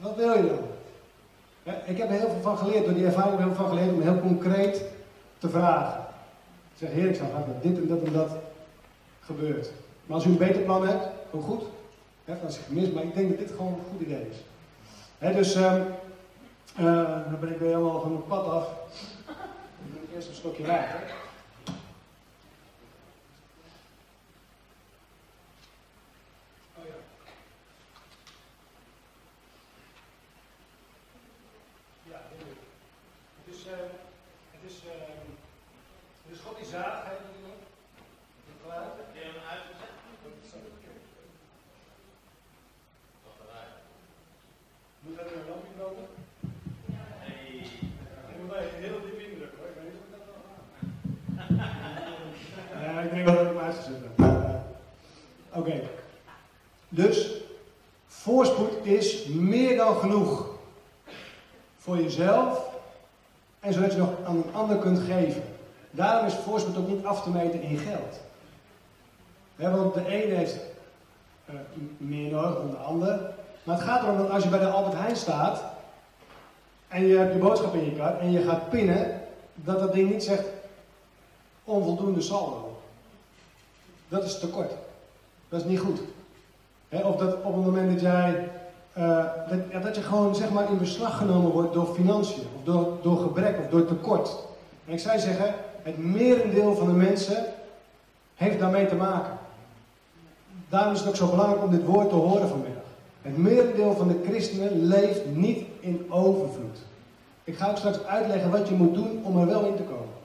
wat 0.00 0.16
wil 0.16 0.36
je 0.36 0.46
dan? 0.46 1.74
ik 1.84 1.98
heb 1.98 2.08
er 2.08 2.18
heel 2.18 2.30
veel 2.30 2.42
van 2.42 2.58
geleerd, 2.58 2.84
door 2.84 2.94
die 2.94 3.04
ervaring 3.04 3.38
heel 3.38 3.46
veel 3.46 3.56
van 3.56 3.68
geleerd 3.68 3.92
om 3.92 4.00
heel 4.00 4.20
concreet 4.20 4.84
te 5.38 5.48
vragen. 5.48 6.00
Ik 6.72 6.78
zeg, 6.78 6.90
heer, 6.90 7.08
ik 7.08 7.14
zou 7.14 7.28
graag 7.28 7.46
dat 7.46 7.62
dit 7.62 7.76
en 7.76 7.86
dat 7.86 8.02
en 8.02 8.12
dat 8.12 8.30
gebeurt. 9.20 9.70
Maar 10.06 10.16
als 10.16 10.26
u 10.26 10.30
een 10.30 10.36
beter 10.36 10.62
plan 10.62 10.86
hebt, 10.86 11.06
ook 11.30 11.42
goed. 11.42 11.62
He, 12.24 12.32
ik 12.32 12.60
gemist, 12.66 12.92
maar 12.92 13.02
ik 13.02 13.14
denk 13.14 13.28
dat 13.28 13.38
dit 13.38 13.50
gewoon 13.50 13.72
een 13.72 13.90
goed 13.90 14.00
idee 14.00 14.26
is. 14.30 14.36
dus 15.36 15.54
um, 15.54 15.94
dan 16.76 17.40
ben 17.40 17.52
ik 17.52 17.58
weer 17.58 17.68
helemaal 17.68 18.00
van 18.00 18.12
het 18.12 18.26
pad 18.26 18.46
af. 18.46 18.68
Ik 19.92 20.14
eerst 20.14 20.28
een 20.28 20.34
stokje 20.34 20.66
water. 20.66 21.00
Oh 26.76 26.84
ja. 26.84 26.94
Ja, 32.02 32.20
het 33.44 33.54
is, 33.54 33.66
uh, 33.66 33.72
het 34.50 34.70
is, 34.70 34.76
uh, 34.84 34.90
het 36.22 36.34
is 36.34 36.40
God 36.40 36.56
die 36.56 36.66
zaad, 36.66 37.04
hè, 37.04 37.12
de 38.46 38.52
klaar. 38.64 39.02
Moet 45.06 45.16
dat 45.16 45.26
in 45.26 45.38
een 45.38 45.48
lampje 45.48 45.72
komen? 45.78 46.04
Nee. 47.26 47.60
Ik 48.30 48.40
moet 48.40 48.50
mij 48.50 48.64
heel 48.64 49.00
diep 49.00 49.18
indruk 49.18 49.52
hoor. 49.58 49.68
Ik 49.68 49.74
weet 49.74 49.92
niet 49.92 50.00
of 50.00 50.06
ik 50.06 50.14
dat 50.16 50.24
wel 50.28 50.42
ga. 52.70 52.92
Ja, 52.92 53.00
ik 53.00 53.10
denk 53.10 53.24
wel 53.24 53.34
dat 53.34 53.46
ik 53.46 53.52
hem 53.52 53.58
uitgezet 53.58 54.00
heb. 54.16 54.60
Oké. 55.52 55.80
Dus, 56.88 57.30
is 58.84 59.24
meer 59.26 59.76
dan 59.76 59.96
genoeg. 59.96 60.46
Voor 61.78 61.96
jezelf 61.96 62.70
en 63.60 63.72
zodat 63.72 63.92
je 63.92 63.98
nog 63.98 64.10
aan 64.26 64.36
een 64.36 64.54
ander 64.54 64.76
kunt 64.76 64.98
geven. 64.98 65.42
Daarom 65.90 66.26
is 66.26 66.34
voorspoed 66.34 66.76
ook 66.76 66.88
niet 66.88 67.04
af 67.04 67.22
te 67.22 67.30
meten 67.30 67.62
in 67.62 67.78
geld. 67.78 68.20
want 69.56 69.94
de 69.94 70.06
ene 70.06 70.34
heeft 70.34 70.56
uh, 71.50 71.54
meer 71.96 72.30
nodig 72.30 72.56
dan 72.56 72.70
de 72.70 72.76
ander. 72.76 73.20
Maar 73.62 73.76
het 73.76 73.84
gaat 73.84 74.02
erom 74.02 74.18
dat 74.18 74.30
als 74.30 74.42
je 74.42 74.48
bij 74.48 74.58
de 74.58 74.68
Albert 74.68 74.94
Heijn 74.94 75.16
staat 75.16 75.62
en 76.88 77.06
je 77.06 77.16
hebt 77.16 77.32
je 77.32 77.38
boodschap 77.38 77.74
in 77.74 77.84
je 77.84 77.96
kar 77.96 78.18
en 78.18 78.32
je 78.32 78.42
gaat 78.42 78.70
pinnen, 78.70 79.20
dat 79.54 79.78
dat 79.78 79.92
ding 79.92 80.10
niet 80.10 80.22
zegt 80.22 80.44
onvoldoende 81.64 82.20
saldo. 82.20 82.80
Dat 84.08 84.24
is 84.24 84.38
tekort. 84.38 84.72
Dat 85.48 85.60
is 85.60 85.66
niet 85.66 85.78
goed. 85.78 86.00
of 86.88 87.16
dat 87.16 87.34
op 87.42 87.54
het 87.54 87.64
moment 87.64 87.90
dat 87.92 88.00
jij, 88.00 88.50
uh, 88.98 89.24
dat, 89.72 89.82
dat, 89.82 89.96
je 89.96 90.02
gewoon 90.02 90.34
zeg 90.34 90.50
maar 90.50 90.70
in 90.70 90.78
beslag 90.78 91.18
genomen 91.18 91.50
wordt 91.50 91.72
door 91.72 91.94
financiën, 91.94 92.42
of 92.56 92.64
door, 92.64 92.98
door 93.02 93.18
gebrek, 93.18 93.58
of 93.58 93.68
door 93.70 93.84
tekort. 93.84 94.36
En 94.86 94.92
ik 94.92 94.98
zou 94.98 95.18
zeggen, 95.18 95.54
het 95.82 95.98
merendeel 95.98 96.74
van 96.74 96.86
de 96.86 96.92
mensen 96.92 97.44
heeft 98.34 98.58
daarmee 98.58 98.86
te 98.86 98.94
maken. 98.94 99.38
Daarom 100.68 100.92
is 100.92 100.98
het 100.98 101.08
ook 101.08 101.16
zo 101.16 101.30
belangrijk 101.30 101.62
om 101.62 101.70
dit 101.70 101.84
woord 101.84 102.08
te 102.08 102.14
horen 102.14 102.48
vanmiddag. 102.48 102.82
Het 103.22 103.36
merendeel 103.36 103.94
van 103.94 104.08
de 104.08 104.20
christenen 104.28 104.86
leeft 104.86 105.26
niet 105.26 105.66
in 105.80 106.06
overvloed. 106.08 106.78
Ik 107.44 107.56
ga 107.56 107.70
ook 107.70 107.76
straks 107.76 108.04
uitleggen 108.04 108.50
wat 108.50 108.68
je 108.68 108.74
moet 108.74 108.94
doen 108.94 109.20
om 109.24 109.40
er 109.40 109.46
wel 109.46 109.64
in 109.64 109.76
te 109.76 109.82
komen. 109.82 110.20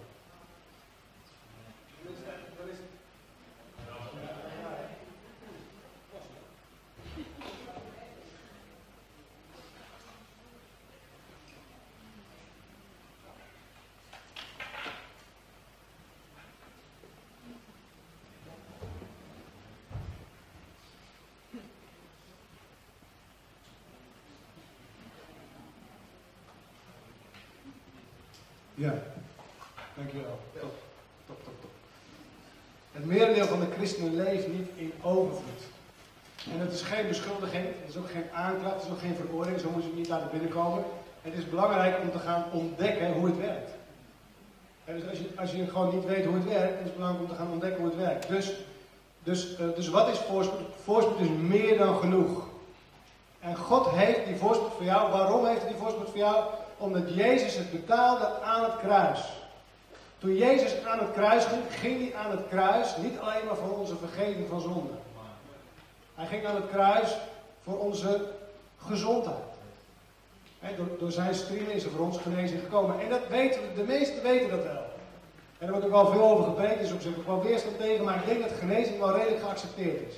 Ja, 28.77 28.93
dankjewel. 29.95 30.39
Top, 30.59 30.73
top, 31.25 31.43
top, 31.43 31.53
top. 31.61 31.71
Het 32.91 33.05
merendeel 33.05 33.45
van 33.45 33.59
de 33.59 33.67
christenen 33.97 34.23
leeft 34.23 34.47
niet 34.47 34.69
in 34.75 34.93
overvloed. 35.01 35.61
En 36.53 36.59
het 36.59 36.73
is 36.73 36.81
geen 36.81 37.07
beschuldiging, 37.07 37.65
het 37.65 37.89
is 37.89 37.97
ook 37.97 38.09
geen 38.09 38.29
aanklacht, 38.33 38.75
het 38.75 38.83
is 38.83 38.89
ook 38.89 38.99
geen 38.99 39.15
veroordeling, 39.15 39.61
zo 39.61 39.69
moet 39.69 39.81
je 39.83 39.89
het 39.89 39.97
niet 39.97 40.07
laten 40.07 40.29
binnenkomen. 40.31 40.83
Het 41.21 41.33
is 41.33 41.49
belangrijk 41.49 41.99
om 42.01 42.11
te 42.11 42.19
gaan 42.19 42.45
ontdekken 42.51 43.13
hoe 43.13 43.25
het 43.25 43.37
werkt. 43.37 43.71
dus 44.85 45.09
als 45.09 45.17
je, 45.17 45.29
als 45.35 45.51
je 45.51 45.67
gewoon 45.67 45.95
niet 45.95 46.05
weet 46.05 46.25
hoe 46.25 46.35
het 46.35 46.47
werkt, 46.47 46.79
is 46.79 46.85
het 46.85 46.95
belangrijk 46.95 47.23
om 47.23 47.35
te 47.35 47.41
gaan 47.41 47.51
ontdekken 47.51 47.81
hoe 47.81 47.89
het 47.89 47.99
werkt. 47.99 48.27
Dus, 48.27 48.53
dus, 49.23 49.59
uh, 49.59 49.75
dus 49.75 49.87
wat 49.87 50.07
is 50.07 50.17
voorspoed? 50.17 50.67
Voorspoed 50.83 51.19
is 51.19 51.29
meer 51.29 51.77
dan 51.77 51.97
genoeg. 51.97 52.47
En 53.39 53.55
God 53.55 53.89
heeft 53.89 54.25
die 54.25 54.35
voorspoed 54.35 54.73
voor 54.73 54.85
jou. 54.85 55.11
Waarom 55.11 55.45
heeft 55.45 55.61
hij 55.61 55.69
die 55.69 55.81
voorspoed 55.81 56.09
voor 56.09 56.17
jou? 56.17 56.43
Omdat 56.77 57.13
Jezus 57.13 57.55
het 57.55 57.71
betaalde 57.71 58.41
aan 58.41 58.63
het 58.63 58.77
kruis. 58.77 59.36
Toen 60.17 60.35
Jezus 60.35 60.85
aan 60.85 60.99
het 60.99 61.11
kruis 61.11 61.45
ging, 61.45 61.61
ging 61.69 61.99
hij 62.01 62.19
aan 62.19 62.31
het 62.31 62.47
kruis 62.49 62.97
niet 62.97 63.19
alleen 63.19 63.45
maar 63.45 63.55
voor 63.55 63.79
onze 63.79 63.95
vergeving 63.97 64.47
van 64.49 64.61
zonde. 64.61 64.93
Hij 66.15 66.25
ging 66.25 66.45
aan 66.45 66.55
het 66.55 66.69
kruis 66.69 67.17
voor 67.63 67.79
onze 67.79 68.21
gezondheid. 68.77 69.37
door, 70.77 70.87
door, 70.99 71.11
zijn 71.11 71.35
striemen 71.35 71.73
is 71.73 71.83
er 71.83 71.91
voor 71.91 72.05
ons 72.05 72.17
genezing 72.17 72.61
gekomen. 72.61 72.99
En 72.99 73.09
dat 73.09 73.27
weten 73.27 73.61
we, 73.61 73.73
de 73.75 73.83
meesten 73.83 74.23
weten 74.23 74.49
dat 74.49 74.63
wel. 74.63 74.85
En 75.57 75.65
er 75.65 75.71
wordt 75.71 75.85
ook 75.85 75.93
al 75.93 76.11
veel 76.11 76.23
over 76.23 76.43
gepreekt, 76.43 76.79
dus 76.79 76.91
op 76.91 77.01
zich 77.01 77.17
ook 77.17 77.25
wel 77.25 77.43
weerstand 77.43 77.77
tegen, 77.77 78.05
maar 78.05 78.15
ik 78.15 78.25
denk 78.25 78.41
dat 78.41 78.59
genezing 78.59 78.99
wel 78.99 79.15
redelijk 79.15 79.41
geaccepteerd 79.41 80.07
is. 80.09 80.15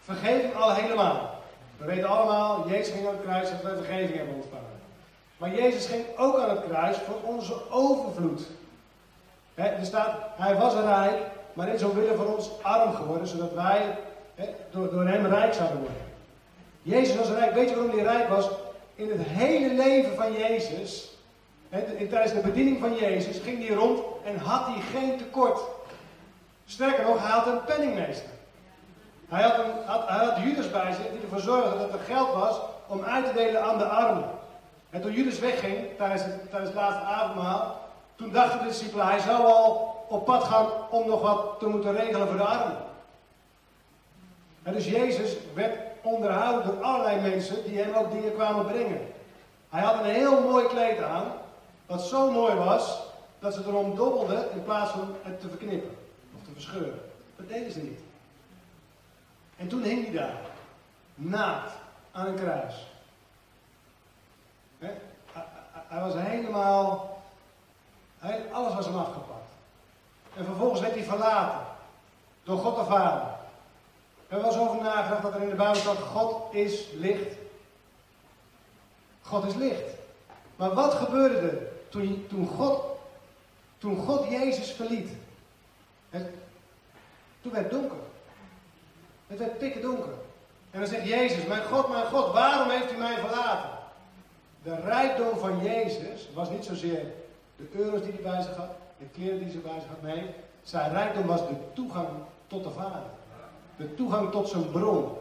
Vergeving 0.00 0.54
al 0.54 0.74
helemaal. 0.74 1.38
We 1.76 1.84
weten 1.84 2.08
allemaal, 2.08 2.68
Jezus 2.68 2.92
ging 2.92 3.06
aan 3.06 3.14
het 3.14 3.22
kruis 3.22 3.50
dat 3.50 3.62
we 3.62 3.76
vergeving 3.76 4.16
hebben 4.16 4.34
ontvangen. 4.34 4.64
Maar 5.36 5.54
Jezus 5.54 5.86
ging 5.86 6.04
ook 6.16 6.38
aan 6.38 6.50
het 6.50 6.64
kruis 6.68 6.96
voor 6.96 7.30
onze 7.34 7.70
overvloed. 7.70 8.42
Er 9.68 9.84
staat, 9.84 10.14
hij 10.36 10.56
was 10.56 10.74
rijk, 10.74 11.16
maar 11.52 11.68
is 11.68 11.82
omwille 11.82 12.14
van 12.14 12.26
ons 12.26 12.50
arm 12.62 12.94
geworden, 12.94 13.26
zodat 13.26 13.52
wij 13.52 13.98
door, 14.70 14.90
door 14.90 15.06
hem 15.06 15.26
rijk 15.26 15.54
zouden 15.54 15.78
worden. 15.78 16.08
Jezus 16.82 17.16
was 17.16 17.28
rijk. 17.28 17.54
Weet 17.54 17.68
je 17.68 17.74
waarom 17.74 17.96
hij 17.96 18.04
rijk 18.04 18.28
was? 18.28 18.48
In 18.94 19.08
het 19.10 19.20
hele 19.20 19.74
leven 19.74 20.14
van 20.16 20.32
Jezus, 20.32 21.10
tijdens 22.10 22.32
de 22.32 22.40
bediening 22.44 22.80
van 22.80 22.94
Jezus, 22.94 23.38
ging 23.38 23.66
hij 23.66 23.76
rond 23.76 24.00
en 24.24 24.36
had 24.38 24.66
hij 24.66 24.80
geen 24.80 25.16
tekort. 25.16 25.60
Sterker 26.66 27.04
nog, 27.04 27.20
hij 27.20 27.30
had 27.30 27.46
een 27.46 27.64
penningmeester. 27.64 28.28
Hij 29.28 29.42
had, 29.42 29.58
een, 29.58 29.70
hij 30.06 30.24
had 30.26 30.36
Judas 30.42 30.70
bij 30.70 30.92
zich 30.92 31.10
die 31.12 31.20
ervoor 31.20 31.40
zorgde 31.40 31.78
dat 31.78 31.92
er 31.92 31.98
geld 32.06 32.34
was 32.34 32.60
om 32.86 33.02
uit 33.02 33.26
te 33.26 33.32
delen 33.32 33.62
aan 33.62 33.78
de 33.78 33.84
armen. 33.84 34.30
En 34.90 35.00
toen 35.00 35.12
Judas 35.12 35.38
wegging 35.38 35.86
tijdens 35.96 36.22
tijdens 36.50 36.70
het 36.70 36.74
laatste 36.74 37.04
avondmaal, 37.04 37.89
toen 38.20 38.32
dachten 38.32 38.58
de 38.58 38.64
discipelen, 38.64 39.06
hij 39.06 39.18
zou 39.18 39.44
al 39.44 40.04
op 40.08 40.24
pad 40.24 40.44
gaan 40.44 40.66
om 40.90 41.08
nog 41.08 41.20
wat 41.20 41.58
te 41.58 41.66
moeten 41.66 41.96
regelen 41.96 42.26
voor 42.28 42.36
de 42.36 42.44
armen. 42.44 42.76
En 44.62 44.72
dus 44.72 44.86
Jezus 44.86 45.36
werd 45.54 45.78
onderhouden 46.02 46.64
door 46.64 46.84
allerlei 46.84 47.20
mensen 47.20 47.64
die 47.64 47.78
hem 47.78 47.94
ook 47.94 48.10
dingen 48.10 48.34
kwamen 48.34 48.66
brengen. 48.66 49.12
Hij 49.68 49.82
had 49.82 49.98
een 49.98 50.10
heel 50.10 50.40
mooi 50.40 50.66
kleed 50.66 51.02
aan, 51.02 51.32
wat 51.86 52.02
zo 52.02 52.30
mooi 52.30 52.54
was, 52.54 52.98
dat 53.38 53.54
ze 53.54 53.62
erom 53.66 53.96
dobbelden 53.96 54.50
in 54.52 54.64
plaats 54.64 54.90
van 54.90 55.14
het 55.22 55.40
te 55.40 55.48
verknippen 55.48 55.96
of 56.36 56.42
te 56.44 56.52
verscheuren. 56.52 57.00
Dat 57.36 57.48
deden 57.48 57.72
ze 57.72 57.80
niet. 57.82 58.00
En 59.56 59.68
toen 59.68 59.82
hing 59.82 60.04
hij 60.04 60.14
daar, 60.14 60.40
naakt, 61.14 61.72
aan 62.12 62.26
een 62.26 62.34
kruis. 62.34 62.86
Hij 65.72 66.00
was 66.00 66.14
helemaal, 66.16 67.09
alles 68.52 68.74
was 68.74 68.86
hem 68.86 68.96
afgepakt. 68.96 69.50
En 70.34 70.44
vervolgens 70.44 70.80
werd 70.80 70.94
hij 70.94 71.04
verlaten 71.04 71.66
door 72.42 72.58
God 72.58 72.76
de 72.76 72.84
Vader. 72.84 73.28
We 74.28 74.34
hebben 74.34 74.52
wel 74.52 74.68
over 74.68 74.82
nagedacht 74.82 75.22
dat 75.22 75.34
er 75.34 75.42
in 75.42 75.48
de 75.48 75.54
Bijbel 75.54 75.74
staat, 75.74 75.96
God 75.96 76.54
is 76.54 76.86
licht. 76.92 77.34
God 79.22 79.44
is 79.44 79.54
licht. 79.54 79.94
Maar 80.56 80.74
wat 80.74 80.94
gebeurde 80.94 81.48
er 81.48 81.58
toen, 81.88 82.26
toen, 82.28 82.46
God, 82.46 82.82
toen 83.78 83.96
God 83.96 84.28
Jezus 84.28 84.70
verliet? 84.70 85.10
Het, 86.10 86.26
toen 87.42 87.52
werd 87.52 87.70
het 87.70 87.80
donker. 87.80 87.98
Het 89.26 89.38
werd 89.38 89.58
pikken 89.58 89.82
donker. 89.82 90.12
En 90.70 90.80
dan 90.80 90.88
zegt 90.88 91.06
Jezus, 91.06 91.46
mijn 91.46 91.64
God, 91.64 91.88
mijn 91.88 92.06
God, 92.06 92.32
waarom 92.32 92.70
heeft 92.70 92.92
u 92.92 92.96
mij 92.96 93.18
verlaten? 93.18 93.70
De 94.62 94.80
rijkdom 94.80 95.38
van 95.38 95.62
Jezus 95.62 96.28
was 96.34 96.50
niet 96.50 96.64
zozeer 96.64 97.06
de 97.60 97.78
euro's 97.78 98.02
die 98.02 98.12
hij 98.12 98.22
bij 98.22 98.42
zich 98.42 98.56
had, 98.56 98.70
de 98.98 99.06
kleren 99.12 99.38
die 99.38 99.48
hij 99.48 99.60
bij 99.60 99.80
zich 99.80 99.88
had. 99.88 100.02
Nee, 100.02 100.30
zijn 100.62 100.92
rijkdom 100.92 101.26
was 101.26 101.40
de 101.40 101.56
toegang 101.72 102.08
tot 102.46 102.64
de 102.64 102.70
Vader. 102.70 103.02
De 103.76 103.94
toegang 103.94 104.30
tot 104.30 104.48
zijn 104.48 104.70
bron. 104.70 105.16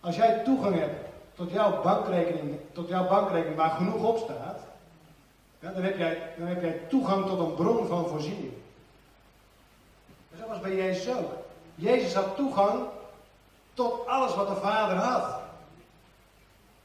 Als 0.00 0.16
jij 0.16 0.42
toegang 0.44 0.78
hebt 0.78 1.08
tot 1.34 1.50
jouw 1.50 1.82
bankrekening, 1.82 2.58
tot 2.72 2.88
jouw 2.88 3.08
bankrekening 3.08 3.56
waar 3.56 3.70
genoeg 3.70 4.02
op 4.02 4.18
staat, 4.18 4.58
dan, 5.60 5.82
heb 5.82 5.98
jij, 5.98 6.32
dan 6.38 6.46
heb 6.46 6.62
jij 6.62 6.80
toegang 6.88 7.26
tot 7.26 7.38
een 7.38 7.54
bron 7.54 7.86
van 7.86 8.08
voorziening. 8.08 8.52
En 10.32 10.38
zo 10.38 10.48
was 10.48 10.60
bij 10.60 10.74
Jezus 10.74 11.14
ook. 11.14 11.32
Jezus 11.74 12.14
had 12.14 12.36
toegang 12.36 12.82
tot 13.74 14.06
alles 14.06 14.34
wat 14.34 14.48
de 14.48 14.54
Vader 14.54 14.96
had. 14.96 15.40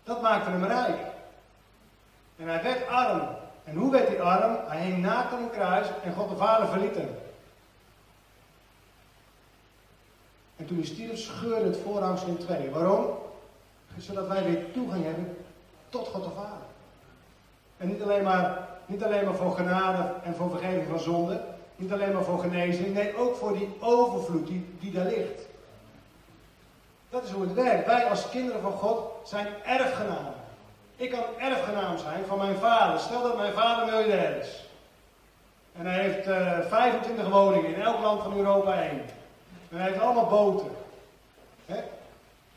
Dat 0.03 0.21
maakte 0.21 0.49
hem 0.49 0.63
rijk. 0.63 0.97
En 2.35 2.47
hij 2.47 2.63
werd 2.63 2.87
arm. 2.87 3.21
En 3.65 3.75
hoe 3.75 3.91
werd 3.91 4.07
hij 4.07 4.21
arm? 4.21 4.57
Hij 4.67 4.81
hing 4.81 4.97
naakt 4.97 5.33
aan 5.33 5.41
een 5.41 5.49
kruis 5.49 5.87
en 6.03 6.13
God 6.13 6.29
de 6.29 6.35
Vader 6.35 6.67
verliet 6.67 6.95
hem. 6.95 7.09
En 10.55 10.65
toen 10.65 10.77
hij 10.77 10.85
stierf, 10.85 11.17
scheurde 11.17 11.65
het 11.65 11.77
voorhangsel 11.77 12.27
in 12.27 12.37
twee. 12.37 12.69
Waarom? 12.69 13.05
Zodat 13.97 14.27
wij 14.27 14.43
weer 14.43 14.71
toegang 14.71 15.03
hebben 15.03 15.37
tot 15.89 16.07
God 16.07 16.23
de 16.23 16.29
Vader. 16.29 16.67
En 17.77 17.87
niet 17.87 18.01
alleen 18.01 18.23
maar, 18.23 18.67
niet 18.85 19.03
alleen 19.03 19.25
maar 19.25 19.35
voor 19.35 19.51
genade 19.51 20.13
en 20.23 20.35
voor 20.35 20.49
vergeving 20.49 20.87
van 20.87 20.99
zonde. 20.99 21.41
Niet 21.75 21.91
alleen 21.91 22.13
maar 22.13 22.23
voor 22.23 22.39
genezing. 22.39 22.93
Nee, 22.93 23.17
ook 23.17 23.35
voor 23.35 23.57
die 23.57 23.75
overvloed 23.79 24.47
die, 24.47 24.75
die 24.79 24.91
daar 24.91 25.05
ligt. 25.05 25.41
Dat 27.09 27.23
is 27.23 27.31
hoe 27.31 27.43
het 27.43 27.53
werkt. 27.53 27.85
Wij 27.85 28.05
als 28.05 28.29
kinderen 28.29 28.61
van 28.61 28.71
God 28.71 29.27
zijn 29.27 29.47
erfgenamen. 29.63 30.34
Ik 30.95 31.09
kan 31.09 31.23
erfgenaam 31.39 31.97
zijn 31.97 32.25
van 32.25 32.37
mijn 32.37 32.57
vader. 32.57 32.99
Stel 32.99 33.21
dat 33.21 33.37
mijn 33.37 33.53
vader 33.53 33.85
miljonair 33.85 34.37
is. 34.37 34.65
En 35.77 35.85
hij 35.85 35.99
heeft 35.99 36.27
uh, 36.27 36.57
eh, 36.57 36.67
25 36.67 37.29
woningen 37.29 37.75
in 37.75 37.81
elk 37.81 37.99
land 37.99 38.23
van 38.23 38.37
Europa 38.37 38.81
één. 38.81 39.01
En 39.69 39.77
hij 39.77 39.87
heeft 39.87 39.99
allemaal 39.99 40.27
boten. 40.27 40.71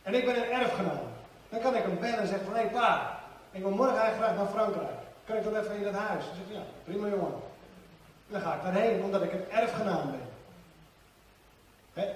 En 0.03 0.15
ik 0.15 0.25
ben 0.25 0.37
een 0.37 0.51
erfgenaam. 0.51 1.07
Dan 1.49 1.61
kan 1.61 1.75
ik 1.75 1.83
hem 1.83 1.99
bellen 1.99 2.19
en 2.19 2.27
zeggen 2.27 2.47
van, 2.47 2.55
hé 2.55 2.61
hey, 2.61 2.71
pa, 2.71 3.21
ik 3.51 3.63
wil 3.63 3.71
morgen 3.71 3.99
eigenlijk 3.99 4.25
graag 4.25 4.37
naar 4.37 4.55
Frankrijk. 4.55 4.99
Kan 5.25 5.37
ik 5.37 5.45
dan 5.45 5.57
even 5.57 5.77
in 5.77 5.83
dat 5.83 5.95
huis? 5.95 6.25
Dan 6.25 6.35
zeg 6.35 6.47
ik, 6.47 6.55
ja, 6.55 6.63
prima 6.85 7.09
jongen. 7.09 7.33
En 8.27 8.33
dan 8.33 8.41
ga 8.41 8.55
ik 8.55 8.63
daarheen, 8.63 9.03
omdat 9.03 9.23
ik 9.23 9.33
een 9.33 9.51
erfgenaam 9.51 10.11
ben. 10.11 10.27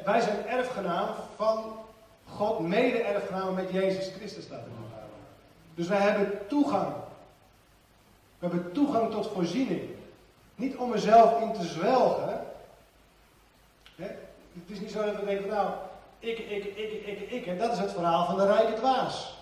wij 0.04 0.20
zijn 0.20 0.46
erfgenaam 0.46 1.08
van 1.36 1.76
God, 2.28 2.60
mede-erfgenaam 2.60 3.54
met 3.54 3.70
Jezus 3.70 4.12
Christus, 4.16 4.44
staat 4.44 4.58
er 4.58 4.91
Dus 5.74 5.88
wij 5.88 5.98
hebben 5.98 6.38
toegang. 6.48 6.92
We 8.38 8.46
hebben 8.46 8.72
toegang 8.72 9.10
tot 9.10 9.30
voorziening. 9.34 9.90
Niet 10.54 10.76
om 10.76 10.90
mezelf 10.90 11.40
in 11.40 11.52
te 11.52 11.64
zwelgen, 11.64 12.46
het 14.52 14.70
is 14.70 14.80
niet 14.80 14.90
zo 14.90 15.04
dat 15.04 15.16
we 15.16 15.24
denken, 15.24 15.48
nou, 15.48 15.70
ik, 16.18 16.38
ik, 16.38 16.64
ik, 16.64 17.06
ik, 17.06 17.30
ik, 17.30 17.46
en 17.46 17.58
dat 17.58 17.72
is 17.72 17.78
het 17.78 17.92
verhaal 17.92 18.26
van 18.26 18.36
de 18.36 18.46
rijke 18.46 18.74
dwaas. 18.74 19.34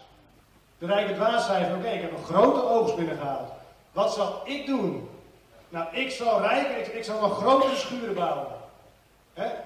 De 0.79 0.87
rijke 0.87 1.15
dwaas 1.15 1.47
zei 1.47 1.65
van, 1.65 1.79
oké, 1.79 1.89
ik 1.89 2.01
heb 2.01 2.13
een 2.13 2.25
grote 2.25 2.63
oogst 2.63 2.97
binnengehaald. 2.97 3.51
Wat 3.93 4.15
zal 4.15 4.43
ik 4.45 4.67
doen? 4.67 5.09
Nou, 5.69 5.97
ik 5.97 6.11
zal 6.11 6.41
rijk, 6.41 6.87
ik, 6.87 6.87
ik 6.87 7.05
zal 7.05 7.25
een 7.25 7.31
grote 7.31 7.77
schuren 7.77 8.15
bouwen. 8.15 8.47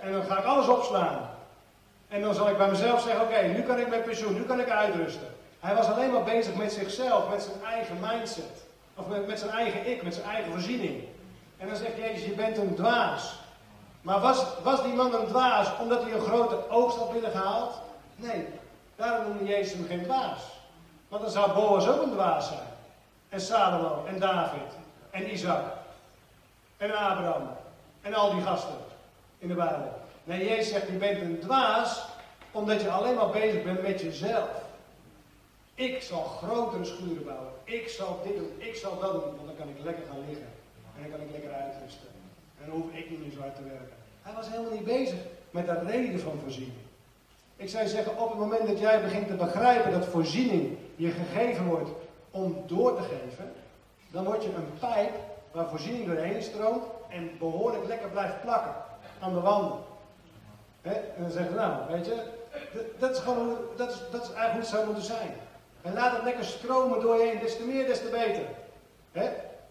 En 0.00 0.12
dan 0.12 0.22
ga 0.22 0.38
ik 0.38 0.44
alles 0.44 0.68
opslaan. 0.68 1.30
En 2.08 2.20
dan 2.20 2.34
zal 2.34 2.48
ik 2.48 2.56
bij 2.56 2.70
mezelf 2.70 3.02
zeggen, 3.02 3.22
oké, 3.24 3.42
nu 3.42 3.62
kan 3.62 3.78
ik 3.78 3.88
met 3.88 4.04
pensioen, 4.04 4.34
nu 4.34 4.42
kan 4.42 4.60
ik 4.60 4.70
uitrusten. 4.70 5.34
Hij 5.64 5.74
was 5.74 5.86
alleen 5.86 6.12
maar 6.12 6.22
bezig 6.22 6.54
met 6.54 6.72
zichzelf, 6.72 7.30
met 7.30 7.42
zijn 7.42 7.74
eigen 7.74 7.96
mindset. 8.00 8.64
Of 8.94 9.06
met, 9.06 9.26
met 9.26 9.38
zijn 9.38 9.50
eigen 9.50 9.90
ik, 9.90 10.02
met 10.02 10.14
zijn 10.14 10.26
eigen 10.26 10.52
voorziening. 10.52 11.04
En 11.56 11.68
dan 11.68 11.76
zegt 11.76 11.96
Jezus, 11.96 12.24
je 12.24 12.32
bent 12.32 12.56
een 12.56 12.74
dwaas. 12.74 13.34
Maar 14.02 14.20
was, 14.20 14.46
was 14.62 14.82
die 14.82 14.92
man 14.92 15.14
een 15.14 15.26
dwaas 15.26 15.78
omdat 15.80 16.02
hij 16.02 16.12
een 16.12 16.20
grote 16.20 16.70
oogst 16.70 16.98
had 16.98 17.12
binnengehaald? 17.12 17.74
Nee, 18.16 18.46
daarom 18.96 19.26
noemde 19.26 19.44
Jezus 19.44 19.72
hem 19.72 19.86
geen 19.86 20.02
dwaas. 20.02 20.40
Want 21.08 21.22
dan 21.22 21.30
zou 21.30 21.52
Boas 21.52 21.88
ook 21.88 22.02
een 22.02 22.12
dwaas 22.12 22.46
zijn. 22.46 22.68
En 23.28 23.40
Salomo, 23.40 24.04
en 24.06 24.18
David, 24.18 24.72
en 25.10 25.32
Isaac, 25.32 25.64
en 26.76 26.90
Abraham, 26.90 27.48
en 28.02 28.14
al 28.14 28.30
die 28.30 28.42
gasten 28.42 28.76
in 29.38 29.48
de 29.48 29.54
Bijbel. 29.54 30.00
Nee, 30.24 30.48
Jezus 30.48 30.68
zegt, 30.68 30.86
je 30.86 30.92
bent 30.92 31.20
een 31.20 31.40
dwaas 31.40 32.04
omdat 32.50 32.80
je 32.80 32.90
alleen 32.90 33.14
maar 33.14 33.30
bezig 33.30 33.62
bent 33.62 33.82
met 33.82 34.00
jezelf. 34.00 34.63
Ik 35.75 36.03
zal 36.03 36.22
grotere 36.22 36.85
schuren 36.85 37.25
bouwen. 37.25 37.53
Ik 37.64 37.89
zal 37.89 38.20
dit 38.25 38.37
doen. 38.37 38.53
Ik 38.59 38.75
zal 38.75 38.99
dat 38.99 39.12
doen. 39.12 39.22
Want 39.22 39.47
dan 39.47 39.57
kan 39.57 39.68
ik 39.68 39.85
lekker 39.85 40.05
gaan 40.07 40.25
liggen. 40.29 40.47
En 40.97 41.03
dan 41.03 41.11
kan 41.11 41.20
ik 41.20 41.33
lekker 41.33 41.53
uitrusten. 41.53 42.09
En 42.61 42.66
dan 42.66 42.81
hoef 42.81 42.93
ik 42.93 43.11
niet 43.11 43.20
meer 43.20 43.33
zo 43.33 43.41
hard 43.41 43.57
te 43.57 43.62
werken. 43.62 43.97
Hij 44.22 44.35
was 44.35 44.51
helemaal 44.51 44.72
niet 44.72 44.85
bezig 44.85 45.18
met 45.51 45.66
dat 45.66 45.83
reden 45.83 46.20
van 46.20 46.39
voorziening. 46.43 46.79
Ik 47.57 47.68
zou 47.68 47.87
zeggen, 47.87 48.18
op 48.18 48.29
het 48.29 48.39
moment 48.39 48.66
dat 48.66 48.79
jij 48.79 49.03
begint 49.03 49.27
te 49.27 49.35
begrijpen 49.35 49.93
dat 49.93 50.07
voorziening 50.07 50.77
je 50.97 51.11
gegeven 51.11 51.66
wordt 51.66 51.91
om 52.31 52.62
door 52.66 52.97
te 52.97 53.03
geven, 53.03 53.53
dan 54.11 54.25
word 54.25 54.43
je 54.43 54.55
een 54.55 54.79
pijp 54.79 55.12
waar 55.53 55.68
voorziening 55.68 56.07
doorheen 56.07 56.43
stroomt 56.43 56.85
en 57.09 57.31
behoorlijk 57.39 57.87
lekker 57.87 58.09
blijft 58.09 58.41
plakken 58.41 58.75
aan 59.20 59.35
de 59.35 59.41
wanden. 59.41 59.79
En 60.83 61.03
dan 61.18 61.31
zeggen 61.31 61.53
we, 61.53 61.61
nou, 61.61 61.93
weet 61.93 62.07
je, 62.07 62.22
dat 62.99 63.11
is, 63.11 63.18
gewoon, 63.18 63.57
dat, 63.77 63.91
is, 63.91 63.97
dat 64.11 64.22
is 64.22 64.33
eigenlijk 64.33 64.53
hoe 64.53 64.61
het 64.61 64.68
zou 64.68 64.85
moeten 64.85 65.05
zijn. 65.05 65.35
En 65.85 65.93
laat 65.93 66.12
het 66.12 66.22
lekker 66.22 66.45
stromen 66.45 67.01
door 67.01 67.16
je 67.16 67.24
heen, 67.24 67.39
des 67.39 67.57
te 67.57 67.64
meer, 67.64 67.87
des 67.87 67.99
te 67.99 68.09
beter. 68.09 68.45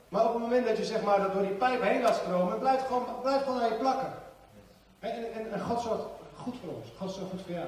Maar 0.09 0.25
op 0.25 0.33
het 0.33 0.41
moment 0.41 0.67
dat 0.67 0.77
je 0.77 0.85
zeg 0.85 1.01
maar, 1.01 1.19
dat 1.21 1.33
door 1.33 1.41
die 1.41 1.51
pijp 1.51 1.81
heen 1.81 2.01
laat 2.01 2.15
stromen, 2.15 2.59
blijft 2.59 2.85
gewoon, 2.85 3.05
blijft 3.21 3.43
gewoon 3.43 3.61
aan 3.61 3.69
je 3.69 3.75
plakken. 3.75 4.13
En, 4.99 5.61
God 5.61 5.81
zorgt 5.81 6.03
goed 6.35 6.55
voor 6.63 6.73
ons. 6.73 6.85
God 6.97 7.11
zorgt 7.11 7.29
goed 7.29 7.41
voor 7.41 7.55
jou. 7.55 7.67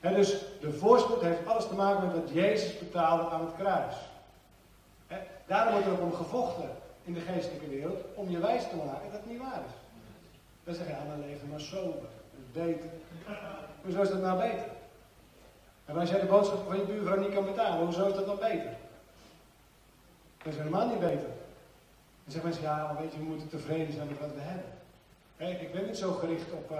En 0.00 0.14
dus 0.14 0.44
de 0.60 0.72
voorspoed 0.72 1.20
heeft 1.20 1.46
alles 1.46 1.66
te 1.66 1.74
maken 1.74 2.06
met 2.06 2.14
wat 2.14 2.30
Jezus 2.32 2.78
betaalde 2.78 3.30
aan 3.30 3.40
het 3.40 3.54
kruis. 3.58 3.94
Daarom 5.46 5.72
wordt 5.72 5.86
er 5.86 5.92
ook 5.92 6.00
om 6.00 6.12
gevochten 6.12 6.70
in 7.04 7.14
de 7.14 7.20
geestelijke 7.20 7.68
wereld, 7.68 8.00
om 8.14 8.30
je 8.30 8.38
wijs 8.38 8.62
te 8.68 8.76
maken 8.76 9.10
dat 9.10 9.20
het 9.20 9.30
niet 9.30 9.40
waar 9.40 9.60
is. 9.66 9.74
Dan 10.64 10.74
zeg 10.74 10.86
je, 10.86 10.92
ja, 10.92 11.04
dan 11.08 11.26
leven 11.26 11.48
maar 11.48 11.60
sober, 11.60 12.08
beter. 12.52 12.90
Hoezo 13.82 14.00
is 14.00 14.08
dat 14.08 14.20
nou 14.20 14.38
beter? 14.38 14.66
En 15.92 15.98
als 15.98 16.10
jij 16.10 16.20
de 16.20 16.26
boodschap 16.26 16.66
van 16.68 16.76
je 16.76 16.84
buurvrouw 16.84 17.18
niet 17.18 17.34
kan 17.34 17.44
betalen, 17.44 17.84
hoezo 17.84 18.06
is 18.06 18.14
dat 18.14 18.26
dan 18.26 18.38
beter? 18.38 18.72
Dat 20.42 20.52
is 20.52 20.56
helemaal 20.58 20.86
niet 20.86 21.00
beter. 21.00 21.30
Dan 22.22 22.32
zeggen 22.32 22.48
mensen, 22.48 22.62
ja, 22.62 22.76
maar 22.76 23.02
weet 23.02 23.12
je, 23.12 23.18
we 23.18 23.24
moeten 23.24 23.48
tevreden 23.48 23.92
zijn 23.92 24.08
met 24.08 24.18
wat 24.18 24.34
we 24.34 24.40
hebben. 24.40 25.60
ik 25.60 25.72
ben 25.72 25.86
niet 25.86 25.96
zo 25.96 26.12
gericht 26.12 26.52
op 26.52 26.70
uh, 26.70 26.78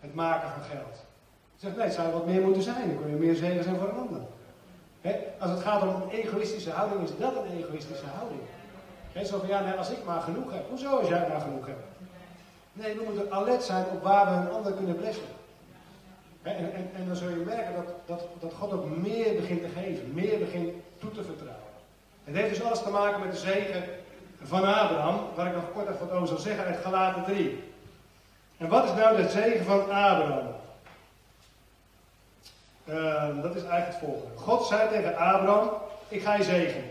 het 0.00 0.14
maken 0.14 0.50
van 0.50 0.62
geld. 0.62 1.04
Zeg, 1.56 1.76
nee, 1.76 1.84
het 1.84 1.94
zou 1.94 2.12
wat 2.12 2.26
meer 2.26 2.42
moeten 2.42 2.62
zijn. 2.62 2.88
Dan 2.88 3.00
kun 3.00 3.10
je 3.10 3.16
meer 3.16 3.34
zegen 3.34 3.64
zijn 3.64 3.76
voor 3.76 3.88
een 3.88 3.98
ander. 3.98 4.20
als 5.38 5.50
het 5.50 5.60
gaat 5.60 5.82
om 5.82 5.88
een 5.88 6.10
egoïstische 6.10 6.70
houding, 6.70 7.02
is 7.02 7.16
dat 7.18 7.36
een 7.36 7.58
egoïstische 7.58 8.06
houding. 8.06 8.40
Zo 9.28 9.38
van, 9.38 9.48
ja, 9.48 9.60
nee, 9.60 9.72
als 9.72 9.90
ik 9.90 10.04
maar 10.04 10.20
genoeg 10.20 10.52
heb. 10.52 10.68
Hoezo 10.68 10.98
als 10.98 11.08
jij 11.08 11.28
maar 11.28 11.40
genoeg 11.40 11.66
hebt? 11.66 11.84
Nee, 12.72 12.94
we 12.94 13.02
moeten 13.04 13.32
alert 13.32 13.62
zijn 13.62 13.86
op 13.86 14.02
waar 14.02 14.26
we 14.26 14.46
een 14.46 14.54
ander 14.54 14.72
kunnen 14.72 14.96
blessen. 14.96 15.38
En, 16.42 16.56
en, 16.56 16.90
en, 16.96 17.06
dan 17.06 17.16
zul 17.16 17.28
je 17.28 17.34
merken 17.34 17.74
dat, 17.74 17.86
dat, 18.06 18.28
dat 18.40 18.52
God 18.58 18.72
ook 18.72 18.96
meer 18.96 19.34
begint 19.34 19.62
te 19.62 19.68
geven, 19.68 20.14
meer 20.14 20.38
begint 20.38 20.72
toe 20.98 21.10
te 21.10 21.24
vertrouwen. 21.24 21.68
Het 22.24 22.36
heeft 22.36 22.48
dus 22.48 22.62
alles 22.62 22.82
te 22.82 22.90
maken 22.90 23.20
met 23.20 23.30
de 23.30 23.38
zegen 23.38 23.84
van 24.42 24.64
Abraham, 24.64 25.20
waar 25.34 25.46
ik 25.46 25.54
nog 25.54 25.72
kort 25.72 25.88
even 25.88 26.06
wat 26.06 26.10
over 26.10 26.28
zal 26.28 26.38
zeggen 26.38 26.64
uit 26.64 26.80
Galaten 26.82 27.24
3. 27.24 27.62
En 28.56 28.68
wat 28.68 28.84
is 28.84 28.92
nou 28.92 29.16
de 29.16 29.28
zegen 29.28 29.64
van 29.64 29.80
Abraham? 29.80 30.46
Uh, 32.84 33.42
dat 33.42 33.54
is 33.54 33.62
eigenlijk 33.62 33.86
het 33.86 33.96
volgende. 33.96 34.36
God 34.36 34.66
zei 34.66 34.88
tegen 34.88 35.16
Abraham, 35.16 35.70
ik 36.08 36.22
ga 36.22 36.34
je 36.34 36.44
zegenen. 36.44 36.90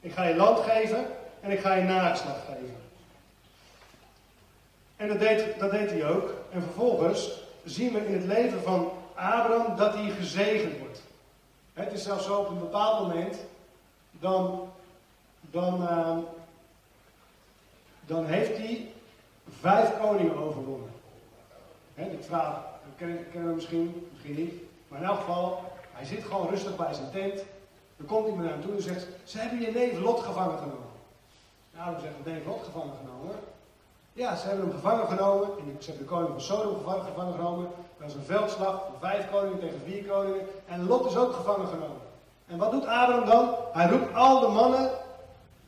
Ik 0.00 0.12
ga 0.12 0.24
je 0.24 0.36
land 0.36 0.58
geven 0.58 1.06
en 1.40 1.50
ik 1.50 1.60
ga 1.60 1.74
je 1.74 1.82
nageslacht 1.82 2.44
geven. 2.46 2.76
En 4.96 5.08
dat 5.08 5.18
deed, 5.18 5.58
dat 5.58 5.70
deed 5.70 5.90
hij 5.90 6.06
ook. 6.06 6.34
En 6.52 6.62
vervolgens 6.62 7.40
zien 7.70 7.92
we 7.92 8.06
in 8.06 8.12
het 8.12 8.24
leven 8.24 8.62
van 8.62 8.92
Abraham 9.14 9.76
dat 9.76 9.94
hij 9.94 10.10
gezegend 10.10 10.78
wordt. 10.78 11.02
Het 11.72 11.92
is 11.92 12.02
zelfs 12.02 12.24
zo 12.24 12.36
op 12.36 12.48
een 12.48 12.58
bepaald 12.58 13.08
moment, 13.08 13.36
dan, 14.10 14.68
dan, 15.40 15.82
uh, 15.82 16.18
dan 18.06 18.26
heeft 18.26 18.56
hij 18.56 18.92
vijf 19.60 19.98
koningen 19.98 20.36
overwonnen. 20.36 20.90
He, 21.94 22.04
ik 22.04 22.24
vraag, 22.24 22.62
kennen, 22.96 23.26
we 23.32 23.38
misschien, 23.38 24.08
misschien 24.12 24.34
niet. 24.34 24.54
Maar 24.88 25.00
in 25.00 25.06
elk 25.06 25.18
geval, 25.18 25.72
hij 25.92 26.04
zit 26.04 26.24
gewoon 26.24 26.48
rustig 26.48 26.76
bij 26.76 26.94
zijn 26.94 27.10
tent. 27.10 27.44
Dan 27.96 28.06
komt 28.06 28.26
iemand 28.26 28.44
naar 28.44 28.52
hem 28.52 28.62
toe 28.62 28.74
en 28.74 28.82
zegt, 28.82 29.06
ze 29.24 29.38
hebben 29.38 29.60
je 29.60 29.70
neef 29.70 29.98
Lot 29.98 30.20
gevangen 30.20 30.58
genomen. 30.58 30.88
Nou, 31.74 31.92
dan 31.92 32.00
zegt, 32.00 32.14
neef 32.24 32.46
Lot 32.46 32.64
gevangen 32.64 32.94
genomen? 33.04 33.34
Ja, 34.20 34.36
ze 34.36 34.46
hebben 34.46 34.66
hem 34.66 34.74
gevangen 34.74 35.06
genomen. 35.06 35.48
En 35.58 35.76
ze 35.78 35.90
hebben 35.90 36.06
de 36.06 36.12
koning 36.12 36.30
van 36.30 36.40
Sodom 36.40 36.76
gevangen 36.84 37.34
genomen. 37.34 37.68
Dat 37.98 38.08
is 38.08 38.14
een 38.14 38.24
veldslag 38.24 38.72
van 38.72 38.94
vijf 39.00 39.30
koningen 39.30 39.58
tegen 39.58 39.80
vier 39.84 40.04
koningen. 40.04 40.46
En 40.66 40.86
Lot 40.86 41.06
is 41.06 41.16
ook 41.16 41.32
gevangen 41.32 41.66
genomen. 41.66 42.02
En 42.46 42.58
wat 42.58 42.70
doet 42.70 42.86
Abraham 42.86 43.24
dan? 43.24 43.54
Hij 43.72 43.88
roept 43.88 44.14
al 44.14 44.40
de 44.40 44.48
mannen 44.48 44.90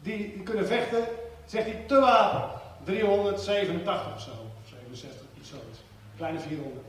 die, 0.00 0.42
kunnen 0.42 0.66
vechten, 0.66 1.04
zegt 1.44 1.66
hij 1.66 1.84
te 1.86 2.00
wapen. 2.00 2.60
387 2.84 4.14
of 4.14 4.20
zo, 4.20 4.30
of 4.30 4.68
67, 4.68 5.26
iets 5.38 5.48
zoiets. 5.48 5.80
Kleine 6.16 6.38
400. 6.38 6.84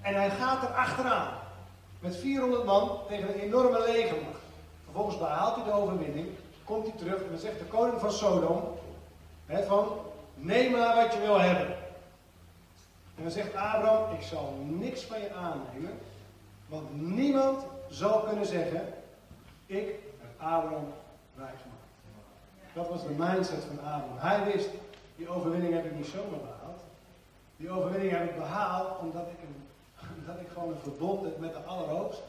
En 0.00 0.14
hij 0.14 0.30
gaat 0.30 0.62
er 0.62 0.68
achteraan. 0.68 1.28
Met 1.98 2.16
400 2.16 2.64
man 2.64 2.98
tegen 3.08 3.28
een 3.28 3.40
enorme 3.40 3.80
legermacht. 3.80 4.42
Vervolgens 4.84 5.18
behaalt 5.18 5.54
hij 5.54 5.64
de 5.64 5.72
overwinning. 5.72 6.28
Komt 6.64 6.86
hij 6.86 6.96
terug 6.96 7.22
en 7.22 7.30
dan 7.30 7.38
zegt 7.38 7.58
de 7.58 7.64
koning 7.64 8.00
van 8.00 8.12
Sodom. 8.12 8.62
Hè, 9.46 9.64
van, 9.64 9.88
neem 10.36 10.72
maar 10.72 10.94
wat 10.96 11.12
je 11.12 11.20
wil 11.20 11.40
hebben. 11.40 11.76
En 13.16 13.22
dan 13.22 13.30
zegt 13.30 13.54
Abraham, 13.54 14.14
ik 14.14 14.22
zal 14.22 14.54
niks 14.64 15.02
van 15.02 15.20
je 15.20 15.32
aannemen. 15.32 15.98
Want 16.68 17.00
niemand 17.00 17.64
zal 17.88 18.20
kunnen 18.20 18.46
zeggen, 18.46 18.94
ik 19.66 19.94
heb 20.20 20.30
Abraham 20.36 20.92
rijk 21.36 21.56
gemaakt. 21.62 21.86
Dat 22.72 22.88
was 22.88 23.02
de 23.02 23.14
mindset 23.18 23.64
van 23.64 23.78
Abraham. 23.78 24.18
Hij 24.18 24.52
wist, 24.52 24.68
die 25.16 25.28
overwinning 25.28 25.74
heb 25.74 25.84
ik 25.84 25.94
niet 25.94 26.06
zomaar 26.06 26.40
behaald. 26.40 26.82
Die 27.56 27.70
overwinning 27.70 28.12
heb 28.12 28.24
ik 28.30 28.36
behaald 28.36 28.98
omdat 28.98 29.26
ik, 29.26 29.38
een, 29.42 29.66
omdat 30.18 30.40
ik 30.40 30.48
gewoon 30.52 30.68
een 30.68 30.80
verbond 30.82 31.22
heb 31.22 31.38
met 31.38 31.52
de 31.52 31.60
Allerhoogste. 31.60 32.22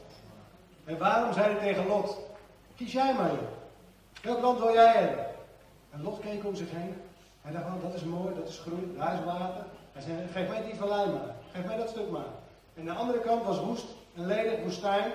En 0.84 0.98
waarom 0.98 1.32
zei 1.32 1.52
hij 1.52 1.60
tegen 1.60 1.86
Lot, 1.86 2.18
kies 2.76 2.92
jij 2.92 3.14
maar 3.14 3.28
joh. 3.28 3.56
Welk 4.22 4.40
land 4.40 4.58
wil 4.58 4.72
jij 4.72 4.92
hebben? 4.92 5.26
En 5.90 6.02
Lot 6.02 6.20
keek 6.20 6.44
om 6.44 6.54
zich 6.54 6.70
heen. 6.70 6.94
Hij 7.42 7.52
dacht, 7.52 7.64
oh, 7.64 7.82
dat 7.82 7.94
is 7.94 8.02
mooi, 8.02 8.34
dat 8.34 8.48
is 8.48 8.58
groen, 8.58 8.94
daar 8.98 9.14
is 9.14 9.24
water. 9.24 9.64
Hij 9.92 10.02
zei, 10.02 10.28
geef 10.32 10.48
mij 10.48 10.62
die 10.62 10.74
vallei 10.74 11.10
maar. 11.10 11.34
Geef 11.52 11.64
mij 11.64 11.76
dat 11.76 11.88
stuk 11.88 12.10
maar. 12.10 12.30
En 12.74 12.84
de 12.84 12.92
andere 12.92 13.20
kant 13.20 13.44
was 13.44 13.58
woest 13.58 13.86
en 14.14 14.26
ledig, 14.26 14.62
woestijn. 14.62 15.12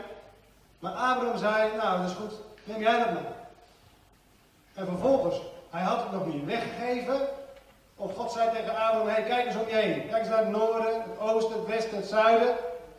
Maar 0.80 0.91
Abraham 0.91 1.38
zei, 1.38 1.76
nou 1.78 2.01
dat 2.01 2.09
is 2.09 2.15
goed, 2.15 2.34
neem 2.63 2.82
jij 2.82 2.97
dat 2.97 3.13
maar. 3.13 3.34
En 4.74 4.86
vervolgens, 4.86 5.41
hij 5.69 5.82
had 5.82 6.03
het 6.03 6.11
nog 6.11 6.26
niet 6.26 6.45
weggegeven. 6.45 7.28
Of 7.95 8.15
God 8.15 8.32
zei 8.32 8.49
tegen 8.49 8.69
Abraham, 8.69 9.07
hey, 9.07 9.24
kijk 9.24 9.45
eens 9.45 9.55
om 9.55 9.67
je 9.67 9.76
heen. 9.76 10.07
Kijk 10.07 10.19
eens 10.19 10.30
naar 10.30 10.38
het 10.38 10.49
noorden, 10.49 11.01
het 11.01 11.19
oosten, 11.19 11.57
het 11.57 11.67
westen, 11.67 11.97
het 11.97 12.05
zuiden. 12.05 12.55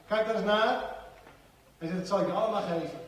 Kijk 0.07 0.27
daar 0.27 0.35
eens 0.35 0.45
naar. 0.45 0.93
Hij 1.79 1.89
zei, 1.89 1.99
dat 1.99 2.09
zal 2.09 2.21
ik 2.21 2.27
je 2.27 2.33
allemaal 2.33 2.63
geven. 2.63 3.01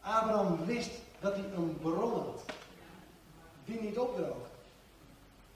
Abraham 0.00 0.66
wist 0.66 0.90
dat 1.20 1.34
hij 1.34 1.44
een 1.56 1.78
bron 1.80 2.12
had. 2.12 2.44
Die 3.64 3.80
niet 3.80 3.98
opdroogt. 3.98 4.53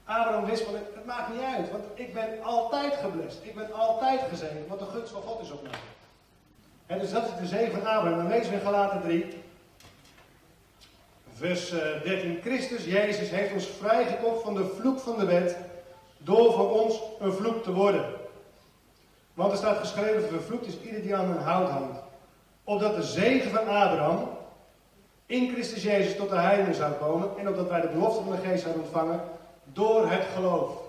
Abraham 0.09 0.45
wist 0.45 0.63
van, 0.63 0.73
het 0.75 1.05
maakt 1.05 1.33
niet 1.33 1.41
uit, 1.41 1.71
want 1.71 1.83
ik 1.93 2.13
ben 2.13 2.43
altijd 2.43 2.93
geblest. 2.93 3.39
Ik 3.41 3.55
ben 3.55 3.73
altijd 3.73 4.21
gezegend, 4.29 4.67
want 4.67 4.79
de 4.79 4.85
gunst 4.85 5.11
van 5.11 5.21
God 5.21 5.41
is 5.41 5.51
op 5.51 5.61
mij. 5.61 5.71
En 6.85 6.99
dus 6.99 7.11
dat 7.11 7.23
is 7.23 7.39
de 7.39 7.47
zegen 7.47 7.71
van 7.71 7.85
Abraham. 7.85 8.17
Dan 8.17 8.27
lezen 8.27 8.49
we 8.49 8.55
in 8.55 8.61
Galaten 8.61 9.01
3, 9.01 9.43
vers 11.33 11.69
13. 11.69 12.35
Eh, 12.35 12.41
Christus, 12.41 12.85
Jezus, 12.85 13.29
heeft 13.29 13.53
ons 13.53 13.65
vrijgekocht 13.65 14.43
van 14.43 14.55
de 14.55 14.65
vloek 14.65 14.99
van 14.99 15.19
de 15.19 15.25
wet, 15.25 15.57
door 16.17 16.53
voor 16.53 16.81
ons 16.81 17.01
een 17.19 17.33
vloek 17.33 17.63
te 17.63 17.73
worden. 17.73 18.05
Want 19.33 19.51
er 19.51 19.57
staat 19.57 19.77
geschreven, 19.77 20.29
vervloekt 20.29 20.67
is 20.67 20.79
ieder 20.79 21.01
die 21.01 21.15
aan 21.15 21.31
een 21.31 21.43
hout 21.43 21.69
hangt. 21.69 21.99
Opdat 22.63 22.95
de 22.95 23.03
zegen 23.03 23.51
van 23.51 23.67
Abraham 23.67 24.29
in 25.25 25.51
Christus 25.53 25.83
Jezus 25.83 26.15
tot 26.15 26.29
de 26.29 26.35
heiligen 26.35 26.75
zou 26.75 26.93
komen 26.93 27.29
en 27.37 27.49
opdat 27.49 27.69
wij 27.69 27.81
de 27.81 27.87
belofte 27.87 28.23
van 28.23 28.31
de 28.31 28.47
geest 28.47 28.61
zouden 28.61 28.83
ontvangen 28.83 29.37
door 29.73 30.09
het 30.09 30.23
geloof. 30.23 30.81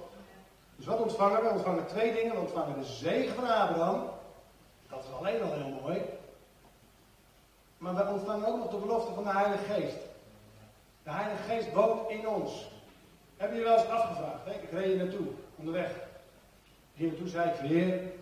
Dus 0.76 0.86
wat 0.86 1.00
ontvangen 1.00 1.42
we? 1.42 1.48
We 1.48 1.54
ontvangen 1.54 1.86
twee 1.86 2.12
dingen. 2.12 2.34
We 2.34 2.40
ontvangen 2.40 2.78
de 2.78 2.84
zegen 2.84 3.34
van 3.34 3.44
Abraham. 3.44 4.08
Dat 4.88 5.04
is 5.04 5.12
alleen 5.18 5.42
al 5.42 5.52
heel 5.52 5.80
mooi. 5.82 6.02
Maar 7.78 7.94
we 7.94 8.12
ontvangen 8.12 8.46
ook 8.46 8.56
nog 8.56 8.70
de 8.70 8.76
belofte 8.76 9.14
van 9.14 9.24
de 9.24 9.30
Heilige 9.30 9.64
Geest. 9.64 9.96
De 11.02 11.10
Heilige 11.10 11.42
Geest 11.42 11.72
woont 11.72 12.10
in 12.10 12.28
ons. 12.28 12.70
Hebben 13.36 13.56
jullie 13.56 13.72
wel 13.72 13.82
eens 13.82 13.90
afgevraagd? 13.90 14.44
Hè? 14.44 14.52
Ik 14.52 14.70
reed 14.70 14.84
hier 14.84 14.96
naartoe, 14.96 15.26
onderweg. 15.56 15.90
Hier 16.94 17.08
naartoe 17.08 17.28
zei 17.28 17.50
ik 17.50 17.60
weer, 17.60 17.92
en 17.92 18.12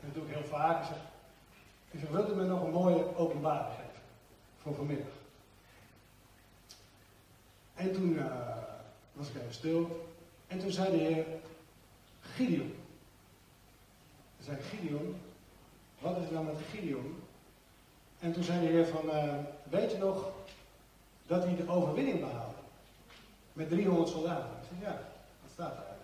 dat 0.00 0.14
doe 0.14 0.24
ik 0.24 0.34
heel 0.34 0.44
vaak. 0.44 0.84
Ik 1.90 2.00
wilt 2.00 2.30
u 2.30 2.34
me 2.34 2.44
nog 2.44 2.62
een 2.62 2.70
mooie 2.70 3.16
openbaring 3.16 3.68
geven? 3.68 4.02
Voor 4.62 4.74
vanmiddag. 4.74 5.12
En 7.74 7.92
toen 7.92 8.12
uh, 8.12 8.24
was 9.18 9.28
ik 9.28 9.34
even 9.34 9.54
stil. 9.54 10.06
En 10.46 10.58
toen 10.58 10.70
zei 10.70 10.90
de 10.90 11.04
Heer, 11.04 11.26
Gideon. 12.20 12.74
Toen 14.36 14.44
zei 14.44 14.56
Gideon, 14.60 15.16
wat 15.98 16.16
is 16.16 16.24
er 16.24 16.32
dan 16.32 16.44
met 16.44 16.56
Gideon? 16.70 17.22
En 18.18 18.32
toen 18.32 18.42
zei 18.42 18.60
de 18.60 18.66
Heer 18.66 18.86
van, 18.86 19.06
uh, 19.06 19.34
weet 19.62 19.90
je 19.90 19.98
nog 19.98 20.30
dat 21.26 21.44
hij 21.44 21.56
de 21.56 21.68
overwinning 21.68 22.20
behaalde? 22.20 22.56
Met 23.52 23.68
300 23.68 24.08
soldaten. 24.08 24.50
Ik 24.62 24.68
zei, 24.68 24.92
ja, 24.92 25.00
dat 25.42 25.50
staat 25.52 25.74
daar. 25.74 25.96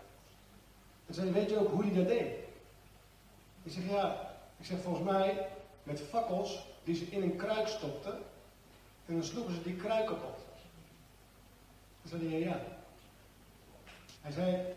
En 1.06 1.14
zei 1.14 1.30
weet 1.30 1.50
je 1.50 1.58
ook 1.58 1.70
hoe 1.70 1.84
hij 1.84 1.94
dat 1.94 2.08
deed? 2.08 2.32
Ik 3.62 3.72
zeg, 3.72 3.88
ja, 3.88 4.36
ik 4.58 4.66
zeg 4.66 4.80
volgens 4.80 5.04
mij 5.04 5.46
met 5.82 6.00
fakkels 6.00 6.64
die 6.84 6.94
ze 6.94 7.04
in 7.04 7.22
een 7.22 7.36
kruik 7.36 7.66
stopten. 7.68 8.18
En 9.06 9.14
dan 9.14 9.24
sloegen 9.24 9.54
ze 9.54 9.62
die 9.62 9.76
kruik 9.76 10.06
kapot. 10.06 10.38
Toen 12.02 12.10
zei 12.10 12.28
Heer, 12.28 12.38
ja. 12.38 12.73
Hij 14.24 14.32
zei, 14.32 14.74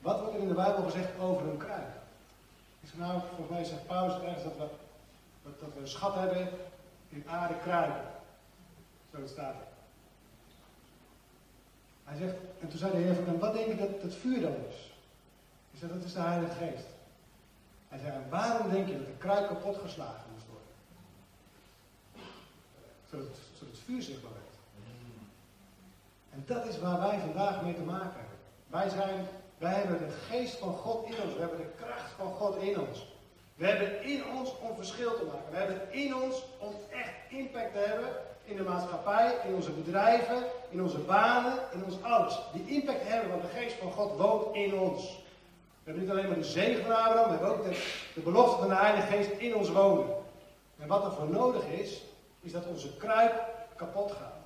wat 0.00 0.20
wordt 0.20 0.34
er 0.34 0.40
in 0.40 0.48
de 0.48 0.54
Bijbel 0.54 0.82
gezegd 0.82 1.18
over 1.18 1.48
een 1.48 1.56
kruik? 1.56 1.88
Ik 2.80 2.88
zei, 2.88 3.00
nou, 3.00 3.20
volgens 3.28 3.48
mij 3.48 3.64
zegt 3.64 3.86
Paulus 3.86 4.22
ergens 4.22 4.42
dat 4.42 4.56
we, 5.42 5.80
een 5.80 5.88
schat 5.88 6.14
hebben 6.14 6.48
in 7.08 7.28
aarde 7.28 7.54
kruiken. 7.58 8.10
Zo 9.14 9.26
staat 9.26 9.54
er. 9.54 9.66
Hij 12.04 12.16
zegt, 12.16 12.34
en 12.60 12.68
toen 12.68 12.78
zei 12.78 12.92
de 12.92 12.98
Heer 12.98 13.14
van 13.14 13.24
hem, 13.24 13.38
wat 13.38 13.52
denk 13.52 13.66
je 13.66 13.76
dat 13.76 14.02
het 14.02 14.14
vuur 14.14 14.40
dan 14.40 14.54
is? 14.68 14.92
Ik 15.70 15.78
zei, 15.78 15.92
dat 15.92 16.04
is 16.04 16.12
de 16.12 16.20
Heilige 16.20 16.54
Geest. 16.54 16.86
Hij 17.88 17.98
zei, 17.98 18.12
waarom 18.28 18.70
denk 18.70 18.88
je 18.88 18.96
dat 18.96 19.06
de 19.06 19.16
kruik 19.18 19.46
kapot 19.46 19.76
geslagen 19.76 20.30
moest 20.32 20.46
worden? 20.46 20.68
Zodat, 23.10 23.36
zodat 23.58 23.74
het 23.74 23.84
vuur 23.84 24.02
zichtbaar 24.02 24.32
werd. 24.32 24.54
En 26.30 26.44
dat 26.46 26.66
is 26.66 26.78
waar 26.78 27.00
wij 27.00 27.18
vandaag 27.18 27.62
mee 27.62 27.74
te 27.74 27.80
maken 27.80 28.18
hebben. 28.20 28.29
Wij, 28.70 28.88
zijn, 28.88 29.26
wij 29.58 29.72
hebben 29.72 29.98
de 29.98 30.14
geest 30.28 30.56
van 30.56 30.74
God 30.74 31.04
in 31.04 31.22
ons. 31.22 31.34
We 31.34 31.40
hebben 31.40 31.58
de 31.58 31.84
kracht 31.84 32.12
van 32.16 32.32
God 32.32 32.56
in 32.56 32.80
ons. 32.80 33.06
We 33.54 33.66
hebben 33.66 34.02
in 34.02 34.22
ons 34.38 34.54
om 34.60 34.76
verschil 34.76 35.16
te 35.16 35.24
maken. 35.24 35.50
We 35.50 35.56
hebben 35.56 35.92
in 35.92 36.16
ons 36.16 36.44
om 36.58 36.74
echt 36.90 37.12
impact 37.28 37.72
te 37.72 37.78
hebben 37.78 38.08
in 38.44 38.56
de 38.56 38.62
maatschappij, 38.62 39.36
in 39.46 39.54
onze 39.54 39.70
bedrijven, 39.70 40.42
in 40.68 40.82
onze 40.82 40.98
banen, 40.98 41.58
in 41.72 41.84
ons 41.84 42.02
alles. 42.02 42.40
Die 42.52 42.66
impact 42.66 43.08
hebben, 43.08 43.30
want 43.30 43.42
de 43.42 43.58
geest 43.58 43.76
van 43.76 43.92
God 43.92 44.16
woont 44.16 44.54
in 44.54 44.74
ons. 44.74 45.02
We 45.82 45.90
hebben 45.90 46.02
niet 46.02 46.10
alleen 46.10 46.28
maar 46.28 46.38
de 46.38 46.44
zegen 46.44 46.84
van 46.84 46.96
Abraham, 46.96 47.24
we 47.24 47.30
hebben 47.30 47.48
ook 47.48 47.64
de, 47.64 47.98
de 48.14 48.20
belofte 48.20 48.58
van 48.58 48.68
de 48.68 48.74
Heilige 48.74 49.06
Geest 49.06 49.30
in 49.30 49.54
ons 49.54 49.70
wonen. 49.70 50.14
En 50.78 50.88
wat 50.88 51.04
er 51.04 51.12
voor 51.12 51.28
nodig 51.28 51.66
is, 51.66 52.02
is 52.40 52.52
dat 52.52 52.66
onze 52.66 52.96
kruip 52.96 53.44
kapot 53.76 54.12
gaat. 54.12 54.38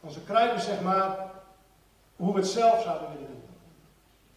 Onze 0.00 0.22
kruip 0.22 0.56
is 0.56 0.64
zeg 0.64 0.80
maar 0.80 1.30
hoe 2.16 2.32
we 2.32 2.38
het 2.38 2.48
zelf 2.48 2.82
zouden 2.82 3.08
willen 3.08 3.26
doen. 3.26 3.42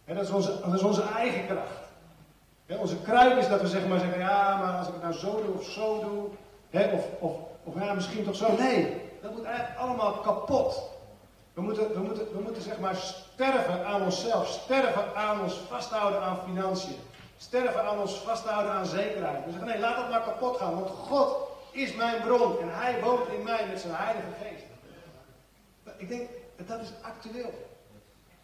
En 0.04 0.14
dat, 0.14 0.24
is 0.24 0.30
onze, 0.30 0.60
dat 0.64 0.74
is 0.74 0.82
onze 0.82 1.02
eigen 1.16 1.46
kracht. 1.46 2.80
onze 2.80 2.96
kruip 3.02 3.38
is 3.38 3.48
dat 3.48 3.60
we 3.60 3.68
zeg 3.68 3.86
maar 3.86 3.98
zeggen, 3.98 4.18
ja, 4.18 4.56
maar 4.56 4.78
als 4.78 4.86
ik 4.86 4.92
het 4.92 5.02
nou 5.02 5.14
zo 5.14 5.42
doe 5.44 5.54
of 5.54 5.64
zo 5.64 6.00
doe, 6.00 6.28
of, 6.92 7.04
of, 7.18 7.32
of 7.64 7.74
ja, 7.74 7.94
misschien 7.94 8.24
toch 8.24 8.36
zo. 8.36 8.56
Nee, 8.56 9.00
dat 9.22 9.32
moet 9.32 9.44
eigenlijk 9.44 9.78
allemaal 9.78 10.12
kapot. 10.12 10.90
We 11.52 11.60
moeten, 11.60 11.92
we, 11.92 11.98
moeten, 12.00 12.32
we 12.32 12.40
moeten 12.42 12.62
zeg 12.62 12.78
maar 12.78 12.96
sterven 12.96 13.86
aan 13.86 14.02
onszelf, 14.02 14.48
sterven 14.48 15.16
aan 15.16 15.40
ons 15.40 15.54
vasthouden 15.54 16.20
aan 16.20 16.38
financiën, 16.44 16.96
sterven 17.36 17.84
aan 17.84 17.98
ons 17.98 18.14
vasthouden 18.14 18.72
aan 18.72 18.86
zekerheid. 18.86 19.44
We 19.44 19.50
zeggen 19.50 19.68
nee, 19.68 19.78
laat 19.78 19.96
dat 19.96 20.10
maar 20.10 20.22
kapot 20.22 20.56
gaan, 20.56 20.74
want 20.74 20.90
God 20.90 21.36
is 21.70 21.94
mijn 21.94 22.22
bron 22.22 22.58
en 22.60 22.74
Hij 22.74 23.00
woont 23.02 23.28
in 23.28 23.42
mij 23.42 23.66
met 23.68 23.80
zijn 23.80 23.94
Heilige 23.94 24.26
Geest. 24.42 24.64
Ik 25.96 26.08
denk, 26.08 26.28
dat 26.66 26.80
is 26.80 26.92
actueel. 27.02 27.69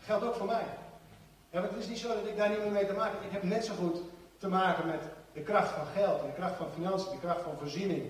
Geldt 0.06 0.24
ook 0.24 0.34
voor 0.34 0.46
mij. 0.46 0.64
Ja, 1.50 1.62
het 1.62 1.76
is 1.78 1.88
niet 1.88 1.98
zo 1.98 2.08
dat 2.08 2.26
ik 2.26 2.36
daar 2.36 2.48
niet 2.48 2.58
meer 2.58 2.70
mee 2.70 2.86
te 2.86 2.92
maken 2.92 3.16
heb. 3.16 3.26
Ik 3.26 3.32
heb 3.32 3.42
net 3.42 3.64
zo 3.64 3.74
goed 3.74 4.00
te 4.38 4.48
maken 4.48 4.86
met 4.86 5.02
de 5.32 5.40
kracht 5.40 5.68
van 5.68 5.86
geld, 5.86 6.20
de 6.20 6.32
kracht 6.34 6.56
van 6.56 6.66
financiën, 6.74 7.10
de 7.10 7.18
kracht 7.18 7.42
van 7.42 7.52
voorziening. 7.58 8.02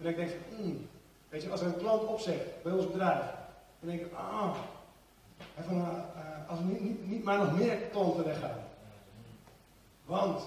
En 0.00 0.06
ik 0.06 0.16
denk 0.16 0.30
hmm, 0.56 0.88
weet 1.28 1.42
je, 1.42 1.50
als 1.50 1.60
er 1.60 1.66
een 1.66 1.76
klant 1.76 2.04
opzegt 2.04 2.62
bij 2.62 2.72
ons 2.72 2.86
bedrijf, 2.86 3.24
dan 3.80 3.88
denk 3.88 4.00
ik, 4.00 4.12
ah, 4.12 4.54
van, 5.66 5.76
uh, 5.76 5.88
als 6.48 6.58
er 6.58 6.64
niet, 6.64 6.80
niet, 6.80 7.08
niet, 7.08 7.24
maar 7.24 7.38
nog 7.38 7.58
meer 7.58 7.76
klanten 7.76 8.24
weggaan. 8.24 8.64
Want 10.04 10.42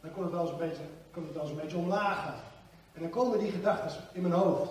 dan 0.00 0.12
kon 0.12 0.22
het 0.22 0.32
wel 0.32 0.40
eens 0.40 0.50
een 0.50 0.68
beetje, 0.68 0.82
kon 1.12 1.26
het 1.26 1.42
eens 1.42 1.50
een 1.50 1.56
beetje 1.56 1.76
omlaag. 1.76 2.26
En 2.92 3.00
dan 3.00 3.10
komen 3.10 3.38
die 3.38 3.50
gedachten 3.50 4.00
in 4.12 4.22
mijn 4.22 4.34
hoofd. 4.34 4.70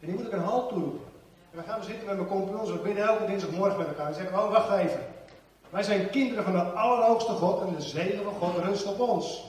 En 0.00 0.06
die 0.06 0.14
moet 0.14 0.26
ik 0.26 0.32
een 0.32 0.40
halt 0.40 0.68
toeroepen. 0.68 1.12
En 1.54 1.60
dan 1.60 1.68
gaan 1.68 1.80
we 1.80 1.86
zitten 1.86 2.06
met 2.06 2.16
mijn 2.16 2.28
compagnons, 2.28 2.70
we 2.70 2.78
bidden 2.78 3.04
elke 3.04 3.26
dinsdagmorgen 3.26 3.78
met 3.78 3.86
elkaar. 3.86 4.06
En 4.06 4.14
zeggen, 4.14 4.38
oh 4.38 4.50
wacht 4.50 4.78
even. 4.78 5.00
Wij 5.70 5.82
zijn 5.82 6.10
kinderen 6.10 6.44
van 6.44 6.52
de 6.52 6.62
Allerhoogste 6.62 7.32
God 7.32 7.60
en 7.60 7.74
de 7.74 7.82
zegen 7.82 8.24
van 8.24 8.32
God 8.32 8.64
rust 8.64 8.86
op 8.86 9.00
ons. 9.00 9.44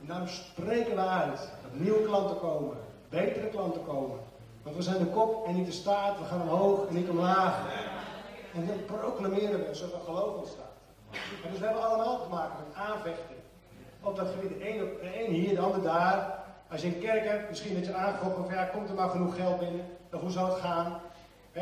En 0.00 0.06
daarom 0.06 0.28
spreken 0.28 0.94
we 0.94 1.00
uit 1.00 1.38
dat 1.38 1.80
nieuwe 1.80 2.02
klanten 2.02 2.38
komen, 2.38 2.76
betere 3.08 3.46
klanten 3.46 3.84
komen. 3.84 4.18
Want 4.62 4.76
we 4.76 4.82
zijn 4.82 4.98
de 4.98 5.06
kop 5.06 5.46
en 5.46 5.54
niet 5.54 5.66
de 5.66 5.72
staart, 5.72 6.18
we 6.18 6.24
gaan 6.24 6.42
omhoog 6.42 6.88
en 6.88 6.94
niet 6.94 7.08
omlaag. 7.08 7.58
En 8.54 8.66
dan 8.66 8.98
proclameren 8.98 9.66
we 9.66 9.74
zodat 9.74 10.02
geloof 10.04 10.36
ontstaat. 10.36 10.74
En 11.44 11.50
dus 11.50 11.58
we 11.58 11.64
hebben 11.64 11.84
allemaal 11.84 12.22
te 12.22 12.28
maken 12.28 12.56
met 12.58 12.76
aanvechting. 12.86 13.38
Op 14.02 14.16
dat 14.16 14.28
gebied, 14.28 14.58
de 14.58 15.24
een 15.24 15.32
hier, 15.32 15.54
de 15.54 15.60
ander 15.60 15.82
daar. 15.82 16.44
Als 16.70 16.80
je 16.80 16.86
een 16.86 17.00
kerk 17.00 17.24
hebt, 17.24 17.48
misschien 17.48 17.74
dat 17.74 17.86
je 17.86 17.94
aangevochten 17.94 18.44
van 18.44 18.54
ja, 18.54 18.64
komt 18.64 18.88
er 18.88 18.94
maar 18.94 19.10
genoeg 19.10 19.36
geld 19.36 19.58
binnen? 19.58 19.86
Of 20.12 20.20
hoe 20.20 20.30
zou 20.30 20.50
het 20.50 20.60
gaan? 20.60 21.00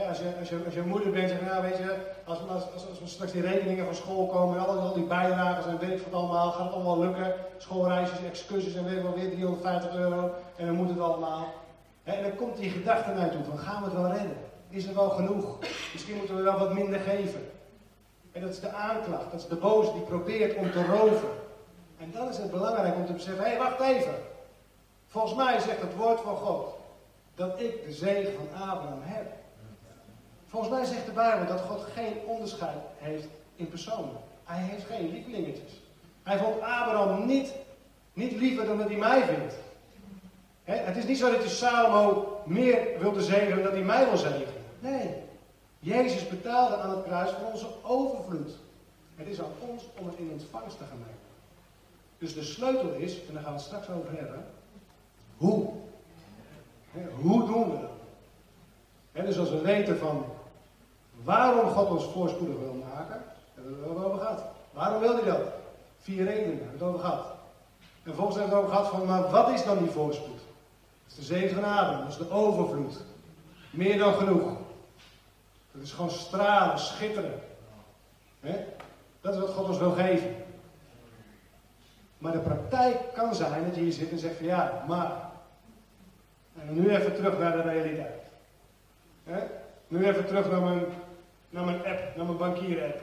Als, 0.03 0.19
je, 0.49 0.59
je, 0.71 0.83
moeder 0.83 1.11
bent, 1.11 1.29
zeg 1.29 1.41
nou 1.41 1.63
weet 1.63 1.77
je, 1.77 1.97
als, 2.25 2.39
als, 2.49 2.63
als, 2.73 3.01
we 3.01 3.07
straks 3.07 3.33
die 3.33 3.43
rekeningen 3.43 3.85
van 3.85 3.95
school 3.95 4.27
komen 4.27 4.59
en 4.59 4.67
al, 4.67 4.95
die 4.95 5.05
bijdragen 5.05 5.71
en 5.71 5.79
weet 5.79 5.99
ik 5.99 6.07
wat 6.11 6.21
allemaal, 6.21 6.51
gaat 6.51 6.65
het 6.65 6.73
allemaal 6.73 6.99
lukken. 6.99 7.35
Schoolreisjes, 7.59 8.19
excursies 8.29 8.75
en 8.75 8.85
weet 8.85 8.97
ik 8.97 9.03
wel 9.03 9.15
weer 9.15 9.31
350 9.31 9.95
euro 9.95 10.31
en 10.57 10.67
dan 10.67 10.75
moet 10.75 10.89
het 10.89 11.01
allemaal. 11.01 11.53
en 12.05 12.23
dan 12.23 12.37
komt 12.37 12.57
die 12.57 12.71
gedachte 12.71 13.11
naar 13.11 13.31
toe 13.31 13.45
van 13.45 13.59
gaan 13.59 13.83
we 13.83 13.91
het 13.91 13.99
wel 13.99 14.13
redden? 14.13 14.37
Is 14.69 14.87
er 14.87 14.95
wel 14.95 15.11
genoeg? 15.11 15.59
Misschien 15.93 16.17
moeten 16.17 16.37
we 16.37 16.43
wel 16.43 16.59
wat 16.59 16.75
minder 16.75 17.01
geven. 17.01 17.51
En 18.33 18.41
dat 18.41 18.51
is 18.51 18.61
de 18.61 18.73
aanklacht, 18.73 19.31
dat 19.31 19.41
is 19.41 19.47
de 19.47 19.57
boze 19.57 19.93
die 19.93 20.03
probeert 20.03 20.57
om 20.57 20.71
te 20.71 20.85
roven. 20.85 21.29
En 21.99 22.11
dan 22.13 22.29
is 22.29 22.37
het 22.37 22.51
belangrijk 22.51 22.95
om 22.95 23.07
te 23.07 23.13
beseffen, 23.13 23.51
hé 23.51 23.57
wacht 23.57 23.81
even. 23.81 24.15
Volgens 25.07 25.35
mij 25.35 25.61
zegt 25.61 25.81
het 25.81 25.97
woord 25.97 26.21
van 26.21 26.37
God 26.37 26.75
dat 27.35 27.61
ik 27.61 27.85
de 27.85 27.93
zegen 27.93 28.33
van 28.35 28.69
Abraham 28.69 29.01
heb. 29.03 29.44
Volgens 30.55 30.75
mij 30.75 30.85
zegt 30.85 31.07
de 31.07 31.13
Bijbel 31.13 31.47
dat 31.47 31.61
God 31.61 31.85
geen 31.95 32.17
onderscheid 32.27 32.77
heeft 32.99 33.27
in 33.57 33.69
personen. 33.69 34.17
Hij 34.45 34.63
heeft 34.63 34.85
geen 34.85 35.11
lievelingetjes. 35.11 35.81
Hij 36.23 36.39
vond 36.39 36.55
Abraham 36.55 37.27
niet, 37.27 37.53
niet 38.13 38.33
liever 38.33 38.67
dan 38.67 38.79
dat 38.79 38.89
hij 38.89 38.97
mij 38.97 39.25
vindt. 39.25 39.55
het 40.65 40.97
is 40.97 41.05
niet 41.05 41.19
zo 41.19 41.31
dat 41.31 41.43
je 41.43 41.49
Salomo 41.49 42.41
meer 42.45 42.99
wilde 42.99 43.23
zegenen 43.23 43.63
dan 43.63 43.73
hij 43.73 43.83
mij 43.83 44.09
wil 44.09 44.17
zegenen. 44.17 44.65
Nee. 44.79 45.15
Jezus 45.79 46.29
betaalde 46.29 46.77
aan 46.77 46.91
het 46.91 47.05
kruis 47.05 47.31
voor 47.31 47.51
onze 47.53 47.69
overvloed. 47.83 48.51
Het 49.15 49.27
is 49.27 49.41
aan 49.41 49.53
ons 49.69 49.83
om 49.99 50.07
het 50.07 50.17
in 50.17 50.31
ontvangst 50.33 50.79
te 50.79 50.85
gaan 50.85 50.99
nemen. 50.99 51.25
Dus 52.19 52.35
de 52.35 52.43
sleutel 52.43 52.93
is, 52.93 53.27
en 53.27 53.35
daar 53.35 53.43
gaan 53.43 53.53
we 53.53 53.59
het 53.59 53.67
straks 53.67 53.89
over 53.91 54.17
hebben, 54.17 54.45
hoe? 55.37 55.69
hoe 57.21 57.47
doen 57.47 57.71
we 57.71 57.79
dat? 57.81 57.93
dus 59.27 59.39
als 59.39 59.51
we 59.51 59.61
weten 59.61 59.99
van 59.99 60.25
Waarom 61.25 61.69
God 61.69 61.91
ons 61.91 62.05
voorspoedig 62.05 62.57
wil 62.59 62.85
maken, 62.95 63.23
hebben 63.55 63.81
we 63.81 63.89
het 63.89 64.05
over 64.05 64.19
gehad. 64.19 64.45
Waarom 64.73 65.01
wil 65.01 65.15
hij 65.15 65.25
dat? 65.25 65.41
Vier 66.01 66.25
redenen, 66.25 66.59
hebben 66.59 66.67
we 66.67 66.73
het 66.73 66.83
over 66.83 67.01
gehad. 67.01 67.27
En 68.03 68.15
volgens 68.15 68.37
hebben 68.37 68.57
we 68.57 68.63
het 68.63 68.65
over 68.65 68.77
gehad 68.77 68.99
van, 68.99 69.07
maar 69.07 69.31
wat 69.31 69.49
is 69.49 69.65
dan 69.65 69.79
die 69.79 69.91
voorspoed? 69.91 70.41
Dat 71.05 71.07
is 71.07 71.15
de 71.15 71.23
zegen 71.23 71.55
van 71.55 71.65
Adem, 71.65 72.01
dat 72.01 72.09
is 72.09 72.17
de 72.17 72.31
overvloed. 72.31 73.01
Meer 73.71 73.99
dan 73.99 74.15
genoeg. 74.15 74.53
Dat 75.73 75.83
is 75.83 75.93
gewoon 75.93 76.11
stralen, 76.11 76.79
schitteren. 76.79 77.41
Dat 79.21 79.35
is 79.35 79.41
wat 79.41 79.51
God 79.51 79.69
ons 79.69 79.79
wil 79.79 79.91
geven. 79.91 80.35
Maar 82.19 82.33
de 82.33 82.39
praktijk 82.39 82.97
kan 83.15 83.35
zijn 83.35 83.65
dat 83.65 83.75
je 83.75 83.81
hier 83.81 83.93
zit 83.93 84.11
en 84.11 84.19
zegt 84.19 84.37
van 84.37 84.47
ja, 84.47 84.85
maar. 84.89 85.13
En 86.59 86.75
nu 86.75 86.91
even 86.91 87.15
terug 87.15 87.39
naar 87.39 87.53
de 87.53 87.63
realiteit. 87.63 88.23
Nu 89.89 90.07
even 90.07 90.27
terug 90.27 90.51
naar 90.51 90.61
mijn 90.61 90.85
naar 91.55 91.65
mijn 91.65 91.85
app, 91.85 92.17
naar 92.17 92.27
mijn 92.27 92.37
bankier-app. 92.37 93.01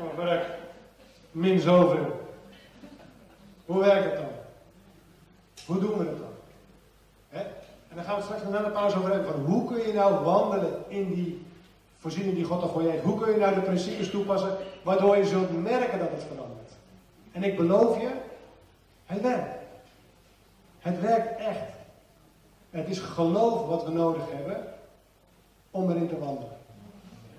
Oh, 0.00 0.24
werk. 0.24 0.46
Min 1.30 1.60
zoveel. 1.60 2.30
Hoe 3.66 3.80
werkt 3.80 4.04
het 4.04 4.14
dan? 4.14 4.30
Hoe 5.66 5.78
doen 5.78 5.98
we 5.98 6.04
het 6.04 6.18
dan? 6.18 6.26
En 7.88 7.96
dan 7.96 8.04
gaan 8.04 8.16
we 8.16 8.22
straks 8.22 8.42
na 8.42 8.62
de 8.62 8.70
pauze 8.70 8.96
over 8.96 9.10
hebben 9.12 9.32
van 9.32 9.44
hoe 9.44 9.68
kun 9.68 9.86
je 9.86 9.92
nou 9.92 10.24
wandelen 10.24 10.84
in 10.88 11.14
die 11.14 11.46
voorziening 11.98 12.34
die 12.34 12.44
God 12.44 12.62
al 12.62 12.68
voor 12.68 12.82
je 12.82 12.90
heeft. 12.90 13.02
Hoe 13.02 13.20
kun 13.20 13.32
je 13.32 13.38
nou 13.38 13.54
de 13.54 13.60
principes 13.60 14.10
toepassen 14.10 14.56
waardoor 14.82 15.16
je 15.16 15.26
zult 15.26 15.62
merken 15.62 15.98
dat 15.98 16.10
het 16.10 16.24
verandert. 16.24 16.72
En 17.32 17.42
ik 17.42 17.56
beloof 17.56 18.00
je, 18.00 18.10
het 19.06 19.20
werkt. 19.20 19.64
Het 20.78 21.00
werkt 21.00 21.38
echt. 21.38 21.76
Het 22.70 22.88
is 22.88 22.98
geloof 22.98 23.66
wat 23.66 23.84
we 23.84 23.90
nodig 23.90 24.22
hebben 24.32 24.74
om 25.70 25.90
erin 25.90 26.08
te 26.08 26.18
wandelen. 26.18 26.57